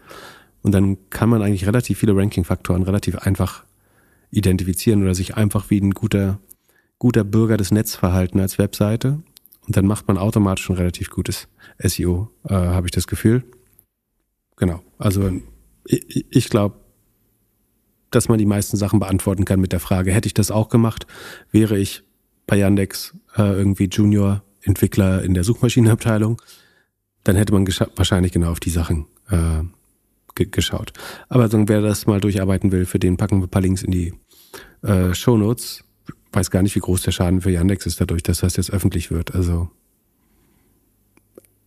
Und 0.61 0.73
dann 0.73 0.97
kann 1.09 1.29
man 1.29 1.41
eigentlich 1.41 1.65
relativ 1.65 1.99
viele 1.99 2.15
Ranking-Faktoren 2.15 2.83
relativ 2.83 3.15
einfach 3.15 3.63
identifizieren 4.31 5.03
oder 5.03 5.15
sich 5.15 5.35
einfach 5.35 5.69
wie 5.69 5.79
ein 5.79 5.91
guter, 5.91 6.39
guter 6.97 7.23
Bürger 7.23 7.57
des 7.57 7.71
Netzes 7.71 7.95
verhalten 7.95 8.39
als 8.39 8.57
Webseite. 8.57 9.21
Und 9.65 9.77
dann 9.77 9.85
macht 9.85 10.07
man 10.07 10.17
automatisch 10.17 10.69
ein 10.69 10.75
relativ 10.75 11.09
gutes 11.09 11.47
SEO, 11.79 12.29
äh, 12.43 12.53
habe 12.53 12.87
ich 12.87 12.91
das 12.91 13.07
Gefühl. 13.07 13.43
Genau. 14.57 14.81
Also 14.97 15.31
ich, 15.85 16.25
ich 16.29 16.49
glaube, 16.49 16.75
dass 18.11 18.27
man 18.27 18.39
die 18.39 18.45
meisten 18.45 18.77
Sachen 18.77 18.99
beantworten 18.99 19.45
kann 19.45 19.59
mit 19.59 19.71
der 19.71 19.79
Frage, 19.79 20.11
hätte 20.11 20.27
ich 20.27 20.33
das 20.33 20.51
auch 20.51 20.69
gemacht, 20.69 21.05
wäre 21.51 21.77
ich 21.77 22.03
bei 22.49 22.57
Yandex 22.57 23.13
äh, 23.37 23.43
irgendwie 23.43 23.85
Junior-Entwickler 23.85 25.23
in 25.23 25.35
der 25.35 25.43
Suchmaschinenabteilung, 25.43 26.41
dann 27.23 27.35
hätte 27.35 27.53
man 27.53 27.67
wahrscheinlich 27.95 28.31
genau 28.31 28.51
auf 28.51 28.59
die 28.59 28.71
Sachen 28.71 29.05
äh, 29.29 29.63
geschaut. 30.45 30.93
Aber 31.27 31.47
so, 31.49 31.67
wer 31.67 31.81
das 31.81 32.07
mal 32.07 32.19
durcharbeiten 32.19 32.71
will, 32.71 32.85
für 32.85 32.97
den 32.97 33.17
packen 33.17 33.39
wir 33.39 33.45
ein 33.45 33.49
paar 33.49 33.61
Links 33.61 33.83
in 33.83 33.91
die 33.91 34.13
äh, 34.81 35.13
Show 35.13 35.37
Notes. 35.37 35.83
Weiß 36.31 36.49
gar 36.49 36.63
nicht, 36.63 36.75
wie 36.75 36.79
groß 36.79 37.03
der 37.03 37.11
Schaden 37.11 37.41
für 37.41 37.51
Yandex 37.51 37.85
ist 37.85 38.01
dadurch, 38.01 38.23
dass 38.23 38.39
das 38.39 38.55
jetzt 38.55 38.71
öffentlich 38.71 39.11
wird. 39.11 39.35
Also 39.35 39.69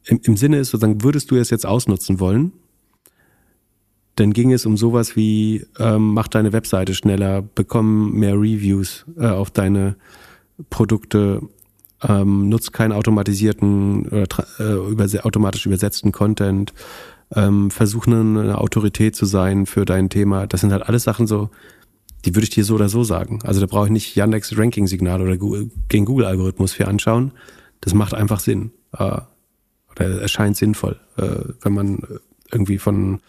im, 0.04 0.20
im 0.24 0.36
Sinne 0.36 0.58
ist 0.58 0.70
sozusagen, 0.70 1.04
würdest 1.04 1.30
du 1.30 1.36
es 1.36 1.50
jetzt 1.50 1.66
ausnutzen 1.66 2.18
wollen, 2.18 2.52
dann 4.16 4.32
ging 4.32 4.52
es 4.52 4.66
um 4.66 4.76
sowas 4.76 5.14
wie, 5.14 5.64
ähm, 5.78 6.12
mach 6.12 6.28
deine 6.28 6.52
Webseite 6.52 6.94
schneller, 6.94 7.42
bekomm 7.42 8.12
mehr 8.14 8.34
Reviews 8.34 9.04
äh, 9.16 9.26
auf 9.26 9.50
deine 9.50 9.96
Produkte, 10.70 11.42
ähm, 12.02 12.48
nutz 12.48 12.72
keinen 12.72 12.92
automatisierten 12.92 14.06
oder 14.08 14.46
äh, 14.58 14.90
überse 14.90 15.24
automatisch 15.24 15.66
übersetzten 15.66 16.12
Content, 16.12 16.72
ähm, 17.34 17.70
versuch 17.70 18.06
eine, 18.06 18.40
eine 18.40 18.58
Autorität 18.58 19.16
zu 19.16 19.24
sein 19.24 19.66
für 19.66 19.84
dein 19.84 20.10
Thema. 20.10 20.46
Das 20.46 20.60
sind 20.60 20.72
halt 20.72 20.82
alles 20.82 21.04
Sachen 21.04 21.26
so, 21.26 21.50
die 22.24 22.34
würde 22.34 22.44
ich 22.44 22.50
dir 22.50 22.64
so 22.64 22.74
oder 22.74 22.88
so 22.88 23.04
sagen. 23.04 23.40
Also 23.44 23.60
da 23.60 23.66
brauche 23.66 23.86
ich 23.86 23.92
nicht 23.92 24.14
Yandex 24.14 24.56
Ranking-Signal 24.56 25.20
oder 25.22 25.36
Google, 25.36 25.70
den 25.92 26.04
Google-Algorithmus 26.04 26.72
für 26.72 26.88
anschauen. 26.88 27.32
Das 27.80 27.94
macht 27.94 28.14
einfach 28.14 28.40
Sinn. 28.40 28.72
Äh, 28.96 29.20
oder 29.92 30.20
erscheint 30.20 30.56
sinnvoll, 30.56 30.98
äh, 31.16 31.52
wenn 31.60 31.74
man 31.74 32.02
irgendwie 32.50 32.78
von 32.78 33.20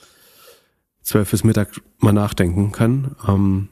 zwölf 1.02 1.32
bis 1.32 1.44
Mittag 1.44 1.82
mal 2.00 2.14
nachdenken 2.14 2.72
kann. 2.72 3.16
Ähm, 3.28 3.70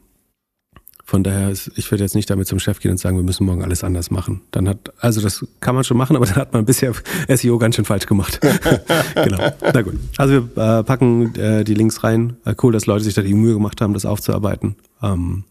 von 1.12 1.26
daher, 1.26 1.50
ist, 1.50 1.70
ich 1.76 1.92
würde 1.92 2.06
jetzt 2.06 2.16
nicht 2.16 2.30
damit 2.30 2.48
zum 2.48 2.58
Chef 2.58 2.80
gehen 2.80 2.92
und 2.92 2.98
sagen, 2.98 3.18
wir 3.18 3.24
müssen 3.26 3.46
morgen 3.46 3.64
alles 3.64 3.84
anders 3.84 4.12
machen. 4.12 4.40
Dann 4.52 4.70
hat, 4.70 4.94
also 5.00 5.20
das 5.20 5.46
kann 5.60 5.76
man 5.76 5.84
schon 5.84 5.98
machen, 5.98 6.16
aber 6.16 6.26
dann 6.28 6.38
hat 6.38 6.54
man 6.54 6.64
bisher 6.64 6.94
SEO 7.28 7.58
ganz 7.58 7.76
schön 7.76 7.84
falsch 7.84 8.06
gemacht. 8.06 8.40
genau. 9.16 9.52
Na 9.62 9.82
gut. 9.82 9.96
Also 10.16 10.56
wir 10.56 10.80
äh, 10.80 10.84
packen 10.86 11.36
äh, 11.36 11.66
die 11.66 11.74
Links 11.74 12.06
rein. 12.06 12.38
Äh, 12.46 12.56
cool, 12.64 12.72
dass 12.72 12.86
Leute 12.86 13.04
sich 13.04 13.14
da 13.14 13.24
die 13.24 13.34
Mühe 13.34 13.54
gemacht 13.54 13.82
haben, 13.82 13.94
das 13.94 14.06
aufzuarbeiten. 14.06 14.78
Ähm, 15.04 15.44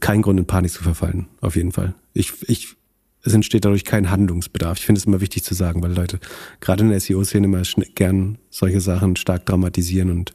kein 0.00 0.20
Grund 0.20 0.38
in 0.38 0.44
Panik 0.44 0.70
zu 0.70 0.82
verfallen, 0.82 1.28
auf 1.40 1.56
jeden 1.56 1.72
Fall. 1.72 1.94
Ich, 2.12 2.46
ich, 2.46 2.76
es 3.22 3.32
entsteht 3.32 3.64
dadurch 3.64 3.86
kein 3.86 4.10
Handlungsbedarf. 4.10 4.76
Ich 4.76 4.84
finde 4.84 4.98
es 4.98 5.06
immer 5.06 5.22
wichtig 5.22 5.44
zu 5.44 5.54
sagen, 5.54 5.82
weil 5.82 5.94
Leute 5.94 6.20
gerade 6.60 6.84
in 6.84 6.90
der 6.90 7.00
SEO-Szene 7.00 7.46
immer 7.46 7.62
gern 7.94 8.36
solche 8.50 8.82
Sachen 8.82 9.16
stark 9.16 9.46
dramatisieren 9.46 10.10
und 10.10 10.34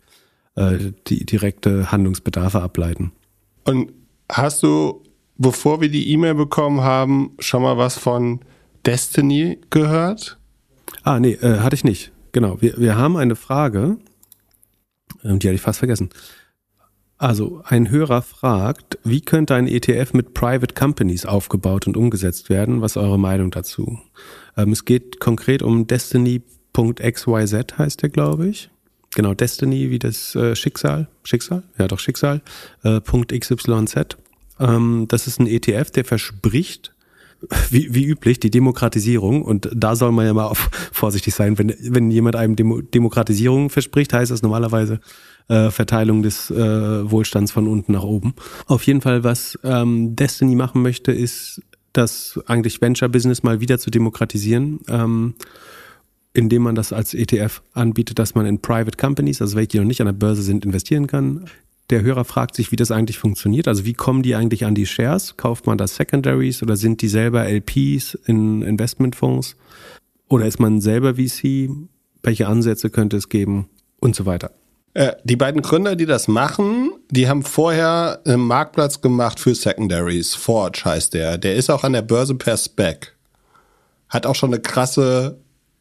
äh, 0.55 0.91
die 1.05 1.23
direkte 1.23 1.91
Handlungsbedarfe 1.91 2.61
ableiten. 2.61 3.11
Und 3.65 3.91
hast 4.31 4.63
du, 4.63 5.03
bevor 5.37 5.81
wir 5.81 5.89
die 5.89 6.11
E-Mail 6.11 6.35
bekommen 6.35 6.81
haben, 6.81 7.31
schon 7.39 7.63
mal 7.63 7.77
was 7.77 7.97
von 7.97 8.39
Destiny 8.85 9.59
gehört? 9.69 10.37
Ah, 11.03 11.19
nee, 11.19 11.33
äh, 11.33 11.59
hatte 11.59 11.75
ich 11.75 11.83
nicht. 11.83 12.11
Genau. 12.31 12.61
Wir, 12.61 12.77
wir 12.77 12.97
haben 12.97 13.17
eine 13.17 13.35
Frage, 13.35 13.97
ähm, 15.23 15.39
die 15.39 15.47
hatte 15.47 15.55
ich 15.55 15.61
fast 15.61 15.79
vergessen. 15.79 16.09
Also 17.17 17.61
ein 17.63 17.89
Hörer 17.89 18.21
fragt, 18.21 18.99
wie 19.03 19.21
könnte 19.21 19.55
ein 19.55 19.67
ETF 19.67 20.13
mit 20.13 20.33
Private 20.33 20.75
Companies 20.75 21.25
aufgebaut 21.25 21.87
und 21.87 21.95
umgesetzt 21.95 22.49
werden? 22.49 22.81
Was 22.81 22.93
ist 22.93 22.97
eure 22.97 23.17
Meinung 23.17 23.51
dazu? 23.51 23.99
Ähm, 24.57 24.73
es 24.73 24.83
geht 24.85 25.19
konkret 25.19 25.63
um 25.63 25.87
Destiny.xyz 25.87 27.77
heißt 27.77 28.01
der, 28.01 28.09
glaube 28.09 28.49
ich. 28.49 28.69
Genau, 29.15 29.33
Destiny 29.33 29.89
wie 29.89 29.97
das 29.97 30.35
äh, 30.35 30.55
Schicksal. 30.55 31.07
Schicksal? 31.23 31.63
Ja, 31.79 31.87
doch 31.87 31.99
Schicksal. 31.99 32.41
Äh, 32.83 32.99
.xyz. 33.01 33.65
Ähm, 34.59 35.05
das 35.07 35.27
ist 35.27 35.39
ein 35.39 35.47
ETF, 35.47 35.89
der 35.91 36.05
verspricht, 36.05 36.93
wie, 37.69 37.93
wie 37.95 38.05
üblich, 38.05 38.39
die 38.39 38.51
Demokratisierung. 38.51 39.41
Und 39.41 39.69
da 39.73 39.95
soll 39.95 40.11
man 40.11 40.25
ja 40.25 40.33
mal 40.33 40.45
auf, 40.45 40.69
vorsichtig 40.91 41.33
sein. 41.33 41.57
Wenn, 41.57 41.73
wenn 41.79 42.11
jemand 42.11 42.35
einem 42.35 42.55
Demo 42.57 42.81
Demokratisierung 42.81 43.69
verspricht, 43.69 44.11
heißt 44.13 44.31
das 44.31 44.41
normalerweise 44.41 44.99
äh, 45.47 45.71
Verteilung 45.71 46.21
des 46.21 46.51
äh, 46.51 47.09
Wohlstands 47.09 47.53
von 47.53 47.67
unten 47.67 47.93
nach 47.93 48.03
oben. 48.03 48.33
Auf 48.67 48.83
jeden 48.83 48.99
Fall, 48.99 49.23
was 49.23 49.57
ähm, 49.63 50.15
Destiny 50.15 50.55
machen 50.55 50.81
möchte, 50.81 51.13
ist 51.13 51.61
das 51.93 52.37
eigentlich 52.47 52.81
Venture-Business 52.81 53.43
mal 53.43 53.61
wieder 53.61 53.79
zu 53.79 53.89
demokratisieren. 53.89 54.79
Ähm, 54.89 55.35
indem 56.35 56.63
man 56.63 56.75
das 56.75 56.91
als 56.91 57.13
ETF 57.13 57.61
anbietet, 57.73 58.19
dass 58.19 58.35
man 58.35 58.45
in 58.45 58.59
Private 58.59 58.97
Companies, 58.97 59.41
also 59.41 59.55
welche, 59.55 59.69
die 59.69 59.79
noch 59.79 59.85
nicht 59.85 60.01
an 60.01 60.07
der 60.07 60.13
Börse 60.13 60.41
sind, 60.41 60.65
investieren 60.65 61.07
kann. 61.07 61.45
Der 61.89 62.01
Hörer 62.01 62.25
fragt 62.25 62.55
sich, 62.55 62.71
wie 62.71 62.75
das 62.75 62.91
eigentlich 62.91 63.17
funktioniert. 63.17 63.67
Also 63.67 63.85
wie 63.85 63.93
kommen 63.93 64.21
die 64.21 64.35
eigentlich 64.35 64.65
an 64.65 64.75
die 64.75 64.85
Shares? 64.85 65.37
Kauft 65.37 65.65
man 65.65 65.77
das 65.77 65.95
Secondaries 65.95 66.61
oder 66.61 66.75
sind 66.75 67.01
die 67.01 67.07
selber 67.07 67.47
LPs 67.47 68.15
in 68.25 68.63
Investmentfonds? 68.63 69.55
Oder 70.27 70.45
ist 70.45 70.59
man 70.59 70.81
selber 70.81 71.15
VC? 71.15 71.69
Welche 72.21 72.47
Ansätze 72.47 72.89
könnte 72.89 73.17
es 73.17 73.29
geben? 73.29 73.69
Und 73.99 74.15
so 74.15 74.25
weiter. 74.25 74.51
Äh, 74.93 75.13
die 75.23 75.35
beiden 75.35 75.61
Gründer, 75.61 75.95
die 75.95 76.05
das 76.05 76.27
machen, 76.27 76.91
die 77.11 77.29
haben 77.29 77.43
vorher 77.43 78.19
einen 78.25 78.41
Marktplatz 78.41 78.99
gemacht 78.99 79.39
für 79.39 79.55
Secondaries. 79.55 80.35
Forge 80.35 80.81
heißt 80.83 81.13
der. 81.13 81.37
Der 81.37 81.55
ist 81.55 81.69
auch 81.69 81.83
an 81.83 81.93
der 81.93 82.01
Börse 82.01 82.35
per 82.35 82.57
Spec. 82.57 83.15
Hat 84.09 84.25
auch 84.25 84.35
schon 84.35 84.53
eine 84.53 84.61
krasse 84.61 85.37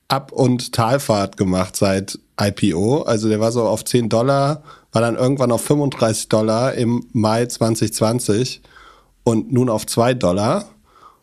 Ab- 0.09 0.33
und 0.33 0.73
Talfahrt 0.73 1.37
gemacht 1.37 1.77
seit 1.77 2.19
IPO. 2.41 3.03
Also 3.03 3.29
der 3.29 3.41
war 3.41 3.53
so 3.53 3.63
auf 3.65 3.85
10 3.85 4.09
Dollar, 4.09 4.63
war 4.93 5.03
dann 5.03 5.17
irgendwann 5.17 5.53
auf 5.53 5.63
35 5.63 6.29
Dollar 6.29 6.75
im 6.75 7.07
Mai 7.13 7.47
2020 7.47 8.63
und 9.25 9.53
nun 9.53 9.69
auf 9.69 9.87
2 9.87 10.15
Dollar. 10.15 10.67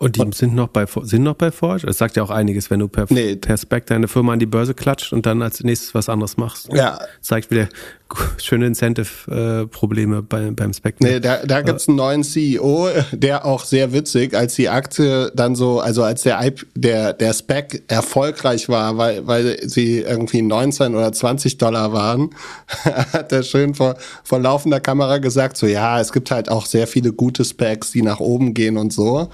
Und 0.01 0.15
die 0.15 0.21
und, 0.21 0.33
sind 0.33 0.55
noch 0.55 0.69
bei 0.69 0.87
sind 1.03 1.21
noch 1.21 1.35
bei 1.35 1.51
Forge? 1.51 1.85
Es 1.87 1.99
sagt 1.99 2.17
ja 2.17 2.23
auch 2.23 2.31
einiges, 2.31 2.71
wenn 2.71 2.79
du 2.79 2.87
per, 2.87 3.05
nee. 3.09 3.35
per 3.35 3.55
Spec 3.55 3.85
deine 3.85 4.07
Firma 4.07 4.33
an 4.33 4.39
die 4.39 4.47
Börse 4.47 4.73
klatscht 4.73 5.13
und 5.13 5.27
dann 5.27 5.43
als 5.43 5.63
nächstes 5.63 5.93
was 5.93 6.09
anderes 6.09 6.37
machst. 6.37 6.73
Ja. 6.73 6.97
Zeigt 7.21 7.51
wieder 7.51 7.69
schöne 8.41 8.65
Incentive-Probleme 8.65 10.23
bei, 10.23 10.49
beim 10.49 10.73
Spec. 10.73 10.95
Nee, 11.01 11.19
da, 11.19 11.45
da 11.45 11.61
gibt's 11.61 11.87
einen 11.87 11.97
neuen 11.97 12.23
CEO, 12.23 12.89
der 13.11 13.45
auch 13.45 13.63
sehr 13.63 13.93
witzig, 13.93 14.33
als 14.35 14.55
die 14.55 14.69
Aktie 14.69 15.31
dann 15.35 15.55
so, 15.55 15.79
also 15.79 16.01
als 16.03 16.23
der 16.23 16.51
der, 16.73 17.13
der 17.13 17.33
Spec 17.33 17.83
erfolgreich 17.87 18.69
war, 18.69 18.97
weil, 18.97 19.27
weil 19.27 19.69
sie 19.69 19.99
irgendwie 19.99 20.41
19 20.41 20.95
oder 20.95 21.11
20 21.11 21.59
Dollar 21.59 21.93
waren, 21.93 22.31
hat 23.13 23.31
er 23.31 23.43
schön 23.43 23.75
vor, 23.75 23.95
vor 24.23 24.39
laufender 24.39 24.79
Kamera 24.79 25.19
gesagt, 25.19 25.57
so 25.57 25.67
ja, 25.67 26.01
es 26.01 26.11
gibt 26.11 26.31
halt 26.31 26.49
auch 26.49 26.65
sehr 26.65 26.87
viele 26.87 27.13
gute 27.13 27.45
Specs, 27.45 27.91
die 27.91 28.01
nach 28.01 28.19
oben 28.19 28.55
gehen 28.55 28.77
und 28.77 28.91
so. 28.91 29.29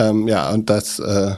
Ähm, 0.00 0.28
ja, 0.28 0.50
und 0.50 0.70
das, 0.70 0.98
äh, 0.98 1.34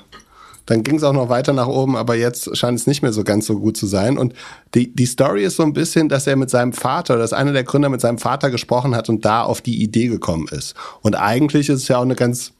dann 0.67 0.85
ging 0.85 0.97
es 0.97 1.03
auch 1.03 1.13
noch 1.13 1.29
weiter 1.29 1.53
nach 1.53 1.67
oben, 1.67 1.97
aber 1.97 2.15
jetzt 2.15 2.57
scheint 2.57 2.79
es 2.79 2.87
nicht 2.87 3.03
mehr 3.03 3.13
so 3.13 3.25
ganz 3.25 3.47
so 3.47 3.59
gut 3.59 3.77
zu 3.77 3.87
sein. 3.87 4.17
Und 4.17 4.35
die, 4.75 4.95
die 4.95 5.07
Story 5.07 5.45
ist 5.45 5.57
so 5.57 5.65
ein 5.65 5.73
bisschen, 5.73 6.09
dass 6.09 6.27
er 6.27 6.37
mit 6.37 6.51
seinem 6.51 6.73
Vater, 6.73 7.19
dass 7.19 7.33
einer 7.33 7.53
der 7.53 7.65
Gründer 7.65 7.89
mit 7.89 8.01
seinem 8.01 8.19
Vater 8.19 8.51
gesprochen 8.51 8.95
hat 8.95 9.09
und 9.09 9.25
da 9.25 9.43
auf 9.43 9.61
die 9.61 9.83
Idee 9.83 10.07
gekommen 10.07 10.47
ist. 10.51 10.75
Und 11.01 11.17
eigentlich 11.17 11.69
ist 11.69 11.83
es 11.83 11.89
ja 11.89 11.99
auch 11.99 12.03
eine 12.03 12.15
ganz 12.15 12.53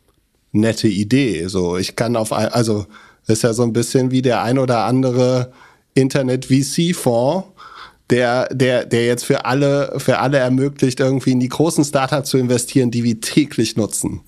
nette 0.51 0.89
Idee. 0.89 1.47
So, 1.47 1.77
ich 1.77 1.95
kann 1.95 2.17
auf, 2.17 2.33
also, 2.33 2.87
ist 3.29 3.45
ja 3.45 3.53
so 3.53 3.63
ein 3.63 3.73
bisschen 3.73 4.11
wie 4.11 4.23
der 4.23 4.43
ein 4.43 4.59
oder 4.59 4.85
andere 4.85 5.53
Internet-VC-Fonds, 5.95 7.47
der, 8.11 8.49
der, 8.53 8.85
der 8.85 9.07
jetzt 9.07 9.25
für 9.25 9.45
alle, 9.45 9.95
für 9.99 10.19
alle 10.19 10.39
ermöglicht, 10.39 10.99
irgendwie 10.99 11.31
in 11.31 11.41
die 11.41 11.49
großen 11.49 11.85
Startups 11.85 12.31
zu 12.31 12.39
investieren, 12.39 12.91
die 12.91 13.05
wir 13.05 13.21
täglich 13.21 13.77
nutzen. 13.77 14.23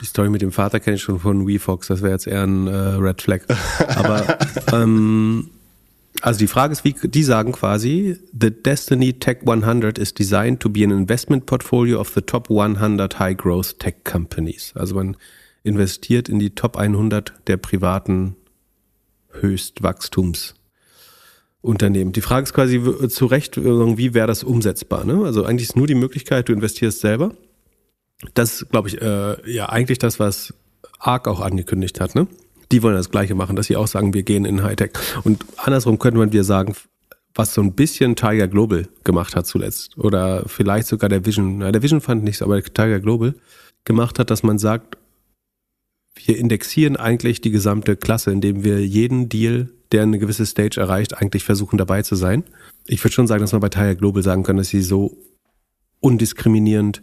Die 0.00 0.06
Story 0.06 0.28
mit 0.28 0.42
dem 0.42 0.52
Vater 0.52 0.80
kenne 0.80 0.96
ich 0.96 1.02
schon 1.02 1.20
von 1.20 1.46
WeFox, 1.46 1.88
das 1.88 2.02
wäre 2.02 2.12
jetzt 2.12 2.26
eher 2.26 2.42
ein 2.42 2.66
äh, 2.66 2.70
Red 2.70 3.22
Flag. 3.22 3.42
Aber 3.96 4.38
ähm, 4.72 5.50
also 6.22 6.38
die 6.38 6.46
Frage 6.46 6.72
ist, 6.72 6.84
wie 6.84 6.92
die 6.92 7.22
sagen 7.22 7.52
quasi, 7.52 8.18
the 8.38 8.50
Destiny 8.50 9.14
Tech 9.14 9.38
100 9.46 9.98
is 9.98 10.14
designed 10.14 10.60
to 10.60 10.68
be 10.68 10.84
an 10.84 10.90
investment 10.90 11.46
portfolio 11.46 11.98
of 12.00 12.12
the 12.14 12.22
top 12.22 12.50
100 12.50 13.18
high 13.18 13.36
growth 13.36 13.78
tech 13.78 14.04
companies. 14.04 14.72
Also 14.74 14.94
man 14.94 15.16
investiert 15.62 16.28
in 16.28 16.38
die 16.38 16.50
Top 16.50 16.76
100 16.76 17.32
der 17.48 17.56
privaten 17.56 18.36
Höchstwachstumsunternehmen. 19.32 22.12
Die 22.12 22.20
Frage 22.20 22.44
ist 22.44 22.54
quasi 22.54 22.80
zu 23.08 23.26
Recht, 23.26 23.56
wie 23.56 24.14
wäre 24.14 24.28
das 24.28 24.44
umsetzbar? 24.44 25.04
Ne? 25.04 25.24
Also 25.24 25.44
eigentlich 25.44 25.70
ist 25.70 25.76
nur 25.76 25.88
die 25.88 25.96
Möglichkeit, 25.96 26.48
du 26.48 26.52
investierst 26.52 27.00
selber 27.00 27.32
das 28.34 28.62
ist, 28.62 28.70
glaube 28.70 28.88
ich, 28.88 29.00
äh, 29.00 29.50
ja 29.50 29.68
eigentlich 29.68 29.98
das, 29.98 30.18
was 30.18 30.54
ARC 30.98 31.28
auch 31.28 31.40
angekündigt 31.40 32.00
hat. 32.00 32.14
Ne? 32.14 32.26
Die 32.72 32.82
wollen 32.82 32.96
das 32.96 33.10
Gleiche 33.10 33.34
machen, 33.34 33.56
dass 33.56 33.66
sie 33.66 33.76
auch 33.76 33.86
sagen, 33.86 34.14
wir 34.14 34.22
gehen 34.22 34.44
in 34.44 34.62
Hightech. 34.62 34.92
Und 35.24 35.44
andersrum 35.56 35.98
könnte 35.98 36.18
man 36.18 36.32
wir 36.32 36.44
sagen, 36.44 36.74
was 37.34 37.52
so 37.52 37.60
ein 37.60 37.74
bisschen 37.74 38.16
Tiger 38.16 38.48
Global 38.48 38.88
gemacht 39.04 39.36
hat 39.36 39.46
zuletzt. 39.46 39.98
Oder 39.98 40.44
vielleicht 40.46 40.86
sogar 40.88 41.08
der 41.08 41.26
Vision, 41.26 41.58
na, 41.58 41.70
der 41.70 41.82
Vision 41.82 42.00
fand 42.00 42.24
nichts, 42.24 42.42
aber 42.42 42.62
Tiger 42.62 43.00
Global 43.00 43.34
gemacht 43.84 44.18
hat, 44.18 44.30
dass 44.30 44.42
man 44.42 44.58
sagt, 44.58 44.96
wir 46.24 46.38
indexieren 46.38 46.96
eigentlich 46.96 47.42
die 47.42 47.50
gesamte 47.50 47.94
Klasse, 47.96 48.32
indem 48.32 48.64
wir 48.64 48.84
jeden 48.84 49.28
Deal, 49.28 49.68
der 49.92 50.02
eine 50.02 50.18
gewisse 50.18 50.46
Stage 50.46 50.80
erreicht, 50.80 51.16
eigentlich 51.16 51.44
versuchen 51.44 51.76
dabei 51.76 52.02
zu 52.02 52.16
sein. 52.16 52.42
Ich 52.86 53.04
würde 53.04 53.12
schon 53.12 53.26
sagen, 53.26 53.42
dass 53.42 53.52
man 53.52 53.60
bei 53.60 53.68
Tiger 53.68 53.94
Global 53.94 54.22
sagen 54.22 54.42
kann, 54.42 54.56
dass 54.56 54.68
sie 54.68 54.80
so 54.80 55.18
undiskriminierend 56.00 57.02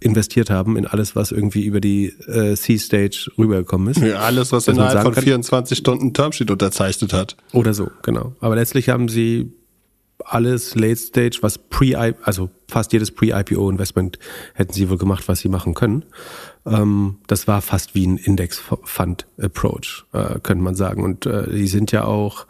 investiert 0.00 0.50
haben 0.50 0.76
in 0.76 0.86
alles, 0.86 1.14
was 1.14 1.30
irgendwie 1.30 1.64
über 1.64 1.80
die 1.80 2.06
äh, 2.26 2.54
C-Stage 2.56 3.30
rübergekommen 3.38 3.88
ist. 3.88 4.00
Ja, 4.00 4.20
alles, 4.20 4.50
was 4.50 4.66
innerhalb 4.66 5.02
von 5.02 5.14
24 5.14 5.76
Stunden 5.76 6.14
Termsheet 6.14 6.50
unterzeichnet 6.50 7.12
hat. 7.12 7.36
Oder 7.52 7.74
so, 7.74 7.90
genau. 8.02 8.34
Aber 8.40 8.56
letztlich 8.56 8.88
haben 8.88 9.08
sie 9.08 9.52
alles 10.24 10.74
Late 10.74 10.96
Stage, 10.96 11.38
was 11.42 11.58
pre 11.58 12.14
also 12.22 12.50
fast 12.68 12.92
jedes 12.92 13.10
Pre-IPO-Investment 13.10 14.18
hätten 14.54 14.72
sie 14.72 14.88
wohl 14.90 14.98
gemacht, 14.98 15.28
was 15.28 15.40
sie 15.40 15.48
machen 15.48 15.74
können. 15.74 16.04
Ähm, 16.66 17.16
das 17.26 17.48
war 17.48 17.62
fast 17.62 17.94
wie 17.94 18.06
ein 18.06 18.16
Index-Fund-Approach, 18.16 20.04
äh, 20.12 20.38
könnte 20.40 20.62
man 20.62 20.74
sagen. 20.74 21.02
Und 21.02 21.26
äh, 21.26 21.50
die 21.50 21.66
sind 21.66 21.92
ja 21.92 22.04
auch 22.04 22.46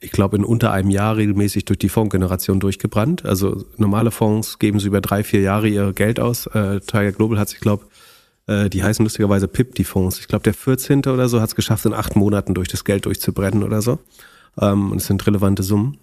ich 0.00 0.10
glaube, 0.12 0.36
in 0.36 0.44
unter 0.44 0.72
einem 0.72 0.90
Jahr 0.90 1.16
regelmäßig 1.16 1.66
durch 1.66 1.78
die 1.78 1.90
Fondsgeneration 1.90 2.58
durchgebrannt. 2.58 3.24
Also 3.26 3.64
normale 3.76 4.10
Fonds 4.10 4.58
geben 4.58 4.80
so 4.80 4.86
über 4.86 5.00
drei, 5.00 5.22
vier 5.22 5.42
Jahre 5.42 5.68
ihr 5.68 5.92
Geld 5.92 6.18
aus. 6.18 6.46
Äh, 6.46 6.80
Tiger 6.80 7.12
Global 7.12 7.38
hat 7.38 7.50
sich, 7.50 7.60
glaube 7.60 7.84
äh, 8.46 8.70
die 8.70 8.82
heißen 8.82 9.04
lustigerweise 9.04 9.46
PIP, 9.46 9.74
die 9.74 9.84
Fonds. 9.84 10.18
Ich 10.18 10.28
glaube, 10.28 10.42
der 10.42 10.54
14. 10.54 11.00
oder 11.00 11.28
so 11.28 11.40
hat 11.40 11.50
es 11.50 11.54
geschafft, 11.54 11.84
in 11.84 11.92
acht 11.92 12.16
Monaten 12.16 12.54
durch 12.54 12.68
das 12.68 12.84
Geld 12.84 13.04
durchzubrennen 13.04 13.62
oder 13.62 13.82
so. 13.82 13.98
Ähm, 14.58 14.90
und 14.90 14.98
es 14.98 15.06
sind 15.06 15.26
relevante 15.26 15.62
Summen. 15.62 15.98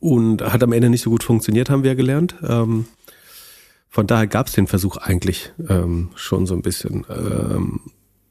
Und 0.00 0.42
hat 0.42 0.62
am 0.62 0.72
Ende 0.72 0.90
nicht 0.90 1.02
so 1.02 1.08
gut 1.08 1.24
funktioniert, 1.24 1.70
haben 1.70 1.82
wir 1.82 1.92
ja 1.92 1.96
gelernt. 1.96 2.36
Ähm, 2.46 2.84
von 3.88 4.06
daher 4.06 4.26
gab 4.26 4.48
es 4.48 4.52
den 4.52 4.66
Versuch 4.66 4.98
eigentlich 4.98 5.52
ähm, 5.68 6.10
schon 6.14 6.46
so 6.46 6.54
ein 6.54 6.62
bisschen. 6.62 7.06
Ähm, 7.08 7.80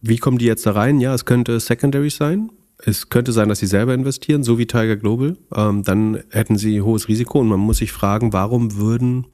wie 0.01 0.17
kommen 0.17 0.37
die 0.37 0.45
jetzt 0.45 0.65
da 0.65 0.73
rein? 0.73 0.99
Ja, 0.99 1.13
es 1.13 1.25
könnte 1.25 1.59
Secondary 1.59 2.09
sein. 2.11 2.51
Es 2.85 3.09
könnte 3.09 3.31
sein, 3.31 3.49
dass 3.49 3.59
sie 3.59 3.67
selber 3.67 3.93
investieren, 3.93 4.43
so 4.43 4.57
wie 4.57 4.67
Tiger 4.67 4.97
Global. 4.97 5.37
Ähm, 5.55 5.83
dann 5.83 6.23
hätten 6.29 6.57
sie 6.57 6.81
hohes 6.81 7.07
Risiko 7.07 7.39
und 7.39 7.47
man 7.47 7.59
muss 7.59 7.77
sich 7.77 7.91
fragen, 7.91 8.33
warum 8.33 8.75
würden 8.75 9.25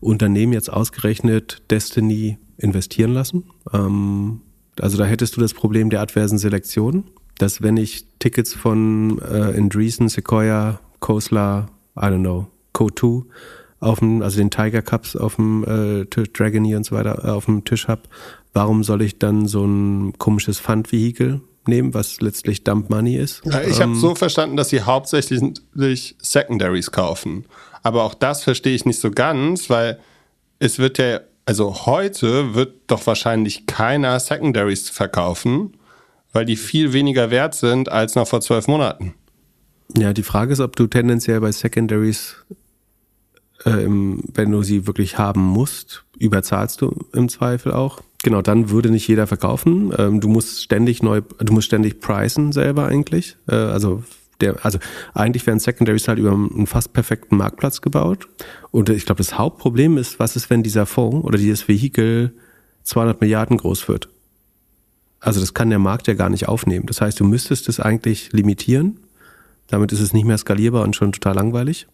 Unternehmen 0.00 0.52
jetzt 0.52 0.72
ausgerechnet 0.72 1.62
Destiny 1.70 2.38
investieren 2.58 3.12
lassen? 3.12 3.44
Ähm, 3.72 4.40
also 4.80 4.98
da 4.98 5.04
hättest 5.04 5.36
du 5.36 5.40
das 5.40 5.54
Problem 5.54 5.88
der 5.88 6.00
adversen 6.00 6.38
Selektion, 6.38 7.04
dass 7.38 7.62
wenn 7.62 7.76
ich 7.76 8.06
Tickets 8.18 8.54
von 8.54 9.20
äh, 9.20 9.56
Andreessen, 9.56 10.08
Sequoia, 10.08 10.80
Khosla, 10.98 11.68
I 11.96 12.06
don't 12.06 12.20
know, 12.20 12.48
Co2 12.74 13.24
auf 13.78 14.00
dem, 14.00 14.22
also 14.22 14.38
den 14.38 14.50
Tiger 14.50 14.82
Cups 14.82 15.14
auf 15.14 15.36
dem 15.36 15.62
äh, 15.64 16.06
Dragoneer 16.06 16.78
und 16.78 16.84
so 16.84 16.96
weiter 16.96 17.24
äh, 17.24 17.28
auf 17.28 17.44
dem 17.44 17.64
Tisch 17.64 17.86
habe, 17.86 18.02
warum 18.52 18.82
soll 18.82 19.02
ich 19.02 19.18
dann 19.18 19.46
so 19.46 19.64
ein 19.64 20.14
komisches 20.18 20.58
Fundvehikel 20.58 21.40
nehmen, 21.68 21.94
was 21.94 22.20
letztlich 22.20 22.64
Dump 22.64 22.90
Money 22.90 23.16
ist? 23.16 23.42
Ja, 23.44 23.60
ich 23.62 23.76
ähm, 23.76 23.90
habe 23.90 23.94
so 23.96 24.14
verstanden, 24.14 24.56
dass 24.56 24.70
sie 24.70 24.82
hauptsächlich 24.82 26.16
Secondaries 26.20 26.90
kaufen. 26.90 27.46
Aber 27.82 28.04
auch 28.04 28.14
das 28.14 28.42
verstehe 28.42 28.74
ich 28.74 28.84
nicht 28.84 29.00
so 29.00 29.10
ganz, 29.10 29.68
weil 29.70 29.98
es 30.58 30.78
wird 30.78 30.98
ja, 30.98 31.20
also 31.46 31.86
heute 31.86 32.54
wird 32.54 32.74
doch 32.86 33.06
wahrscheinlich 33.06 33.66
keiner 33.66 34.18
Secondaries 34.20 34.88
verkaufen, 34.88 35.76
weil 36.32 36.44
die 36.44 36.56
viel 36.56 36.92
weniger 36.92 37.30
wert 37.30 37.54
sind 37.54 37.90
als 37.90 38.14
noch 38.14 38.26
vor 38.26 38.40
zwölf 38.40 38.66
Monaten. 38.66 39.14
Ja, 39.96 40.12
die 40.12 40.22
Frage 40.22 40.52
ist, 40.52 40.60
ob 40.60 40.76
du 40.76 40.86
tendenziell 40.86 41.40
bei 41.40 41.52
Secondaries 41.52 42.36
äh, 43.64 43.86
wenn 43.86 44.50
du 44.50 44.62
sie 44.62 44.86
wirklich 44.86 45.18
haben 45.18 45.42
musst, 45.42 46.04
überzahlst 46.18 46.80
du 46.80 47.06
im 47.12 47.28
Zweifel 47.28 47.72
auch. 47.72 48.00
Genau, 48.24 48.42
dann 48.42 48.70
würde 48.70 48.90
nicht 48.90 49.06
jeder 49.06 49.28
verkaufen. 49.28 49.92
Ähm, 49.96 50.20
du 50.20 50.28
musst 50.28 50.62
ständig 50.62 51.02
neu, 51.02 51.20
du 51.20 51.52
musst 51.52 51.66
ständig 51.66 52.00
pricen 52.00 52.50
selber 52.50 52.86
eigentlich. 52.86 53.36
Äh, 53.48 53.54
also 53.54 54.02
der, 54.40 54.64
also 54.64 54.78
eigentlich 55.12 55.46
werden 55.46 55.60
Secondaries 55.60 56.08
halt 56.08 56.18
über 56.18 56.32
einen 56.32 56.66
fast 56.66 56.92
perfekten 56.92 57.36
Marktplatz 57.36 57.80
gebaut. 57.80 58.26
Und 58.72 58.88
ich 58.88 59.06
glaube, 59.06 59.18
das 59.18 59.38
Hauptproblem 59.38 59.96
ist, 59.96 60.18
was 60.18 60.34
ist, 60.34 60.50
wenn 60.50 60.64
dieser 60.64 60.86
Fonds 60.86 61.24
oder 61.24 61.38
dieses 61.38 61.68
Vehikel 61.68 62.32
200 62.82 63.20
Milliarden 63.20 63.58
groß 63.58 63.86
wird? 63.88 64.08
Also 65.20 65.38
das 65.38 65.54
kann 65.54 65.70
der 65.70 65.78
Markt 65.78 66.08
ja 66.08 66.14
gar 66.14 66.30
nicht 66.30 66.48
aufnehmen. 66.48 66.86
Das 66.86 67.00
heißt, 67.00 67.20
du 67.20 67.24
müsstest 67.24 67.68
es 67.68 67.78
eigentlich 67.78 68.32
limitieren. 68.32 68.98
Damit 69.68 69.92
ist 69.92 70.00
es 70.00 70.12
nicht 70.12 70.26
mehr 70.26 70.36
skalierbar 70.36 70.82
und 70.82 70.96
schon 70.96 71.12
total 71.12 71.36
langweilig 71.36 71.86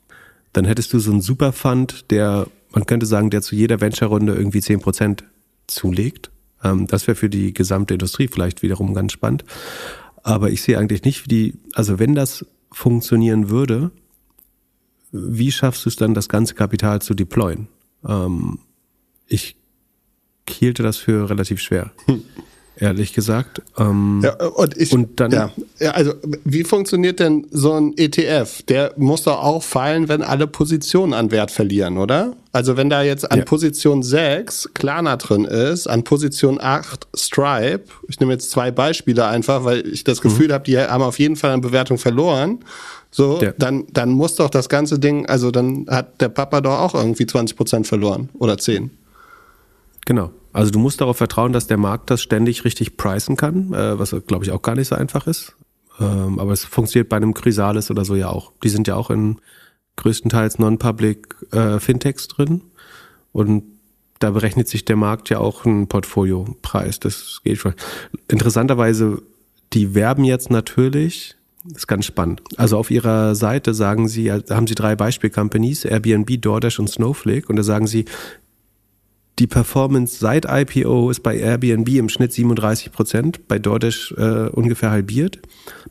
dann 0.53 0.65
hättest 0.65 0.93
du 0.93 0.99
so 0.99 1.11
einen 1.11 1.21
Superfund, 1.21 2.11
der, 2.11 2.47
man 2.73 2.87
könnte 2.87 3.07
sagen, 3.07 3.31
der 3.31 3.43
zu 3.43 3.55
jeder 3.55 3.81
Venture-Runde 3.81 4.35
irgendwie 4.35 4.61
zehn 4.61 4.81
Prozent 4.81 5.25
zulegt. 5.71 6.31
Ähm, 6.63 6.87
das 6.87 7.07
wäre 7.07 7.15
für 7.15 7.29
die 7.29 7.55
gesamte 7.55 7.95
Industrie 7.95 8.29
vielleicht 8.29 8.63
wiederum 8.63 8.95
ganz 8.95 9.13
spannend. 9.13 9.45
Aber 10.23 10.51
ich 10.51 10.63
sehe 10.63 10.79
eigentlich 10.79 11.05
nicht, 11.05 11.25
wie 11.25 11.29
die, 11.29 11.55
also 11.75 11.99
wenn 11.99 12.15
das 12.15 12.45
funktionieren 12.71 13.51
würde, 13.51 13.91
wie 15.13 15.51
schaffst 15.51 15.85
du 15.85 15.89
es 15.89 15.97
dann, 15.97 16.15
das 16.15 16.29
ganze 16.29 16.55
Kapital 16.55 17.03
zu 17.03 17.15
deployen? 17.15 17.69
Ähm, 18.07 18.59
ich 19.27 19.57
hielte 20.49 20.83
das 20.83 20.97
für 20.97 21.31
relativ 21.31 21.61
schwer. 21.61 21.93
Hm 22.07 22.23
ehrlich 22.81 23.13
gesagt. 23.13 23.63
Ähm, 23.79 24.21
ja, 24.25 24.35
und, 24.47 24.77
ich, 24.77 24.93
und 24.93 25.21
dann. 25.21 25.31
Ja, 25.31 25.53
ja, 25.79 25.91
also 25.93 26.15
wie 26.45 26.65
funktioniert 26.65 27.21
denn 27.21 27.47
so 27.51 27.75
ein 27.75 27.95
ETF? 27.97 28.63
Der 28.63 28.95
muss 28.97 29.23
doch 29.25 29.43
auch 29.43 29.63
fallen, 29.63 30.09
wenn 30.09 30.23
alle 30.23 30.47
Positionen 30.47 31.13
an 31.13 31.31
Wert 31.31 31.51
verlieren, 31.51 31.99
oder? 31.99 32.35
Also 32.53 32.77
wenn 32.77 32.91
da 32.91 33.03
jetzt 33.03 33.31
an 33.31 33.39
ja. 33.39 33.45
Position 33.45 34.03
6 34.03 34.71
Klarna 34.75 35.17
drin 35.17 35.45
ist, 35.45 35.87
an 35.87 36.03
Position 36.03 36.59
8 36.61 37.07
Stripe, 37.17 37.85
ich 38.09 38.19
nehme 38.19 38.33
jetzt 38.33 38.51
zwei 38.51 38.73
Beispiele 38.73 39.27
einfach, 39.27 39.65
weil 39.65 39.87
ich 39.87 40.03
das 40.03 40.21
Gefühl 40.21 40.49
mhm. 40.49 40.53
habe, 40.53 40.65
die 40.65 40.79
haben 40.79 41.03
auf 41.03 41.21
jeden 41.21 41.37
Fall 41.37 41.53
an 41.53 41.61
Bewertung 41.61 41.97
verloren. 41.97 42.59
So, 43.13 43.41
ja. 43.41 43.53
dann, 43.57 43.87
dann 43.93 44.11
muss 44.11 44.35
doch 44.37 44.51
das 44.51 44.69
ganze 44.69 44.99
Ding, 44.99 45.27
also 45.27 45.51
dann 45.51 45.87
hat 45.89 46.21
der 46.21 46.29
Papa 46.29 46.61
doch 46.61 46.79
auch 46.79 46.95
irgendwie 46.95 47.27
20 47.27 47.57
Prozent 47.57 47.87
verloren 47.87 48.31
oder 48.39 48.59
10. 48.59 48.91
Genau. 50.07 50.31
Also 50.53 50.73
du 50.73 50.81
musst 50.81 51.01
darauf 51.01 51.17
vertrauen, 51.17 51.53
dass 51.53 51.69
der 51.69 51.77
Markt 51.77 52.11
das 52.11 52.21
ständig 52.21 52.65
richtig 52.65 52.97
pricen 52.97 53.37
kann, 53.37 53.73
äh, 53.73 53.99
was 53.99 54.15
glaube 54.27 54.45
ich 54.45 54.51
auch 54.51 54.63
gar 54.63 54.75
nicht 54.75 54.89
so 54.89 54.97
einfach 54.97 55.29
ist. 55.29 55.55
Ähm, 56.01 56.41
aber 56.41 56.53
es 56.53 56.65
funktioniert 56.65 57.09
bei 57.09 57.17
einem 57.17 57.35
Chrysalis 57.35 57.91
oder 57.91 58.05
so 58.05 58.17
ja 58.17 58.29
auch. 58.29 58.53
Die 58.65 58.69
sind 58.69 58.89
ja 58.89 58.97
auch 58.97 59.11
in 59.11 59.37
größtenteils 60.01 60.59
non-public 60.59 61.37
äh, 61.53 61.79
Fintechs 61.79 62.29
drin 62.29 62.63
und 63.33 63.65
da 64.19 64.31
berechnet 64.31 64.69
sich 64.69 64.85
der 64.85 64.97
Markt 64.97 65.31
ja 65.31 65.39
auch 65.39 65.65
einen 65.65 65.87
Portfoliopreis. 65.89 67.01
Das 67.01 67.41
geht 67.43 67.59
schon. 67.59 67.75
Interessanterweise, 68.29 69.23
die 69.73 69.95
werben 69.95 70.25
jetzt 70.25 70.51
natürlich, 70.51 71.37
ist 71.75 71.89
ganz 71.89 72.05
spannend. 72.05 72.43
Also 72.57 72.77
auf 72.77 72.91
ihrer 72.91 73.35
Seite 73.35 73.73
sagen 73.73 74.09
sie, 74.09 74.31
haben 74.31 74.67
sie 74.67 74.75
drei 74.75 74.95
Beispiel-Companies, 74.95 75.87
Airbnb, 75.87 76.41
DoorDash 76.41 76.79
und 76.79 76.89
Snowflake. 76.89 77.49
Und 77.49 77.57
da 77.57 77.63
sagen 77.63 77.87
sie, 77.87 78.05
die 79.41 79.47
Performance 79.47 80.19
seit 80.19 80.45
IPO 80.47 81.11
ist 81.11 81.23
bei 81.23 81.39
Airbnb 81.39 81.89
im 81.89 82.11
Schnitt 82.11 82.33
37 82.33 82.93
Prozent, 82.93 83.49
bei 83.49 83.59
DoorDash 83.59 84.13
äh, 84.19 84.49
ungefähr 84.51 84.91
halbiert, 84.91 85.41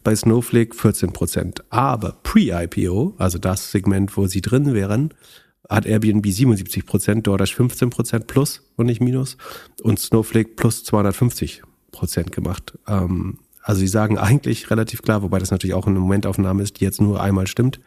bei 0.04 0.16
Snowflake 0.16 0.76
14 0.76 1.12
Prozent. 1.14 1.64
Aber 1.72 2.18
pre-IPO, 2.22 3.16
also 3.18 3.40
das 3.40 3.72
Segment, 3.72 4.16
wo 4.16 4.28
sie 4.28 4.42
drin 4.42 4.76
wären, 4.76 5.16
hat 5.68 5.88
Airbnb 5.88 6.26
77 6.28 6.86
Prozent, 6.86 7.26
DoorDash 7.26 7.56
15 7.56 7.90
Prozent 7.90 8.28
plus 8.28 8.62
und 8.76 8.86
nicht 8.86 9.02
minus 9.02 9.36
und 9.82 10.00
Snowflake 10.00 10.52
plus 10.56 10.84
250 10.84 11.64
Prozent 11.92 12.32
gemacht. 12.32 12.78
Ähm, 12.88 13.40
also 13.64 13.80
sie 13.80 13.88
sagen 13.88 14.20
eigentlich 14.20 14.70
relativ 14.70 15.02
klar, 15.02 15.24
wobei 15.24 15.40
das 15.40 15.50
natürlich 15.50 15.74
auch 15.74 15.88
eine 15.88 16.00
Momentaufnahme 16.00 16.62
ist, 16.62 16.80
die 16.80 16.86
jetzt 16.86 17.02
nur 17.02 17.20
einmal 17.20 17.48
stimmt 17.48 17.80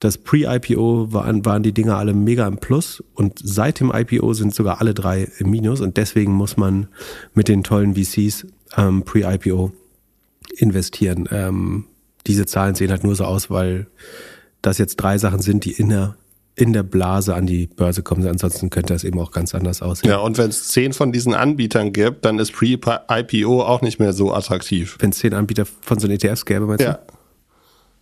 das 0.00 0.18
Pre-IPO 0.18 1.12
waren, 1.12 1.44
waren 1.44 1.62
die 1.62 1.72
Dinger 1.72 1.96
alle 1.96 2.14
mega 2.14 2.46
im 2.46 2.58
Plus 2.58 3.02
und 3.14 3.40
seit 3.42 3.80
dem 3.80 3.92
IPO 3.92 4.32
sind 4.32 4.54
sogar 4.54 4.80
alle 4.80 4.94
drei 4.94 5.28
im 5.38 5.50
Minus 5.50 5.80
und 5.80 5.96
deswegen 5.96 6.32
muss 6.32 6.56
man 6.56 6.88
mit 7.34 7.48
den 7.48 7.64
tollen 7.64 7.96
VCs 7.96 8.46
ähm, 8.76 9.02
Pre-IPO 9.02 9.72
investieren. 10.56 11.28
Ähm, 11.32 11.84
diese 12.26 12.46
Zahlen 12.46 12.74
sehen 12.74 12.90
halt 12.90 13.02
nur 13.02 13.16
so 13.16 13.24
aus, 13.24 13.50
weil 13.50 13.88
das 14.62 14.78
jetzt 14.78 14.96
drei 14.96 15.18
Sachen 15.18 15.40
sind, 15.40 15.64
die 15.64 15.72
in 15.72 15.88
der 15.88 16.16
in 16.54 16.72
der 16.72 16.82
Blase 16.82 17.36
an 17.36 17.46
die 17.46 17.68
Börse 17.68 18.02
kommen. 18.02 18.26
Ansonsten 18.26 18.68
könnte 18.68 18.92
das 18.92 19.04
eben 19.04 19.20
auch 19.20 19.30
ganz 19.30 19.54
anders 19.54 19.80
aussehen. 19.80 20.10
Ja, 20.10 20.18
und 20.18 20.38
wenn 20.38 20.50
es 20.50 20.66
zehn 20.68 20.92
von 20.92 21.12
diesen 21.12 21.32
Anbietern 21.32 21.92
gibt, 21.92 22.24
dann 22.24 22.40
ist 22.40 22.52
Pre-IPO 22.52 23.62
auch 23.62 23.80
nicht 23.80 24.00
mehr 24.00 24.12
so 24.12 24.34
attraktiv. 24.34 24.96
Wenn 24.98 25.10
es 25.10 25.18
zehn 25.18 25.34
Anbieter 25.34 25.66
von 25.66 26.00
so 26.00 26.08
ETFs 26.08 26.44
gäbe, 26.44 26.66
meinst 26.66 26.84
ja. 26.84 26.94
du? 26.94 27.17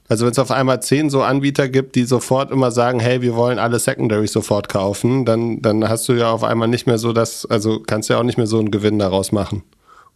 Also 0.08 0.24
wenn 0.24 0.32
es 0.32 0.38
auf 0.38 0.50
einmal 0.50 0.82
zehn 0.82 1.10
so 1.10 1.22
Anbieter 1.22 1.68
gibt, 1.68 1.94
die 1.94 2.04
sofort 2.04 2.50
immer 2.50 2.70
sagen, 2.70 3.00
hey, 3.00 3.22
wir 3.22 3.34
wollen 3.34 3.58
alle 3.58 3.78
Secondaries 3.78 4.32
sofort 4.32 4.68
kaufen, 4.68 5.24
dann, 5.24 5.62
dann 5.62 5.88
hast 5.88 6.08
du 6.08 6.12
ja 6.12 6.30
auf 6.30 6.44
einmal 6.44 6.68
nicht 6.68 6.86
mehr 6.86 6.98
so 6.98 7.12
das, 7.12 7.46
also 7.46 7.80
kannst 7.80 8.08
ja 8.08 8.18
auch 8.18 8.22
nicht 8.22 8.38
mehr 8.38 8.46
so 8.46 8.58
einen 8.58 8.70
Gewinn 8.70 8.98
daraus 8.98 9.32
machen, 9.32 9.62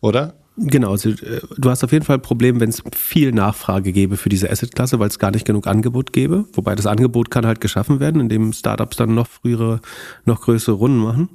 oder? 0.01 0.35
Genau, 0.57 0.91
also, 0.91 1.11
äh, 1.11 1.41
du 1.57 1.71
hast 1.71 1.83
auf 1.85 1.93
jeden 1.93 2.05
Fall 2.05 2.19
ein 2.19 2.23
Problem, 2.23 2.61
wenn 2.61 2.69
es 2.69 2.83
viel 2.95 3.33
Nachfrage 3.33 3.93
gäbe 3.93 4.17
für 4.17 4.29
diese 4.29 4.51
Assetklasse, 4.51 4.99
weil 4.99 5.09
es 5.09 5.19
gar 5.19 5.31
nicht 5.31 5.47
genug 5.47 5.67
Angebot 5.67 6.13
gäbe. 6.13 6.45
Wobei 6.53 6.75
das 6.75 6.87
Angebot 6.87 7.31
kann 7.31 7.47
halt 7.47 7.61
geschaffen 7.61 7.99
werden, 7.99 8.21
indem 8.21 8.53
Startups 8.53 8.97
dann 8.97 9.15
noch 9.15 9.27
frühere, 9.27 9.81
noch 10.27 10.43
größere 10.43 10.75
Runden 10.75 10.99
machen. 10.99 11.29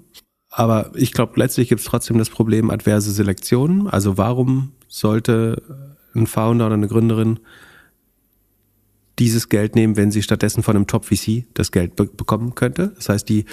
Aber 0.49 0.91
ich 0.95 1.11
glaube, 1.11 1.33
letztlich 1.37 1.69
gibt 1.69 1.81
es 1.81 1.87
trotzdem 1.87 2.17
das 2.17 2.29
Problem 2.29 2.69
adverse 2.69 3.11
Selektion. 3.11 3.87
Also 3.87 4.17
warum 4.17 4.73
sollte 4.87 5.61
ein 6.13 6.27
Founder 6.27 6.67
oder 6.67 6.75
eine 6.75 6.87
Gründerin 6.87 7.39
dieses 9.19 9.49
Geld 9.49 9.75
nehmen, 9.75 9.97
wenn 9.97 10.11
sie 10.11 10.23
stattdessen 10.23 10.63
von 10.63 10.75
einem 10.75 10.87
Top-VC 10.87 11.45
das 11.53 11.71
Geld 11.71 11.95
be 11.95 12.05
bekommen 12.05 12.55
könnte. 12.55 12.93
Das 12.95 13.09
heißt, 13.09 13.29
die, 13.29 13.45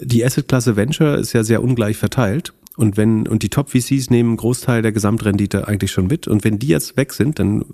die 0.00 0.24
Asset-Klasse 0.24 0.76
Venture 0.76 1.18
ist 1.18 1.32
ja 1.32 1.44
sehr 1.44 1.62
ungleich 1.62 1.96
verteilt. 1.96 2.52
Und 2.76 2.96
wenn, 2.96 3.28
und 3.28 3.42
die 3.42 3.50
Top-VCs 3.50 4.10
nehmen 4.10 4.30
einen 4.30 4.36
Großteil 4.36 4.82
der 4.82 4.92
Gesamtrendite 4.92 5.68
eigentlich 5.68 5.92
schon 5.92 6.06
mit. 6.06 6.26
Und 6.26 6.44
wenn 6.44 6.58
die 6.58 6.68
jetzt 6.68 6.96
weg 6.96 7.12
sind, 7.12 7.38
dann, 7.38 7.64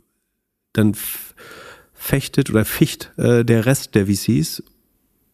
dann 0.73 0.95
fechtet 1.95 2.51
oder 2.51 2.65
ficht 2.65 3.13
äh, 3.17 3.45
der 3.45 3.67
Rest 3.67 3.95
der 3.95 4.07
VCs 4.07 4.63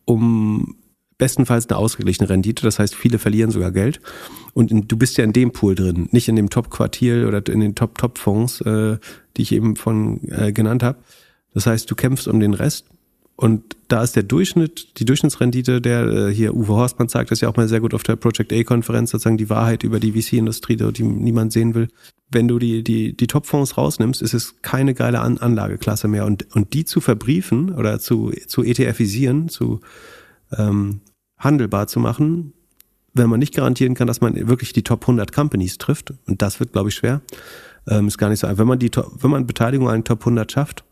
um 0.05 0.77
bestenfalls 1.19 1.69
eine 1.69 1.79
ausgeglichene 1.79 2.29
Rendite. 2.29 2.63
Das 2.63 2.79
heißt, 2.79 2.95
viele 2.95 3.19
verlieren 3.19 3.51
sogar 3.51 3.73
Geld. 3.73 4.01
Und 4.53 4.71
in, 4.71 4.89
du 4.89 4.97
bist 4.97 5.17
ja 5.17 5.25
in 5.25 5.33
dem 5.33 5.53
Pool 5.53 5.75
drin, 5.75 6.09
nicht 6.13 6.29
in 6.29 6.37
dem 6.37 6.51
Top-Quartil 6.51 7.27
oder 7.27 7.47
in 7.53 7.61
den 7.61 7.75
Top-Top-Fonds, 7.75 8.61
äh, 8.63 8.99
die 9.37 9.43
ich 9.43 9.53
eben 9.53 9.77
von 9.77 10.21
äh, 10.29 10.53
genannt 10.53 10.83
habe. 10.83 10.99
Das 11.55 11.67
heißt, 11.67 11.91
du 11.91 11.95
kämpfst 11.95 12.29
um 12.29 12.41
den 12.41 12.55
Rest. 12.55 12.87
Und 13.37 13.77
da 13.89 14.03
ist 14.03 14.17
der 14.17 14.23
Durchschnitt, 14.23 14.99
die 14.99 15.05
Durchschnittsrendite, 15.05 15.83
der 15.83 16.07
äh, 16.07 16.35
hier 16.35 16.55
Uwe 16.55 16.75
Horstmann 16.75 17.11
zeigt 17.11 17.31
das 17.31 17.43
ja 17.43 17.51
auch 17.51 17.57
mal 17.57 17.69
sehr 17.69 17.81
gut 17.81 17.93
auf 17.93 18.03
der 18.03 18.17
Project 18.17 18.51
A-Konferenz, 18.53 19.11
sozusagen 19.11 19.37
die 19.37 19.51
Wahrheit 19.51 19.83
über 19.85 20.01
die 20.01 20.13
VC-Industrie, 20.13 20.77
die 20.77 21.03
niemand 21.03 21.53
sehen 21.53 21.75
will. 21.75 21.89
Wenn 22.31 22.49
du 22.49 22.59
die, 22.59 22.83
die, 22.83 23.15
die 23.15 23.27
Top-Fonds 23.27 23.77
rausnimmst, 23.77 24.23
ist 24.23 24.33
es 24.33 24.63
keine 24.63 24.95
geile 24.95 25.21
An 25.21 25.37
Anlageklasse 25.37 26.09
mehr. 26.09 26.25
Und, 26.25 26.55
und 26.57 26.73
die 26.73 26.87
zu 26.87 27.03
verbriefen 27.03 27.75
oder 27.75 28.01
zu, 28.01 28.33
zu 28.47 28.65
ETFisieren, 28.65 29.51
zu 29.51 29.81
ähm, 30.57 31.01
handelbar 31.39 31.87
zu 31.87 32.01
machen, 32.01 32.53
wenn 33.15 33.31
man 33.31 33.41
nicht 33.41 33.55
garantieren 33.55 33.95
kann, 33.95 34.07
dass 34.07 34.21
man 34.21 34.35
wirklich 34.49 34.73
die 34.73 34.83
Top 34.83 35.03
100 35.03 35.33
Companies 35.33 35.79
trifft, 35.79 36.13
und 36.27 36.43
das 36.43 36.61
wird, 36.61 36.73
glaube 36.73 36.91
ich, 36.91 36.95
schwer, 36.95 37.23
ähm, 37.89 38.09
ist 38.09 38.19
gar 38.19 38.29
nicht 38.29 38.41
so 38.41 38.47
einfach. 38.47 38.61
Wenn 38.61 38.69
man 38.69 38.79
die, 38.79 38.91
wenn 38.95 39.31
man 39.31 39.47
Beteiligung 39.47 39.89
an 39.89 40.01
den 40.01 40.05
Top 40.05 40.21
100 40.21 40.51
schafft, 40.51 40.85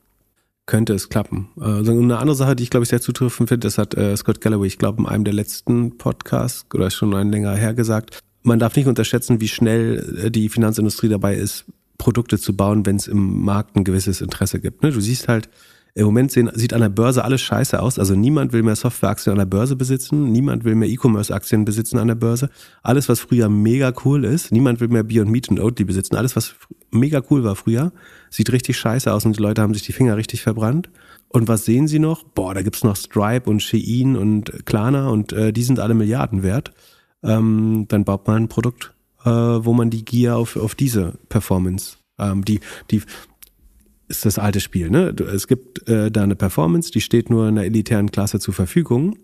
könnte 0.66 0.94
es 0.94 1.10
klappen. 1.10 1.48
Also 1.60 1.92
eine 1.92 2.18
andere 2.18 2.36
Sache, 2.36 2.56
die 2.56 2.62
ich, 2.62 2.70
glaube 2.70 2.84
ich, 2.84 2.88
sehr 2.88 3.00
zutreffend 3.00 3.48
finde, 3.48 3.66
das 3.66 3.76
hat 3.76 3.94
äh, 3.94 4.16
Scott 4.16 4.40
Galloway, 4.40 4.66
ich 4.66 4.78
glaube, 4.78 5.02
in 5.02 5.08
einem 5.08 5.24
der 5.24 5.34
letzten 5.34 5.98
Podcasts 5.98 6.64
oder 6.72 6.90
schon 6.90 7.14
ein 7.14 7.30
länger 7.30 7.54
her 7.54 7.74
gesagt, 7.74 8.18
man 8.42 8.58
darf 8.58 8.76
nicht 8.76 8.86
unterschätzen, 8.86 9.40
wie 9.40 9.48
schnell 9.48 10.24
äh, 10.24 10.30
die 10.30 10.48
Finanzindustrie 10.48 11.08
dabei 11.08 11.34
ist, 11.34 11.66
Produkte 11.98 12.38
zu 12.38 12.56
bauen, 12.56 12.86
wenn 12.86 12.96
es 12.96 13.08
im 13.08 13.44
Markt 13.44 13.76
ein 13.76 13.84
gewisses 13.84 14.20
Interesse 14.20 14.60
gibt. 14.60 14.82
Ne? 14.82 14.90
Du 14.90 15.00
siehst 15.00 15.28
halt, 15.28 15.48
im 15.96 16.06
Moment 16.06 16.32
sehen, 16.32 16.50
sieht 16.54 16.72
an 16.72 16.80
der 16.80 16.88
Börse 16.88 17.24
alles 17.24 17.40
scheiße 17.40 17.80
aus. 17.80 18.00
Also 18.00 18.16
niemand 18.16 18.52
will 18.52 18.64
mehr 18.64 18.74
Softwareaktien 18.74 19.32
an 19.32 19.38
der 19.38 19.46
Börse 19.46 19.76
besitzen. 19.76 20.32
Niemand 20.32 20.64
will 20.64 20.74
mehr 20.74 20.88
E-Commerce-Aktien 20.88 21.64
besitzen 21.64 21.98
an 21.98 22.08
der 22.08 22.16
Börse. 22.16 22.50
Alles, 22.82 23.08
was 23.08 23.20
früher 23.20 23.48
mega 23.48 23.92
cool 24.04 24.24
ist. 24.24 24.50
Niemand 24.50 24.80
will 24.80 24.88
mehr 24.88 25.04
Beyond 25.04 25.30
Meat 25.30 25.48
und 25.50 25.60
Oatly 25.60 25.84
besitzen. 25.84 26.16
Alles, 26.16 26.34
was 26.34 26.56
mega 26.90 27.22
cool 27.30 27.44
war 27.44 27.54
früher, 27.54 27.92
sieht 28.28 28.50
richtig 28.50 28.76
scheiße 28.76 29.12
aus 29.12 29.24
und 29.24 29.36
die 29.36 29.42
Leute 29.42 29.62
haben 29.62 29.72
sich 29.72 29.84
die 29.84 29.92
Finger 29.92 30.16
richtig 30.16 30.42
verbrannt. 30.42 30.90
Und 31.28 31.46
was 31.46 31.64
sehen 31.64 31.86
sie 31.86 32.00
noch? 32.00 32.24
Boah, 32.24 32.54
da 32.54 32.62
gibt's 32.62 32.82
noch 32.82 32.96
Stripe 32.96 33.48
und 33.48 33.62
Shein 33.62 34.16
und 34.16 34.66
Klarna 34.66 35.08
und 35.08 35.32
äh, 35.32 35.52
die 35.52 35.62
sind 35.62 35.78
alle 35.78 35.94
Milliarden 35.94 36.42
wert. 36.42 36.72
Ähm, 37.22 37.86
dann 37.88 38.04
baut 38.04 38.26
man 38.26 38.44
ein 38.44 38.48
Produkt, 38.48 38.94
äh, 39.24 39.30
wo 39.30 39.72
man 39.72 39.90
die 39.90 40.04
Gier 40.04 40.36
auf, 40.36 40.56
auf 40.56 40.74
diese 40.74 41.18
Performance, 41.28 41.96
ähm, 42.18 42.44
die, 42.44 42.60
die, 42.90 43.02
ist 44.08 44.24
das 44.24 44.38
alte 44.38 44.60
Spiel. 44.60 44.90
Ne? 44.90 45.14
Es 45.34 45.46
gibt 45.46 45.88
äh, 45.88 46.10
da 46.10 46.22
eine 46.22 46.36
Performance, 46.36 46.90
die 46.90 47.00
steht 47.00 47.30
nur 47.30 47.46
einer 47.46 47.64
elitären 47.64 48.10
Klasse 48.10 48.38
zur 48.38 48.54
Verfügung. 48.54 49.18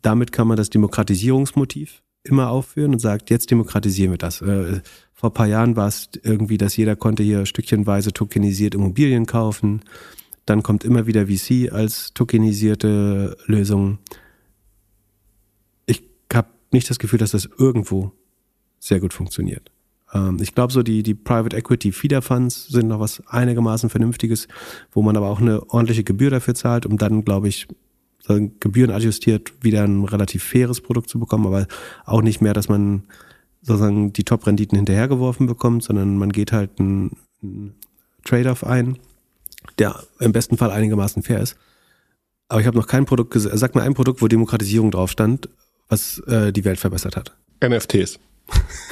Damit 0.00 0.32
kann 0.32 0.48
man 0.48 0.56
das 0.56 0.70
Demokratisierungsmotiv 0.70 2.02
immer 2.24 2.50
aufführen 2.50 2.92
und 2.92 2.98
sagt, 3.00 3.30
jetzt 3.30 3.50
demokratisieren 3.50 4.12
wir 4.12 4.18
das. 4.18 4.40
Äh, 4.40 4.80
vor 5.12 5.30
ein 5.30 5.34
paar 5.34 5.46
Jahren 5.46 5.76
war 5.76 5.88
es 5.88 6.08
irgendwie, 6.22 6.58
dass 6.58 6.76
jeder 6.76 6.96
konnte 6.96 7.22
hier 7.22 7.46
stückchenweise 7.46 8.12
tokenisiert 8.12 8.74
Immobilien 8.74 9.26
kaufen. 9.26 9.82
Dann 10.46 10.62
kommt 10.62 10.84
immer 10.84 11.06
wieder 11.06 11.26
VC 11.26 11.72
als 11.72 12.12
tokenisierte 12.14 13.36
Lösung. 13.46 13.98
Ich 15.86 16.02
habe 16.32 16.48
nicht 16.72 16.90
das 16.90 16.98
Gefühl, 16.98 17.18
dass 17.18 17.32
das 17.32 17.48
irgendwo 17.58 18.12
sehr 18.78 18.98
gut 18.98 19.12
funktioniert. 19.12 19.70
Ähm, 20.12 20.38
ich 20.40 20.54
glaube, 20.54 20.72
so 20.72 20.82
die, 20.82 21.02
die 21.02 21.14
Private 21.14 21.56
Equity 21.56 21.92
Feeder 21.92 22.22
Funds 22.22 22.68
sind 22.68 22.88
noch 22.88 23.00
was 23.00 23.22
einigermaßen 23.26 23.90
Vernünftiges, 23.90 24.48
wo 24.92 25.02
man 25.02 25.16
aber 25.16 25.28
auch 25.28 25.40
eine 25.40 25.68
ordentliche 25.70 26.04
Gebühr 26.04 26.30
dafür 26.30 26.54
zahlt, 26.54 26.86
um 26.86 26.98
dann, 26.98 27.24
glaube 27.24 27.48
ich, 27.48 27.68
Gebühren 28.60 28.92
adjustiert 28.92 29.52
wieder 29.62 29.82
ein 29.82 30.04
relativ 30.04 30.44
faires 30.44 30.80
Produkt 30.80 31.08
zu 31.08 31.18
bekommen, 31.18 31.44
aber 31.46 31.66
auch 32.04 32.22
nicht 32.22 32.40
mehr, 32.40 32.54
dass 32.54 32.68
man 32.68 33.02
sozusagen 33.62 34.12
die 34.12 34.22
Top-Renditen 34.22 34.76
hinterhergeworfen 34.76 35.46
bekommt, 35.46 35.82
sondern 35.82 36.16
man 36.18 36.30
geht 36.30 36.52
halt 36.52 36.78
einen, 36.78 37.16
Trade-off 38.24 38.64
ein, 38.64 38.98
der 39.78 40.00
im 40.20 40.30
besten 40.30 40.56
Fall 40.56 40.70
einigermaßen 40.70 41.24
fair 41.24 41.40
ist. 41.40 41.56
Aber 42.48 42.60
ich 42.60 42.66
habe 42.68 42.76
noch 42.76 42.86
kein 42.86 43.04
Produkt 43.04 43.32
gesehen. 43.32 43.56
Sag 43.56 43.74
mir 43.74 43.82
ein 43.82 43.94
Produkt, 43.94 44.22
wo 44.22 44.28
Demokratisierung 44.28 44.92
drauf 44.92 45.10
stand, 45.10 45.48
was 45.88 46.20
äh, 46.20 46.52
die 46.52 46.64
Welt 46.64 46.78
verbessert 46.78 47.16
hat. 47.16 47.36
NFTs. 47.64 48.20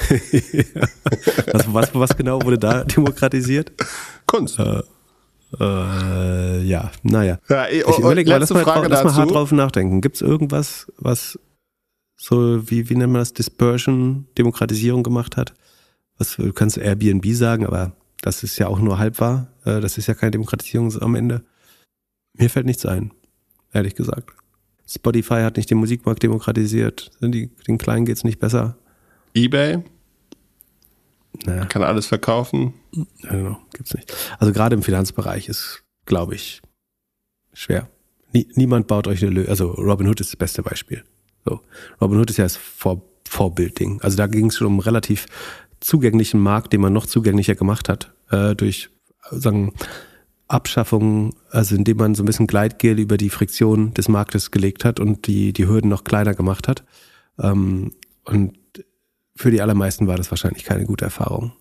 was, 1.51 1.73
was, 1.73 1.89
was, 1.93 2.17
genau 2.17 2.41
wurde 2.41 2.57
da 2.57 2.83
demokratisiert? 2.85 3.71
Kunst. 4.25 4.59
Äh, 4.59 4.81
äh, 5.59 6.61
ja, 6.63 6.91
naja. 7.03 7.39
Ja, 7.49 7.67
ich 7.67 7.85
überlege 7.85 8.29
mal, 8.29 8.37
lass 8.37 8.49
mal, 8.49 8.63
Frage 8.63 8.87
lass 8.87 9.03
mal 9.03 9.15
hart 9.15 9.31
drauf 9.31 9.51
nachdenken. 9.51 10.01
Gibt 10.01 10.15
es 10.15 10.21
irgendwas, 10.21 10.91
was 10.97 11.39
so, 12.17 12.69
wie, 12.69 12.89
wie 12.89 12.95
nennt 12.95 13.11
man 13.11 13.21
das, 13.21 13.33
Dispersion, 13.33 14.27
Demokratisierung 14.37 15.03
gemacht 15.03 15.37
hat? 15.37 15.53
Was, 16.17 16.35
du 16.35 16.53
kannst 16.53 16.77
Airbnb 16.77 17.25
sagen, 17.33 17.65
aber 17.65 17.93
das 18.21 18.43
ist 18.43 18.57
ja 18.59 18.67
auch 18.67 18.79
nur 18.79 18.97
halb 18.97 19.19
wahr. 19.19 19.47
Äh, 19.65 19.81
das 19.81 19.97
ist 19.97 20.07
ja 20.07 20.13
keine 20.13 20.31
Demokratisierung 20.31 20.93
am 21.01 21.15
Ende. 21.15 21.43
Mir 22.33 22.49
fällt 22.49 22.65
nichts 22.65 22.85
ein, 22.85 23.11
ehrlich 23.73 23.95
gesagt. 23.95 24.31
Spotify 24.87 25.41
hat 25.41 25.57
nicht 25.57 25.69
den 25.69 25.77
Musikmarkt 25.77 26.21
demokratisiert. 26.23 27.11
Den 27.21 27.77
Kleinen 27.77 28.05
geht's 28.05 28.23
nicht 28.23 28.39
besser 28.39 28.77
eBay. 29.33 29.83
Naja. 31.45 31.65
Kann 31.65 31.83
alles 31.83 32.05
verkaufen. 32.05 32.73
Genau, 33.21 33.57
gibt's 33.73 33.93
nicht. 33.93 34.13
Also 34.39 34.53
gerade 34.53 34.75
im 34.75 34.83
Finanzbereich 34.83 35.47
ist, 35.47 35.83
glaube 36.05 36.35
ich, 36.35 36.61
schwer. 37.53 37.89
Nie, 38.33 38.47
niemand 38.55 38.87
baut 38.87 39.07
euch 39.07 39.23
eine 39.23 39.31
Lösung. 39.31 39.49
Also 39.49 39.71
Robinhood 39.71 40.21
ist 40.21 40.31
das 40.31 40.37
beste 40.37 40.61
Beispiel. 40.61 41.03
So. 41.45 41.61
Robinhood 41.99 42.29
ist 42.29 42.37
ja 42.37 42.45
das 42.45 42.57
Vor 42.57 43.01
Vorbildding. 43.27 44.01
Also 44.01 44.17
da 44.17 44.27
ging 44.27 44.47
es 44.47 44.57
schon 44.57 44.67
um 44.67 44.73
einen 44.73 44.81
relativ 44.81 45.25
zugänglichen 45.79 46.41
Markt, 46.41 46.73
den 46.73 46.81
man 46.81 46.91
noch 46.91 47.05
zugänglicher 47.05 47.55
gemacht 47.55 47.87
hat, 47.87 48.13
äh, 48.29 48.55
durch 48.55 48.89
sagen, 49.31 49.73
Abschaffung, 50.49 51.33
also 51.49 51.75
indem 51.75 51.95
man 51.95 52.13
so 52.13 52.23
ein 52.23 52.25
bisschen 52.25 52.47
Gleitgel 52.47 52.99
über 52.99 53.15
die 53.15 53.29
Friktion 53.29 53.93
des 53.93 54.09
Marktes 54.09 54.51
gelegt 54.51 54.83
hat 54.83 54.99
und 54.99 55.27
die, 55.27 55.53
die 55.53 55.65
Hürden 55.65 55.89
noch 55.89 56.03
kleiner 56.03 56.33
gemacht 56.33 56.67
hat. 56.67 56.83
Ähm, 57.39 57.93
und 58.25 58.53
für 59.35 59.51
die 59.51 59.61
allermeisten 59.61 60.07
war 60.07 60.17
das 60.17 60.31
wahrscheinlich 60.31 60.65
keine 60.65 60.85
gute 60.85 61.05
Erfahrung. 61.05 61.53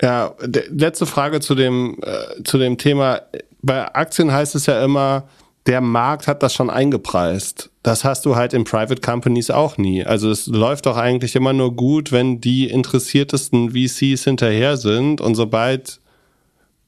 Ja, 0.00 0.34
letzte 0.68 1.06
Frage 1.06 1.40
zu 1.40 1.54
dem, 1.54 1.98
äh, 2.02 2.42
zu 2.44 2.58
dem 2.58 2.76
Thema. 2.78 3.22
Bei 3.62 3.94
Aktien 3.94 4.30
heißt 4.30 4.54
es 4.54 4.66
ja 4.66 4.84
immer, 4.84 5.28
der 5.66 5.80
Markt 5.80 6.28
hat 6.28 6.42
das 6.42 6.54
schon 6.54 6.70
eingepreist. 6.70 7.70
Das 7.82 8.04
hast 8.04 8.24
du 8.24 8.36
halt 8.36 8.52
in 8.52 8.64
Private 8.64 9.00
Companies 9.00 9.50
auch 9.50 9.78
nie. 9.78 10.04
Also 10.04 10.30
es 10.30 10.46
läuft 10.46 10.86
doch 10.86 10.96
eigentlich 10.96 11.34
immer 11.34 11.52
nur 11.52 11.74
gut, 11.74 12.12
wenn 12.12 12.40
die 12.40 12.68
interessiertesten 12.68 13.70
VCs 13.70 14.24
hinterher 14.24 14.76
sind 14.76 15.20
und 15.20 15.34
sobald 15.34 16.00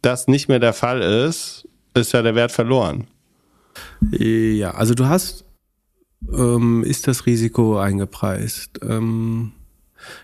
das 0.03 0.29
nicht 0.29 0.49
mehr 0.49 0.61
der 0.61 0.75
Fall 0.75 1.03
ist, 1.03 1.67
ist 1.95 2.13
ja 2.13 2.23
der 2.23 2.35
Wert 2.35 2.53
verloren. 2.53 3.09
Ja, 4.11 4.73
also 4.73 4.95
du 4.95 5.07
hast, 5.07 5.45
ähm, 6.33 6.83
ist 6.85 7.07
das 7.07 7.27
Risiko 7.27 7.79
eingepreist. 7.79 8.81
Ähm, 8.83 9.53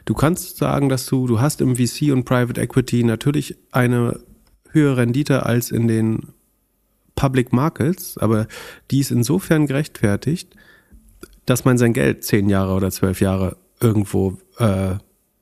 Du 0.05 0.15
kannst 0.15 0.57
sagen, 0.57 0.89
dass 0.89 1.07
du, 1.07 1.27
du 1.27 1.41
hast 1.41 1.61
im 1.61 1.77
VC 1.77 2.13
und 2.13 2.25
Private 2.25 2.61
Equity 2.61 3.05
natürlich 3.05 3.57
eine 3.73 4.21
höhere 4.71 4.99
Rendite 4.99 5.47
als 5.47 5.71
in 5.71 5.89
den 5.89 6.29
Public 7.15 7.53
Markets, 7.53 8.19
aber 8.19 8.49
die 8.91 9.01
ist 9.01 9.11
insofern 9.11 9.67
gerechtfertigt, 9.67 10.55
dass 11.47 11.65
man 11.65 11.79
sein 11.79 11.93
Geld 11.93 12.25
zehn 12.25 12.49
Jahre 12.49 12.75
oder 12.75 12.91
zwölf 12.91 13.21
Jahre 13.21 13.57
irgendwo 13.81 14.39
äh, 14.59 14.95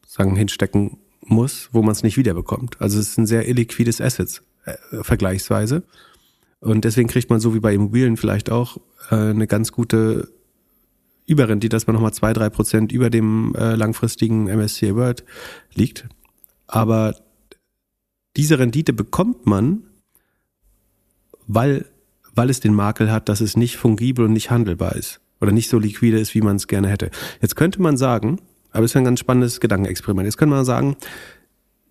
sagen 0.07 0.37
hinstecken 0.37 0.99
muss, 1.25 1.71
wo 1.73 1.83
man 1.83 1.93
es 1.93 2.03
nicht 2.03 2.17
wiederbekommt. 2.17 2.81
Also 2.81 2.99
es 2.99 3.11
ist 3.11 3.19
ein 3.19 3.27
sehr 3.27 3.49
illiquides 3.49 4.01
Asset 4.01 4.43
äh, 4.65 4.75
vergleichsweise. 5.03 5.85
Und 6.61 6.85
deswegen 6.85 7.09
kriegt 7.09 7.31
man 7.31 7.41
so 7.41 7.55
wie 7.55 7.61
bei 7.61 7.75
Immobilien 7.75 8.17
vielleicht 8.17 8.51
auch 8.51 8.79
äh, 9.11 9.15
eine 9.15 9.47
ganz 9.47 9.73
gute 9.73 10.29
Überrendite, 11.27 11.75
dass 11.75 11.87
man 11.87 11.95
nochmal 11.95 12.13
zwei, 12.13 12.33
drei 12.33 12.51
Prozent 12.51 12.93
über 12.93 13.11
dem 13.11 13.55
äh, 13.55 13.75
langfristigen 13.75 14.45
MSCI 14.45 14.95
World 14.95 15.25
liegt. 15.75 16.09
Aber 16.67 17.15
diese 18.37 18.59
Rendite 18.59 18.93
bekommt 18.93 19.47
man, 19.47 19.85
weil, 21.47 21.87
weil 22.35 22.51
es 22.51 22.61
den 22.61 22.75
Makel 22.75 23.13
hat, 23.13 23.29
dass 23.29 23.41
es 23.41 23.57
nicht 23.57 23.77
fungibel 23.77 24.25
und 24.25 24.33
nicht 24.33 24.51
handelbar 24.51 24.97
ist 24.97 25.21
oder 25.41 25.53
nicht 25.53 25.69
so 25.69 25.79
liquide 25.79 26.19
ist, 26.19 26.35
wie 26.35 26.41
man 26.41 26.57
es 26.57 26.67
gerne 26.67 26.89
hätte. 26.89 27.11
Jetzt 27.41 27.57
könnte 27.57 27.81
man 27.81 27.97
sagen, 27.97 28.41
aber 28.71 28.85
es 28.85 28.93
ist 28.93 28.97
ein 28.97 29.05
ganz 29.05 29.21
spannendes 29.21 29.61
Gedankenexperiment. 29.61 30.27
Jetzt 30.27 30.39
könnte 30.39 30.55
man 30.55 30.65
sagen, 30.65 30.97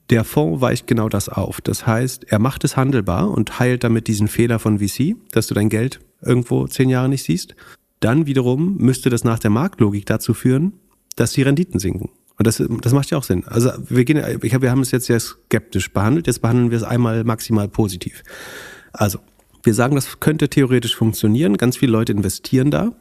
der 0.09 0.23
Fonds 0.23 0.61
weicht 0.61 0.87
genau 0.87 1.09
das 1.09 1.29
auf. 1.29 1.61
Das 1.61 1.87
heißt, 1.87 2.25
er 2.25 2.39
macht 2.39 2.63
es 2.63 2.75
handelbar 2.75 3.29
und 3.29 3.59
heilt 3.59 3.83
damit 3.83 4.07
diesen 4.07 4.27
Fehler 4.27 4.59
von 4.59 4.79
VC, 4.79 5.15
dass 5.31 5.47
du 5.47 5.53
dein 5.53 5.69
Geld 5.69 6.01
irgendwo 6.21 6.67
zehn 6.67 6.89
Jahre 6.89 7.07
nicht 7.07 7.23
siehst 7.23 7.55
dann 8.01 8.25
wiederum 8.25 8.77
müsste 8.77 9.09
das 9.09 9.23
nach 9.23 9.39
der 9.39 9.49
Marktlogik 9.49 10.05
dazu 10.05 10.33
führen, 10.33 10.73
dass 11.15 11.31
die 11.31 11.43
Renditen 11.43 11.79
sinken. 11.79 12.09
Und 12.37 12.47
das, 12.47 12.61
das 12.81 12.93
macht 12.93 13.09
ja 13.11 13.17
auch 13.17 13.23
Sinn. 13.23 13.43
Also 13.47 13.69
wir 13.87 14.03
gehen, 14.03 14.21
ich 14.41 14.53
hab, 14.53 14.61
wir 14.61 14.71
haben 14.71 14.81
es 14.81 14.91
jetzt 14.91 15.05
sehr 15.05 15.19
skeptisch 15.19 15.93
behandelt, 15.93 16.27
jetzt 16.27 16.41
behandeln 16.41 16.71
wir 16.71 16.77
es 16.77 16.83
einmal 16.83 17.23
maximal 17.23 17.67
positiv. 17.67 18.23
Also, 18.91 19.19
wir 19.63 19.75
sagen, 19.75 19.95
das 19.95 20.19
könnte 20.19 20.49
theoretisch 20.49 20.95
funktionieren, 20.95 21.57
ganz 21.57 21.77
viele 21.77 21.91
Leute 21.91 22.11
investieren 22.11 22.71
da. 22.71 22.93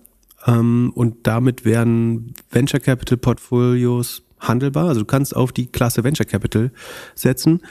Ähm, 0.46 0.92
und 0.94 1.26
damit 1.26 1.64
werden 1.64 2.34
Venture 2.50 2.80
Capital 2.80 3.16
Portfolios 3.16 4.22
handelbar. 4.38 4.88
Also 4.88 5.00
du 5.00 5.06
kannst 5.06 5.34
auf 5.34 5.52
die 5.52 5.66
Klasse 5.66 6.04
Venture 6.04 6.26
Capital 6.26 6.70
setzen. 7.14 7.62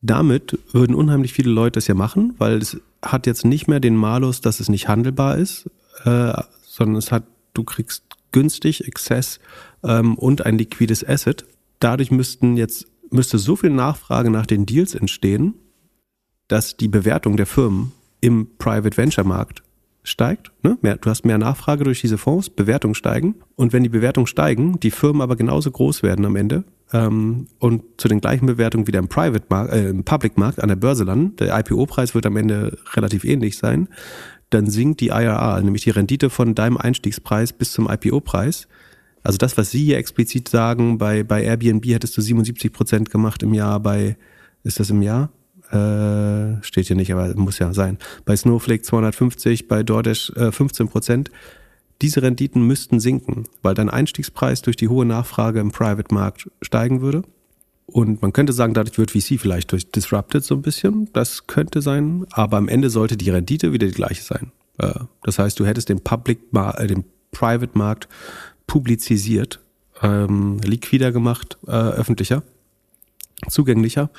Damit 0.00 0.58
würden 0.72 0.94
unheimlich 0.94 1.32
viele 1.32 1.50
Leute 1.50 1.78
das 1.78 1.86
ja 1.88 1.94
machen, 1.94 2.34
weil 2.38 2.58
es 2.58 2.80
hat 3.02 3.26
jetzt 3.26 3.44
nicht 3.44 3.68
mehr 3.68 3.80
den 3.80 3.96
Malus, 3.96 4.40
dass 4.40 4.60
es 4.60 4.68
nicht 4.68 4.88
handelbar 4.88 5.36
ist, 5.38 5.70
äh, 6.04 6.32
sondern 6.78 6.96
es 6.96 7.10
hat, 7.12 7.24
du 7.54 7.64
kriegst 7.64 8.04
günstig 8.30 8.86
Access 8.86 9.40
ähm, 9.82 10.14
und 10.14 10.46
ein 10.46 10.56
liquides 10.56 11.06
Asset. 11.06 11.44
Dadurch 11.80 12.10
müssten 12.10 12.56
jetzt, 12.56 12.86
müsste 13.10 13.38
so 13.38 13.56
viel 13.56 13.70
Nachfrage 13.70 14.30
nach 14.30 14.46
den 14.46 14.64
Deals 14.64 14.94
entstehen, 14.94 15.54
dass 16.46 16.76
die 16.76 16.88
Bewertung 16.88 17.36
der 17.36 17.46
Firmen 17.46 17.92
im 18.20 18.48
Private 18.58 18.96
Venture 18.96 19.24
Markt 19.24 19.62
steigt. 20.04 20.52
Ne? 20.62 20.78
Mehr, 20.80 20.96
du 20.96 21.10
hast 21.10 21.24
mehr 21.24 21.36
Nachfrage 21.36 21.84
durch 21.84 22.00
diese 22.00 22.16
Fonds, 22.16 22.48
Bewertungen 22.48 22.94
steigen. 22.94 23.34
Und 23.56 23.72
wenn 23.72 23.82
die 23.82 23.88
Bewertungen 23.88 24.26
steigen, 24.28 24.78
die 24.80 24.92
Firmen 24.92 25.20
aber 25.20 25.36
genauso 25.36 25.70
groß 25.70 26.02
werden 26.02 26.24
am 26.24 26.36
Ende 26.36 26.64
ähm, 26.92 27.48
und 27.58 27.82
zu 27.98 28.08
den 28.08 28.20
gleichen 28.20 28.46
Bewertungen 28.46 28.86
wie 28.86 28.92
im 28.92 29.08
Private 29.08 29.46
Markt, 29.50 29.72
äh, 29.72 29.90
im 29.90 30.04
Public 30.04 30.38
Markt 30.38 30.62
an 30.62 30.68
der 30.68 30.76
Börse 30.76 31.04
landen, 31.04 31.36
der 31.36 31.58
IPO-Preis 31.58 32.14
wird 32.14 32.24
am 32.24 32.36
Ende 32.36 32.78
relativ 32.94 33.24
ähnlich 33.24 33.58
sein, 33.58 33.88
dann 34.50 34.68
sinkt 34.68 35.00
die 35.00 35.08
IRR, 35.08 35.60
nämlich 35.62 35.84
die 35.84 35.90
Rendite 35.90 36.30
von 36.30 36.54
deinem 36.54 36.76
Einstiegspreis 36.76 37.52
bis 37.52 37.72
zum 37.72 37.88
IPO-Preis. 37.88 38.68
Also 39.22 39.36
das, 39.36 39.58
was 39.58 39.70
Sie 39.70 39.84
hier 39.84 39.98
explizit 39.98 40.48
sagen, 40.48 40.98
bei, 40.98 41.22
bei 41.22 41.42
Airbnb 41.42 41.84
hättest 41.86 42.16
du 42.16 42.22
77 42.22 42.72
Prozent 42.72 43.10
gemacht 43.10 43.42
im 43.42 43.52
Jahr, 43.52 43.80
bei, 43.80 44.16
ist 44.62 44.80
das 44.80 44.90
im 44.90 45.02
Jahr? 45.02 45.30
Äh, 45.70 46.62
steht 46.62 46.86
hier 46.86 46.96
nicht, 46.96 47.12
aber 47.12 47.34
muss 47.34 47.58
ja 47.58 47.74
sein. 47.74 47.98
Bei 48.24 48.34
Snowflake 48.34 48.82
250, 48.82 49.68
bei 49.68 49.82
DoorDash 49.82 50.30
äh, 50.30 50.50
15 50.50 50.88
Prozent. 50.88 51.30
Diese 52.00 52.22
Renditen 52.22 52.62
müssten 52.62 53.00
sinken, 53.00 53.44
weil 53.60 53.74
dein 53.74 53.90
Einstiegspreis 53.90 54.62
durch 54.62 54.76
die 54.76 54.88
hohe 54.88 55.04
Nachfrage 55.04 55.60
im 55.60 55.72
Private-Markt 55.72 56.48
steigen 56.62 57.02
würde. 57.02 57.22
Und 57.90 58.20
man 58.20 58.32
könnte 58.32 58.52
sagen, 58.52 58.74
dadurch 58.74 58.98
wird 58.98 59.10
VC 59.10 59.40
vielleicht 59.40 59.72
durch 59.72 59.90
disrupted 59.90 60.44
so 60.44 60.54
ein 60.54 60.62
bisschen. 60.62 61.08
Das 61.12 61.46
könnte 61.46 61.80
sein. 61.82 62.26
Aber 62.30 62.58
am 62.58 62.68
Ende 62.68 62.90
sollte 62.90 63.16
die 63.16 63.30
Rendite 63.30 63.72
wieder 63.72 63.86
die 63.86 63.94
gleiche 63.94 64.22
sein. 64.22 64.52
Äh, 64.78 64.92
das 65.22 65.38
heißt, 65.38 65.58
du 65.58 65.66
hättest 65.66 65.88
den 65.88 66.00
Public, 66.00 66.40
äh, 66.54 66.86
den 66.86 67.04
Private-Markt 67.32 68.08
publizisiert, 68.66 69.60
ähm, 70.02 70.58
liquider 70.62 71.12
gemacht, 71.12 71.58
äh, 71.66 71.70
öffentlicher, 71.70 72.42
zugänglicher 73.48 74.10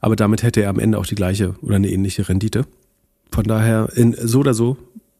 aber 0.00 0.16
damit 0.16 0.42
hätte 0.42 0.62
er 0.62 0.70
am 0.70 0.78
Ende 0.78 0.98
auch 0.98 1.06
die 1.06 1.14
gleiche 1.14 1.54
oder 1.62 1.76
eine 1.76 1.90
ähnliche 1.90 2.28
Rendite. 2.28 2.66
Von 3.30 3.44
daher, 3.44 3.90
in, 3.94 4.14
so 4.18 4.40
oder 4.40 4.54
so 4.54 4.76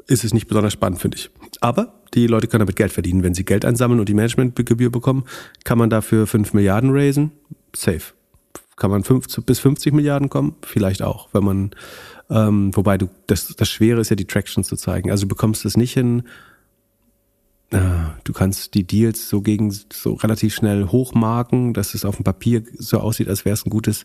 ist 0.07 0.25
es 0.25 0.33
nicht 0.33 0.47
besonders 0.47 0.73
spannend, 0.73 1.01
finde 1.01 1.17
ich. 1.17 1.31
Aber 1.61 1.95
die 2.15 2.27
Leute 2.27 2.47
können 2.47 2.61
damit 2.61 2.77
Geld 2.77 2.93
verdienen. 2.93 3.23
Wenn 3.23 3.35
sie 3.35 3.45
Geld 3.45 3.65
einsammeln 3.65 4.01
und 4.01 4.09
die 4.09 4.15
Managementgebühr 4.15 4.91
bekommen, 4.91 5.25
kann 5.65 5.79
man 5.79 5.91
dafür 5.91 6.27
5 6.27 6.55
Milliarden 6.55 6.91
raisen. 6.91 7.33
Safe. 7.75 8.13
Kann 8.77 8.91
man 8.91 9.03
5 9.03 9.45
bis 9.45 9.59
50 9.59 9.93
Milliarden 9.93 10.29
kommen? 10.29 10.55
Vielleicht 10.63 11.03
auch, 11.03 11.29
wenn 11.33 11.45
man, 11.45 11.71
ähm, 12.31 12.75
wobei 12.77 12.97
du, 12.97 13.09
das, 13.27 13.49
das 13.57 13.69
Schwere 13.69 14.01
ist 14.01 14.11
ja 14.11 14.17
die 14.17 14.27
Traction 14.27 14.63
zu 14.63 14.77
zeigen. 14.77 15.11
Also 15.11 15.23
du 15.23 15.29
bekommst 15.29 15.65
es 15.65 15.77
nicht 15.77 15.93
hin, 15.93 16.23
äh, 17.71 17.81
du 18.25 18.33
kannst 18.33 18.75
die 18.75 18.87
Deals 18.87 19.29
so 19.29 19.43
gegen 19.43 19.71
so 19.93 20.15
relativ 20.15 20.55
schnell 20.55 20.87
hochmarken, 20.87 21.75
dass 21.75 21.95
es 21.95 22.05
auf 22.05 22.17
dem 22.17 22.25
Papier 22.25 22.63
so 22.79 22.99
aussieht, 22.99 23.29
als 23.29 23.45
wäre 23.45 23.55
es 23.55 23.67
ein 23.67 23.71
gutes 23.71 24.05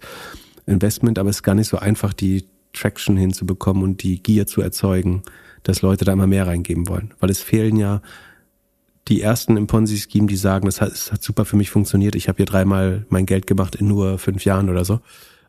Investment, 0.66 1.20
aber 1.20 1.30
es 1.30 1.38
ist 1.38 1.44
gar 1.44 1.56
nicht 1.56 1.70
so 1.70 1.78
einfach, 1.78 2.14
die 2.14 2.46
Traction 2.74 3.16
hinzubekommen 3.16 3.84
und 3.84 4.04
die 4.04 4.22
Gier 4.22 4.48
zu 4.48 4.62
erzeugen, 4.62 5.22
dass 5.62 5.82
Leute 5.82 6.06
da 6.06 6.14
immer 6.14 6.28
mehr 6.28 6.48
reingeben 6.48 6.88
wollen. 6.88 7.14
Weil 7.20 7.30
es 7.30 7.42
fehlen 7.42 7.78
ja 7.78 8.02
die 9.08 9.22
ersten 9.22 9.58
im 9.58 9.68
Ponzi-Scheme, 9.68 10.28
die 10.28 10.36
sagen, 10.36 10.66
das 10.66 10.82
hat, 10.82 10.92
das 10.92 11.12
hat, 11.12 11.24
super 11.24 11.46
für 11.46 11.58
mich 11.58 11.70
funktioniert, 11.70 12.16
ich 12.16 12.28
habe 12.28 12.38
hier 12.38 12.46
dreimal 12.46 13.06
mein 13.10 13.26
Geld 13.26 13.48
gemacht 13.48 13.76
in 13.76 13.88
nur 13.88 14.18
fünf 14.18 14.46
Jahren 14.46 14.70
oder 14.70 14.86
so. 14.86 15.00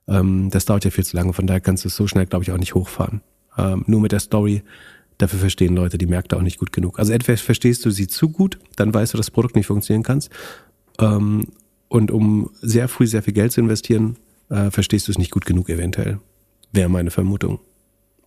Ähm, 0.08 0.50
das 0.50 0.64
dauert 0.64 0.84
ja 0.84 0.90
viel 0.90 1.04
zu 1.04 1.16
lange, 1.16 1.32
von 1.32 1.46
daher 1.46 1.60
kannst 1.60 1.84
du 1.84 1.88
es 1.88 1.96
so 1.96 2.06
schnell, 2.06 2.26
glaube 2.26 2.44
ich, 2.44 2.50
auch 2.50 2.58
nicht 2.58 2.74
hochfahren. 2.74 3.20
Ähm, 3.56 3.84
nur 3.86 4.00
mit 4.00 4.12
der 4.12 4.20
Story, 4.20 4.62
dafür 5.18 5.38
verstehen 5.38 5.76
Leute 5.76 5.98
die 5.98 6.06
Märkte 6.06 6.36
auch 6.36 6.42
nicht 6.42 6.58
gut 6.58 6.72
genug. 6.72 6.98
Also 6.98 7.12
entweder 7.12 7.38
verstehst 7.38 7.84
du 7.84 7.90
sie 7.90 8.08
zu 8.08 8.28
gut, 8.28 8.58
dann 8.76 8.92
weißt 8.92 9.14
du, 9.14 9.16
dass 9.16 9.26
das 9.26 9.32
Produkt 9.32 9.56
nicht 9.56 9.66
funktionieren 9.66 10.02
kannst. 10.02 10.30
Ähm, 10.98 11.46
und 11.88 12.10
um 12.10 12.50
sehr 12.60 12.88
früh 12.88 13.06
sehr 13.06 13.22
viel 13.22 13.34
Geld 13.34 13.52
zu 13.52 13.60
investieren, 13.60 14.16
äh, 14.50 14.70
verstehst 14.70 15.06
du 15.06 15.12
es 15.12 15.18
nicht 15.18 15.30
gut 15.30 15.46
genug 15.46 15.68
eventuell. 15.68 16.18
Wäre 16.72 16.88
meine 16.88 17.12
Vermutung. 17.12 17.60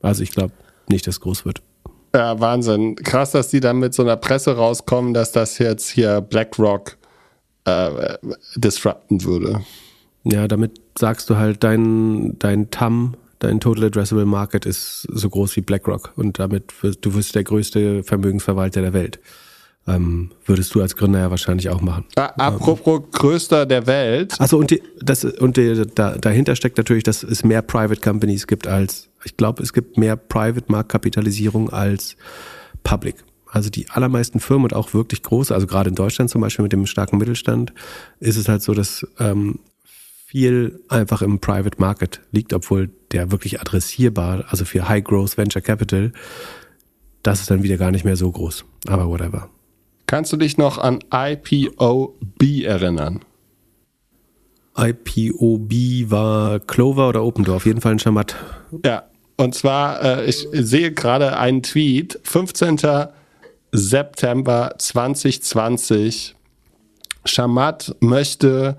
Also 0.01 0.23
ich 0.23 0.31
glaube 0.31 0.53
nicht, 0.87 1.05
dass 1.05 1.15
es 1.15 1.21
groß 1.21 1.43
wird. 1.43 1.61
Ja, 2.13 2.39
Wahnsinn. 2.39 2.95
Krass, 2.95 3.31
dass 3.31 3.49
die 3.49 3.59
dann 3.59 3.77
mit 3.77 3.93
so 3.93 4.03
einer 4.03 4.17
Presse 4.17 4.55
rauskommen, 4.55 5.13
dass 5.13 5.31
das 5.31 5.57
jetzt 5.57 5.89
hier 5.89 6.21
BlackRock 6.21 6.97
äh, 7.65 8.17
disrupten 8.55 9.23
würde. 9.23 9.61
Ja, 10.23 10.47
damit 10.47 10.81
sagst 10.97 11.29
du 11.29 11.37
halt, 11.37 11.63
dein, 11.63 12.37
dein 12.39 12.71
TAM, 12.71 13.15
dein 13.39 13.59
Total 13.59 13.85
Addressable 13.85 14.25
Market 14.25 14.65
ist 14.65 15.07
so 15.11 15.29
groß 15.29 15.55
wie 15.55 15.61
BlackRock 15.61 16.13
und 16.15 16.39
damit 16.39 16.83
wirst, 16.83 17.05
du 17.05 17.13
wirst 17.13 17.35
der 17.35 17.43
größte 17.43 18.03
Vermögensverwalter 18.03 18.81
der 18.81 18.93
Welt. 18.93 19.19
Ähm, 19.87 20.31
würdest 20.45 20.75
du 20.75 20.81
als 20.81 20.97
Gründer 20.97 21.19
ja 21.19 21.29
wahrscheinlich 21.29 21.69
auch 21.69 21.79
machen. 21.79 22.03
Apropos 22.15 22.99
ähm. 22.99 23.11
größter 23.11 23.65
der 23.65 23.87
Welt. 23.87 24.35
Also 24.37 24.57
und 24.57 24.69
die, 24.69 24.83
das 24.99 25.23
und 25.23 25.55
die, 25.55 25.85
da, 25.95 26.17
dahinter 26.17 26.57
steckt 26.57 26.77
natürlich, 26.77 27.03
dass 27.03 27.23
es 27.23 27.45
mehr 27.45 27.61
Private 27.61 28.01
Companies 28.01 28.47
gibt 28.47 28.67
als 28.67 29.06
ich 29.23 29.37
glaube, 29.37 29.63
es 29.63 29.73
gibt 29.73 29.97
mehr 29.97 30.15
Private 30.15 30.71
Marktkapitalisierung 30.71 31.69
als 31.69 32.15
Public. 32.83 33.23
Also 33.49 33.69
die 33.69 33.89
allermeisten 33.89 34.39
Firmen 34.39 34.65
und 34.65 34.73
auch 34.73 34.93
wirklich 34.93 35.23
große, 35.23 35.53
also 35.53 35.67
gerade 35.67 35.89
in 35.89 35.95
Deutschland 35.95 36.29
zum 36.29 36.41
Beispiel 36.41 36.63
mit 36.63 36.73
dem 36.73 36.85
starken 36.85 37.17
Mittelstand, 37.17 37.73
ist 38.19 38.37
es 38.37 38.49
halt 38.49 38.61
so, 38.61 38.73
dass 38.73 39.07
ähm, 39.19 39.59
viel 40.25 40.81
einfach 40.89 41.21
im 41.21 41.39
Private 41.39 41.79
Market 41.79 42.21
liegt, 42.31 42.53
obwohl 42.53 42.89
der 43.11 43.31
wirklich 43.31 43.61
adressierbar, 43.61 44.45
also 44.49 44.65
für 44.65 44.89
High 44.89 45.03
Growth 45.03 45.37
Venture 45.37 45.61
Capital, 45.61 46.11
das 47.23 47.39
ist 47.39 47.49
dann 47.49 47.63
wieder 47.63 47.77
gar 47.77 47.91
nicht 47.91 48.03
mehr 48.03 48.17
so 48.17 48.31
groß. 48.31 48.65
Aber 48.87 49.07
whatever. 49.07 49.49
Kannst 50.05 50.31
du 50.31 50.37
dich 50.37 50.57
noch 50.57 50.77
an 50.77 50.99
IPOB 51.13 52.63
erinnern? 52.63 53.21
IPOB 54.77 56.11
war 56.11 56.59
Clover 56.59 57.09
oder 57.09 57.23
Opendorf, 57.23 57.57
auf 57.57 57.65
jeden 57.65 57.81
Fall 57.81 57.93
ein 57.93 57.99
Schamat. 57.99 58.35
Ja, 58.85 59.03
und 59.37 59.55
zwar, 59.55 60.03
äh, 60.03 60.25
ich 60.25 60.47
sehe 60.51 60.91
gerade 60.91 61.37
einen 61.37 61.63
Tweet, 61.63 62.19
15. 62.23 62.79
September 63.71 64.75
2020. 64.77 66.35
Shamat 67.25 67.95
möchte, 67.99 68.77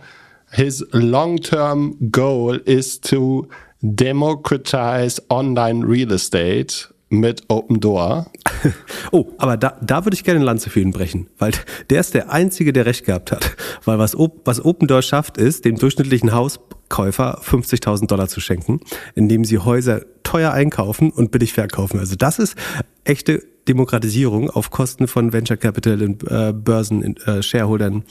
his 0.51 0.87
long-term 0.93 2.11
goal 2.11 2.57
is 2.65 3.01
to 3.01 3.47
democratize 3.83 5.23
online 5.29 5.87
real 5.87 6.11
estate 6.13 6.89
mit 7.09 7.43
Open 7.49 7.81
Door. 7.81 8.31
Oh, 9.13 9.27
aber 9.39 9.57
da, 9.57 9.79
da 9.81 10.05
würde 10.05 10.17
ich 10.17 10.25
gerne 10.25 10.39
eine 10.39 10.45
Lanze 10.45 10.69
für 10.69 10.81
ihn 10.81 10.91
brechen, 10.91 11.29
weil 11.39 11.53
der 11.89 12.01
ist 12.01 12.13
der 12.13 12.31
Einzige, 12.31 12.73
der 12.73 12.85
recht 12.87 13.07
gehabt 13.07 13.31
hat. 13.31 13.57
Weil 13.85 13.99
was, 13.99 14.15
was 14.45 14.63
Open 14.65 14.89
Door 14.89 15.03
schafft, 15.03 15.39
ist, 15.39 15.65
dem 15.65 15.77
durchschnittlichen 15.77 16.33
Hauskäufer 16.33 17.41
50.000 17.41 18.09
Dollar 18.09 18.29
zu 18.29 18.41
schenken, 18.41 18.81
indem 19.15 19.45
sie 19.45 19.59
Häuser 19.59 20.03
teuer 20.25 20.53
einkaufen 20.53 21.11
und 21.11 21.31
billig 21.31 21.53
verkaufen. 21.53 22.01
Also 22.01 22.17
das 22.17 22.39
ist 22.39 22.57
echte 23.05 23.43
Demokratisierung 23.69 24.51
auf 24.51 24.71
Kosten 24.71 25.07
von 25.07 25.33
Venture 25.33 25.57
Capital 25.57 26.03
und 26.03 26.25
äh, 26.25 26.53
Börsen, 26.53 27.17
äh, 27.19 27.43
Shareholdern 27.43 28.05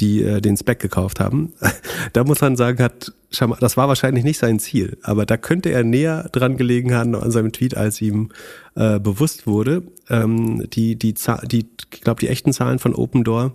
die 0.00 0.22
äh, 0.22 0.40
den 0.40 0.56
Spec 0.56 0.78
gekauft 0.78 1.20
haben. 1.20 1.52
da 2.12 2.24
muss 2.24 2.40
man 2.40 2.56
sagen, 2.56 2.82
hat 2.82 3.12
das 3.60 3.76
war 3.76 3.88
wahrscheinlich 3.88 4.24
nicht 4.24 4.38
sein 4.38 4.58
Ziel, 4.58 4.98
aber 5.02 5.26
da 5.26 5.36
könnte 5.36 5.70
er 5.70 5.84
näher 5.84 6.28
dran 6.32 6.56
gelegen 6.56 6.94
haben 6.94 7.14
an 7.14 7.30
seinem 7.30 7.52
Tweet, 7.52 7.76
als 7.76 8.00
ihm 8.00 8.30
äh, 8.76 8.98
bewusst 8.98 9.46
wurde. 9.46 9.82
Ähm, 10.08 10.64
die, 10.70 10.96
die, 10.96 11.14
die, 11.44 11.66
ich 11.92 12.00
glaube, 12.00 12.20
die 12.20 12.28
echten 12.28 12.52
Zahlen 12.52 12.78
von 12.78 12.94
Open 12.94 13.24
Door 13.24 13.52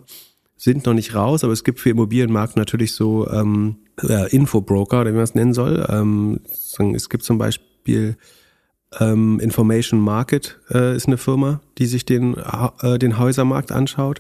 sind 0.58 0.86
noch 0.86 0.94
nicht 0.94 1.16
raus, 1.16 1.44
aber 1.44 1.54
es 1.54 1.64
gibt 1.64 1.80
für 1.80 1.90
Immobilienmarkt 1.90 2.58
natürlich 2.58 2.94
so 2.94 3.28
ähm, 3.30 3.78
äh, 4.04 4.30
Infobroker, 4.36 5.02
oder 5.02 5.12
wie 5.12 5.16
man 5.16 5.24
es 5.24 5.36
nennen 5.36 5.54
soll. 5.54 5.86
Ähm, 5.90 6.42
es 6.94 7.10
gibt 7.10 7.24
zum 7.24 7.38
Beispiel 7.38 8.18
ähm, 9.00 9.40
Information 9.40 10.00
Market 10.00 10.60
äh, 10.70 10.96
ist 10.96 11.08
eine 11.08 11.18
Firma, 11.18 11.62
die 11.78 11.86
sich 11.86 12.06
den, 12.06 12.36
äh, 12.82 13.00
den 13.00 13.18
Häusermarkt 13.18 13.72
anschaut 13.72 14.20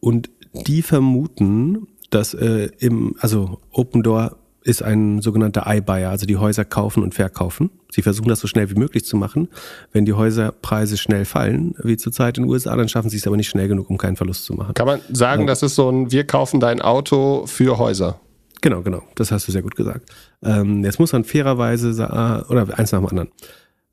und 0.00 0.30
die 0.52 0.82
vermuten, 0.82 1.86
dass 2.10 2.34
äh, 2.34 2.68
im, 2.78 3.16
also 3.20 3.60
Open 3.70 4.02
Door 4.02 4.36
ist 4.64 4.82
ein 4.82 5.20
sogenannter 5.20 5.64
iBuyer, 5.66 6.10
also 6.10 6.26
die 6.26 6.36
Häuser 6.36 6.64
kaufen 6.64 7.02
und 7.02 7.14
verkaufen. 7.14 7.70
Sie 7.90 8.02
versuchen 8.02 8.28
das 8.28 8.40
so 8.40 8.46
schnell 8.46 8.70
wie 8.70 8.74
möglich 8.74 9.04
zu 9.04 9.16
machen. 9.16 9.48
Wenn 9.92 10.04
die 10.04 10.12
Häuserpreise 10.12 10.96
schnell 10.96 11.24
fallen, 11.24 11.74
wie 11.82 11.96
zurzeit 11.96 12.38
in 12.38 12.44
den 12.44 12.50
USA, 12.50 12.76
dann 12.76 12.88
schaffen 12.88 13.10
sie 13.10 13.16
es 13.16 13.26
aber 13.26 13.36
nicht 13.36 13.48
schnell 13.48 13.68
genug, 13.68 13.90
um 13.90 13.98
keinen 13.98 14.16
Verlust 14.16 14.44
zu 14.44 14.54
machen. 14.54 14.74
Kann 14.74 14.86
man 14.86 15.00
sagen, 15.10 15.42
ja. 15.42 15.46
das 15.48 15.62
ist 15.62 15.74
so 15.74 15.90
ein 15.90 16.12
Wir 16.12 16.24
kaufen 16.24 16.60
dein 16.60 16.80
Auto 16.80 17.44
für 17.46 17.78
Häuser? 17.78 18.20
Genau, 18.60 18.82
genau. 18.82 19.02
Das 19.16 19.32
hast 19.32 19.48
du 19.48 19.52
sehr 19.52 19.62
gut 19.62 19.74
gesagt. 19.74 20.08
Ähm, 20.42 20.84
jetzt 20.84 21.00
muss 21.00 21.12
man 21.12 21.24
fairerweise 21.24 21.92
sagen, 21.92 22.44
oder 22.48 22.78
eins 22.78 22.92
nach 22.92 23.00
dem 23.00 23.08
anderen. 23.08 23.30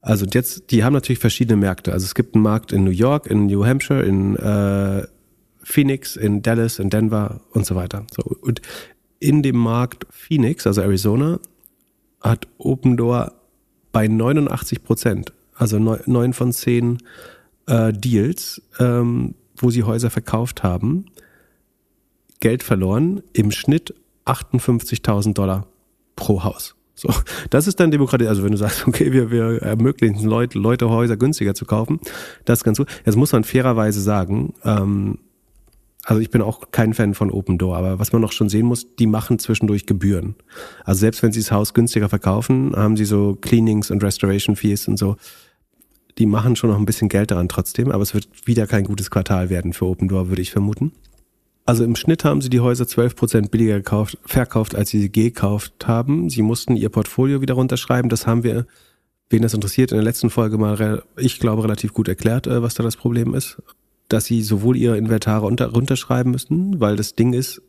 Also 0.02 0.26
jetzt, 0.32 0.72
die 0.72 0.84
haben 0.84 0.94
natürlich 0.94 1.20
verschiedene 1.20 1.58
Märkte. 1.58 1.92
Also 1.92 2.06
es 2.06 2.16
gibt 2.16 2.36
einen 2.36 2.44
Markt 2.44 2.72
in 2.72 2.84
New 2.84 2.92
York, 2.92 3.26
in 3.28 3.48
New 3.48 3.66
Hampshire, 3.66 4.04
in 4.04 4.36
äh, 4.36 5.06
Phoenix, 5.70 6.16
in 6.16 6.42
Dallas, 6.42 6.80
in 6.80 6.90
Denver 6.90 7.42
und 7.52 7.64
so 7.64 7.76
weiter. 7.76 8.08
So, 8.16 8.24
und 8.42 8.60
in 9.20 9.44
dem 9.44 9.58
Markt 9.58 10.08
Phoenix, 10.10 10.66
also 10.66 10.82
Arizona, 10.82 11.40
hat 12.22 12.48
Open 12.58 12.98
Door 12.98 13.34
bei 13.92 14.08
89 14.08 14.84
Prozent, 14.84 15.32
also 15.54 15.78
neun 15.78 16.34
von 16.34 16.52
zehn 16.54 16.98
äh, 17.68 17.94
Deals, 17.94 18.64
ähm, 18.80 19.36
wo 19.58 19.70
sie 19.70 19.84
Häuser 19.84 20.10
verkauft 20.10 20.64
haben, 20.64 21.06
Geld 22.40 22.64
verloren, 22.64 23.22
im 23.34 23.52
Schnitt 23.52 23.94
58.000 24.26 25.34
Dollar 25.34 25.68
pro 26.16 26.44
Haus. 26.44 26.76
So, 26.96 27.14
das 27.52 27.68
ist 27.68 27.80
dann 27.80 27.92
Demokratie. 27.92 28.28
Also 28.28 28.44
wenn 28.44 28.52
du 28.52 28.58
sagst, 28.58 28.88
okay, 28.88 29.14
wir, 29.14 29.30
wir 29.30 29.62
ermöglichen 29.62 30.28
Leute, 30.28 30.58
Leute 30.58 30.90
Häuser 30.90 31.16
günstiger 31.16 31.54
zu 31.54 31.66
kaufen, 31.66 32.00
das 32.46 32.60
ist 32.60 32.64
ganz 32.64 32.80
gut. 32.80 32.88
Jetzt 33.06 33.18
muss 33.18 33.32
man 33.32 33.44
fairerweise 33.44 34.02
sagen, 34.02 34.56
ähm, 34.64 35.20
also 36.10 36.24
ich 36.24 36.32
bin 36.32 36.42
auch 36.42 36.72
kein 36.72 36.96
Fan 36.96 37.14
von 37.14 37.30
Open 37.30 37.60
Door, 37.60 37.78
aber 37.78 38.00
was 38.00 38.12
man 38.12 38.20
noch 38.20 38.32
schon 38.32 38.50
sehen 38.50 38.66
muss, 38.66 38.96
die 38.96 39.06
machen 39.06 39.38
zwischendurch 39.38 39.86
Gebühren. 39.86 40.34
Also 40.84 41.02
selbst 41.02 41.22
wenn 41.22 41.32
sie 41.32 41.40
das 41.40 41.52
Haus 41.52 41.76
günstiger 41.76 42.10
verkaufen, 42.10 42.74
haben 42.76 42.98
sie 42.98 43.06
so 43.06 43.38
Cleanings 43.40 43.92
und 43.92 44.04
Restoration 44.04 44.56
Fees 44.56 44.88
und 44.88 44.98
so. 44.98 45.18
Die 46.18 46.26
machen 46.26 46.56
schon 46.56 46.72
noch 46.72 46.80
ein 46.80 46.86
bisschen 46.88 47.10
Geld 47.10 47.30
daran 47.30 47.48
trotzdem, 47.48 47.92
aber 47.92 48.02
es 48.02 48.16
wird 48.16 48.28
wieder 48.46 48.66
kein 48.66 48.86
gutes 48.86 49.12
Quartal 49.12 49.52
werden 49.52 49.72
für 49.72 49.86
Open 49.86 50.08
Door, 50.08 50.30
würde 50.30 50.42
ich 50.42 50.50
vermuten. 50.50 50.94
Also 51.68 51.84
im 51.84 51.96
Schnitt 51.96 52.26
haben 52.26 52.42
sie 52.42 52.50
die 52.50 52.60
Häuser 52.60 52.86
12% 52.86 53.52
billiger 53.52 53.76
gekauft, 53.76 54.18
verkauft, 54.26 54.74
als 54.74 54.90
sie 54.90 55.02
sie 55.02 55.12
gekauft 55.12 55.88
haben. 55.88 56.32
Sie 56.32 56.42
mussten 56.42 56.76
ihr 56.76 56.90
Portfolio 56.90 57.40
wieder 57.42 57.54
runterschreiben. 57.54 58.10
Das 58.10 58.26
haben 58.26 58.42
wir, 58.42 58.66
wen 59.30 59.44
das 59.44 59.54
interessiert, 59.54 59.92
in 59.92 59.98
der 59.98 60.06
letzten 60.06 60.32
Folge 60.32 60.58
mal, 60.58 61.04
ich 61.18 61.40
glaube, 61.40 61.64
relativ 61.64 61.94
gut 61.94 62.08
erklärt, 62.08 62.48
äh, 62.48 62.64
was 62.64 62.74
da 62.74 62.82
das 62.82 62.98
Problem 62.98 63.36
ist 63.36 63.62
dass 64.10 64.26
sie 64.26 64.42
sowohl 64.42 64.76
ihre 64.76 64.98
Inventare 64.98 65.46
unter, 65.46 65.68
runterschreiben 65.68 66.32
müssen, 66.32 66.80
weil 66.80 66.96
das 66.96 67.16
Ding 67.16 67.34
ist, 67.34 67.62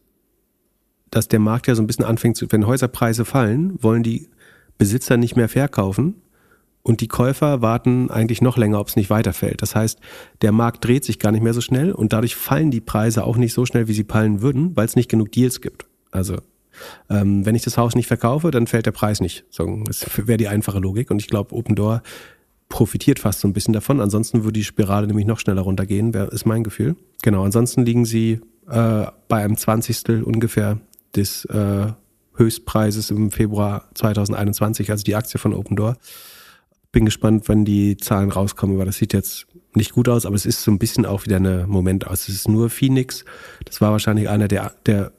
dass 1.10 1.28
der 1.28 1.40
Markt 1.40 1.66
ja 1.66 1.74
so 1.74 1.82
ein 1.82 1.86
bisschen 1.86 2.04
anfängt 2.04 2.36
zu, 2.36 2.50
wenn 2.50 2.66
Häuserpreise 2.66 3.24
fallen, 3.24 3.82
wollen 3.82 4.02
die 4.02 4.28
Besitzer 4.78 5.16
nicht 5.16 5.36
mehr 5.36 5.48
verkaufen 5.48 6.14
und 6.82 7.00
die 7.00 7.08
Käufer 7.08 7.60
warten 7.60 8.10
eigentlich 8.10 8.40
noch 8.40 8.56
länger, 8.56 8.80
ob 8.80 8.88
es 8.88 8.96
nicht 8.96 9.10
weiterfällt. 9.10 9.60
Das 9.60 9.74
heißt, 9.74 10.00
der 10.40 10.52
Markt 10.52 10.84
dreht 10.84 11.04
sich 11.04 11.18
gar 11.18 11.32
nicht 11.32 11.42
mehr 11.42 11.52
so 11.52 11.60
schnell 11.60 11.92
und 11.92 12.12
dadurch 12.12 12.36
fallen 12.36 12.70
die 12.70 12.80
Preise 12.80 13.24
auch 13.24 13.36
nicht 13.36 13.52
so 13.52 13.66
schnell, 13.66 13.88
wie 13.88 13.92
sie 13.92 14.04
fallen 14.04 14.40
würden, 14.40 14.76
weil 14.76 14.86
es 14.86 14.96
nicht 14.96 15.10
genug 15.10 15.32
Deals 15.32 15.60
gibt. 15.60 15.86
Also 16.10 16.38
ähm, 17.10 17.44
wenn 17.44 17.54
ich 17.54 17.62
das 17.62 17.76
Haus 17.76 17.94
nicht 17.94 18.06
verkaufe, 18.06 18.50
dann 18.50 18.66
fällt 18.66 18.86
der 18.86 18.92
Preis 18.92 19.20
nicht. 19.20 19.44
So, 19.50 19.82
das 19.84 20.06
wäre 20.16 20.38
die 20.38 20.48
einfache 20.48 20.78
Logik 20.78 21.10
und 21.10 21.20
ich 21.20 21.28
glaube, 21.28 21.54
Open 21.54 21.74
Door 21.74 22.02
profitiert 22.70 23.18
fast 23.18 23.40
so 23.40 23.48
ein 23.48 23.52
bisschen 23.52 23.74
davon. 23.74 24.00
Ansonsten 24.00 24.44
würde 24.44 24.54
die 24.54 24.64
Spirale 24.64 25.06
nämlich 25.06 25.26
noch 25.26 25.38
schneller 25.38 25.60
runtergehen, 25.60 26.14
ist 26.14 26.46
mein 26.46 26.64
Gefühl. 26.64 26.96
Genau, 27.20 27.44
ansonsten 27.44 27.84
liegen 27.84 28.06
sie 28.06 28.40
äh, 28.68 29.06
bei 29.28 29.44
einem 29.44 29.58
Zwanzigstel 29.58 30.22
ungefähr 30.22 30.78
des 31.14 31.44
äh, 31.46 31.88
Höchstpreises 32.36 33.10
im 33.10 33.30
Februar 33.30 33.90
2021, 33.94 34.90
also 34.90 35.04
die 35.04 35.16
Aktie 35.16 35.38
von 35.38 35.52
Open 35.52 35.76
Door. 35.76 35.98
Bin 36.92 37.04
gespannt, 37.04 37.48
wenn 37.48 37.64
die 37.64 37.96
Zahlen 37.98 38.30
rauskommen, 38.30 38.78
weil 38.78 38.86
das 38.86 38.96
sieht 38.96 39.12
jetzt 39.12 39.46
nicht 39.74 39.92
gut 39.92 40.08
aus, 40.08 40.24
aber 40.24 40.36
es 40.36 40.46
ist 40.46 40.62
so 40.62 40.70
ein 40.70 40.78
bisschen 40.78 41.06
auch 41.06 41.24
wieder 41.26 41.36
eine 41.36 41.66
Moment 41.68 42.06
aus. 42.06 42.28
Es 42.28 42.34
ist 42.34 42.48
nur 42.48 42.70
Phoenix. 42.70 43.24
Das 43.64 43.80
war 43.80 43.92
wahrscheinlich 43.92 44.28
einer 44.28 44.48
der, 44.48 44.72
der 44.86 45.12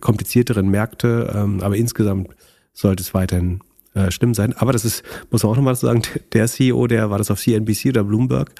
komplizierteren 0.00 0.68
Märkte, 0.68 1.32
ähm, 1.34 1.60
aber 1.60 1.76
insgesamt 1.76 2.34
sollte 2.72 3.02
es 3.02 3.14
weiterhin 3.14 3.60
äh, 3.94 4.10
stimmen 4.10 4.34
sein. 4.34 4.54
Aber 4.56 4.72
das 4.72 4.84
ist, 4.84 5.02
muss 5.30 5.42
man 5.42 5.52
auch 5.52 5.56
nochmal 5.56 5.76
sagen, 5.76 6.02
der 6.32 6.46
CEO, 6.46 6.86
der 6.86 7.10
war 7.10 7.18
das 7.18 7.30
auf 7.30 7.40
CNBC 7.40 7.86
oder 7.86 8.04
Bloomberg, 8.04 8.50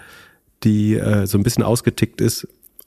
die 0.65 0.95
äh, 0.95 1.27
so 1.27 1.39
ein 1.39 1.43
bisschen 1.43 1.65
ausgetickt 1.65 2.21
ist 2.21 2.47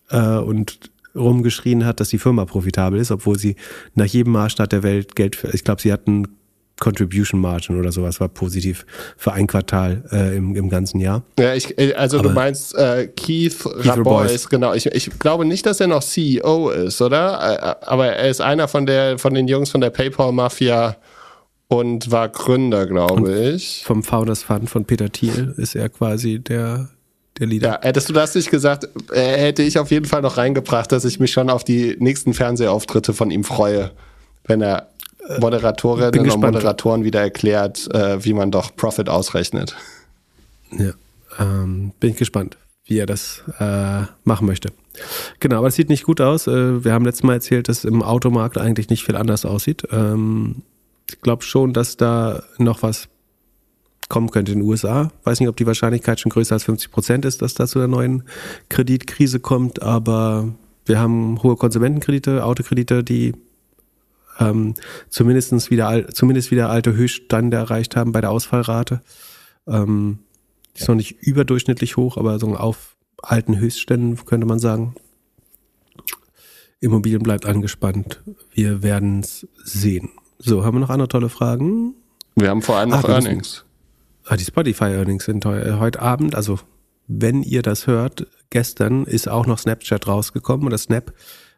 äh, 0.10 0.38
und 0.38 0.92
rumgeschrien 1.16 1.86
hat, 1.86 2.00
dass 2.00 2.10
die 2.10 2.18
Firma 2.18 2.46
profitabel 2.46 3.00
ist, 3.00 3.12
obwohl 3.12 3.40
sie 3.40 3.56
nach 3.94 4.06
jedem 4.06 4.34
Maßstab 4.34 4.70
der 4.70 4.84
Welt 4.84 5.16
Geld, 5.16 5.36
für, 5.36 5.54
ich 5.54 5.64
glaube, 5.64 5.82
sie 5.82 5.92
hatten 5.92 6.28
Contribution 6.80 7.40
Margin 7.40 7.80
oder 7.80 7.92
sowas 7.92 8.20
war 8.20 8.28
positiv 8.28 8.86
für 9.16 9.32
ein 9.32 9.48
Quartal 9.48 10.04
äh, 10.12 10.36
im, 10.36 10.56
im 10.56 10.70
ganzen 10.70 11.00
Jahr. 11.00 11.24
Ja, 11.40 11.54
ich, 11.54 11.78
äh, 11.80 11.94
also 11.94 12.20
Aber 12.20 12.30
du 12.30 12.36
meinst 12.36 12.76
äh, 12.76 13.08
Keith, 13.08 13.64
Keith 13.64 13.88
Rabois, 13.88 14.50
genau. 14.50 14.74
Ich, 14.74 14.86
ich 14.88 15.10
glaube 15.20 15.46
nicht, 15.46 15.66
dass 15.66 15.80
er 15.80 15.88
noch 15.88 16.04
CEO 16.04 16.70
ist, 16.70 17.02
oder? 17.02 17.88
Aber 17.88 18.08
er 18.08 18.30
ist 18.30 18.42
einer 18.42 18.68
von 18.68 18.86
der 18.86 19.18
von 19.18 19.34
den 19.34 19.48
Jungs 19.48 19.70
von 19.70 19.80
der 19.80 19.90
PayPal 19.90 20.34
Mafia 20.34 20.98
und 21.68 22.12
war 22.12 22.30
Gründer, 22.30 22.86
glaube 22.86 23.34
ich. 23.34 23.84
Vom 23.86 24.04
Founders 24.04 24.44
Fund 24.44 24.70
von 24.70 24.86
Peter 24.86 25.12
Thiel 25.12 25.54
ist 25.58 25.76
er 25.76 25.90
quasi 25.90 26.40
der, 26.40 26.90
der 27.40 27.48
Leader. 27.48 27.68
Ja, 27.68 27.80
hättest 27.82 28.10
du 28.10 28.14
das 28.14 28.36
nicht 28.36 28.52
gesagt, 28.52 28.88
äh, 29.12 29.38
hätte 29.38 29.64
ich 29.64 29.80
auf 29.80 29.92
jeden 29.92 30.06
Fall 30.06 30.22
noch 30.22 30.38
reingebracht, 30.38 30.92
dass 30.92 31.06
ich 31.06 31.20
mich 31.20 31.32
schon 31.32 31.50
auf 31.50 31.64
die 31.64 31.96
nächsten 32.00 32.34
Fernsehauftritte 32.34 33.14
von 33.14 33.32
ihm 33.32 33.44
freue, 33.44 33.92
wenn 34.46 34.62
er 34.62 34.90
Moderatorinnen 35.40 36.32
und 36.32 36.42
Moderatoren 36.42 37.04
wieder 37.04 37.22
erklärt, 37.22 37.90
äh, 37.94 38.24
wie 38.24 38.34
man 38.34 38.52
doch 38.52 38.76
Profit 38.76 39.10
ausrechnet. 39.10 39.76
Ja, 40.72 40.92
ähm, 41.40 41.94
bin 42.00 42.12
ich 42.12 42.18
gespannt, 42.18 42.58
wie 42.86 43.00
er 43.00 43.06
das 43.06 43.44
äh, 43.60 44.04
machen 44.24 44.46
möchte. 44.46 44.70
Genau, 45.40 45.58
aber 45.58 45.68
es 45.68 45.76
sieht 45.76 45.90
nicht 45.90 46.04
gut 46.04 46.22
aus. 46.22 46.48
Äh, 46.48 46.84
wir 46.84 46.94
haben 46.94 47.06
letztes 47.06 47.24
Mal 47.24 47.34
erzählt, 47.34 47.70
dass 47.70 47.86
im 47.86 48.04
Automarkt 48.04 48.58
eigentlich 48.58 48.90
nicht 48.90 49.04
viel 49.04 49.16
anders 49.16 49.46
aussieht. 49.46 49.84
Ähm, 49.92 50.62
ich 51.08 51.22
glaube 51.22 51.44
schon, 51.44 51.74
dass 51.74 51.98
da 51.98 52.44
noch 52.58 52.84
was 52.84 53.08
kommen 54.10 54.30
könnte 54.30 54.52
in 54.52 54.60
den 54.60 54.68
USA. 54.68 55.12
Weiß 55.24 55.40
nicht, 55.40 55.50
ob 55.50 55.58
die 55.58 55.66
Wahrscheinlichkeit 55.66 56.20
schon 56.20 56.32
größer 56.32 56.54
als 56.54 56.64
50 56.66 56.92
Prozent 56.92 57.26
ist, 57.26 57.42
dass 57.42 57.54
da 57.54 57.68
zu 57.68 57.80
einer 57.80 57.88
neuen 57.88 58.24
Kreditkrise 58.70 59.40
kommt, 59.40 59.82
aber 59.82 60.54
wir 60.86 61.00
haben 61.00 61.42
hohe 61.42 61.56
Konsumentenkredite, 61.56 62.46
Autokredite, 62.46 63.04
die 63.04 63.34
ähm, 64.40 64.76
zumindest 65.10 65.72
wieder 65.72 66.10
zumindest 66.10 66.52
wieder 66.52 66.70
alte 66.70 66.94
Höchststände 66.94 67.58
erreicht 67.58 67.96
haben 67.96 68.12
bei 68.12 68.22
der 68.22 68.32
Ausfallrate. 68.32 69.02
Ähm, 69.68 70.20
die 70.76 70.82
ist 70.82 70.88
noch 70.88 70.96
nicht 70.96 71.12
überdurchschnittlich 71.22 71.98
hoch, 71.98 72.18
aber 72.18 72.38
so 72.38 72.54
auf 72.56 72.96
alten 73.22 73.58
Höchstständen 73.58 74.24
könnte 74.26 74.46
man 74.46 74.60
sagen. 74.60 74.96
Immobilien 76.80 77.24
bleibt 77.24 77.46
angespannt. 77.46 78.22
Wir 78.54 78.84
werden 78.84 79.22
es 79.22 79.48
sehen. 79.64 80.12
So, 80.38 80.64
haben 80.64 80.76
wir 80.76 80.82
noch 80.82 80.90
andere 80.90 81.08
tolle 81.08 81.30
Fragen? 81.30 81.96
Wir 82.36 82.50
haben 82.50 82.62
vor 82.62 82.78
allem 82.78 82.90
noch 82.90 83.04
ah, 83.04 83.14
Earnings. 83.14 83.66
Ah, 84.26 84.36
die 84.36 84.44
Spotify-Earnings 84.44 85.26
sind 85.26 85.46
äh, 85.46 85.74
heute 85.74 86.02
Abend, 86.02 86.36
also 86.36 86.60
wenn 87.08 87.44
ihr 87.44 87.62
das 87.62 87.88
hört, 87.88 88.28
gestern 88.50 89.06
ist 89.06 89.30
auch 89.30 89.46
noch 89.46 89.60
Snapchat 89.60 90.08
rausgekommen 90.08 90.66
oder 90.66 90.78
Snap. 90.78 91.14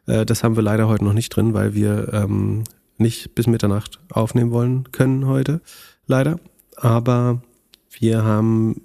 Äh, 0.06 0.26
das 0.26 0.44
haben 0.44 0.56
wir 0.56 0.62
leider 0.62 0.88
heute 0.88 1.04
noch 1.04 1.12
nicht 1.12 1.30
drin, 1.30 1.54
weil 1.54 1.74
wir 1.74 2.12
ähm, 2.12 2.64
nicht 2.98 3.34
bis 3.34 3.46
Mitternacht 3.46 3.98
aufnehmen 4.10 4.50
wollen 4.50 4.92
können 4.92 5.26
heute, 5.26 5.60
leider. 6.06 6.38
Aber 6.76 7.42
wir 7.98 8.22
haben 8.24 8.82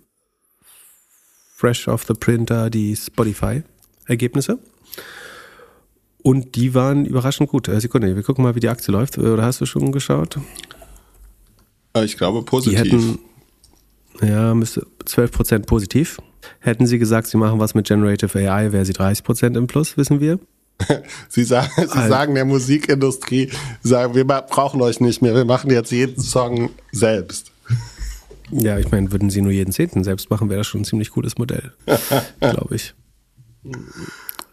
fresh 1.56 1.88
off 1.88 2.06
the 2.08 2.14
printer 2.14 2.70
die 2.70 2.96
Spotify-Ergebnisse. 2.96 4.60
Und 6.24 6.56
die 6.56 6.74
waren 6.74 7.06
überraschend 7.06 7.50
gut. 7.50 7.68
Äh, 7.68 7.80
Sekunde, 7.82 8.16
wir 8.16 8.24
gucken 8.24 8.44
mal, 8.44 8.56
wie 8.56 8.62
die 8.62 8.70
Aktie 8.70 8.92
läuft. 8.92 9.18
Oder 9.18 9.44
hast 9.44 9.60
du 9.62 9.66
schon 9.66 9.92
geschaut? 9.92 10.40
Äh, 11.94 12.06
ich 12.06 12.18
glaube 12.18 12.42
positiv. 12.44 12.80
Hätten, 12.80 13.20
ja, 14.22 14.54
müsste 14.54 14.88
12% 15.06 15.66
positiv. 15.66 16.20
Hätten 16.60 16.86
sie 16.88 16.98
gesagt, 16.98 17.28
sie 17.28 17.38
machen 17.38 17.60
was 17.60 17.76
mit 17.76 17.88
Generative 17.88 18.38
AI, 18.40 18.72
wäre 18.72 18.86
sie 18.86 18.94
30% 18.94 19.58
im 19.58 19.68
Plus, 19.68 19.98
wissen 19.98 20.20
wir. 20.20 20.40
sie 21.30 21.44
sagen, 21.44 21.72
sie 21.76 21.82
also, 21.84 22.10
sagen 22.10 22.36
der 22.36 22.46
Musikindustrie, 22.46 23.52
sagen, 23.82 24.16
wir 24.16 24.26
brauchen 24.26 24.82
euch 24.82 25.00
nicht 25.00 25.22
mehr, 25.22 25.36
wir 25.36 25.46
machen 25.46 25.72
jetzt 25.72 25.92
jeden 25.92 26.22
Song 26.22 26.72
selbst. 26.92 27.52
Ja, 28.52 28.78
ich 28.78 28.92
meine, 28.92 29.12
würden 29.12 29.30
sie 29.30 29.42
nur 29.42 29.52
jeden 29.52 29.72
Zehnten 29.72 30.04
selbst 30.04 30.30
machen, 30.30 30.50
wäre 30.50 30.60
das 30.60 30.68
schon 30.68 30.82
ein 30.82 30.86
ziemlich 30.86 31.12
cooles 31.12 31.38
Modell, 31.38 31.74
glaube 32.40 32.76
ich. 32.76 32.94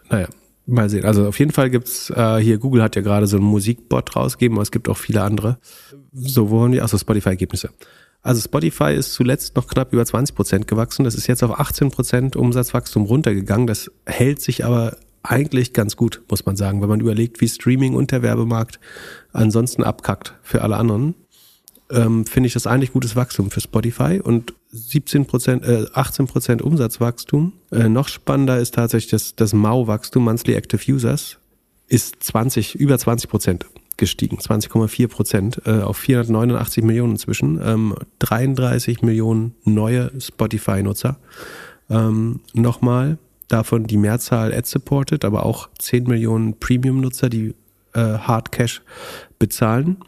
Naja, 0.09 0.29
Mal 0.75 0.91
sehen. 0.91 1.05
Also 1.05 1.27
auf 1.29 1.39
jeden 1.39 1.53
Fall 1.53 1.71
gibt's 1.71 2.11
äh, 2.11 2.39
hier, 2.39 2.59
Google 2.59 2.83
hat 2.83 2.97
ja 2.97 3.03
gerade 3.03 3.27
so 3.27 3.37
einen 3.37 3.47
Musikbot 3.47 4.17
rausgegeben, 4.17 4.57
aber 4.57 4.63
es 4.63 4.71
gibt 4.71 4.89
auch 4.89 4.97
viele 4.97 5.23
andere. 5.23 5.59
So, 6.13 6.51
wo 6.51 6.63
haben 6.63 6.73
die? 6.73 6.81
Achso, 6.81 6.99
Spotify-Ergebnisse. 6.99 7.71
Also 8.23 8.41
Spotify 8.41 8.95
ist 8.95 9.15
zuletzt 9.15 9.57
noch 9.57 9.67
knapp 9.67 9.93
über 9.93 10.05
20 10.05 10.37
Prozent 10.37 10.67
gewachsen. 10.67 11.05
Das 11.05 11.15
ist 11.15 11.27
jetzt 11.27 11.43
auf 11.43 11.59
18 11.59 11.91
Prozent 11.91 12.37
Umsatzwachstum 12.37 13.05
runtergegangen. 13.05 13.67
Das 13.67 13.91
hält 14.05 14.43
sich 14.43 14.65
aber 14.65 14.97
eigentlich 15.23 15.73
ganz 15.73 15.97
gut, 15.97 16.23
muss 16.29 16.45
man 16.47 16.57
sagen, 16.57 16.83
wenn 16.83 16.89
man 16.89 17.01
überlegt, 17.01 17.41
wie 17.41 17.49
Streaming 17.49 17.95
und 17.95 18.11
der 18.11 18.23
Werbemarkt 18.23 18.81
ansonsten 19.33 19.83
abkackt 19.85 20.35
für 20.43 20.63
alle 20.63 20.77
anderen 20.77 21.15
ähm, 21.91 22.27
finde 22.27 22.47
ich 22.47 22.53
das 22.53 22.67
eigentlich 22.67 22.93
gutes 22.93 23.17
Wachstum 23.17 23.51
für 23.51 23.61
Spotify 23.61 24.21
und 24.23 24.55
17 24.73 25.27
Prozent, 25.27 25.65
äh, 25.65 25.87
18 25.93 26.27
Prozent 26.27 26.63
Umsatzwachstum. 26.63 27.53
Äh, 27.73 27.89
noch 27.89 28.09
spannender 28.09 28.59
ist 28.59 28.75
tatsächlich 28.75 29.11
das, 29.11 29.35
das 29.35 29.53
MAU-Wachstum, 29.53 30.25
Monthly 30.25 30.55
Active 30.55 30.93
Users, 30.93 31.39
ist 31.89 32.23
20, 32.23 32.77
über 32.77 32.99
20 32.99 33.29
Prozent 33.29 33.67
gestiegen, 33.97 34.39
20,4 34.39 35.09
Prozent 35.09 35.63
äh, 35.67 35.81
auf 35.83 35.99
489 35.99 36.85
Millionen 36.85 37.13
inzwischen. 37.13 37.61
Ähm, 37.63 37.95
33 38.21 39.03
Millionen 39.03 39.55
neue 39.65 40.11
Spotify-Nutzer. 40.19 41.19
Ähm, 41.91 42.41
Nochmal, 42.55 43.19
davon 43.49 43.87
die 43.87 43.99
Mehrzahl 43.99 44.55
ad-supported, 44.55 45.25
aber 45.25 45.45
auch 45.45 45.69
10 45.79 46.05
Millionen 46.05 46.59
Premium-Nutzer, 46.59 47.29
die 47.29 47.55
äh, 47.93 48.01
Hard 48.01 48.53
Cash 48.53 48.83
bezahlen. 49.39 49.99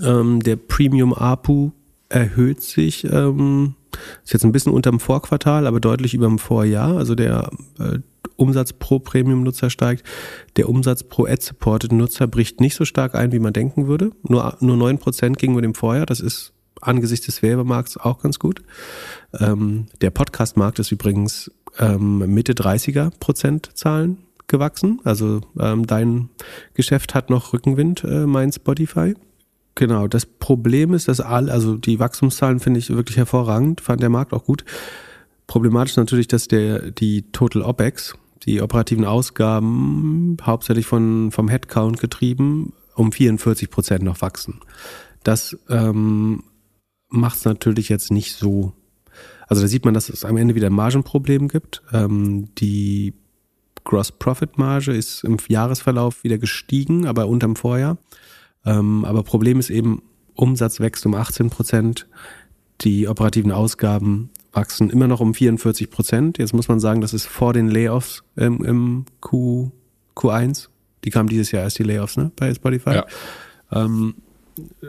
Ähm, 0.00 0.40
der 0.40 0.56
Premium 0.56 1.14
APU 1.14 1.72
erhöht 2.10 2.62
sich, 2.62 3.04
ähm, 3.04 3.74
ist 4.22 4.32
jetzt 4.32 4.44
ein 4.44 4.52
bisschen 4.52 4.72
unter 4.72 4.90
dem 4.90 5.00
Vorquartal, 5.00 5.66
aber 5.66 5.80
deutlich 5.80 6.12
über 6.12 6.26
dem 6.26 6.38
Vorjahr. 6.38 6.96
Also 6.96 7.14
der 7.14 7.50
äh, 7.78 7.98
Umsatz 8.36 8.72
pro 8.72 8.98
Premium-Nutzer 8.98 9.70
steigt. 9.70 10.04
Der 10.56 10.68
Umsatz 10.68 11.04
pro 11.04 11.26
Ad-supported 11.26 11.92
Nutzer 11.92 12.26
bricht 12.26 12.60
nicht 12.60 12.74
so 12.74 12.84
stark 12.84 13.14
ein, 13.14 13.32
wie 13.32 13.38
man 13.38 13.52
denken 13.52 13.86
würde. 13.86 14.10
Nur, 14.22 14.56
nur 14.60 14.76
9% 14.76 15.36
gegenüber 15.36 15.62
dem 15.62 15.74
Vorjahr. 15.74 16.06
Das 16.06 16.20
ist 16.20 16.52
angesichts 16.80 17.26
des 17.26 17.42
Werbemarkts 17.42 17.96
auch 17.96 18.22
ganz 18.22 18.38
gut. 18.38 18.62
Ähm, 19.38 19.86
der 20.00 20.10
Podcast-Markt 20.10 20.78
ist 20.78 20.92
übrigens 20.92 21.50
ähm, 21.78 22.18
Mitte 22.32 22.54
30er 22.54 23.10
Prozent 23.20 23.70
Zahlen 23.74 24.18
gewachsen. 24.48 25.00
Also 25.04 25.40
ähm, 25.58 25.86
dein 25.86 26.30
Geschäft 26.74 27.14
hat 27.14 27.30
noch 27.30 27.52
Rückenwind, 27.52 28.04
äh, 28.04 28.26
mein 28.26 28.52
Spotify. 28.52 29.14
Genau, 29.80 30.08
das 30.08 30.26
Problem 30.26 30.92
ist, 30.92 31.08
dass 31.08 31.20
all, 31.22 31.48
also 31.48 31.78
die 31.78 31.98
Wachstumszahlen 31.98 32.60
finde 32.60 32.80
ich 32.80 32.90
wirklich 32.90 33.16
hervorragend, 33.16 33.80
fand 33.80 34.02
der 34.02 34.10
Markt 34.10 34.34
auch 34.34 34.44
gut. 34.44 34.62
Problematisch 35.46 35.96
natürlich, 35.96 36.28
dass 36.28 36.48
der 36.48 36.90
die 36.90 37.22
Total 37.32 37.62
OPEX, 37.62 38.12
die 38.42 38.60
operativen 38.60 39.06
Ausgaben, 39.06 40.36
hauptsächlich 40.42 40.84
von, 40.84 41.30
vom 41.30 41.48
Headcount 41.48 41.98
getrieben, 41.98 42.74
um 42.94 43.10
44 43.10 43.70
Prozent 43.70 44.02
noch 44.02 44.20
wachsen. 44.20 44.60
Das 45.22 45.56
ähm, 45.70 46.42
macht 47.08 47.38
es 47.38 47.46
natürlich 47.46 47.88
jetzt 47.88 48.10
nicht 48.10 48.34
so. 48.34 48.74
Also 49.48 49.62
da 49.62 49.68
sieht 49.68 49.86
man, 49.86 49.94
dass 49.94 50.10
es 50.10 50.26
am 50.26 50.36
Ende 50.36 50.54
wieder 50.54 50.66
ein 50.66 50.74
Margenproblem 50.74 51.48
gibt. 51.48 51.80
Ähm, 51.90 52.54
die 52.56 53.14
Gross 53.84 54.12
Profit 54.12 54.58
Marge 54.58 54.92
ist 54.92 55.24
im 55.24 55.38
Jahresverlauf 55.48 56.22
wieder 56.22 56.36
gestiegen, 56.36 57.06
aber 57.06 57.28
unterm 57.28 57.56
Vorjahr. 57.56 57.96
Ähm, 58.64 59.04
aber 59.04 59.22
Problem 59.22 59.58
ist 59.58 59.70
eben, 59.70 60.02
Umsatz 60.34 60.80
wächst 60.80 61.04
um 61.06 61.14
18 61.14 61.50
Prozent, 61.50 62.08
die 62.80 63.08
operativen 63.08 63.52
Ausgaben 63.52 64.30
wachsen 64.52 64.90
immer 64.90 65.06
noch 65.06 65.20
um 65.20 65.34
44 65.34 65.90
Prozent. 65.90 66.38
Jetzt 66.38 66.54
muss 66.54 66.68
man 66.68 66.80
sagen, 66.80 67.00
das 67.00 67.14
ist 67.14 67.26
vor 67.26 67.52
den 67.52 67.68
Layoffs 67.68 68.24
im, 68.36 68.64
im 68.64 69.04
Q, 69.20 69.70
Q1. 70.16 70.68
Die 71.04 71.10
kamen 71.10 71.28
dieses 71.28 71.52
Jahr 71.52 71.62
erst 71.62 71.78
die 71.78 71.84
Layoffs, 71.84 72.16
ne, 72.16 72.32
bei 72.36 72.52
Spotify. 72.52 72.94
Ja. 72.94 73.06
Ähm, 73.72 74.14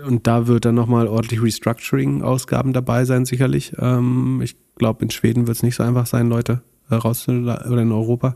und 0.05 0.27
da 0.27 0.47
wird 0.47 0.65
dann 0.65 0.75
nochmal 0.75 1.07
ordentlich 1.07 1.41
Restructuring-Ausgaben 1.41 2.73
dabei 2.73 3.05
sein, 3.05 3.25
sicherlich. 3.25 3.73
Ähm, 3.77 4.41
ich 4.43 4.55
glaube, 4.75 5.03
in 5.03 5.11
Schweden 5.11 5.47
wird 5.47 5.57
es 5.57 5.63
nicht 5.63 5.75
so 5.75 5.83
einfach 5.83 6.07
sein, 6.07 6.27
Leute 6.27 6.61
äh, 6.89 6.95
oder 6.95 7.81
in 7.81 7.91
Europa 7.91 8.35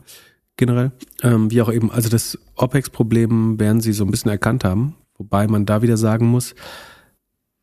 generell. 0.56 0.92
Ähm, 1.22 1.50
wie 1.50 1.60
auch 1.60 1.72
eben, 1.72 1.90
also 1.90 2.08
das 2.08 2.38
OPEX-Problem 2.54 3.58
werden 3.60 3.80
sie 3.80 3.92
so 3.92 4.04
ein 4.04 4.10
bisschen 4.10 4.30
erkannt 4.30 4.64
haben. 4.64 4.94
Wobei 5.18 5.46
man 5.46 5.66
da 5.66 5.82
wieder 5.82 5.96
sagen 5.96 6.26
muss, 6.26 6.54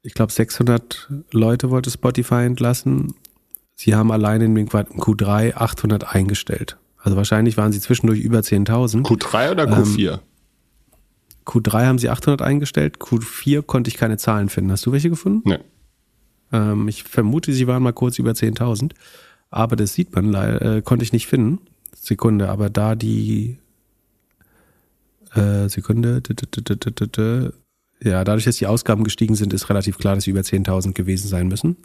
ich 0.01 0.14
glaube 0.14 0.32
600 0.32 1.10
Leute 1.32 1.70
wollte 1.70 1.89
Spotify 1.89 2.43
entlassen. 2.45 3.14
Sie 3.76 3.95
haben 3.95 4.12
allein 4.12 4.41
in 4.41 4.68
Q3 4.68 5.56
800 5.56 6.16
eingestellt. 6.16 6.78
Also 6.97 7.18
wahrscheinlich 7.18 7.58
waren 7.58 7.72
sie 7.72 7.80
zwischendurch 7.80 8.20
über 8.20 8.39
10.000. 8.39 9.04
Q3 9.04 9.51
oder 9.51 9.66
Q4? 9.66 10.14
Ähm, 10.14 10.20
Q3 11.45 11.86
haben 11.86 11.99
sie 11.99 12.10
800 12.10 12.41
eingestellt, 12.41 12.97
Q4 12.99 13.62
konnte 13.62 13.89
ich 13.89 13.97
keine 13.97 14.18
Zahlen 14.18 14.49
finden. 14.49 14.72
Hast 14.72 14.86
du 14.86 14.91
welche 14.91 15.10
gefunden? 15.10 15.41
Nee. 15.49 15.60
Ähm, 16.54 16.88
ich 16.88 17.04
vermute, 17.04 17.51
sie 17.51 17.68
waren 17.68 17.84
mal 17.84 17.91
kurz 17.91 18.20
über 18.20 18.32
10.000. 18.32 18.91
Aber 19.49 19.76
das 19.76 19.93
sieht 19.93 20.16
man, 20.16 20.34
äh, 20.34 20.82
konnte 20.84 21.04
ich 21.04 21.12
nicht 21.12 21.28
finden. 21.28 21.60
Sekunde, 21.93 22.49
aber 22.49 22.70
da 22.70 22.95
die 22.95 23.60
äh, 25.34 25.67
Sekunde. 25.69 26.21
Ja, 28.01 28.23
dadurch, 28.23 28.45
dass 28.45 28.57
die 28.57 28.67
Ausgaben 28.67 29.03
gestiegen 29.03 29.36
sind, 29.36 29.53
ist 29.53 29.69
relativ 29.69 29.97
klar, 29.97 30.15
dass 30.15 30.25
sie 30.25 30.31
über 30.31 30.41
10.000 30.41 30.93
gewesen 30.93 31.27
sein 31.27 31.47
müssen. 31.47 31.77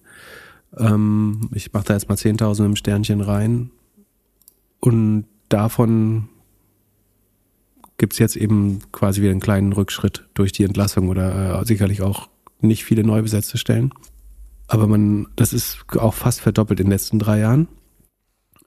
Ähm, 0.77 1.49
ich 1.55 1.73
mache 1.73 1.85
da 1.85 1.95
jetzt 1.95 2.09
mal 2.09 2.17
10.000 2.17 2.67
im 2.67 2.77
Sternchen 2.77 3.21
rein. 3.21 3.71
Und 4.81 5.27
davon 5.49 6.29
gibt 7.97 8.13
es 8.13 8.19
jetzt 8.19 8.37
eben 8.37 8.81
quasi 8.93 9.21
wieder 9.21 9.33
einen 9.33 9.41
kleinen 9.41 9.73
Rückschritt 9.73 10.29
durch 10.35 10.53
die 10.53 10.65
Entlassung 10.65 11.09
oder 11.09 11.61
äh, 11.61 11.65
sicherlich 11.65 12.03
auch 12.03 12.29
nicht 12.61 12.85
viele 12.85 13.05
neu 13.05 13.23
besetzte 13.23 13.59
Stellen. 13.59 13.93
Aber 14.67 14.87
man, 14.87 15.27
das 15.37 15.53
ist 15.53 15.85
auch 15.97 16.15
fast 16.15 16.41
verdoppelt 16.41 16.81
in 16.81 16.87
den 16.87 16.93
letzten 16.93 17.19
drei 17.19 17.41
Jahren. 17.41 17.69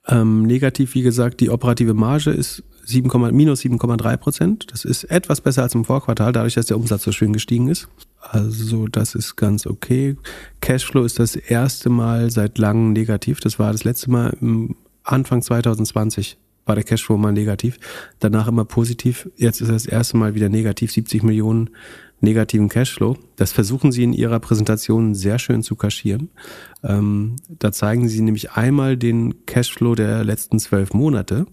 Ähm, 0.08 0.44
negativ, 0.44 0.96
wie 0.96 1.04
gesagt, 1.04 1.40
die 1.42 1.50
operative 1.50 1.94
Marge 1.94 2.32
ist 2.32 2.64
7, 2.86 3.10
minus 3.36 3.62
7,3 3.62 4.18
Prozent. 4.18 4.72
Das 4.72 4.86
ist 4.86 5.04
etwas 5.06 5.42
besser 5.42 5.64
als 5.64 5.76
im 5.76 5.86
Vorquartal, 5.86 6.32
dadurch, 6.32 6.56
dass 6.56 6.66
der 6.66 6.78
Umsatz 6.78 7.04
so 7.04 7.12
schön 7.12 7.34
gestiegen 7.34 7.68
ist. 7.68 7.88
Also 8.20 8.88
das 8.88 9.16
ist 9.16 9.36
ganz 9.36 9.66
okay. 9.66 10.18
Cashflow 10.62 11.04
ist 11.04 11.20
das 11.20 11.36
erste 11.36 11.90
Mal 11.90 12.32
seit 12.32 12.58
langem 12.58 12.94
negativ. 12.94 13.40
Das 13.40 13.60
war 13.60 13.72
das 13.72 13.84
letzte 13.84 14.10
Mal 14.12 14.36
im 14.42 14.76
Anfang 15.04 15.42
2020 15.42 16.38
war 16.66 16.76
der 16.76 16.84
Cashflow 16.84 17.18
mal 17.18 17.32
negativ. 17.32 17.80
Danach 18.20 18.48
immer 18.48 18.66
positiv. 18.66 19.30
Jetzt 19.36 19.62
ist 19.62 19.70
er 19.70 19.74
das 19.74 19.86
erste 19.86 20.18
Mal 20.18 20.36
wieder 20.36 20.50
negativ. 20.50 20.92
70 20.92 21.24
Millionen 21.24 21.72
negativen 22.22 22.70
Cashflow. 22.70 23.18
Das 23.36 23.52
versuchen 23.52 23.92
sie 23.92 24.04
in 24.04 24.14
ihrer 24.14 24.40
Präsentation 24.40 25.16
sehr 25.16 25.40
schön 25.40 25.64
zu 25.64 25.76
kaschieren. 25.76 26.30
Ähm, 26.84 27.36
da 27.48 27.72
zeigen 27.72 28.08
sie 28.08 28.22
nämlich 28.22 28.52
einmal 28.52 28.98
den 28.98 29.46
Cashflow 29.46 29.96
der 29.96 30.24
letzten 30.24 30.60
zwölf 30.60 30.94
Monate. 30.94 31.46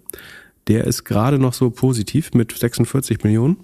Der 0.68 0.84
ist 0.84 1.04
gerade 1.04 1.38
noch 1.38 1.54
so 1.54 1.70
positiv 1.70 2.32
mit 2.34 2.52
46 2.52 3.24
Millionen 3.24 3.56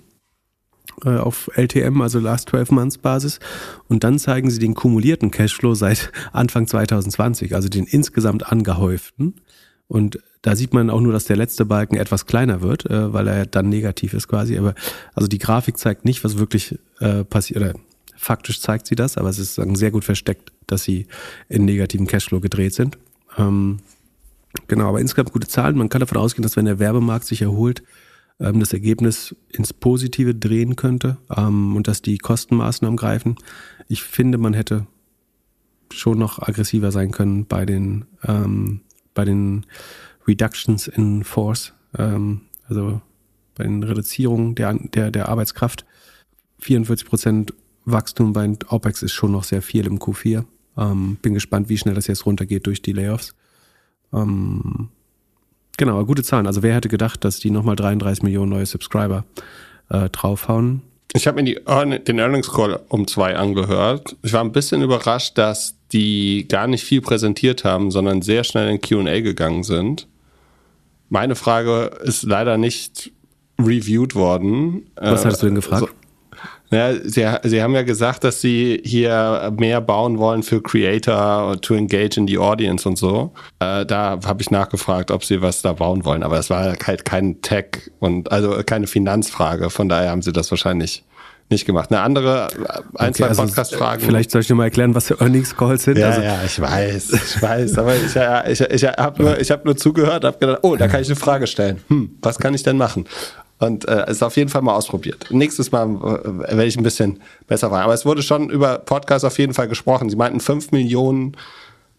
äh, 1.04 1.16
auf 1.16 1.50
LTM, 1.54 2.00
also 2.00 2.18
Last 2.18 2.50
12 2.50 2.70
Months 2.70 2.98
Basis. 2.98 3.40
Und 3.88 4.04
dann 4.04 4.18
zeigen 4.18 4.50
sie 4.50 4.58
den 4.58 4.74
kumulierten 4.74 5.30
Cashflow 5.30 5.74
seit 5.74 6.12
Anfang 6.32 6.66
2020, 6.66 7.54
also 7.54 7.68
den 7.68 7.84
insgesamt 7.84 8.50
angehäuften. 8.50 9.34
Und 9.86 10.18
da 10.42 10.56
sieht 10.56 10.72
man 10.72 10.90
auch 10.90 11.00
nur, 11.00 11.12
dass 11.12 11.24
der 11.24 11.36
letzte 11.36 11.64
Balken 11.64 11.96
etwas 11.96 12.26
kleiner 12.26 12.62
wird, 12.62 12.86
äh, 12.90 13.12
weil 13.12 13.28
er 13.28 13.46
dann 13.46 13.68
negativ 13.68 14.14
ist 14.14 14.28
quasi. 14.28 14.58
Aber 14.58 14.74
also 15.14 15.28
die 15.28 15.38
Grafik 15.38 15.78
zeigt 15.78 16.04
nicht, 16.04 16.24
was 16.24 16.38
wirklich 16.38 16.78
äh, 17.00 17.24
passiert. 17.24 17.60
Oder 17.60 17.74
faktisch 18.16 18.60
zeigt 18.60 18.86
sie 18.86 18.94
das, 18.94 19.18
aber 19.18 19.28
es 19.28 19.38
ist 19.38 19.54
sehr 19.54 19.90
gut 19.90 20.04
versteckt, 20.04 20.52
dass 20.66 20.84
sie 20.84 21.06
in 21.48 21.64
negativen 21.64 22.06
Cashflow 22.06 22.40
gedreht 22.40 22.74
sind. 22.74 22.98
Ähm, 23.36 23.80
Genau, 24.68 24.88
aber 24.88 25.00
insgesamt 25.00 25.32
gute 25.32 25.48
Zahlen. 25.48 25.76
Man 25.76 25.88
kann 25.88 26.00
davon 26.00 26.18
ausgehen, 26.18 26.42
dass 26.42 26.56
wenn 26.56 26.64
der 26.64 26.78
Werbemarkt 26.78 27.26
sich 27.26 27.42
erholt, 27.42 27.82
ähm, 28.40 28.60
das 28.60 28.72
Ergebnis 28.72 29.34
ins 29.48 29.72
Positive 29.72 30.34
drehen 30.34 30.76
könnte 30.76 31.18
ähm, 31.36 31.76
und 31.76 31.88
dass 31.88 32.02
die 32.02 32.18
Kostenmaßnahmen 32.18 32.96
greifen. 32.96 33.36
Ich 33.88 34.02
finde, 34.02 34.38
man 34.38 34.54
hätte 34.54 34.86
schon 35.92 36.18
noch 36.18 36.40
aggressiver 36.40 36.90
sein 36.92 37.10
können 37.10 37.46
bei 37.46 37.66
den, 37.66 38.06
ähm, 38.26 38.80
bei 39.14 39.24
den 39.24 39.64
Reductions 40.26 40.88
in 40.88 41.24
Force, 41.24 41.72
ähm, 41.96 42.42
also 42.68 43.00
bei 43.54 43.64
den 43.64 43.82
Reduzierungen 43.82 44.54
der, 44.54 44.74
der, 44.74 45.10
der 45.10 45.28
Arbeitskraft. 45.28 45.84
44 46.60 47.06
Prozent 47.06 47.54
Wachstum 47.84 48.32
bei 48.32 48.50
OPEX 48.68 49.02
ist 49.02 49.12
schon 49.12 49.32
noch 49.32 49.44
sehr 49.44 49.62
viel 49.62 49.86
im 49.86 49.98
Q4. 49.98 50.44
Ähm, 50.76 51.18
bin 51.22 51.34
gespannt, 51.34 51.68
wie 51.68 51.78
schnell 51.78 51.94
das 51.94 52.06
jetzt 52.06 52.26
runtergeht 52.26 52.66
durch 52.66 52.82
die 52.82 52.92
Layoffs. 52.92 53.34
Ähm, 54.12 54.88
genau, 55.76 56.04
gute 56.04 56.22
Zahlen. 56.22 56.46
Also 56.46 56.62
wer 56.62 56.74
hätte 56.74 56.88
gedacht, 56.88 57.24
dass 57.24 57.38
die 57.38 57.50
nochmal 57.50 57.76
33 57.76 58.22
Millionen 58.22 58.50
neue 58.50 58.66
Subscriber 58.66 59.24
äh, 59.90 60.08
draufhauen? 60.08 60.82
Ich 61.12 61.28
habe 61.28 61.40
mir 61.40 61.44
die, 61.44 62.04
den 62.04 62.18
Earnings 62.18 62.50
Call 62.50 62.80
um 62.88 63.06
zwei 63.06 63.36
angehört. 63.36 64.16
Ich 64.22 64.32
war 64.32 64.42
ein 64.42 64.50
bisschen 64.50 64.82
überrascht, 64.82 65.38
dass 65.38 65.76
die 65.94 66.46
gar 66.48 66.66
nicht 66.66 66.84
viel 66.84 67.00
präsentiert 67.00 67.64
haben, 67.64 67.90
sondern 67.90 68.20
sehr 68.20 68.44
schnell 68.44 68.68
in 68.68 68.80
Q&A 68.80 69.20
gegangen 69.20 69.62
sind. 69.62 70.08
Meine 71.08 71.36
Frage 71.36 71.92
ist 72.02 72.24
leider 72.24 72.58
nicht 72.58 73.12
reviewed 73.58 74.16
worden. 74.16 74.90
Was 74.96 75.24
hast 75.24 75.42
du 75.42 75.46
denn 75.46 75.54
gefragt? 75.54 75.84
Also, 75.84 75.94
ja, 76.70 76.92
sie, 77.04 77.48
sie 77.48 77.62
haben 77.62 77.74
ja 77.74 77.82
gesagt, 77.82 78.24
dass 78.24 78.40
sie 78.40 78.82
hier 78.84 79.52
mehr 79.56 79.80
bauen 79.80 80.18
wollen 80.18 80.42
für 80.42 80.60
Creator 80.60 81.60
to 81.60 81.74
engage 81.74 82.16
in 82.16 82.26
the 82.26 82.38
audience 82.38 82.88
und 82.88 82.96
so. 82.96 83.32
Äh, 83.60 83.86
da 83.86 84.18
habe 84.24 84.42
ich 84.42 84.50
nachgefragt, 84.50 85.12
ob 85.12 85.24
sie 85.24 85.40
was 85.40 85.62
da 85.62 85.74
bauen 85.74 86.04
wollen, 86.04 86.24
aber 86.24 86.38
es 86.38 86.50
war 86.50 86.76
halt 86.84 87.04
kein 87.04 87.40
Tech 87.42 87.92
und 88.00 88.32
also 88.32 88.60
keine 88.66 88.88
Finanzfrage. 88.88 89.70
Von 89.70 89.88
daher 89.88 90.10
haben 90.10 90.22
sie 90.22 90.32
das 90.32 90.50
wahrscheinlich 90.50 91.04
nicht 91.50 91.66
gemacht. 91.66 91.90
Eine 91.90 92.00
andere, 92.00 92.48
ein, 92.94 93.10
okay, 93.10 93.12
zwei 93.12 93.28
also 93.28 93.42
Podcast-Fragen. 93.42 94.02
Vielleicht 94.02 94.30
soll 94.30 94.40
ich 94.40 94.46
dir 94.46 94.54
mal 94.54 94.64
erklären, 94.64 94.94
was 94.94 95.08
für 95.08 95.20
Earnings 95.20 95.56
Calls 95.56 95.84
sind. 95.84 95.98
Ja, 95.98 96.08
also, 96.10 96.22
ja, 96.22 96.42
ich 96.44 96.60
weiß, 96.60 97.12
ich 97.12 97.42
weiß, 97.42 97.78
aber 97.78 97.94
ich, 97.96 98.16
ich, 98.50 98.60
ich, 98.60 98.72
ich 98.72 98.84
habe 98.84 99.22
nur, 99.22 99.34
hab 99.34 99.64
nur 99.64 99.76
zugehört, 99.76 100.24
habe 100.24 100.38
gedacht, 100.38 100.58
oh, 100.62 100.76
da 100.76 100.88
kann 100.88 101.02
ich 101.02 101.08
eine 101.08 101.16
Frage 101.16 101.46
stellen. 101.46 101.82
Hm, 101.88 102.16
was 102.22 102.38
kann 102.38 102.54
ich 102.54 102.62
denn 102.62 102.76
machen? 102.76 103.06
Und 103.58 103.86
äh, 103.88 104.10
ist 104.10 104.22
auf 104.22 104.36
jeden 104.36 104.50
Fall 104.50 104.62
mal 104.62 104.74
ausprobiert. 104.74 105.26
Nächstes 105.30 105.70
Mal 105.70 105.86
äh, 105.86 106.48
werde 106.48 106.66
ich 106.66 106.76
ein 106.76 106.82
bisschen 106.82 107.20
besser 107.46 107.70
fahren. 107.70 107.82
Aber 107.82 107.94
es 107.94 108.04
wurde 108.04 108.22
schon 108.22 108.50
über 108.50 108.78
Podcasts 108.78 109.24
auf 109.24 109.38
jeden 109.38 109.54
Fall 109.54 109.68
gesprochen. 109.68 110.10
Sie 110.10 110.16
meinten, 110.16 110.40
fünf 110.40 110.72
Millionen 110.72 111.36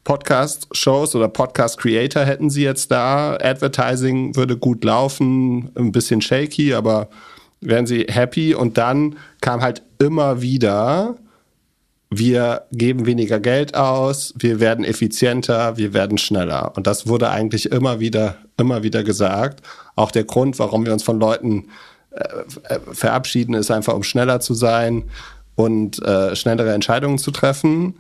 Podcast-Shows 0.04 1.16
oder 1.16 1.28
Podcast-Creator 1.28 2.24
hätten 2.24 2.50
sie 2.50 2.64
jetzt 2.64 2.92
da. 2.92 3.38
Advertising 3.42 4.36
würde 4.36 4.58
gut 4.58 4.84
laufen, 4.84 5.72
ein 5.76 5.92
bisschen 5.92 6.22
shaky, 6.22 6.74
aber 6.74 7.08
wären 7.68 7.88
sie 7.88 8.06
happy. 8.10 8.56
Und 8.56 8.78
dann 8.78 9.18
kam 9.42 9.62
halt 9.62 9.82
immer 10.00 10.42
wieder, 10.42 11.16
wir 12.10 12.64
geben 12.72 13.06
weniger 13.06 13.40
Geld 13.40 13.76
aus, 13.76 14.34
wir 14.38 14.60
werden 14.60 14.86
effizienter, 14.86 15.78
wir 15.78 15.94
werden 15.94 16.18
schneller. 16.18 16.74
Und 16.76 16.88
das 16.88 17.08
wurde 17.08 17.30
eigentlich 17.30 17.72
immer 17.72 18.00
wieder, 18.00 18.38
immer 18.58 18.84
wieder 18.84 19.04
gesagt. 19.04 19.62
Auch 19.96 20.12
der 20.12 20.24
Grund, 20.24 20.60
warum 20.60 20.86
wir 20.86 20.94
uns 20.94 21.04
von 21.04 21.20
Leuten 21.20 21.68
äh, 22.12 22.80
verabschieden, 22.92 23.56
ist 23.56 23.72
einfach, 23.72 23.94
um 23.94 24.04
schneller 24.04 24.40
zu 24.40 24.54
sein 24.54 25.06
und 25.56 26.02
äh, 26.04 26.36
schnellere 26.36 26.74
Entscheidungen 26.74 27.18
zu 27.18 27.32
treffen. 27.32 27.96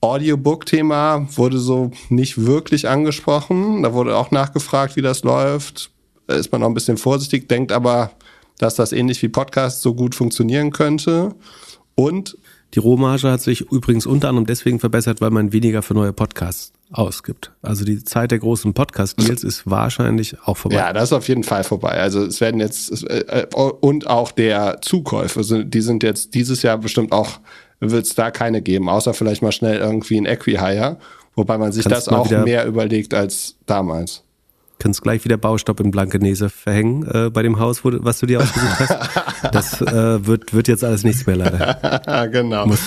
Audiobook-Thema 0.00 1.26
wurde 1.36 1.58
so 1.58 1.90
nicht 2.10 2.46
wirklich 2.46 2.88
angesprochen. 2.88 3.82
Da 3.82 3.92
wurde 3.92 4.16
auch 4.16 4.30
nachgefragt, 4.30 4.96
wie 4.96 5.02
das 5.02 5.22
läuft. 5.24 5.90
Da 6.26 6.34
ist 6.34 6.52
man 6.52 6.60
noch 6.60 6.68
ein 6.68 6.74
bisschen 6.74 6.96
vorsichtig, 6.96 7.48
denkt 7.48 7.72
aber, 7.72 8.12
dass 8.58 8.74
das 8.74 8.92
ähnlich 8.92 9.22
wie 9.22 9.28
Podcast 9.28 9.82
so 9.82 9.94
gut 9.94 10.14
funktionieren 10.14 10.70
könnte. 10.70 11.34
Und 11.94 12.36
die 12.74 12.78
Rohmarge 12.78 13.30
hat 13.30 13.40
sich 13.40 13.62
übrigens 13.72 14.06
unter 14.06 14.28
anderem 14.28 14.46
deswegen 14.46 14.80
verbessert, 14.80 15.20
weil 15.20 15.30
man 15.30 15.52
weniger 15.52 15.82
für 15.82 15.94
neue 15.94 16.12
Podcasts 16.12 16.72
ausgibt. 16.92 17.52
Also 17.62 17.84
die 17.84 18.04
Zeit 18.04 18.30
der 18.30 18.38
großen 18.38 18.74
Podcast-Deals 18.74 19.44
ist 19.44 19.68
wahrscheinlich 19.68 20.36
auch 20.44 20.56
vorbei. 20.56 20.76
Ja, 20.76 20.92
das 20.92 21.04
ist 21.04 21.12
auf 21.12 21.28
jeden 21.28 21.42
Fall 21.42 21.64
vorbei. 21.64 21.92
Also 21.92 22.24
es 22.24 22.40
werden 22.40 22.60
jetzt 22.60 23.02
äh, 23.04 23.46
und 23.54 24.06
auch 24.06 24.30
der 24.30 24.80
Zukäufe, 24.82 25.64
die 25.64 25.80
sind 25.80 26.02
jetzt 26.02 26.34
dieses 26.34 26.62
Jahr 26.62 26.78
bestimmt 26.78 27.12
auch 27.12 27.40
wird 27.80 28.06
es 28.06 28.14
da 28.14 28.30
keine 28.30 28.62
geben, 28.62 28.88
außer 28.88 29.14
vielleicht 29.14 29.42
mal 29.42 29.52
schnell 29.52 29.78
irgendwie 29.78 30.18
ein 30.18 30.26
Equihire, 30.26 30.96
wobei 31.34 31.58
man 31.58 31.72
sich 31.72 31.84
Kannst 31.84 32.06
das 32.06 32.08
auch 32.08 32.30
mehr 32.30 32.66
überlegt 32.66 33.12
als 33.12 33.56
damals 33.66 34.22
kannst 34.78 35.02
gleich 35.02 35.24
wieder 35.24 35.36
Baustopp 35.36 35.80
in 35.80 35.90
Blankenese 35.90 36.50
verhängen 36.50 37.06
äh, 37.10 37.30
bei 37.30 37.42
dem 37.42 37.58
Haus, 37.58 37.84
wo, 37.84 37.90
was 37.92 38.18
du 38.20 38.26
dir 38.26 38.40
ausgesucht 38.40 38.78
hast. 38.78 39.54
Das 39.54 39.80
äh, 39.80 40.26
wird, 40.26 40.52
wird 40.52 40.68
jetzt 40.68 40.84
alles 40.84 41.02
nichts 41.04 41.26
mehr 41.26 41.36
leider. 41.36 42.28
genau. 42.32 42.66
Muss, 42.66 42.80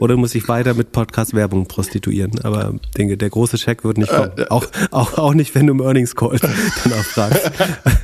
oder 0.00 0.16
muss 0.16 0.34
ich 0.34 0.48
weiter 0.48 0.74
mit 0.74 0.92
Podcast-Werbung 0.92 1.66
prostituieren. 1.66 2.40
Aber 2.42 2.74
denke, 2.96 3.16
der 3.16 3.30
große 3.30 3.58
Scheck 3.58 3.84
wird 3.84 3.98
nicht 3.98 4.10
kommen. 4.10 4.32
Auch, 4.50 4.66
auch, 4.90 5.18
auch 5.18 5.34
nicht, 5.34 5.54
wenn 5.54 5.66
du 5.66 5.72
im 5.72 5.80
Earnings 5.80 6.14
Call 6.14 6.38
dann 6.40 6.92
auch 6.92 7.04
fragst. 7.04 7.50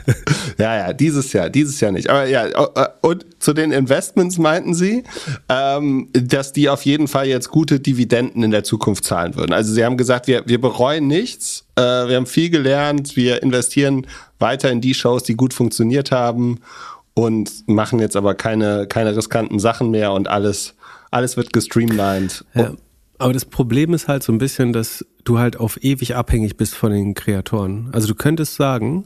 ja, 0.59 0.77
ja, 0.77 0.93
dieses 0.93 1.33
Jahr, 1.33 1.51
dieses 1.51 1.81
Jahr 1.81 1.93
nicht. 1.93 2.09
Aber 2.09 2.27
ja, 2.27 2.47
äh, 2.47 2.89
und 3.03 3.27
zu 3.39 3.53
den 3.53 3.73
Investments 3.73 4.39
meinten 4.39 4.75
sie, 4.75 5.05
ähm, 5.49 6.09
dass 6.13 6.53
die 6.53 6.69
auf 6.71 6.87
jeden 6.87 7.09
Fall 7.09 7.27
jetzt 7.27 7.51
gute 7.51 7.81
Dividenden 7.81 8.43
in 8.43 8.51
der 8.51 8.65
Zukunft 8.65 9.05
zahlen 9.05 9.35
würden. 9.35 9.53
Also 9.53 9.75
sie 9.75 9.85
haben 9.85 9.97
gesagt, 9.97 10.27
wir, 10.27 10.45
wir 10.47 10.61
bereuen 10.61 11.07
nichts 11.07 11.66
äh, 11.77 12.09
wir 12.09 12.17
haben 12.17 12.27
viel 12.27 12.51
gelernt. 12.51 13.17
Wir 13.17 13.43
investieren 13.43 14.07
weiter 14.39 14.71
in 14.71 14.81
die 14.81 14.95
Shows, 14.95 15.23
die 15.23 15.35
gut 15.35 15.55
funktioniert 15.55 16.11
haben 16.11 16.61
und 17.15 17.67
machen 17.69 17.99
jetzt 17.99 18.17
aber 18.17 18.35
keine, 18.35 18.87
keine 18.87 19.17
riskanten 19.17 19.59
Sachen 19.59 19.91
mehr 19.91 20.13
und 20.13 20.29
alles, 20.29 20.75
alles 21.11 21.37
wird 21.37 21.53
gestreamlined. 21.53 22.45
Ja, 22.55 22.73
aber 23.19 23.33
das 23.33 23.45
Problem 23.45 23.95
ist 23.95 24.09
halt 24.09 24.23
so 24.23 24.33
ein 24.33 24.39
bisschen, 24.39 24.73
dass 24.73 25.05
du 25.25 25.39
halt 25.39 25.59
auf 25.59 25.83
ewig 25.83 26.15
abhängig 26.15 26.57
bist 26.57 26.75
von 26.75 26.93
den 26.93 27.15
Kreatoren. 27.15 27.89
Also 27.93 28.09
du 28.09 28.15
könntest 28.15 28.57
sagen, 28.57 29.05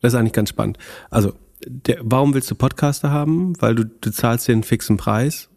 das 0.00 0.12
ist 0.12 0.18
eigentlich 0.18 0.32
ganz 0.32 0.50
spannend. 0.50 0.78
Also, 1.10 1.32
der, 1.66 1.98
warum 2.02 2.32
willst 2.32 2.50
du 2.50 2.54
Podcaster 2.54 3.10
haben? 3.10 3.52
Weil 3.60 3.74
du, 3.74 3.84
du 3.84 4.10
zahlst 4.10 4.48
dir 4.48 4.52
einen 4.52 4.62
fixen 4.62 4.96
Preis 4.96 5.49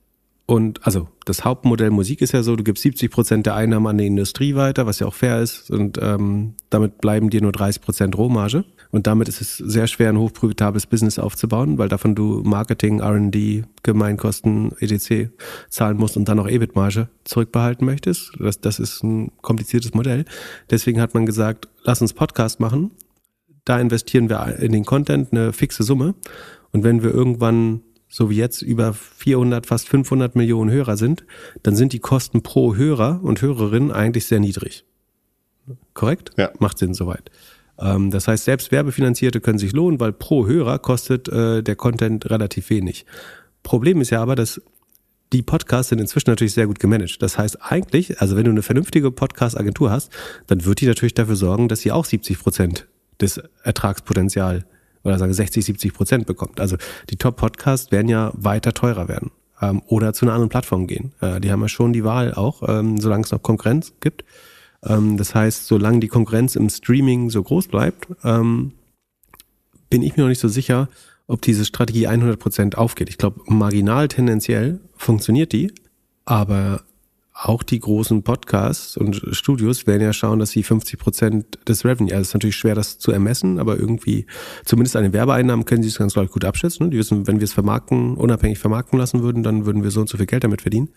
und 0.45 0.86
also 0.86 1.07
das 1.24 1.45
Hauptmodell 1.45 1.90
Musik 1.90 2.22
ist 2.22 2.34
ja 2.34 2.44
so, 2.44 2.57
du 2.57 2.64
gibst 2.64 2.84
70 2.84 3.10
Prozent 3.10 3.45
der 3.45 3.56
Einnahmen 3.56 3.88
an 3.88 3.98
die 3.98 4.07
Industrie 4.07 4.56
weiter, 4.56 4.86
was 4.86 4.99
ja 4.99 5.07
auch 5.07 5.14
fair 5.14 5.41
ist. 5.41 5.72
Und 5.72 5.98
ähm, 6.02 6.56
damit 6.70 6.98
bleiben 6.99 7.30
dir 7.30 7.41
nur 7.41 7.53
30 7.53 7.82
Prozent 7.82 8.18
Rohmarge. 8.18 8.65
Und 8.91 9.07
damit 9.07 9.30
ist 9.30 9.40
es 9.40 9.56
sehr 9.57 9.88
schwer, 9.88 10.10
ein 10.10 10.20
hochprofitables 10.20 10.86
Business 10.86 11.18
aufzubauen, 11.18 11.78
weil 11.78 11.88
davon 11.88 12.14
du 12.14 12.41
Marketing, 12.44 12.99
R&D, 12.99 13.64
Gemeinkosten, 13.84 14.74
etc. 14.80 15.32
zahlen 15.70 15.98
musst 15.98 16.18
und 16.18 16.28
dann 16.28 16.40
auch 16.40 16.48
EBIT-Marge 16.48 17.07
zurückbehalten 17.24 17.86
möchtest. 17.86 18.34
Das, 18.38 18.60
das 18.60 18.80
ist 18.80 19.02
ein 19.02 19.32
kompliziertes 19.41 19.94
Modell. 19.94 20.26
Deswegen 20.70 20.99
hat 20.99 21.14
man 21.14 21.26
gesagt, 21.26 21.70
lass 21.84 22.02
uns 22.02 22.11
Podcast 22.11 22.60
machen. 22.60 22.91
Da 23.64 23.80
investieren 23.80 24.30
wir 24.30 24.60
in 24.60 24.74
den 24.74 24.84
Content 24.84 25.32
eine 25.32 25.53
fixe 25.53 25.84
Summe. 25.84 26.15
Und 26.74 26.84
wenn 26.84 27.02
wir 27.02 27.11
irgendwann 27.11 27.82
so 28.14 28.30
wie 28.30 28.35
jetzt 28.35 28.61
über 28.61 28.94
400, 28.94 29.65
fast 29.65 29.90
500 29.90 30.35
Millionen 30.35 30.69
Hörer 30.69 30.98
sind, 30.98 31.26
dann 31.64 31.76
sind 31.76 31.94
die 31.94 31.99
Kosten 31.99 32.44
pro 32.44 32.76
Hörer 32.76 33.19
und 33.23 33.41
Hörerin 33.41 33.91
eigentlich 33.91 34.26
sehr 34.26 34.40
niedrig. 34.40 34.85
Korrekt? 35.95 36.30
Ja. 36.38 36.52
Macht 36.60 36.77
Sinn 36.77 36.94
soweit. 36.94 37.31
Ähm, 37.80 38.11
das 38.11 38.27
heißt, 38.27 38.45
selbst 38.45 38.72
Werbefinanzierte 38.72 39.41
können 39.41 39.57
sich 39.57 39.72
lohnen, 39.72 39.99
weil 39.99 40.14
pro 40.14 40.45
Hörer 40.45 40.77
kostet 40.77 41.27
äh, 41.27 41.64
der 41.64 41.76
Content 41.76 42.30
relativ 42.30 42.69
wenig. 42.69 43.07
Problem 43.64 43.99
ist 43.99 44.11
ja 44.11 44.22
aber, 44.22 44.35
dass 44.35 44.61
die 45.31 45.41
Podcasts 45.41 45.90
sind 45.90 45.99
inzwischen 45.99 46.30
natürlich 46.30 46.53
sehr 46.53 46.68
gut 46.68 46.80
gemanagt. 46.80 47.19
Das 47.19 47.40
heißt 47.40 47.64
eigentlich, 47.64 48.22
also 48.22 48.35
wenn 48.35 48.45
du 48.45 48.52
eine 48.52 48.61
vernünftige 48.61 49.10
Podcast-Agentur 49.10 49.90
hast, 49.90 50.11
dann 50.45 50.65
wird 50.65 50.81
die 50.81 50.85
natürlich 50.85 51.15
dafür 51.15 51.35
sorgen, 51.35 51.68
dass 51.68 51.80
sie 51.80 51.91
auch 51.91 52.06
70 52.06 52.38
Prozent 52.38 52.88
des 53.19 53.41
Ertragspotenzial 53.64 54.65
oder 55.03 55.17
sagen 55.17 55.34
60, 55.34 55.65
70 55.65 55.93
Prozent 55.93 56.25
bekommt. 56.25 56.59
Also 56.59 56.77
die 57.09 57.17
Top-Podcasts 57.17 57.91
werden 57.91 58.07
ja 58.07 58.31
weiter 58.35 58.73
teurer 58.73 59.07
werden 59.07 59.31
ähm, 59.61 59.81
oder 59.88 60.13
zu 60.13 60.25
einer 60.25 60.34
anderen 60.34 60.49
Plattform 60.49 60.88
gehen. 60.88 61.13
Äh, 61.21 61.39
die 61.41 61.51
haben 61.51 61.61
ja 61.61 61.67
schon 61.67 61.93
die 61.93 62.03
Wahl 62.03 62.34
auch, 62.34 62.63
ähm, 62.67 62.99
solange 62.99 63.23
es 63.23 63.31
noch 63.31 63.41
Konkurrenz 63.41 63.93
gibt. 63.99 64.23
Ähm, 64.84 65.17
das 65.17 65.35
heißt, 65.35 65.67
solange 65.67 65.99
die 65.99 66.07
Konkurrenz 66.07 66.55
im 66.55 66.69
Streaming 66.69 67.30
so 67.30 67.43
groß 67.43 67.67
bleibt, 67.67 68.07
ähm, 68.23 68.73
bin 69.89 70.01
ich 70.01 70.15
mir 70.15 70.23
noch 70.23 70.30
nicht 70.30 70.39
so 70.39 70.47
sicher, 70.47 70.89
ob 71.27 71.41
diese 71.41 71.65
Strategie 71.65 72.07
100 72.07 72.39
Prozent 72.39 72.77
aufgeht. 72.77 73.09
Ich 73.09 73.17
glaube, 73.17 73.41
marginal 73.45 74.07
tendenziell 74.07 74.80
funktioniert 74.95 75.53
die, 75.53 75.71
aber 76.25 76.81
auch 77.34 77.64
die 77.64 77.80
großen 77.80 78.22
Podcasts 78.22 78.95
und 78.95 79.19
Studios 79.31 79.88
werden 79.88 80.03
ja 80.03 80.14
schauen, 80.14 80.38
dass 80.38 80.51
sie 80.51 80.61
50 80.61 80.99
Prozent 80.99 81.60
des 81.68 81.84
Revenue, 81.84 82.14
also 82.14 82.22
es 82.22 82.27
ist 82.27 82.34
natürlich 82.35 82.55
schwer, 82.55 82.76
das 82.76 82.99
zu 82.99 83.11
ermessen, 83.11 83.60
aber 83.60 83.77
irgendwie, 83.77 84.27
zumindest 84.65 84.95
an 84.95 85.03
den 85.03 85.14
Werbeeinnahmen 85.14 85.65
können 85.65 85.81
sie 85.81 85.89
es 85.89 85.97
ganz 85.97 86.14
gut 86.14 86.45
abschätzen. 86.45 86.91
Die 86.91 86.97
wissen, 86.97 87.26
wenn 87.26 87.39
wir 87.39 87.45
es 87.45 87.53
vermarkten, 87.53 88.15
unabhängig 88.18 88.60
vermarkten 88.60 88.99
lassen 88.99 89.23
würden, 89.23 89.41
dann 89.41 89.65
würden 89.65 89.84
wir 89.84 89.89
so 89.89 90.01
und 90.01 90.10
so 90.10 90.18
viel 90.18 90.27
Geld 90.27 90.43
damit 90.43 90.61
verdienen. 90.61 90.89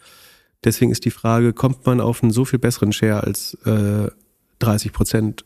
Deswegen 0.63 0.93
ist 0.93 1.05
die 1.07 1.11
Frage, 1.11 1.55
kommt 1.55 1.87
man 1.87 2.01
auf 2.01 2.23
einen 2.23 2.33
so 2.33 2.45
viel 2.45 2.59
besseren 2.59 2.93
Share 2.93 3.23
als 3.23 3.55
äh, 3.65 4.09
30 4.59 4.93
Prozent 4.93 5.45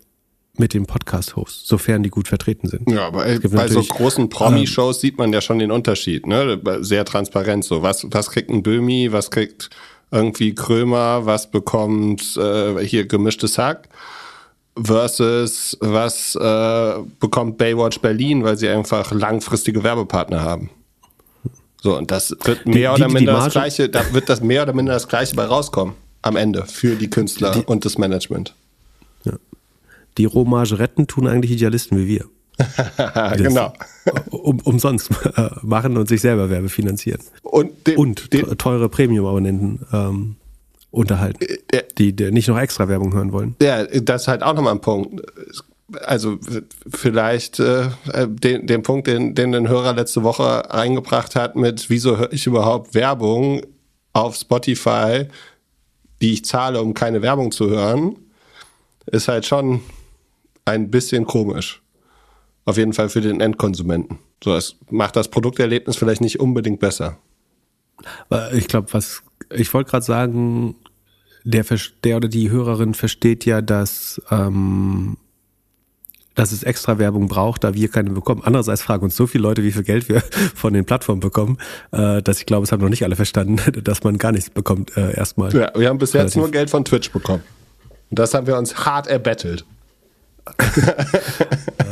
mit 0.59 0.75
dem 0.75 0.87
Podcast-Host, 0.87 1.69
sofern 1.69 2.03
die 2.03 2.11
gut 2.11 2.27
vertreten 2.27 2.69
sind. 2.69 2.91
Ja, 2.91 3.07
aber 3.07 3.27
ey, 3.27 3.39
bei 3.39 3.69
so 3.69 3.83
großen 3.83 4.29
Promi-Shows 4.29 4.97
ähm, 4.97 5.01
sieht 5.01 5.19
man 5.19 5.33
ja 5.33 5.41
schon 5.41 5.61
den 5.61 5.71
Unterschied, 5.71 6.27
ne? 6.27 6.61
Sehr 6.81 7.05
transparent 7.05 7.65
so. 7.65 7.83
Was, 7.83 8.07
was 8.11 8.31
kriegt 8.31 8.51
ein 8.51 8.63
Böhmi, 8.63 9.13
was 9.13 9.31
kriegt 9.31 9.71
irgendwie 10.11 10.55
Krömer, 10.55 11.27
was 11.27 11.51
bekommt 11.51 12.37
äh, 12.37 12.85
hier 12.85 13.07
gemischtes 13.07 13.59
Hack 13.59 13.89
versus 14.83 15.77
was 15.81 16.35
äh, 16.35 16.95
bekommt 17.19 17.59
Baywatch 17.59 18.01
Berlin, 18.01 18.45
weil 18.45 18.57
sie 18.57 18.69
einfach 18.69 19.13
langfristige 19.13 19.83
Werbepartner 19.83 20.41
haben. 20.41 20.71
So, 21.83 21.97
und 21.97 22.11
das 22.11 22.37
wird 22.45 22.67
mehr 22.67 22.95
die, 22.95 23.01
oder 23.01 23.09
die, 23.09 23.15
minder 23.15 23.35
die 23.35 23.45
das 23.45 23.53
gleiche, 23.53 23.89
da 23.89 24.13
wird 24.13 24.29
das 24.29 24.41
mehr 24.41 24.63
oder 24.63 24.73
minder 24.73 24.93
das 24.93 25.09
gleiche 25.09 25.35
bei 25.35 25.45
rauskommen 25.45 25.95
am 26.23 26.37
Ende 26.37 26.67
für 26.67 26.97
die 26.97 27.09
Künstler 27.09 27.63
und 27.67 27.85
das 27.85 27.97
Management. 27.97 28.55
Ja. 29.25 29.35
Die 30.19 30.27
Rohmarge 30.27 30.79
retten 30.79 31.07
tun 31.07 31.27
eigentlich 31.27 31.53
Idealisten 31.53 31.99
wie 31.99 32.07
wir. 32.07 32.27
genau. 33.37 33.73
Um, 34.31 34.61
umsonst 34.61 35.11
äh, 35.37 35.51
machen 35.63 35.97
und 35.97 36.09
sich 36.09 36.21
selber 36.21 36.51
Werbe 36.51 36.69
finanzieren. 36.69 37.21
Und, 37.43 37.87
den, 37.87 37.97
und 37.97 38.33
den, 38.33 38.57
teure 38.59 38.89
Premium-Abonnenten 38.89 39.87
ähm, 39.93 40.37
unterhalten, 40.91 41.45
äh, 41.73 41.83
die, 41.99 42.15
die 42.15 42.31
nicht 42.31 42.49
noch 42.49 42.59
extra 42.59 42.89
Werbung 42.89 43.13
hören 43.13 43.33
wollen. 43.33 43.57
Ja, 43.61 43.85
das 43.85 44.23
ist 44.23 44.29
halt 44.29 44.43
auch 44.43 44.55
nochmal 44.55 44.75
ein 44.75 44.81
Punkt. 44.81 45.23
Also 46.05 46.39
vielleicht 46.89 47.59
äh, 47.59 47.89
den, 48.29 48.67
den 48.67 48.83
Punkt, 48.83 49.09
den, 49.09 49.35
den 49.35 49.55
ein 49.55 49.69
Hörer 49.69 49.95
letzte 49.95 50.23
Woche 50.23 50.71
eingebracht 50.71 51.35
hat 51.35 51.57
mit, 51.57 51.91
wieso 51.91 52.17
höre 52.17 52.33
ich 52.33 52.47
überhaupt 52.47 52.95
Werbung 52.95 53.63
auf 54.13 54.37
Spotify, 54.37 55.27
die 56.21 56.35
ich 56.35 56.45
zahle, 56.45 56.81
um 56.81 56.95
keine 56.95 57.23
Werbung 57.23 57.51
zu 57.51 57.69
hören, 57.71 58.17
ist 59.07 59.29
halt 59.29 59.47
schon 59.47 59.81
ein 60.65 60.91
bisschen 60.91 61.27
komisch. 61.27 61.83
Auf 62.71 62.77
jeden 62.77 62.93
Fall 62.93 63.09
für 63.09 63.21
den 63.21 63.41
Endkonsumenten. 63.41 64.21
So, 64.45 64.55
es 64.55 64.77
macht 64.91 65.17
das 65.17 65.27
Produkterlebnis 65.27 65.97
vielleicht 65.97 66.21
nicht 66.21 66.39
unbedingt 66.39 66.79
besser. 66.79 67.19
Ich 68.53 68.69
glaube, 68.69 68.93
was 68.93 69.25
ich 69.53 69.75
wollte 69.75 69.91
gerade 69.91 70.05
sagen, 70.05 70.77
der, 71.43 71.65
der 72.05 72.17
oder 72.17 72.29
die 72.29 72.49
Hörerin 72.49 72.95
versteht 72.95 73.45
ja, 73.45 73.61
dass, 73.61 74.23
ähm, 74.31 75.17
dass 76.37 76.53
es 76.53 76.63
extra 76.63 77.01
Werbung 77.01 77.27
braucht, 77.27 77.65
da 77.65 77.75
wir 77.75 77.89
keine 77.89 78.11
bekommen. 78.11 78.43
Andererseits 78.45 78.83
fragen 78.83 79.03
uns 79.03 79.17
so 79.17 79.27
viele 79.27 79.43
Leute, 79.43 79.65
wie 79.65 79.73
viel 79.73 79.83
Geld 79.83 80.09
wir 80.09 80.21
von 80.55 80.73
den 80.73 80.85
Plattformen 80.85 81.21
bekommen, 81.21 81.59
äh, 81.91 82.23
dass 82.23 82.39
ich 82.39 82.47
glaube, 82.47 82.63
es 82.63 82.71
haben 82.71 82.83
noch 82.83 82.89
nicht 82.89 83.03
alle 83.03 83.17
verstanden, 83.17 83.59
dass 83.83 84.05
man 84.05 84.17
gar 84.17 84.31
nichts 84.31 84.51
bekommt 84.51 84.97
äh, 84.97 85.17
erstmal. 85.17 85.53
Ja, 85.53 85.73
wir 85.75 85.89
haben 85.89 85.99
bis 85.99 86.13
jetzt 86.13 86.37
nur 86.37 86.51
Geld 86.53 86.71
von 86.71 86.85
Twitch 86.85 87.11
bekommen. 87.11 87.43
Und 88.11 88.19
das 88.21 88.33
haben 88.35 88.47
wir 88.47 88.57
uns 88.57 88.87
hart 88.87 89.09
erbettelt. 89.09 89.65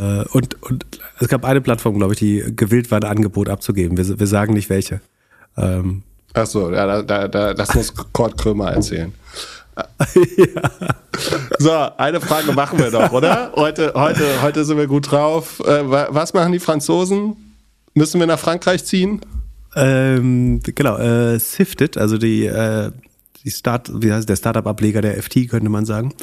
Äh, 0.00 0.24
und, 0.32 0.62
und 0.62 0.86
es 1.20 1.28
gab 1.28 1.44
eine 1.44 1.60
Plattform, 1.60 1.96
glaube 1.98 2.14
ich, 2.14 2.18
die 2.18 2.44
gewillt 2.54 2.90
war, 2.90 2.98
ein 3.00 3.08
Angebot 3.08 3.48
abzugeben. 3.48 3.96
Wir, 3.96 4.18
wir 4.18 4.26
sagen 4.26 4.54
nicht 4.54 4.70
welche. 4.70 5.00
Ähm, 5.56 6.02
Ach 6.34 6.46
so, 6.46 6.70
ja, 6.72 7.02
da, 7.02 7.28
da, 7.28 7.54
das 7.54 7.74
muss 7.74 7.92
Kurt 8.12 8.36
Krömer 8.38 8.70
erzählen. 8.72 9.12
ja. 10.36 10.70
So, 11.58 11.72
eine 11.96 12.20
Frage 12.20 12.52
machen 12.52 12.78
wir 12.78 12.90
doch, 12.90 13.12
oder? 13.12 13.52
Heute, 13.54 13.92
heute, 13.94 14.42
heute 14.42 14.64
sind 14.64 14.76
wir 14.76 14.86
gut 14.86 15.10
drauf. 15.10 15.60
Äh, 15.60 15.82
was 15.88 16.34
machen 16.34 16.52
die 16.52 16.58
Franzosen? 16.58 17.36
Müssen 17.94 18.20
wir 18.20 18.26
nach 18.26 18.38
Frankreich 18.38 18.84
ziehen? 18.84 19.20
Ähm, 19.74 20.60
genau, 20.62 20.98
äh, 20.98 21.38
Sifted, 21.38 21.98
also 21.98 22.18
die, 22.18 22.46
äh, 22.46 22.90
die 23.44 23.50
Start, 23.50 23.90
wie 23.94 24.12
heißt 24.12 24.28
der 24.28 24.36
Startup-Ableger 24.36 25.00
der 25.00 25.22
FT, 25.22 25.48
könnte 25.48 25.68
man 25.68 25.84
sagen, 25.84 26.14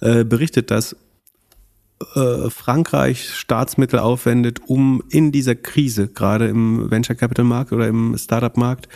äh, 0.00 0.24
berichtet, 0.24 0.70
dass 0.70 0.96
äh, 2.14 2.50
Frankreich 2.50 3.30
Staatsmittel 3.30 3.98
aufwendet, 3.98 4.60
um 4.66 5.02
in 5.10 5.32
dieser 5.32 5.54
Krise, 5.54 6.08
gerade 6.08 6.48
im 6.48 6.90
Venture 6.90 7.16
Capital 7.16 7.44
Markt 7.44 7.72
oder 7.72 7.88
im 7.88 8.16
Startup 8.18 8.56
Markt, 8.56 8.88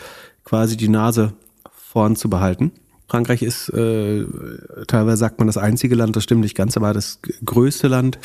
quasi 0.43 0.77
die 0.77 0.89
Nase 0.89 1.33
vorn 1.71 2.15
zu 2.15 2.29
behalten. 2.29 2.71
Frankreich 3.07 3.41
ist, 3.41 3.69
äh, 3.69 4.25
teilweise 4.87 5.17
sagt 5.17 5.39
man 5.39 5.47
das 5.47 5.57
einzige 5.57 5.95
Land, 5.95 6.15
das 6.15 6.23
stimmt 6.23 6.41
nicht 6.41 6.55
ganz, 6.55 6.77
aber 6.77 6.93
das 6.93 7.19
größte 7.43 7.87
Land, 7.87 8.19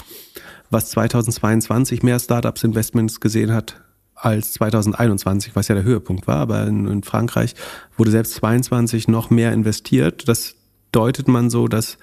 was 0.71 0.91
2022 0.91 2.03
mehr 2.03 2.19
Startups-Investments 2.19 3.21
gesehen 3.21 3.53
hat 3.53 3.81
als 4.15 4.53
2021, 4.55 5.57
was 5.57 5.69
ja 5.69 5.75
der 5.75 5.85
Höhepunkt 5.85 6.27
war. 6.27 6.37
Aber 6.37 6.67
in, 6.67 6.87
in 6.87 7.03
Frankreich 7.03 7.55
wurde 7.97 8.11
selbst 8.11 8.35
22 8.35 9.09
noch 9.09 9.31
mehr 9.31 9.53
investiert. 9.53 10.29
Das 10.29 10.55
deutet 10.93 11.29
man 11.29 11.51
so, 11.51 11.67
dass 11.67 11.99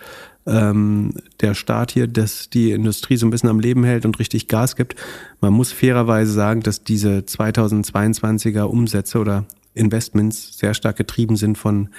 ähm, 0.46 1.14
der 1.40 1.54
Staat 1.54 1.92
hier, 1.92 2.08
dass 2.08 2.50
die 2.50 2.72
Industrie 2.72 3.18
so 3.18 3.26
ein 3.26 3.30
bisschen 3.30 3.50
am 3.50 3.60
Leben 3.60 3.84
hält 3.84 4.06
und 4.06 4.20
richtig 4.20 4.48
Gas 4.48 4.76
gibt. 4.76 4.96
Man 5.40 5.54
muss 5.54 5.72
fairerweise 5.72 6.32
sagen, 6.32 6.62
dass 6.62 6.84
diese 6.84 7.20
2022er 7.20 8.64
Umsätze 8.64 9.20
oder 9.20 9.46
Investments 9.74 10.58
sehr 10.58 10.74
stark 10.74 10.98
getrieben 10.98 11.36
sind 11.36 11.58
von 11.58 11.90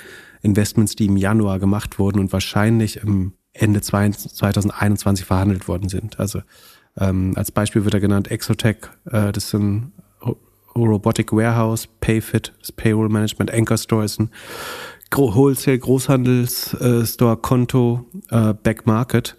Investments, 0.43 0.97
die 0.97 1.07
im 1.07 1.17
Januar 1.17 1.59
gemacht 1.59 1.99
wurden 1.99 2.19
und 2.19 2.33
wahrscheinlich 2.33 2.99
im 2.99 3.33
Ende 3.53 3.81
2021 3.81 5.25
verhandelt 5.25 5.69
worden 5.69 5.89
sind. 5.89 6.19
Also 6.19 6.43
ähm, 6.99 7.33
als 7.37 7.53
Beispiel 7.53 7.85
wird 7.85 7.95
er 7.95 8.01
genannt 8.01 8.31
Exotech, 8.31 8.77
äh, 9.07 9.33
das 9.33 9.45
ist 9.45 9.55
ein 9.55 9.93
Robotic 10.75 11.33
Warehouse, 11.33 11.87
Payfit, 12.01 12.53
das 12.61 12.73
Payroll 12.73 13.09
Management, 13.09 13.53
Anchor 13.53 13.77
Store 13.77 14.05
ist 14.05 14.21
ein 14.21 14.31
Wholesale 15.17 15.79
Großhandelsstore, 15.79 17.33
äh, 17.35 17.37
Konto, 17.41 18.07
äh, 18.31 18.55
Back 18.55 18.87
Market. 18.87 19.37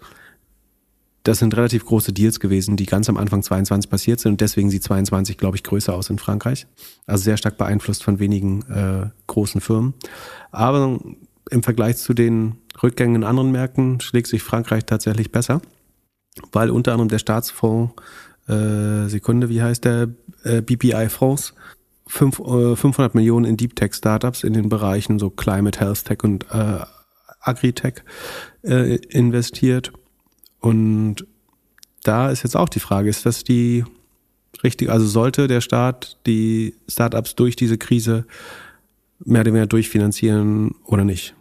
Das 1.24 1.38
sind 1.38 1.56
relativ 1.56 1.86
große 1.86 2.12
Deals 2.12 2.38
gewesen, 2.38 2.76
die 2.76 2.84
ganz 2.84 3.08
am 3.08 3.16
Anfang 3.16 3.42
22 3.42 3.90
passiert 3.90 4.20
sind 4.20 4.32
und 4.32 4.40
deswegen 4.42 4.68
sieht 4.70 4.82
22, 4.82 5.38
glaube 5.38 5.56
ich, 5.56 5.62
größer 5.62 5.94
aus 5.94 6.10
in 6.10 6.18
Frankreich. 6.18 6.66
Also 7.06 7.24
sehr 7.24 7.38
stark 7.38 7.56
beeinflusst 7.56 8.04
von 8.04 8.18
wenigen 8.18 8.62
äh, 8.70 9.08
großen 9.26 9.62
Firmen. 9.62 9.94
Aber 10.52 11.00
im 11.50 11.62
Vergleich 11.62 11.96
zu 11.96 12.12
den 12.12 12.56
Rückgängen 12.82 13.16
in 13.16 13.24
anderen 13.24 13.52
Märkten 13.52 14.00
schlägt 14.00 14.26
sich 14.26 14.42
Frankreich 14.42 14.84
tatsächlich 14.84 15.32
besser, 15.32 15.62
weil 16.52 16.70
unter 16.70 16.92
anderem 16.92 17.08
der 17.08 17.18
Staatsfonds, 17.18 17.94
äh, 18.46 19.08
Sekunde, 19.08 19.48
wie 19.48 19.62
heißt 19.62 19.84
der, 19.84 20.08
äh, 20.42 20.60
BPI 20.60 21.08
France, 21.08 21.54
5, 22.06 22.38
äh, 22.40 22.76
500 22.76 23.14
Millionen 23.14 23.44
in 23.44 23.56
Deep 23.56 23.76
Tech 23.76 23.94
Startups 23.94 24.44
in 24.44 24.52
den 24.52 24.68
Bereichen 24.68 25.18
so 25.18 25.30
Climate, 25.30 25.80
Health 25.80 26.04
Tech 26.04 26.22
und 26.22 26.46
äh, 26.50 26.80
Agritech 27.40 28.02
äh, 28.62 28.96
investiert 28.96 29.92
und 30.60 31.26
da 32.04 32.30
ist 32.30 32.42
jetzt 32.42 32.56
auch 32.56 32.68
die 32.68 32.80
Frage, 32.80 33.08
ist 33.08 33.26
das 33.26 33.44
die 33.44 33.84
richtige, 34.62 34.92
also 34.92 35.06
sollte 35.06 35.48
der 35.48 35.60
Staat 35.60 36.18
die 36.26 36.74
Startups 36.88 37.34
durch 37.34 37.56
diese 37.56 37.78
Krise 37.78 38.26
mehr 39.24 39.40
oder 39.40 39.50
weniger 39.50 39.66
durchfinanzieren 39.66 40.74
oder 40.84 41.04
nicht? 41.04 41.34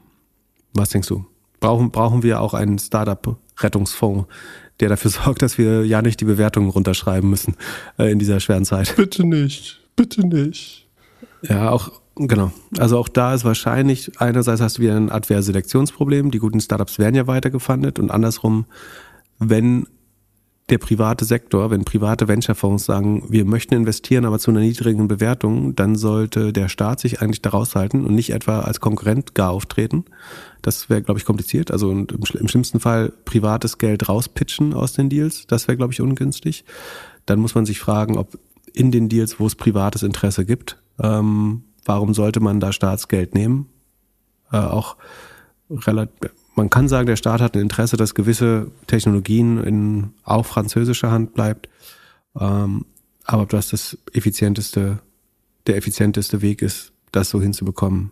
Was 0.73 0.89
denkst 0.89 1.09
du? 1.09 1.25
Brauchen, 1.59 1.91
brauchen 1.91 2.23
wir 2.23 2.41
auch 2.41 2.53
einen 2.53 2.79
Startup-Rettungsfonds, 2.79 4.27
der 4.79 4.89
dafür 4.89 5.11
sorgt, 5.23 5.41
dass 5.41 5.57
wir 5.57 5.85
ja 5.85 6.01
nicht 6.01 6.19
die 6.19 6.25
Bewertungen 6.25 6.69
runterschreiben 6.69 7.29
müssen 7.29 7.55
äh, 7.97 8.11
in 8.11 8.19
dieser 8.19 8.39
schweren 8.39 8.65
Zeit? 8.65 8.95
Bitte 8.95 9.25
nicht, 9.25 9.81
bitte 9.95 10.27
nicht. 10.27 10.87
Ja, 11.41 11.71
auch 11.71 11.91
Genau. 12.15 12.51
Also 12.77 12.99
auch 12.99 13.07
da 13.07 13.33
ist 13.33 13.43
wahrscheinlich, 13.43 14.11
einerseits 14.21 14.61
hast 14.61 14.77
du 14.77 14.83
wieder 14.83 14.95
ein 14.95 15.11
Adverselektionsproblem. 15.11 16.29
Die 16.29 16.37
guten 16.37 16.59
Startups 16.59 16.99
werden 16.99 17.15
ja 17.15 17.25
weiter 17.25 17.49
gefundet 17.49 17.97
und 17.97 18.11
andersrum 18.11 18.65
wenn 19.39 19.87
der 20.69 20.77
private 20.77 21.25
Sektor, 21.25 21.71
wenn 21.71 21.83
private 21.83 22.27
Venture-Fonds 22.27 22.85
sagen, 22.85 23.25
wir 23.27 23.43
möchten 23.43 23.73
investieren, 23.73 24.23
aber 24.23 24.39
zu 24.39 24.49
einer 24.49 24.61
niedrigen 24.61 25.09
Bewertung, 25.09 25.75
dann 25.75 25.95
sollte 25.95 26.53
der 26.53 26.69
Staat 26.69 27.01
sich 27.01 27.21
eigentlich 27.21 27.41
daraus 27.41 27.75
halten 27.75 28.05
und 28.05 28.15
nicht 28.15 28.29
etwa 28.29 28.61
als 28.61 28.79
Konkurrent 28.79 29.35
gar 29.35 29.51
auftreten. 29.51 30.05
Das 30.61 30.89
wäre, 30.89 31.01
glaube 31.01 31.19
ich, 31.19 31.25
kompliziert. 31.25 31.69
Also 31.69 31.91
im, 31.91 32.07
im, 32.39 32.47
schlimmsten 32.47 32.79
Fall 32.79 33.11
privates 33.25 33.77
Geld 33.77 34.07
rauspitchen 34.07 34.73
aus 34.73 34.93
den 34.93 35.09
Deals. 35.09 35.47
Das 35.47 35.67
wäre, 35.67 35.75
glaube 35.75 35.91
ich, 35.91 35.99
ungünstig. 35.99 36.63
Dann 37.25 37.39
muss 37.39 37.55
man 37.55 37.65
sich 37.65 37.79
fragen, 37.79 38.17
ob 38.17 38.39
in 38.73 38.91
den 38.91 39.09
Deals, 39.09 39.39
wo 39.39 39.47
es 39.47 39.55
privates 39.55 40.03
Interesse 40.03 40.45
gibt, 40.45 40.81
ähm, 40.99 41.63
warum 41.85 42.13
sollte 42.13 42.39
man 42.39 42.59
da 42.59 42.71
Staatsgeld 42.73 43.33
nehmen? 43.33 43.67
Äh, 44.51 44.57
auch 44.57 44.97
relativ 45.69 46.31
man 46.55 46.69
kann 46.69 46.87
sagen, 46.87 47.07
der 47.07 47.15
Staat 47.15 47.41
hat 47.41 47.55
ein 47.55 47.61
Interesse, 47.61 47.97
dass 47.97 48.13
gewisse 48.13 48.71
Technologien 48.87 49.63
in 49.63 50.11
auch 50.23 50.45
französischer 50.45 51.11
Hand 51.11 51.33
bleibt. 51.33 51.69
Ähm, 52.39 52.85
aber 53.25 53.43
ob 53.43 53.49
das 53.49 53.69
das 53.69 53.97
effizienteste, 54.13 54.99
der 55.67 55.77
effizienteste 55.77 56.41
Weg 56.41 56.61
ist, 56.61 56.91
das 57.11 57.29
so 57.29 57.41
hinzubekommen, 57.41 58.11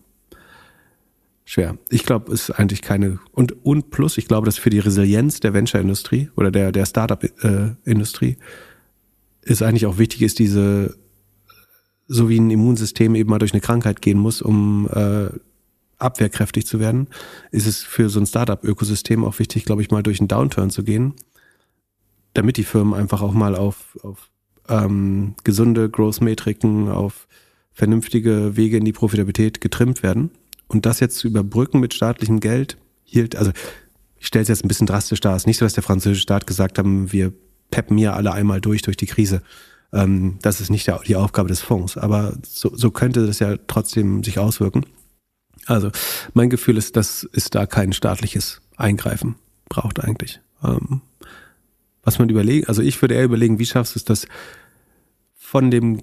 schwer. 1.43 1.77
Ich 1.89 2.03
glaube, 2.05 2.31
es 2.31 2.49
ist 2.49 2.51
eigentlich 2.51 2.81
keine 2.81 3.19
und 3.31 3.65
und 3.65 3.91
plus, 3.91 4.17
ich 4.17 4.27
glaube, 4.27 4.45
dass 4.45 4.57
für 4.57 4.69
die 4.69 4.79
Resilienz 4.79 5.39
der 5.39 5.53
Venture-Industrie 5.53 6.29
oder 6.35 6.51
der 6.51 6.71
der 6.71 6.85
Startup-Industrie 6.85 8.38
ist 9.43 9.61
eigentlich 9.61 9.85
auch 9.85 9.97
wichtig, 9.97 10.22
ist 10.22 10.39
diese 10.39 10.95
so 12.07 12.27
wie 12.27 12.38
ein 12.38 12.51
Immunsystem 12.51 13.15
eben 13.15 13.30
mal 13.30 13.39
durch 13.39 13.53
eine 13.53 13.61
Krankheit 13.61 14.01
gehen 14.01 14.19
muss, 14.19 14.41
um 14.41 14.89
äh, 14.93 15.30
abwehrkräftig 15.97 16.65
zu 16.65 16.80
werden, 16.80 17.07
ist 17.51 17.68
es 17.68 17.84
für 17.84 18.09
so 18.09 18.19
ein 18.19 18.26
Startup-Ökosystem 18.26 19.23
auch 19.23 19.39
wichtig, 19.39 19.63
glaube 19.63 19.81
ich, 19.81 19.91
mal 19.91 20.03
durch 20.03 20.19
einen 20.19 20.27
Downturn 20.27 20.72
zu 20.72 20.84
gehen, 20.84 21.13
damit 22.34 22.57
die 22.57 22.65
Firmen 22.65 22.93
einfach 22.93 23.22
auch 23.22 23.34
mal 23.34 23.55
auf, 23.55 23.97
auf 24.03 24.30
ähm, 24.68 25.35
gesunde 25.43 25.89
Growth-Metriken, 25.89 26.89
auf 26.89 27.27
vernünftige 27.72 28.57
Wege 28.57 28.77
in 28.77 28.85
die 28.85 28.91
Profitabilität 28.91 29.61
getrimmt 29.61 30.03
werden. 30.03 30.31
Und 30.68 30.85
das 30.85 30.99
jetzt 30.99 31.18
zu 31.18 31.27
überbrücken 31.27 31.80
mit 31.80 31.93
staatlichem 31.93 32.41
Geld 32.41 32.77
hielt, 33.03 33.35
also 33.35 33.51
ich 34.18 34.27
stelle 34.27 34.43
es 34.43 34.49
jetzt 34.49 34.65
ein 34.65 34.68
bisschen 34.68 34.88
drastisch 34.88 35.22
dar, 35.22 35.35
es 35.35 35.43
ist 35.43 35.47
nicht 35.47 35.57
so, 35.57 35.65
dass 35.65 35.73
der 35.73 35.84
französische 35.84 36.22
Staat 36.22 36.45
gesagt 36.45 36.77
haben, 36.77 37.11
wir 37.11 37.31
peppen 37.72 37.98
hier 37.98 38.15
alle 38.15 38.34
einmal 38.34 38.61
durch 38.61 38.81
durch 38.81 38.98
die 38.98 39.07
Krise. 39.07 39.41
Ähm, 39.93 40.38
das 40.41 40.61
ist 40.61 40.69
nicht 40.69 40.91
die 41.07 41.15
Aufgabe 41.15 41.49
des 41.49 41.61
Fonds, 41.61 41.98
aber 41.98 42.34
so, 42.48 42.76
so 42.76 42.91
könnte 42.91 43.26
das 43.26 43.39
ja 43.39 43.57
trotzdem 43.68 44.23
sich 44.23 44.39
auswirken. 44.39 44.85
Also 45.65 45.91
mein 46.34 46.49
Gefühl 46.49 46.77
ist, 46.77 46.95
dass 46.95 47.27
es 47.34 47.49
da 47.49 47.65
kein 47.65 47.93
staatliches 47.93 48.61
Eingreifen 48.77 49.35
braucht 49.69 49.99
eigentlich. 49.99 50.41
Ähm, 50.64 51.02
was 52.03 52.19
man 52.19 52.30
überlegen, 52.30 52.68
also 52.68 52.81
ich 52.81 53.02
würde 53.02 53.15
eher 53.15 53.26
überlegen, 53.26 53.60
wie 53.60 53.65
schaffst 53.65 53.95
du 53.95 53.99
es, 53.99 54.06
dass 54.06 54.27
von 55.35 55.69
dem 55.69 56.02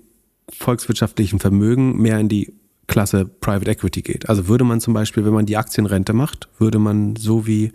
volkswirtschaftlichen 0.51 1.40
Vermögen 1.40 2.01
mehr 2.01 2.19
in 2.19 2.28
die 2.28 2.53
Klasse 2.86 3.27
Private 3.27 3.70
Equity 3.70 4.03
geht. 4.03 4.28
Also 4.28 4.49
würde 4.49 4.65
man 4.65 4.81
zum 4.81 4.95
Beispiel, 4.95 5.24
wenn 5.24 5.35
man 5.35 5.47
die 5.47 5.57
Aktienrente 5.57 6.15
macht, 6.15 6.49
würde 6.59 6.78
man 6.78 7.16
so 7.16 7.47
wie 7.47 7.73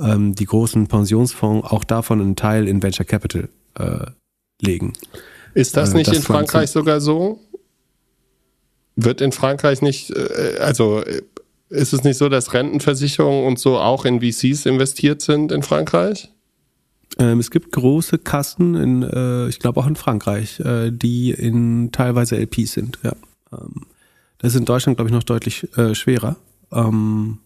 ähm, 0.00 0.34
die 0.34 0.46
großen 0.46 0.86
Pensionsfonds 0.86 1.70
auch 1.70 1.84
davon 1.84 2.20
einen 2.20 2.36
Teil 2.36 2.68
in 2.68 2.82
Venture 2.82 3.06
Capital 3.06 3.48
äh, 3.78 4.06
legen. 4.60 4.92
Ist 5.54 5.76
das 5.76 5.94
äh, 5.94 5.98
nicht 5.98 6.12
in 6.12 6.22
Frankreich 6.22 6.70
sogar 6.70 7.00
so? 7.00 7.40
Wird 8.96 9.20
in 9.20 9.32
Frankreich 9.32 9.82
nicht, 9.82 10.10
äh, 10.10 10.58
also 10.60 11.02
äh, 11.02 11.22
ist 11.68 11.92
es 11.92 12.02
nicht 12.02 12.16
so, 12.16 12.28
dass 12.28 12.52
Rentenversicherungen 12.52 13.46
und 13.46 13.58
so 13.58 13.78
auch 13.78 14.04
in 14.04 14.20
VCs 14.20 14.66
investiert 14.66 15.22
sind 15.22 15.52
in 15.52 15.62
Frankreich? 15.62 16.30
Ähm, 17.18 17.38
es 17.38 17.50
gibt 17.50 17.72
große 17.72 18.18
Kassen, 18.18 18.74
in, 18.74 19.02
äh, 19.02 19.48
ich 19.48 19.58
glaube 19.58 19.80
auch 19.80 19.86
in 19.86 19.96
Frankreich, 19.96 20.60
äh, 20.60 20.90
die 20.90 21.30
in 21.30 21.90
teilweise 21.92 22.36
LPs 22.36 22.72
sind. 22.72 22.98
Ja. 23.02 23.12
Ähm, 23.52 23.86
das 24.38 24.54
ist 24.54 24.60
in 24.60 24.64
Deutschland, 24.64 24.96
glaube 24.96 25.10
ich, 25.10 25.14
noch 25.14 25.22
deutlich 25.22 25.68
äh, 25.76 25.94
schwerer. 25.94 26.36
Ähm, 26.72 27.38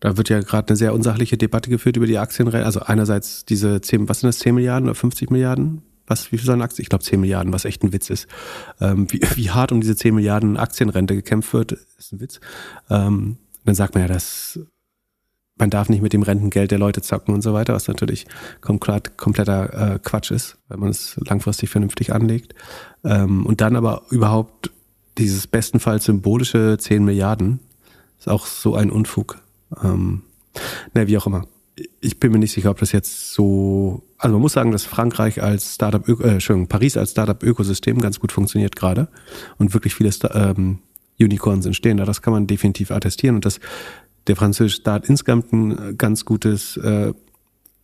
Da 0.00 0.16
wird 0.16 0.30
ja 0.30 0.40
gerade 0.40 0.68
eine 0.68 0.76
sehr 0.76 0.94
unsachliche 0.94 1.36
Debatte 1.36 1.70
geführt 1.70 1.96
über 1.96 2.06
die 2.06 2.18
Aktienrente. 2.18 2.64
Also 2.64 2.80
einerseits 2.80 3.44
diese 3.44 3.80
10, 3.80 4.08
was 4.08 4.20
sind 4.20 4.28
das, 4.28 4.38
10 4.38 4.54
Milliarden 4.54 4.88
oder 4.88 4.94
50 4.94 5.30
Milliarden? 5.30 5.82
Was, 6.06 6.32
wie 6.32 6.38
viel 6.38 6.46
sollen 6.46 6.62
Aktien? 6.62 6.82
Ich 6.82 6.88
glaube 6.88 7.04
10 7.04 7.20
Milliarden, 7.20 7.52
was 7.52 7.64
echt 7.64 7.84
ein 7.84 7.92
Witz 7.92 8.10
ist. 8.10 8.26
Ähm, 8.80 9.06
wie, 9.12 9.20
wie 9.36 9.50
hart 9.50 9.72
um 9.72 9.80
diese 9.80 9.94
10 9.94 10.14
Milliarden 10.14 10.56
Aktienrente 10.56 11.14
gekämpft 11.14 11.52
wird, 11.52 11.72
ist 11.98 12.12
ein 12.12 12.20
Witz. 12.20 12.40
Ähm, 12.88 13.36
dann 13.64 13.74
sagt 13.74 13.94
man 13.94 14.02
ja, 14.02 14.08
dass 14.08 14.58
man 15.60 15.70
darf 15.70 15.90
nicht 15.90 16.02
mit 16.02 16.14
dem 16.14 16.22
Rentengeld 16.22 16.70
der 16.70 16.78
Leute 16.78 17.02
zocken 17.02 17.34
und 17.34 17.42
so 17.42 17.52
weiter, 17.52 17.74
was 17.74 17.86
natürlich 17.86 18.26
komplett, 18.62 19.18
kompletter 19.18 19.94
äh, 19.94 19.98
Quatsch 19.98 20.30
ist, 20.30 20.56
wenn 20.68 20.80
man 20.80 20.88
es 20.88 21.20
langfristig 21.24 21.68
vernünftig 21.68 22.12
anlegt. 22.12 22.54
Ähm, 23.04 23.44
und 23.44 23.60
dann 23.60 23.76
aber 23.76 24.02
überhaupt 24.10 24.70
dieses 25.18 25.46
bestenfalls 25.46 26.06
symbolische 26.06 26.78
10 26.78 27.04
Milliarden 27.04 27.60
ist 28.18 28.28
auch 28.28 28.46
so 28.46 28.74
ein 28.74 28.90
Unfug. 28.90 29.38
Ähm, 29.82 30.22
na, 30.94 31.06
wie 31.06 31.16
auch 31.16 31.26
immer. 31.26 31.46
Ich 32.00 32.20
bin 32.20 32.32
mir 32.32 32.38
nicht 32.38 32.52
sicher, 32.52 32.70
ob 32.70 32.78
das 32.78 32.92
jetzt 32.92 33.32
so. 33.32 34.02
Also 34.18 34.34
man 34.34 34.42
muss 34.42 34.52
sagen, 34.52 34.70
dass 34.70 34.84
Frankreich 34.84 35.42
als 35.42 35.74
Startup, 35.74 36.06
äh, 36.06 36.32
Entschuldigung, 36.32 36.68
Paris 36.68 36.96
als 36.96 37.12
Startup-Ökosystem 37.12 37.98
ganz 38.00 38.20
gut 38.20 38.32
funktioniert 38.32 38.76
gerade 38.76 39.08
und 39.58 39.72
wirklich 39.72 39.94
viele 39.94 40.10
ähm, 40.34 40.80
Unicorns 41.18 41.66
entstehen. 41.66 41.96
Da 41.96 42.04
das 42.04 42.22
kann 42.22 42.32
man 42.32 42.46
definitiv 42.46 42.90
attestieren 42.90 43.36
und 43.36 43.44
dass 43.44 43.60
der 44.26 44.36
französische 44.36 44.80
Staat 44.80 45.08
insgesamt 45.08 45.52
ein 45.52 45.96
ganz 45.96 46.24
gutes, 46.24 46.76
äh, 46.76 47.12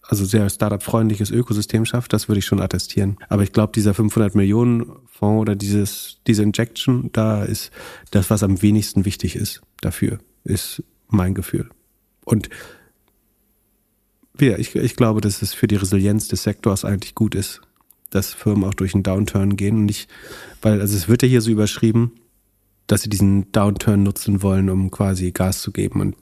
also 0.03 0.25
sehr 0.25 0.49
Startup-freundliches 0.51 1.31
Ökosystem 1.31 1.85
schafft, 1.85 2.13
das 2.13 2.29
würde 2.29 2.39
ich 2.39 2.47
schon 2.47 2.61
attestieren. 2.61 3.17
Aber 3.29 3.43
ich 3.43 3.53
glaube, 3.53 3.73
dieser 3.75 3.95
500 3.95 4.35
Millionen 4.35 4.87
Fonds 5.07 5.41
oder 5.41 5.57
dieses, 5.57 6.19
diese 6.27 6.43
Injection, 6.43 7.11
da 7.13 7.45
ist 7.45 7.71
das, 8.11 8.31
was 8.31 8.43
am 8.43 8.63
wenigsten 8.63 9.05
wichtig 9.05 9.37
ist 9.37 9.63
dafür, 9.81 10.19
ist 10.45 10.83
mein 11.09 11.35
Gefühl. 11.35 11.71
Und 12.27 12.51
ja, 14.39 14.59
ich, 14.59 14.77
ich 14.77 14.97
glaube, 14.97 15.23
dass 15.23 15.41
es 15.41 15.55
für 15.55 15.67
die 15.67 15.77
Resilienz 15.77 16.29
des 16.29 16.43
Sektors 16.43 16.85
eigentlich 16.85 17.15
gut 17.15 17.35
ist, 17.35 17.63
dass 18.11 18.35
Firmen 18.35 18.65
auch 18.65 18.75
durch 18.75 18.93
einen 18.93 19.03
Downturn 19.03 19.57
gehen 19.57 19.77
und 19.79 19.87
nicht, 19.87 20.11
weil, 20.61 20.81
also 20.81 20.95
es 20.95 21.09
wird 21.09 21.23
ja 21.23 21.29
hier 21.29 21.41
so 21.41 21.51
überschrieben, 21.51 22.13
dass 22.87 23.03
sie 23.03 23.09
diesen 23.09 23.51
Downturn 23.53 24.03
nutzen 24.03 24.43
wollen, 24.43 24.69
um 24.69 24.91
quasi 24.91 25.31
Gas 25.33 25.63
zu 25.63 25.73
geben. 25.73 26.01
Und 26.01 26.17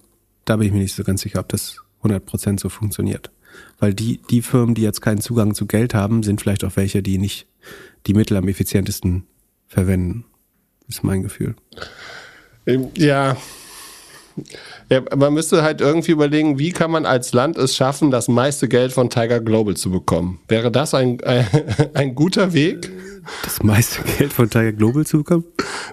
da 0.45 0.57
bin 0.57 0.69
ich 0.69 0.73
mir 0.73 0.79
nicht 0.79 0.95
so 0.95 1.03
ganz 1.03 1.23
sicher, 1.23 1.41
ob 1.41 1.49
das 1.49 1.79
100% 2.03 2.61
so 2.61 2.69
funktioniert. 2.69 3.31
Weil 3.79 3.95
die, 3.95 4.21
die 4.31 4.43
Firmen, 4.43 4.75
die 4.75 4.83
jetzt 4.83 5.01
keinen 5.01 5.21
Zugang 5.21 5.55
zu 5.55 5.67
Geld 5.67 5.95
haben, 5.95 6.23
sind 6.23 6.41
vielleicht 6.41 6.65
auch 6.65 6.77
welche, 6.77 7.03
die 7.03 7.19
nicht 7.19 7.47
die 8.07 8.15
Mittel 8.15 8.37
am 8.37 8.49
effizientesten 8.49 9.27
verwenden. 9.67 10.25
Ist 10.89 11.05
mein 11.05 11.23
Gefühl. 11.23 11.55
Ja, 12.97 13.37
ja, 14.91 15.03
man 15.17 15.33
müsste 15.35 15.63
halt 15.63 15.81
irgendwie 15.81 16.13
überlegen, 16.13 16.59
wie 16.59 16.73
kann 16.73 16.91
man 16.91 17.07
als 17.07 17.33
Land 17.33 17.57
es 17.57 17.77
schaffen, 17.77 18.11
das 18.11 18.29
meiste 18.29 18.69
Geld 18.69 18.93
von 18.93 19.11
Tiger 19.11 19.41
Global 19.41 19.75
zu 19.75 19.91
bekommen. 19.91 20.41
Wäre 20.49 20.71
das 20.71 20.95
ein, 20.95 21.23
ein, 21.25 21.47
ein 21.95 22.15
guter 22.15 22.53
Weg? 22.53 22.91
Das 23.43 23.63
meiste 23.63 24.03
Geld 24.19 24.33
von 24.33 24.51
Tiger 24.51 24.73
Global 24.73 25.07
zu 25.07 25.19
bekommen? 25.19 25.45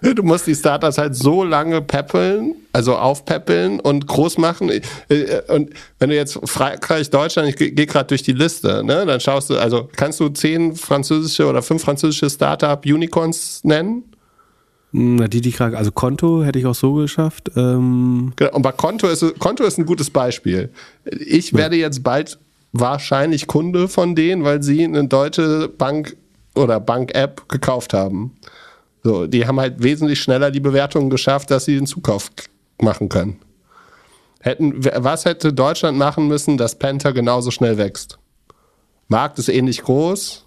Du 0.01 0.23
musst 0.23 0.47
die 0.47 0.55
Startups 0.55 0.97
halt 0.97 1.15
so 1.15 1.43
lange 1.43 1.81
peppeln, 1.81 2.55
also 2.73 2.97
aufpeppeln 2.97 3.79
und 3.79 4.07
groß 4.07 4.37
machen. 4.37 4.69
Äh, 4.69 5.41
und 5.47 5.71
wenn 5.99 6.09
du 6.09 6.15
jetzt 6.15 6.39
Frankreich, 6.45 7.09
Deutschland, 7.09 7.49
ich 7.49 7.55
gehe 7.55 7.85
gerade 7.85 8.07
durch 8.07 8.23
die 8.23 8.33
Liste, 8.33 8.83
ne, 8.83 9.05
dann 9.05 9.19
schaust 9.19 9.49
du, 9.49 9.57
also 9.57 9.89
kannst 9.95 10.19
du 10.19 10.29
zehn 10.29 10.75
französische 10.75 11.47
oder 11.47 11.61
fünf 11.61 11.83
französische 11.83 12.29
Startup-Unicorns 12.29 13.63
nennen? 13.63 14.03
Na, 14.93 15.27
die, 15.27 15.41
die 15.41 15.51
gerade, 15.51 15.77
also 15.77 15.91
Konto 15.91 16.43
hätte 16.43 16.59
ich 16.59 16.65
auch 16.65 16.75
so 16.75 16.95
geschafft. 16.95 17.49
Ähm 17.55 18.33
genau, 18.35 18.55
und 18.55 18.61
bei 18.61 18.73
Konto 18.73 19.07
ist, 19.07 19.39
Konto 19.39 19.63
ist 19.63 19.77
ein 19.77 19.85
gutes 19.85 20.09
Beispiel. 20.09 20.69
Ich 21.05 21.51
ja. 21.51 21.59
werde 21.59 21.77
jetzt 21.77 22.03
bald 22.03 22.39
wahrscheinlich 22.73 23.47
Kunde 23.47 23.87
von 23.87 24.15
denen, 24.15 24.43
weil 24.43 24.61
sie 24.61 24.83
eine 24.83 25.07
deutsche 25.07 25.69
Bank 25.69 26.17
oder 26.55 26.79
Bank-App 26.79 27.47
gekauft 27.47 27.93
haben. 27.93 28.35
So, 29.03 29.27
die 29.27 29.47
haben 29.47 29.59
halt 29.59 29.81
wesentlich 29.81 30.21
schneller 30.21 30.51
die 30.51 30.59
Bewertungen 30.59 31.09
geschafft, 31.09 31.51
dass 31.51 31.65
sie 31.65 31.75
den 31.75 31.87
Zukauf 31.87 32.29
machen 32.81 33.09
können. 33.09 33.39
Hätten, 34.41 34.83
was 34.83 35.25
hätte 35.25 35.53
Deutschland 35.53 35.97
machen 35.97 36.27
müssen, 36.27 36.57
dass 36.57 36.77
Penta 36.77 37.11
genauso 37.11 37.51
schnell 37.51 37.77
wächst? 37.77 38.17
Markt 39.07 39.39
ist 39.39 39.49
ähnlich 39.49 39.83
groß, 39.83 40.45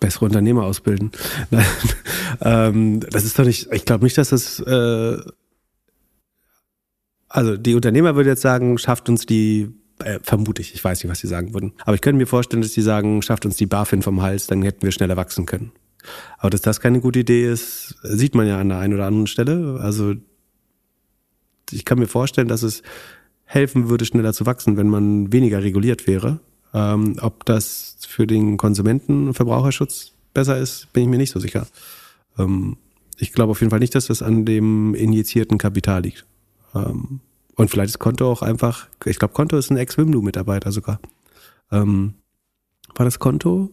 bessere 0.00 0.26
Unternehmer 0.26 0.64
ausbilden. 0.64 1.12
ähm, 2.40 3.00
das 3.00 3.24
ist 3.24 3.38
doch 3.38 3.44
nicht, 3.44 3.72
ich 3.72 3.84
glaube 3.84 4.04
nicht, 4.04 4.18
dass 4.18 4.30
das, 4.30 4.60
äh, 4.60 5.18
also 7.28 7.56
die 7.56 7.74
Unternehmer 7.74 8.16
würde 8.16 8.30
jetzt 8.30 8.42
sagen, 8.42 8.78
schafft 8.78 9.08
uns 9.08 9.26
die, 9.26 9.70
äh, 10.02 10.18
vermute 10.22 10.62
ich, 10.62 10.74
ich 10.74 10.82
weiß 10.82 11.02
nicht, 11.02 11.10
was 11.10 11.18
sie 11.18 11.26
sagen 11.26 11.54
würden. 11.54 11.72
Aber 11.84 11.94
ich 11.94 12.00
könnte 12.00 12.18
mir 12.18 12.26
vorstellen, 12.26 12.62
dass 12.62 12.72
sie 12.72 12.82
sagen, 12.82 13.22
schafft 13.22 13.44
uns 13.44 13.56
die 13.56 13.66
BaFin 13.66 14.02
vom 14.02 14.22
Hals, 14.22 14.46
dann 14.46 14.62
hätten 14.62 14.82
wir 14.82 14.92
schneller 14.92 15.16
wachsen 15.16 15.46
können. 15.46 15.72
Aber 16.38 16.50
dass 16.50 16.62
das 16.62 16.80
keine 16.80 17.00
gute 17.00 17.18
Idee 17.20 17.50
ist, 17.50 17.96
sieht 18.02 18.34
man 18.34 18.46
ja 18.46 18.58
an 18.58 18.68
der 18.68 18.78
einen 18.78 18.94
oder 18.94 19.06
anderen 19.06 19.26
Stelle. 19.26 19.78
Also 19.80 20.14
ich 21.70 21.84
kann 21.84 21.98
mir 21.98 22.06
vorstellen, 22.06 22.48
dass 22.48 22.62
es 22.62 22.82
helfen 23.44 23.88
würde, 23.88 24.04
schneller 24.04 24.32
zu 24.32 24.46
wachsen, 24.46 24.76
wenn 24.76 24.88
man 24.88 25.32
weniger 25.32 25.62
reguliert 25.62 26.06
wäre. 26.06 26.40
Ähm, 26.74 27.16
ob 27.20 27.44
das 27.44 27.96
für 28.06 28.26
den 28.26 28.56
Konsumenten- 28.56 29.28
und 29.28 29.34
Verbraucherschutz 29.34 30.12
besser 30.34 30.58
ist, 30.58 30.92
bin 30.92 31.04
ich 31.04 31.08
mir 31.08 31.18
nicht 31.18 31.32
so 31.32 31.40
sicher. 31.40 31.66
Ähm, 32.38 32.76
ich 33.18 33.32
glaube 33.32 33.52
auf 33.52 33.60
jeden 33.60 33.70
Fall 33.70 33.80
nicht, 33.80 33.94
dass 33.94 34.06
das 34.06 34.22
an 34.22 34.44
dem 34.44 34.94
injizierten 34.94 35.58
Kapital 35.58 36.02
liegt. 36.02 36.26
Ähm, 36.74 37.20
und 37.56 37.70
vielleicht 37.70 37.90
ist 37.90 37.98
Konto 37.98 38.30
auch 38.30 38.42
einfach, 38.42 38.86
ich 39.04 39.18
glaube, 39.18 39.34
Konto 39.34 39.56
ist 39.56 39.70
ein 39.70 39.76
Ex-Wimdu-Mitarbeiter 39.76 40.70
sogar. 40.70 41.00
Ähm, 41.72 42.14
war 42.94 43.04
das 43.04 43.18
Konto? 43.18 43.70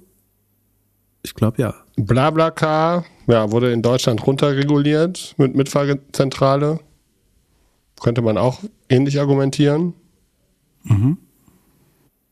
Ich 1.22 1.34
glaube 1.36 1.62
ja. 1.62 1.74
BlaBlaCar, 1.96 3.06
ja, 3.28 3.52
wurde 3.52 3.72
in 3.72 3.82
Deutschland 3.82 4.26
runterreguliert 4.26 5.36
mit 5.38 5.56
Mitfahrzentrale. 5.56 6.80
Könnte 8.02 8.22
man 8.22 8.38
auch 8.38 8.60
ähnlich 8.90 9.20
argumentieren. 9.20 9.94
Mhm. 10.84 11.18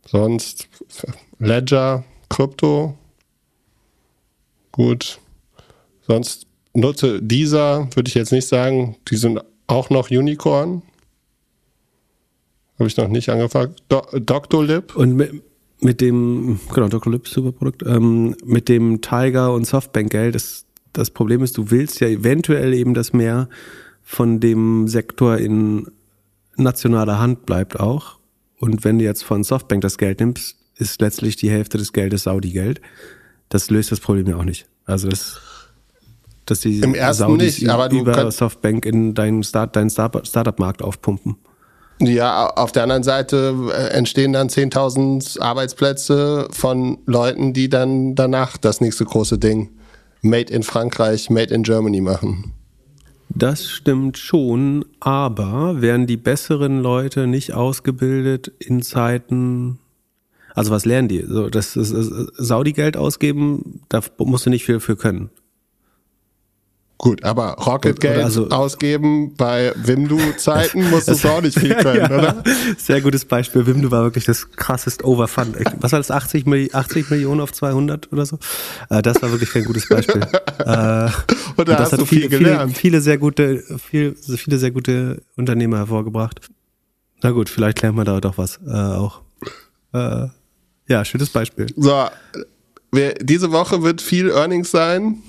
Sonst 0.06 0.68
Ledger, 1.40 2.04
Krypto. 2.30 2.98
Gut. 4.72 5.20
Sonst 6.08 6.48
nutze 6.74 7.22
dieser, 7.22 7.88
würde 7.96 8.08
ich 8.08 8.16
jetzt 8.16 8.32
nicht 8.32 8.48
sagen. 8.48 8.96
Die 9.10 9.16
sind 9.16 9.40
auch 9.68 9.90
noch 9.90 10.10
Unicorn. 10.10 10.82
Habe 12.80 12.88
ich 12.88 12.98
noch 12.98 13.08
nicht 13.08 13.30
angefragt. 13.30 13.84
Do 13.90 14.02
Doctolib. 14.20 14.96
Und 14.96 15.16
mit, 15.16 15.44
mit 15.80 16.02
dem, 16.02 16.60
genau, 16.74 16.88
Doctolib, 16.88 17.28
super 17.28 17.52
Produkt. 17.52 17.84
Ähm, 17.86 18.36
mit 18.44 18.68
dem 18.70 19.02
Tiger 19.02 19.54
und 19.54 19.66
Softbank 19.66 20.12
Geld, 20.12 20.36
das, 20.36 20.66
das 20.92 21.12
Problem 21.12 21.44
ist, 21.44 21.58
du 21.58 21.72
willst 21.72 22.00
ja 22.00 22.08
eventuell 22.08 22.74
eben, 22.74 22.94
dass 22.94 23.14
mehr 23.14 23.48
von 24.02 24.40
dem 24.40 24.88
Sektor 24.88 25.38
in 25.38 25.88
nationaler 26.58 27.20
Hand 27.20 27.46
bleibt 27.46 27.80
auch. 27.80 28.18
Und 28.60 28.84
wenn 28.84 29.00
du 29.00 29.06
jetzt 29.06 29.24
von 29.24 29.44
Softbank 29.44 29.82
das 29.82 29.98
Geld 29.98 30.20
nimmst, 30.20 30.56
ist 30.78 31.02
letztlich 31.02 31.36
die 31.36 31.50
Hälfte 31.50 31.78
des 31.78 31.94
Geldes 31.94 32.24
Saudi-Geld. 32.24 32.82
Das 33.50 33.70
löst 33.70 33.92
das 33.92 34.00
Problem 34.00 34.28
ja 34.28 34.38
auch 34.38 34.46
nicht. 34.46 34.68
Also 34.86 35.10
das, 35.10 35.40
dass 36.46 36.62
die 36.62 36.80
Im 36.80 36.96
ersten 36.96 37.24
Saudis 37.24 37.60
nicht, 37.60 37.70
aber 37.70 37.92
über 37.92 38.32
Softbank 38.32 38.86
in 38.86 39.14
deinen, 39.14 39.44
Start, 39.44 39.76
deinen 39.76 39.90
Startup-Markt 39.90 40.82
aufpumpen. 40.82 41.36
Ja, 42.00 42.48
auf 42.48 42.72
der 42.72 42.84
anderen 42.84 43.04
Seite 43.04 43.56
äh, 43.72 43.90
entstehen 43.90 44.34
dann 44.34 44.50
10.000 44.50 45.40
Arbeitsplätze 45.40 46.48
von 46.52 46.98
Leuten, 47.06 47.54
die 47.54 47.70
dann 47.70 48.16
danach 48.16 48.58
das 48.58 48.82
nächste 48.82 49.06
große 49.06 49.38
Ding 49.38 49.70
Made 50.22 50.52
in 50.52 50.64
Frankreich, 50.64 51.30
Made 51.30 51.54
in 51.54 51.64
Germany 51.64 52.02
machen. 52.02 52.53
Das 53.36 53.68
stimmt 53.68 54.18
schon, 54.18 54.86
aber 55.00 55.82
werden 55.82 56.06
die 56.06 56.18
besseren 56.18 56.82
Leute 56.82 57.26
nicht 57.26 57.54
ausgebildet 57.54 58.52
in 58.60 58.82
Zeiten, 58.82 59.80
also 60.54 60.72
was 60.72 60.86
lernen 60.86 61.08
die? 61.08 61.24
So, 61.28 61.50
das 61.50 61.76
ist, 61.76 61.90
Saudi-Geld 62.38 62.96
ausgeben, 62.96 63.82
da 63.90 64.02
musst 64.20 64.46
du 64.46 64.50
nicht 64.50 64.66
viel 64.66 64.80
für 64.80 64.96
können. 64.96 65.32
Gut, 67.04 67.22
aber 67.26 67.56
Rocket-Geld 67.56 68.24
also, 68.24 68.48
ausgeben 68.48 69.34
bei 69.36 69.74
Wimdu-Zeiten 69.76 70.90
musst 70.90 71.10
du 71.10 71.28
auch 71.28 71.42
nicht 71.42 71.60
viel 71.60 71.76
können, 71.76 72.00
ja, 72.00 72.18
oder? 72.18 72.44
Sehr 72.78 73.02
gutes 73.02 73.26
Beispiel. 73.26 73.68
Wimdu 73.68 73.92
war 73.92 74.04
wirklich 74.04 74.24
das 74.24 74.50
krassest 74.52 75.04
Overfund. 75.04 75.58
Was 75.82 75.92
war 75.92 76.00
das? 76.00 76.12
80, 76.12 76.74
80 76.74 77.10
Millionen 77.10 77.42
auf 77.42 77.52
200 77.52 78.14
oder 78.14 78.26
so? 78.26 78.40
Äh, 78.90 79.02
das 79.02 79.22
war 79.22 79.32
wirklich 79.32 79.52
kein 79.52 79.66
gutes 79.66 79.90
Beispiel. 79.90 80.22
Äh, 80.60 81.10
und 81.58 81.68
da 81.68 81.74
und 81.74 81.80
hast 81.80 81.92
du 81.94 82.06
viel 82.06 82.22
viele, 82.22 82.30
gelernt. 82.30 82.72
Viele, 82.72 82.80
viele 82.80 83.02
sehr 83.02 83.18
gute, 83.18 83.64
viel, 83.80 84.16
viele 84.16 84.58
sehr 84.58 84.72
gute 84.72 85.22
Unternehmer 85.36 85.80
hervorgebracht. 85.80 86.40
Na 87.22 87.32
gut, 87.32 87.50
vielleicht 87.50 87.82
lernt 87.82 87.98
man 87.98 88.06
da 88.06 88.22
doch 88.22 88.38
was 88.38 88.62
äh, 88.66 88.72
auch. 88.72 89.22
Äh, 89.94 90.28
ja, 90.88 91.04
schönes 91.04 91.30
Beispiel. 91.30 91.66
So, 91.76 92.06
wir, 92.94 93.16
diese 93.16 93.52
Woche 93.52 93.84
wird 93.84 94.02
viel 94.02 94.30
Earnings 94.30 94.72
sein 94.72 95.22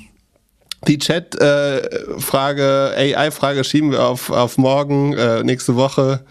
die 0.86 0.98
Chat-Frage, 0.98 2.94
äh, 2.96 3.14
AI-Frage 3.14 3.64
schieben 3.64 3.90
wir 3.90 4.04
auf, 4.04 4.30
auf 4.30 4.58
morgen, 4.58 5.14
äh, 5.14 5.42
nächste 5.42 5.76
Woche. 5.76 6.24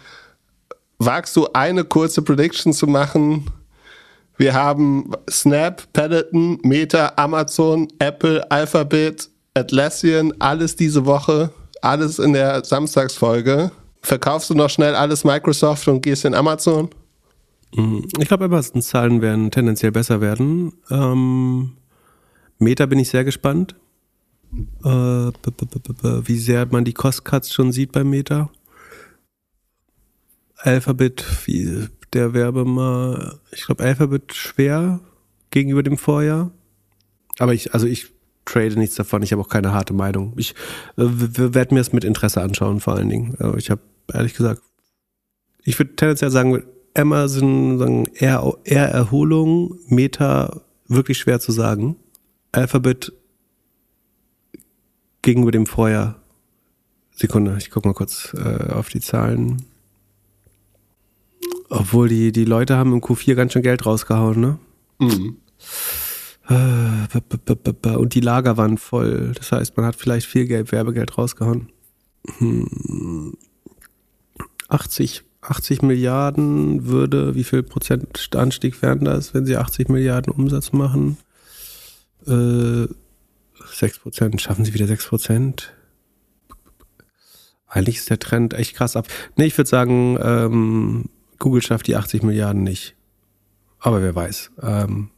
wagst 0.99 1.35
du 1.35 1.47
eine 1.53 1.83
kurze 1.83 2.21
Prediction 2.21 2.71
zu 2.71 2.87
machen? 2.87 3.49
Wir 4.37 4.53
haben 4.53 5.11
Snap, 5.29 5.83
Peloton, 5.93 6.59
Meta, 6.63 7.13
Amazon, 7.17 7.87
Apple, 7.99 8.49
Alphabet, 8.49 9.29
Atlassian, 9.53 10.33
alles 10.39 10.75
diese 10.75 11.05
Woche, 11.05 11.51
alles 11.81 12.19
in 12.19 12.33
der 12.33 12.63
Samstagsfolge. 12.63 13.71
Verkaufst 14.01 14.49
du 14.49 14.53
noch 14.55 14.69
schnell 14.69 14.95
alles 14.95 15.23
Microsoft 15.23 15.87
und 15.87 16.01
gehst 16.01 16.25
in 16.25 16.33
Amazon? 16.33 16.89
Ich 18.19 18.27
glaube, 18.27 18.45
Amazons 18.45 18.87
Zahlen 18.87 19.21
werden 19.21 19.49
tendenziell 19.49 19.91
besser 19.91 20.21
werden. 20.21 20.73
Ähm, 20.91 21.73
Meta 22.59 22.85
bin 22.85 22.99
ich 22.99 23.09
sehr 23.09 23.23
gespannt. 23.23 23.75
Äh, 24.83 25.31
wie 26.27 26.37
sehr 26.37 26.65
man 26.67 26.85
die 26.85 26.93
Cost-Cuts 26.93 27.53
schon 27.53 27.71
sieht 27.71 27.91
bei 27.91 28.03
Meta. 28.03 28.49
Alphabet, 30.57 31.25
wie 31.45 31.87
der 32.13 32.33
Werbe 32.33 32.65
mal, 32.65 33.39
ich 33.51 33.65
glaube, 33.65 33.83
Alphabet 33.83 34.33
schwer 34.33 34.99
gegenüber 35.51 35.83
dem 35.83 35.97
Vorjahr. 35.97 36.51
Aber 37.39 37.53
ich, 37.53 37.73
also 37.73 37.87
ich 37.87 38.13
trade 38.45 38.77
nichts 38.77 38.95
davon, 38.95 39.23
ich 39.23 39.31
habe 39.31 39.41
auch 39.41 39.49
keine 39.49 39.73
harte 39.73 39.93
Meinung. 39.93 40.33
Ich 40.37 40.51
äh, 40.97 41.03
werde 41.05 41.73
mir 41.73 41.79
das 41.79 41.93
mit 41.93 42.03
Interesse 42.03 42.41
anschauen, 42.41 42.79
vor 42.79 42.95
allen 42.95 43.09
Dingen. 43.09 43.35
Aber 43.39 43.57
ich 43.57 43.69
habe 43.69 43.81
ehrlich 44.13 44.35
gesagt, 44.35 44.61
ich 45.63 45.79
würde 45.79 45.95
tendenziell 45.95 46.31
sagen, 46.31 46.63
Amazon 46.93 47.79
sagen 47.79 48.05
eher, 48.13 48.53
eher 48.63 48.89
Erholung, 48.89 49.79
Meta 49.87 50.61
wirklich 50.87 51.17
schwer 51.17 51.39
zu 51.39 51.51
sagen. 51.51 51.95
Alphabet 52.51 53.13
gegenüber 55.23 55.51
dem 55.51 55.65
Vorjahr. 55.65 56.15
Sekunde, 57.15 57.55
ich 57.57 57.71
gucke 57.71 57.87
mal 57.87 57.93
kurz 57.93 58.35
äh, 58.35 58.71
auf 58.71 58.89
die 58.89 58.99
Zahlen. 58.99 59.63
Obwohl 61.69 62.07
die, 62.07 62.31
die 62.31 62.45
Leute 62.45 62.77
haben 62.77 62.93
im 62.93 63.01
Q4 63.01 63.33
ganz 63.33 63.53
schön 63.53 63.63
Geld 63.63 63.85
rausgehauen, 63.85 64.39
ne? 64.39 64.59
Mhm. 64.99 65.37
Äh, 66.49 67.97
Und 67.97 68.13
die 68.13 68.19
Lager 68.19 68.57
waren 68.57 68.77
voll. 68.77 69.31
Das 69.35 69.51
heißt, 69.51 69.77
man 69.77 69.85
hat 69.85 69.95
vielleicht 69.95 70.27
viel 70.27 70.45
Geld, 70.45 70.71
Werbegeld 70.71 71.17
rausgehauen. 71.17 71.69
Hm. 72.37 73.37
80, 74.67 75.23
80 75.41 75.81
Milliarden 75.81 76.85
würde, 76.85 77.35
wie 77.35 77.43
viel 77.43 77.63
Prozent 77.63 78.29
Anstieg 78.35 78.81
wären 78.81 79.05
das, 79.05 79.33
wenn 79.33 79.45
sie 79.45 79.57
80 79.57 79.89
Milliarden 79.89 80.33
Umsatz 80.33 80.73
machen? 80.73 81.17
Äh, 82.27 82.87
6 83.75 83.99
Prozent, 83.99 84.41
schaffen 84.41 84.65
sie 84.65 84.73
wieder 84.73 84.87
6 84.87 85.07
Prozent? 85.07 85.73
Eigentlich 87.67 87.97
ist 87.97 88.09
der 88.09 88.19
Trend 88.19 88.53
echt 88.53 88.75
krass 88.75 88.95
ab. 88.95 89.07
Nee, 89.35 89.45
ich 89.45 89.57
würde 89.57 89.69
sagen, 89.69 90.17
ähm, 90.21 91.05
Google 91.39 91.61
schafft 91.61 91.87
die 91.87 91.95
80 91.95 92.23
Milliarden 92.23 92.63
nicht. 92.63 92.95
Aber 93.79 94.01
wer 94.01 94.15
weiß. 94.15 94.51
Ähm, 94.61 95.09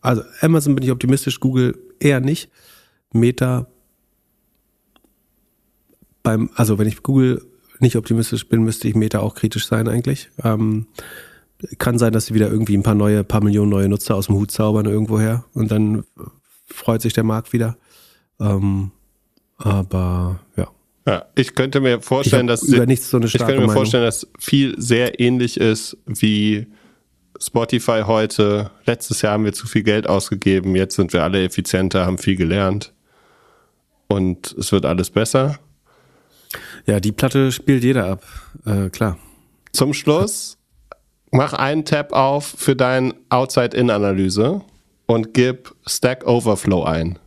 also 0.00 0.22
Amazon 0.40 0.74
bin 0.74 0.84
ich 0.84 0.92
optimistisch, 0.92 1.40
Google 1.40 1.76
eher 1.98 2.20
nicht. 2.20 2.50
Meta 3.12 3.66
beim, 6.22 6.50
also 6.54 6.78
wenn 6.78 6.88
ich 6.88 7.02
Google 7.02 7.44
nicht 7.80 7.96
optimistisch 7.96 8.48
bin, 8.48 8.64
müsste 8.64 8.88
ich 8.88 8.94
Meta 8.94 9.20
auch 9.20 9.34
kritisch 9.34 9.66
sein 9.66 9.88
eigentlich. 9.88 10.30
Ähm, 10.42 10.86
kann 11.78 11.98
sein, 11.98 12.12
dass 12.12 12.26
sie 12.26 12.34
wieder 12.34 12.50
irgendwie 12.50 12.76
ein 12.76 12.82
paar 12.82 12.94
neue, 12.94 13.24
paar 13.24 13.42
Millionen 13.42 13.70
neue 13.70 13.88
Nutzer 13.88 14.14
aus 14.14 14.26
dem 14.26 14.36
Hut 14.36 14.50
zaubern 14.50 14.86
irgendwoher 14.86 15.44
und 15.54 15.70
dann 15.70 16.04
freut 16.66 17.02
sich 17.02 17.12
der 17.12 17.24
Markt 17.24 17.52
wieder. 17.52 17.76
Ähm, 18.40 18.90
aber 19.58 20.40
ja. 20.56 20.68
Ja, 21.06 21.26
ich 21.34 21.54
könnte 21.54 21.80
mir 21.80 22.00
vorstellen, 22.00 22.46
dass 22.46 22.62
über 22.62 22.86
nichts 22.86 23.10
so 23.10 23.18
eine 23.18 23.26
ich 23.26 23.32
könnte 23.34 23.52
mir 23.54 23.60
Meinung. 23.60 23.74
vorstellen, 23.74 24.04
dass 24.04 24.26
viel 24.38 24.74
sehr 24.80 25.20
ähnlich 25.20 25.60
ist 25.60 25.98
wie 26.06 26.66
Spotify 27.38 28.02
heute. 28.06 28.70
Letztes 28.86 29.20
Jahr 29.20 29.34
haben 29.34 29.44
wir 29.44 29.52
zu 29.52 29.66
viel 29.66 29.82
Geld 29.82 30.08
ausgegeben, 30.08 30.74
jetzt 30.76 30.96
sind 30.96 31.12
wir 31.12 31.22
alle 31.22 31.44
effizienter, 31.44 32.06
haben 32.06 32.16
viel 32.16 32.36
gelernt 32.36 32.94
und 34.08 34.52
es 34.58 34.72
wird 34.72 34.86
alles 34.86 35.10
besser. 35.10 35.58
Ja, 36.86 37.00
die 37.00 37.12
Platte 37.12 37.52
spielt 37.52 37.84
jeder 37.84 38.06
ab. 38.06 38.22
Äh, 38.64 38.88
klar. 38.88 39.18
Zum 39.72 39.92
Schluss 39.92 40.56
mach 41.30 41.52
einen 41.52 41.84
Tab 41.84 42.12
auf 42.12 42.46
für 42.46 42.76
dein 42.76 43.12
Outside-In-Analyse 43.28 44.62
und 45.06 45.34
gib 45.34 45.74
Stack 45.86 46.26
Overflow 46.26 46.84
ein. 46.84 47.18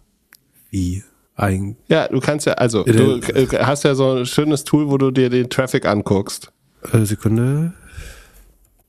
Wie 0.69 1.03
ein 1.35 1.77
Ja, 1.88 2.07
du 2.07 2.19
kannst 2.19 2.45
ja, 2.45 2.53
also 2.53 2.84
du 2.84 3.18
äh, 3.19 3.48
hast 3.60 3.84
ja 3.84 3.95
so 3.95 4.18
ein 4.18 4.26
schönes 4.26 4.64
Tool, 4.64 4.89
wo 4.89 4.98
du 4.98 5.11
dir 5.11 5.30
den 5.30 5.49
Traffic 5.49 5.85
anguckst. 5.85 6.52
äh, 6.91 7.06
Sekunde. 7.06 7.73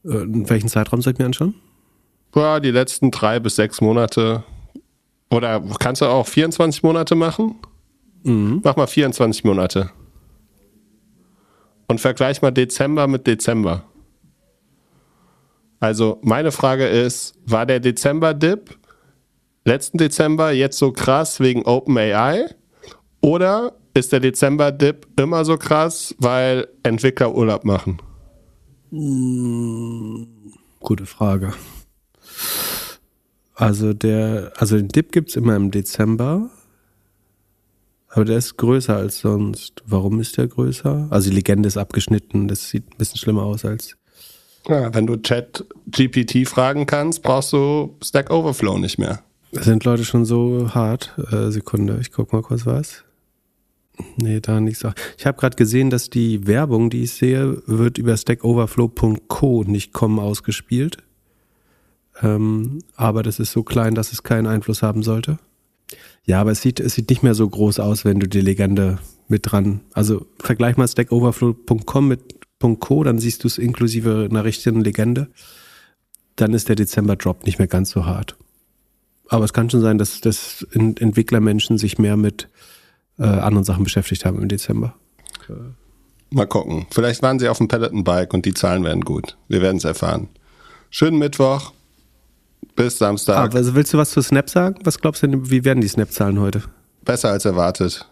Äh, 0.04 0.22
in 0.22 0.48
welchen 0.48 0.68
Zeitraum 0.68 1.02
soll 1.02 1.12
ich 1.12 1.18
mir 1.18 1.26
anschauen? 1.26 1.54
Ja, 2.34 2.60
die 2.60 2.70
letzten 2.70 3.10
drei 3.10 3.40
bis 3.40 3.56
sechs 3.56 3.80
Monate. 3.80 4.44
Oder 5.30 5.62
kannst 5.78 6.00
du 6.02 6.06
auch 6.06 6.26
24 6.26 6.82
Monate 6.82 7.14
machen? 7.14 7.56
Mach 8.22 8.76
mal 8.76 8.86
24 8.86 9.44
Monate. 9.44 9.90
Und 11.86 12.00
vergleich 12.00 12.42
mal 12.42 12.50
Dezember 12.50 13.06
mit 13.06 13.26
Dezember. 13.26 13.84
Also 15.80 16.18
meine 16.22 16.50
Frage 16.52 16.86
ist, 16.86 17.34
war 17.46 17.64
der 17.64 17.80
Dezember-Dip 17.80 18.76
letzten 19.68 19.98
Dezember 19.98 20.50
jetzt 20.50 20.78
so 20.78 20.90
krass 20.90 21.38
wegen 21.40 21.64
OpenAI? 21.64 22.46
Oder 23.20 23.74
ist 23.94 24.12
der 24.12 24.20
Dezember-Dip 24.20 25.06
immer 25.18 25.44
so 25.44 25.56
krass, 25.56 26.14
weil 26.18 26.68
Entwickler 26.82 27.34
Urlaub 27.34 27.64
machen? 27.64 28.00
Gute 30.80 31.06
Frage. 31.06 31.52
Also 33.54 33.92
der, 33.92 34.52
also 34.56 34.76
den 34.76 34.88
Dip 34.88 35.12
gibt's 35.12 35.36
immer 35.36 35.56
im 35.56 35.70
Dezember. 35.70 36.48
Aber 38.08 38.24
der 38.24 38.38
ist 38.38 38.56
größer 38.56 38.96
als 38.96 39.18
sonst. 39.18 39.82
Warum 39.84 40.20
ist 40.20 40.38
der 40.38 40.46
größer? 40.46 41.08
Also 41.10 41.28
die 41.28 41.36
Legende 41.36 41.66
ist 41.66 41.76
abgeschnitten. 41.76 42.48
Das 42.48 42.70
sieht 42.70 42.90
ein 42.90 42.96
bisschen 42.96 43.18
schlimmer 43.18 43.42
aus 43.42 43.64
als. 43.64 43.96
Ja, 44.66 44.94
wenn 44.94 45.06
du 45.06 45.16
Chat 45.16 45.66
GPT 45.90 46.48
fragen 46.48 46.86
kannst, 46.86 47.22
brauchst 47.22 47.52
du 47.52 47.96
Stack 48.02 48.30
Overflow 48.30 48.78
nicht 48.78 48.98
mehr. 48.98 49.22
Sind 49.52 49.84
Leute 49.84 50.04
schon 50.04 50.24
so 50.24 50.74
hart? 50.74 51.14
Äh, 51.30 51.50
Sekunde, 51.50 51.98
ich 52.00 52.12
guck 52.12 52.32
mal 52.32 52.42
kurz 52.42 52.66
was. 52.66 53.04
Nee, 54.16 54.40
da 54.40 54.60
nichts. 54.60 54.84
Ich 55.16 55.26
habe 55.26 55.38
gerade 55.38 55.56
gesehen, 55.56 55.90
dass 55.90 56.10
die 56.10 56.46
Werbung, 56.46 56.90
die 56.90 57.02
ich 57.02 57.12
sehe, 57.12 57.62
wird 57.66 57.98
über 57.98 58.16
stackoverflow.co 58.16 59.64
nicht 59.64 59.92
kommen 59.92 60.18
ausgespielt. 60.18 60.98
Ähm, 62.22 62.80
aber 62.94 63.22
das 63.22 63.38
ist 63.38 63.52
so 63.52 63.62
klein, 63.62 63.94
dass 63.94 64.12
es 64.12 64.22
keinen 64.22 64.46
Einfluss 64.46 64.82
haben 64.82 65.02
sollte. 65.02 65.38
Ja, 66.24 66.40
aber 66.40 66.52
es 66.52 66.60
sieht, 66.60 66.80
es 66.80 66.94
sieht 66.94 67.08
nicht 67.10 67.22
mehr 67.22 67.34
so 67.34 67.48
groß 67.48 67.80
aus, 67.80 68.04
wenn 68.04 68.20
du 68.20 68.28
die 68.28 68.40
Legende 68.40 68.98
mit 69.28 69.50
dran. 69.50 69.80
Also 69.92 70.26
vergleich 70.38 70.76
mal 70.76 70.86
stackoverflow.com 70.86 72.08
mit 72.08 72.38
.co, 72.80 73.04
dann 73.04 73.18
siehst 73.18 73.44
du 73.44 73.48
es 73.48 73.58
inklusive 73.58 74.26
einer 74.28 74.44
richtigen 74.44 74.80
Legende. 74.80 75.28
Dann 76.36 76.54
ist 76.54 76.68
der 76.68 76.76
Dezember-Drop 76.76 77.46
nicht 77.46 77.58
mehr 77.58 77.68
ganz 77.68 77.90
so 77.90 78.04
hart. 78.04 78.36
Aber 79.28 79.44
es 79.44 79.52
kann 79.52 79.68
schon 79.70 79.80
sein, 79.80 79.98
dass, 79.98 80.20
dass 80.20 80.66
Ent- 80.72 81.00
Entwicklermenschen 81.00 81.76
sich 81.78 81.98
mehr 81.98 82.16
mit 82.16 82.48
äh, 83.18 83.24
anderen 83.24 83.64
Sachen 83.64 83.84
beschäftigt 83.84 84.24
haben 84.24 84.40
im 84.40 84.48
Dezember. 84.48 84.94
Mal 86.30 86.46
gucken. 86.46 86.86
Vielleicht 86.90 87.22
waren 87.22 87.38
sie 87.38 87.48
auf 87.48 87.58
dem 87.58 87.68
Peloton-Bike 87.68 88.34
und 88.34 88.44
die 88.44 88.54
Zahlen 88.54 88.84
werden 88.84 89.02
gut. 89.02 89.36
Wir 89.48 89.60
werden 89.62 89.78
es 89.78 89.84
erfahren. 89.84 90.28
Schönen 90.90 91.18
Mittwoch. 91.18 91.72
Bis 92.76 92.94
Ah, 92.96 93.06
Samstag. 93.06 93.54
also 93.54 93.74
willst 93.74 93.92
du 93.94 93.98
was 93.98 94.10
zu 94.10 94.20
Snap 94.22 94.48
sagen? 94.50 94.76
Was 94.84 95.00
glaubst 95.00 95.22
du 95.22 95.26
denn, 95.26 95.50
wie 95.50 95.64
werden 95.64 95.80
die 95.80 95.88
Snap-Zahlen 95.88 96.38
heute? 96.38 96.62
Besser 97.04 97.30
als 97.30 97.44
erwartet. 97.44 98.06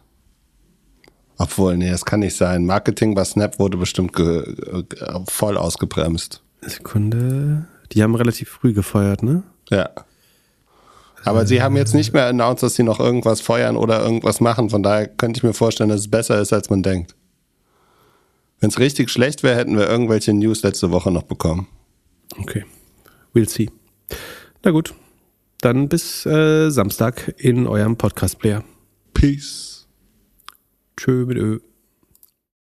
Obwohl, 1.38 1.76
nee, 1.76 1.90
das 1.90 2.04
kann 2.04 2.20
nicht 2.20 2.36
sein. 2.36 2.64
Marketing 2.64 3.14
bei 3.14 3.24
Snap 3.24 3.58
wurde 3.58 3.76
bestimmt 3.76 4.18
äh, 4.18 4.42
voll 5.28 5.56
ausgebremst. 5.58 6.42
Sekunde. 6.62 7.66
Die 7.92 8.02
haben 8.02 8.14
relativ 8.14 8.48
früh 8.48 8.72
gefeuert, 8.72 9.22
ne? 9.22 9.42
Ja. 9.70 9.90
Aber 11.26 11.44
sie 11.44 11.60
haben 11.60 11.76
jetzt 11.76 11.92
nicht 11.92 12.12
mehr 12.12 12.26
announced, 12.26 12.62
dass 12.62 12.76
sie 12.76 12.84
noch 12.84 13.00
irgendwas 13.00 13.40
feuern 13.40 13.76
oder 13.76 14.00
irgendwas 14.00 14.40
machen. 14.40 14.70
Von 14.70 14.84
daher 14.84 15.08
könnte 15.08 15.38
ich 15.38 15.42
mir 15.42 15.54
vorstellen, 15.54 15.90
dass 15.90 16.00
es 16.00 16.10
besser 16.10 16.40
ist, 16.40 16.52
als 16.52 16.70
man 16.70 16.84
denkt. 16.84 17.16
Wenn 18.60 18.70
es 18.70 18.78
richtig 18.78 19.10
schlecht 19.10 19.42
wäre, 19.42 19.56
hätten 19.56 19.76
wir 19.76 19.88
irgendwelche 19.88 20.32
News 20.32 20.62
letzte 20.62 20.92
Woche 20.92 21.10
noch 21.10 21.24
bekommen. 21.24 21.66
Okay. 22.38 22.64
We'll 23.34 23.48
see. 23.48 23.68
Na 24.62 24.70
gut. 24.70 24.94
Dann 25.60 25.88
bis 25.88 26.24
äh, 26.26 26.70
Samstag 26.70 27.34
in 27.38 27.66
eurem 27.66 27.96
Podcast-Player. 27.96 28.62
Peace. 29.12 29.88
Tschö 30.96 31.26
mit 31.26 31.38
Ö. 31.38 31.58